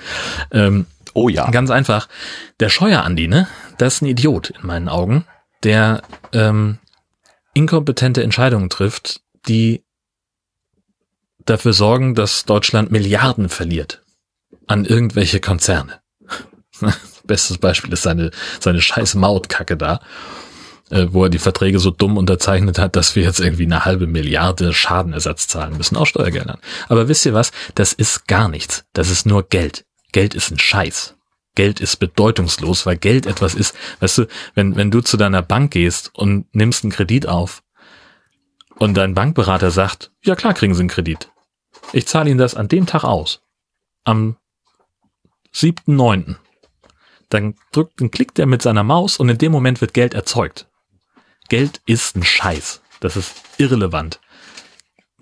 [0.52, 1.50] Ähm, oh ja.
[1.50, 2.08] Ganz einfach.
[2.60, 3.48] Der Scheuer Andi, ne?
[3.78, 5.26] Das ist ein Idiot in meinen Augen,
[5.64, 6.02] der
[6.34, 6.78] ähm,
[7.54, 9.84] inkompetente Entscheidungen trifft, die
[11.46, 14.02] dafür sorgen, dass Deutschland Milliarden verliert
[14.68, 16.02] an irgendwelche Konzerne.
[17.26, 20.00] Bestes Beispiel ist seine, seine scheiß Mautkacke da,
[20.90, 24.08] äh, wo er die Verträge so dumm unterzeichnet hat, dass wir jetzt irgendwie eine halbe
[24.08, 26.60] Milliarde Schadenersatz zahlen müssen, aus Steuergeldern.
[26.90, 27.52] Aber wisst ihr was?
[27.76, 28.86] Das ist gar nichts.
[28.94, 29.86] Das ist nur Geld.
[30.12, 31.16] Geld ist ein Scheiß.
[31.56, 35.72] Geld ist bedeutungslos, weil Geld etwas ist, weißt du, wenn, wenn du zu deiner Bank
[35.72, 37.64] gehst und nimmst einen Kredit auf
[38.76, 41.30] und dein Bankberater sagt, ja klar kriegen sie einen Kredit.
[41.94, 43.42] Ich zahle Ihnen das an dem Tag aus.
[44.04, 44.38] Am
[45.54, 46.36] 7.9.
[47.30, 50.68] Dann drückt, dann klickt er mit seiner Maus und in dem Moment wird Geld erzeugt.
[51.50, 52.82] Geld ist ein Scheiß.
[53.02, 54.20] Das ist irrelevant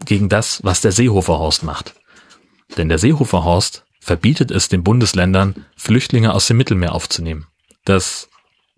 [0.06, 1.96] gegen das, was der Seehofer-Horst macht.
[2.78, 7.46] Denn der Seehofer-Horst verbietet es den Bundesländern, Flüchtlinge aus dem Mittelmeer aufzunehmen.
[7.86, 8.28] Dass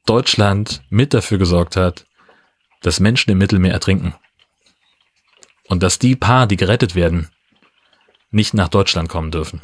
[0.05, 2.05] Deutschland mit dafür gesorgt hat,
[2.81, 4.13] dass Menschen im Mittelmeer ertrinken.
[5.69, 7.29] Und dass die paar, die gerettet werden,
[8.29, 9.61] nicht nach Deutschland kommen dürfen.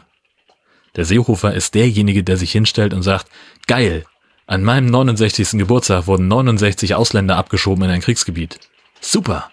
[0.95, 3.27] Der Seehofer ist derjenige, der sich hinstellt und sagt,
[3.67, 4.05] geil,
[4.45, 5.59] an meinem 69.
[5.59, 8.57] Geburtstag wurden 69 Ausländer abgeschoben in ein Kriegsgebiet.
[9.01, 9.51] Super.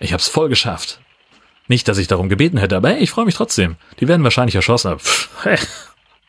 [0.00, 1.01] Ich hab's voll geschafft.
[1.68, 3.76] Nicht, dass ich darum gebeten hätte, aber hey, ich freue mich trotzdem.
[4.00, 4.88] Die werden wahrscheinlich erschossen.
[4.88, 5.58] Aber pff, hey,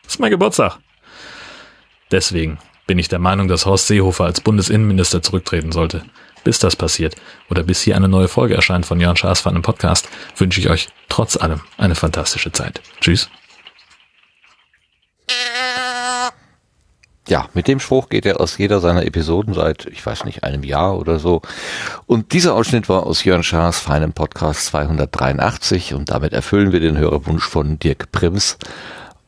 [0.06, 0.78] ist mein Geburtstag.
[2.10, 6.04] Deswegen bin ich der Meinung, dass Horst Seehofer als Bundesinnenminister zurücktreten sollte.
[6.44, 7.16] Bis das passiert
[7.48, 10.68] oder bis hier eine neue Folge erscheint von Jörn Schaas von einem Podcast, wünsche ich
[10.68, 12.82] euch trotz allem eine fantastische Zeit.
[13.00, 13.30] Tschüss.
[17.26, 20.62] Ja, mit dem Spruch geht er aus jeder seiner Episoden seit, ich weiß nicht, einem
[20.62, 21.40] Jahr oder so.
[22.04, 26.98] Und dieser Ausschnitt war aus Jörn Schaas feinem Podcast 283 und damit erfüllen wir den
[26.98, 28.58] Hörerwunsch von Dirk Prims.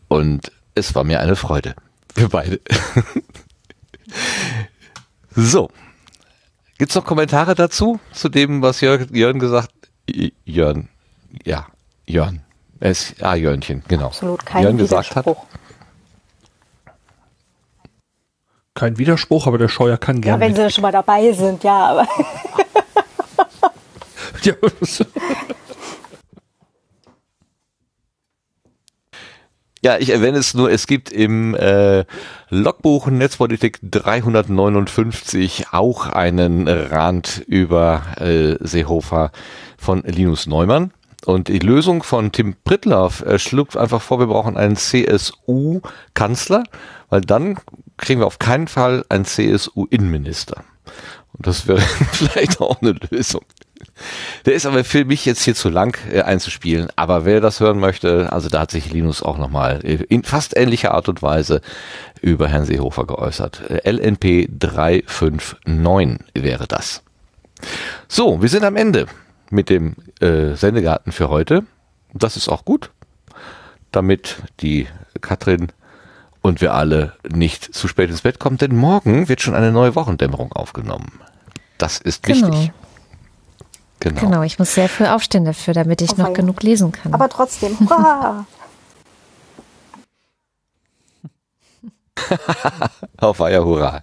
[0.09, 1.75] Und es war mir eine Freude.
[2.15, 2.61] Wir beide.
[5.35, 5.71] so.
[6.77, 7.99] Gibt's noch Kommentare dazu?
[8.13, 9.71] Zu dem, was Jörn, Jörn gesagt
[10.45, 10.89] Jörn.
[11.45, 11.67] Ja,
[12.07, 12.43] Jörn.
[12.79, 14.07] Es, ah, Jörnchen, genau.
[14.07, 15.27] Absolut kein Jörn gesagt hat.
[15.27, 15.47] Widerspruch.
[18.77, 20.41] Kein Widerspruch, aber der Scheuer kann Ja, gerne.
[20.45, 22.07] wenn sie schon mal dabei sind, ja, aber
[24.43, 24.53] ja,
[29.83, 32.05] Ja, ich erwähne es nur, es gibt im äh,
[32.51, 39.31] Logbuch Netzpolitik 359 auch einen Rand über äh, Seehofer
[39.79, 40.93] von Linus Neumann.
[41.25, 46.65] Und die Lösung von Tim Prittlaff äh, schluckt einfach vor, wir brauchen einen CSU-Kanzler,
[47.09, 47.59] weil dann
[47.97, 50.65] kriegen wir auf keinen Fall einen CSU-Innenminister.
[51.33, 51.81] Und das wäre
[52.13, 53.43] vielleicht auch eine Lösung.
[54.45, 56.89] Der ist aber für mich jetzt hier zu lang äh, einzuspielen.
[56.97, 60.93] Aber wer das hören möchte, also da hat sich Linus auch nochmal in fast ähnlicher
[60.93, 61.61] Art und Weise
[62.21, 63.63] über Herrn Seehofer geäußert.
[63.71, 67.03] Äh, LNP 359 wäre das.
[68.09, 69.07] So, wir sind am Ende
[69.51, 71.65] mit dem äh, Sendegarten für heute.
[72.13, 72.91] Das ist auch gut,
[73.93, 74.87] damit die
[75.21, 75.69] Katrin
[76.47, 79.95] und wir alle nicht zu spät ins Bett kommen, denn morgen wird schon eine neue
[79.95, 81.21] Wochendämmerung aufgenommen.
[81.79, 82.49] Das ist Genau.
[82.53, 82.73] wichtig.
[84.01, 84.21] Genau.
[84.21, 87.15] Genau, ich muss sehr früh aufstehen dafür, damit ich Oh noch genug lesen kann.
[87.15, 88.47] aber trotzdem, hurra!
[93.19, 94.03] Auf Eier, hurra.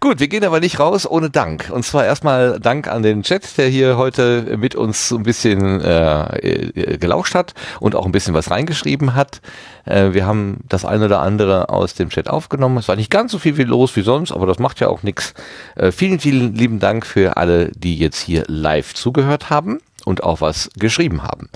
[0.00, 1.70] Gut, wir gehen aber nicht raus ohne Dank.
[1.72, 5.80] Und zwar erstmal Dank an den Chat, der hier heute mit uns so ein bisschen
[5.80, 9.40] äh, äh, gelauscht hat und auch ein bisschen was reingeschrieben hat.
[9.84, 12.78] Äh, wir haben das eine oder andere aus dem Chat aufgenommen.
[12.78, 15.02] Es war nicht ganz so viel wie los wie sonst, aber das macht ja auch
[15.02, 15.34] nichts.
[15.74, 20.40] Äh, vielen, vielen lieben Dank für alle, die jetzt hier live zugehört haben und auch
[20.40, 21.48] was geschrieben haben.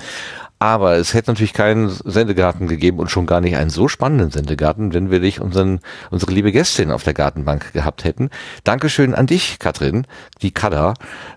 [0.63, 4.93] Aber es hätte natürlich keinen Sendegarten gegeben und schon gar nicht einen so spannenden Sendegarten,
[4.93, 5.81] wenn wir nicht unseren,
[6.11, 8.29] unsere liebe Gästin auf der Gartenbank gehabt hätten.
[8.63, 10.07] Dankeschön an dich, Katrin,
[10.43, 10.93] die Kada,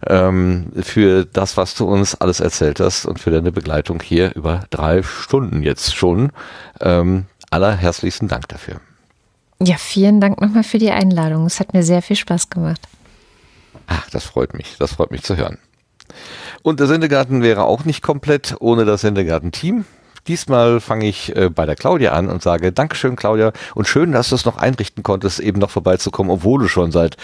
[0.06, 4.66] ähm, für das, was du uns alles erzählt hast und für deine Begleitung hier über
[4.70, 6.34] drei Stunden jetzt schon.
[6.82, 8.82] Ähm, allerherzlichsten Dank dafür.
[9.62, 11.46] ja, vielen Dank nochmal für die Einladung.
[11.46, 12.82] Es hat mir sehr viel Spaß gemacht.
[13.88, 14.76] Ach, das freut mich.
[14.80, 15.60] Das freut mich zu hören.
[16.64, 19.86] Und der Sendegarten wäre auch nicht komplett ohne das Sendegarten-Team.
[20.28, 24.30] Diesmal fange ich äh, bei der Claudia an und sage Dankeschön, Claudia, und schön, dass
[24.30, 27.18] du es noch einrichten konntest, eben noch vorbeizukommen, obwohl du schon seit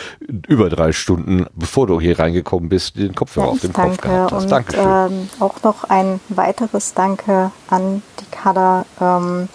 [0.49, 4.01] über drei Stunden, bevor du hier reingekommen bist, den Kopfhörer Ja, auf dem Kopf danke
[4.01, 4.43] gehabt hast.
[4.43, 4.83] und Dankeschön.
[4.85, 9.47] ähm, auch noch ein weiteres Danke an die Kader ähm,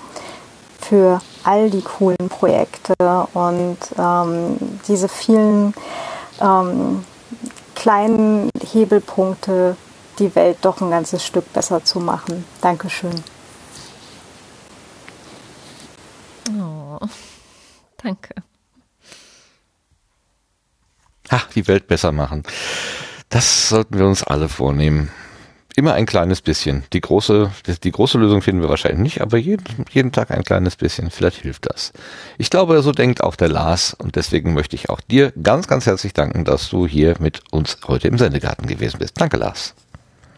[0.81, 2.95] für all die coolen Projekte
[3.35, 4.57] und ähm,
[4.89, 5.75] diese vielen
[6.41, 7.05] ähm,
[7.75, 9.77] kleinen Hebelpunkte,
[10.19, 12.45] die Welt doch ein ganzes Stück besser zu machen.
[12.61, 13.23] Dankeschön.
[16.51, 16.99] Oh,
[18.03, 18.35] danke.
[21.29, 22.43] Ach, die Welt besser machen.
[23.29, 25.11] Das sollten wir uns alle vornehmen.
[25.77, 26.85] Immer ein kleines bisschen.
[26.93, 27.51] Die große,
[27.83, 31.11] die große Lösung finden wir wahrscheinlich nicht, aber jeden, jeden Tag ein kleines bisschen.
[31.11, 31.93] Vielleicht hilft das.
[32.39, 35.87] Ich glaube, so denkt auch der Lars und deswegen möchte ich auch dir ganz, ganz
[35.87, 39.21] herzlich danken, dass du hier mit uns heute im Sendegarten gewesen bist.
[39.21, 39.75] Danke, Lars.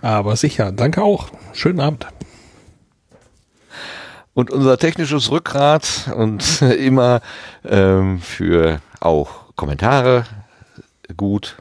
[0.00, 1.28] Aber sicher, danke auch.
[1.52, 2.06] Schönen Abend.
[4.32, 7.20] Und unser technisches Rückgrat und immer
[7.62, 10.24] ähm, für auch Kommentare
[11.14, 11.56] gut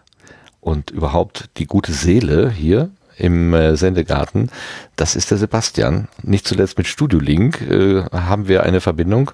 [0.62, 4.50] und überhaupt die gute Seele hier im äh, Sendegarten,
[4.96, 6.08] das ist der Sebastian.
[6.22, 9.32] Nicht zuletzt mit Studio Link äh, haben wir eine Verbindung.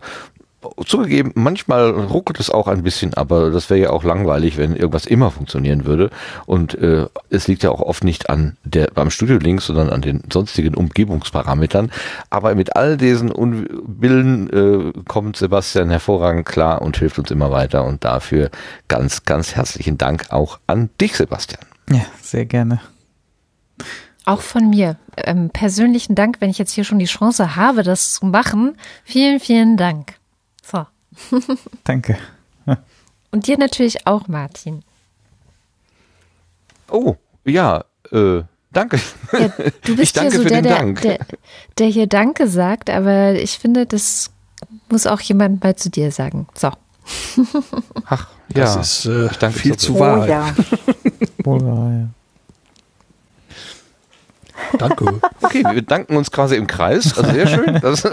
[0.86, 5.08] Zugegeben, manchmal ruckelt es auch ein bisschen, aber das wäre ja auch langweilig, wenn irgendwas
[5.08, 6.12] immer funktionieren würde.
[6.46, 10.04] Und äh, es liegt ja auch oft nicht an der beim Studio Link, sondern an
[10.04, 11.92] den sonstigen Umgebungsparametern.
[12.30, 17.84] Aber mit all diesen Unwillen äh, kommt Sebastian hervorragend klar und hilft uns immer weiter.
[17.84, 18.52] Und dafür
[18.88, 21.62] ganz, ganz herzlichen Dank auch an dich, Sebastian.
[21.90, 22.82] Ja, sehr gerne.
[24.26, 24.98] Auch von mir.
[25.18, 28.78] Ähm, persönlichen Dank, wenn ich jetzt hier schon die Chance habe, das zu machen.
[29.04, 30.14] Vielen, vielen Dank.
[30.64, 30.86] So.
[31.84, 32.18] Danke.
[33.32, 34.84] Und dir natürlich auch, Martin.
[36.90, 38.44] Oh, ja, äh,
[38.74, 39.00] danke.
[39.32, 41.02] Ja, du Ich bist ja danke so für der, den der, Dank.
[41.02, 41.20] der,
[41.78, 44.32] der hier Danke sagt, aber ich finde, das
[44.90, 46.48] muss auch jemand mal zu dir sagen.
[46.54, 46.70] So.
[48.06, 48.82] Ach, Das ja.
[48.82, 49.06] ist
[49.42, 50.28] äh, viel zu Oh wahr.
[50.28, 50.54] ja.
[51.44, 52.10] Wohl wahr, ja.
[54.78, 55.20] Danke.
[55.42, 57.18] Okay, wir danken uns quasi im Kreis.
[57.18, 57.80] Also sehr schön.
[57.82, 58.02] Das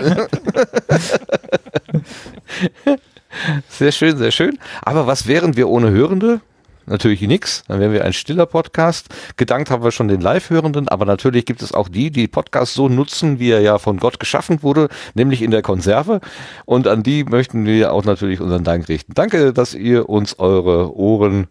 [3.68, 4.58] sehr schön, sehr schön.
[4.82, 6.40] Aber was wären wir ohne Hörende?
[6.88, 7.64] Natürlich nix.
[7.68, 9.08] Dann wären wir ein stiller Podcast.
[9.36, 12.88] Gedankt haben wir schon den Live-Hörenden, aber natürlich gibt es auch die, die Podcast so
[12.88, 16.20] nutzen, wie er ja von Gott geschaffen wurde, nämlich in der Konserve.
[16.64, 19.12] Und an die möchten wir auch natürlich unseren Dank richten.
[19.14, 21.48] Danke, dass ihr uns eure Ohren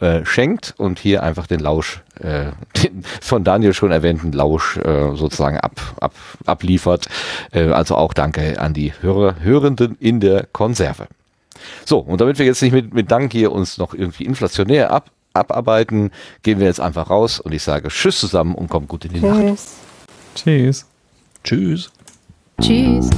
[0.00, 2.52] äh, schenkt und hier einfach den Lausch, äh,
[2.82, 6.14] den von Daniel schon erwähnten Lausch äh, sozusagen ab, ab,
[6.46, 7.06] abliefert.
[7.52, 11.08] Äh, also auch danke an die Hörer, Hörenden in der Konserve.
[11.84, 15.10] So, und damit wir jetzt nicht mit, mit Dank hier uns noch irgendwie inflationär ab,
[15.34, 16.10] abarbeiten,
[16.42, 19.20] gehen wir jetzt einfach raus und ich sage Tschüss zusammen und kommt gut in die
[19.20, 19.40] Nacht.
[19.40, 19.76] Tschüss.
[20.34, 20.86] Tschüss.
[21.42, 21.90] Tschüss.
[22.60, 23.10] Tschüss.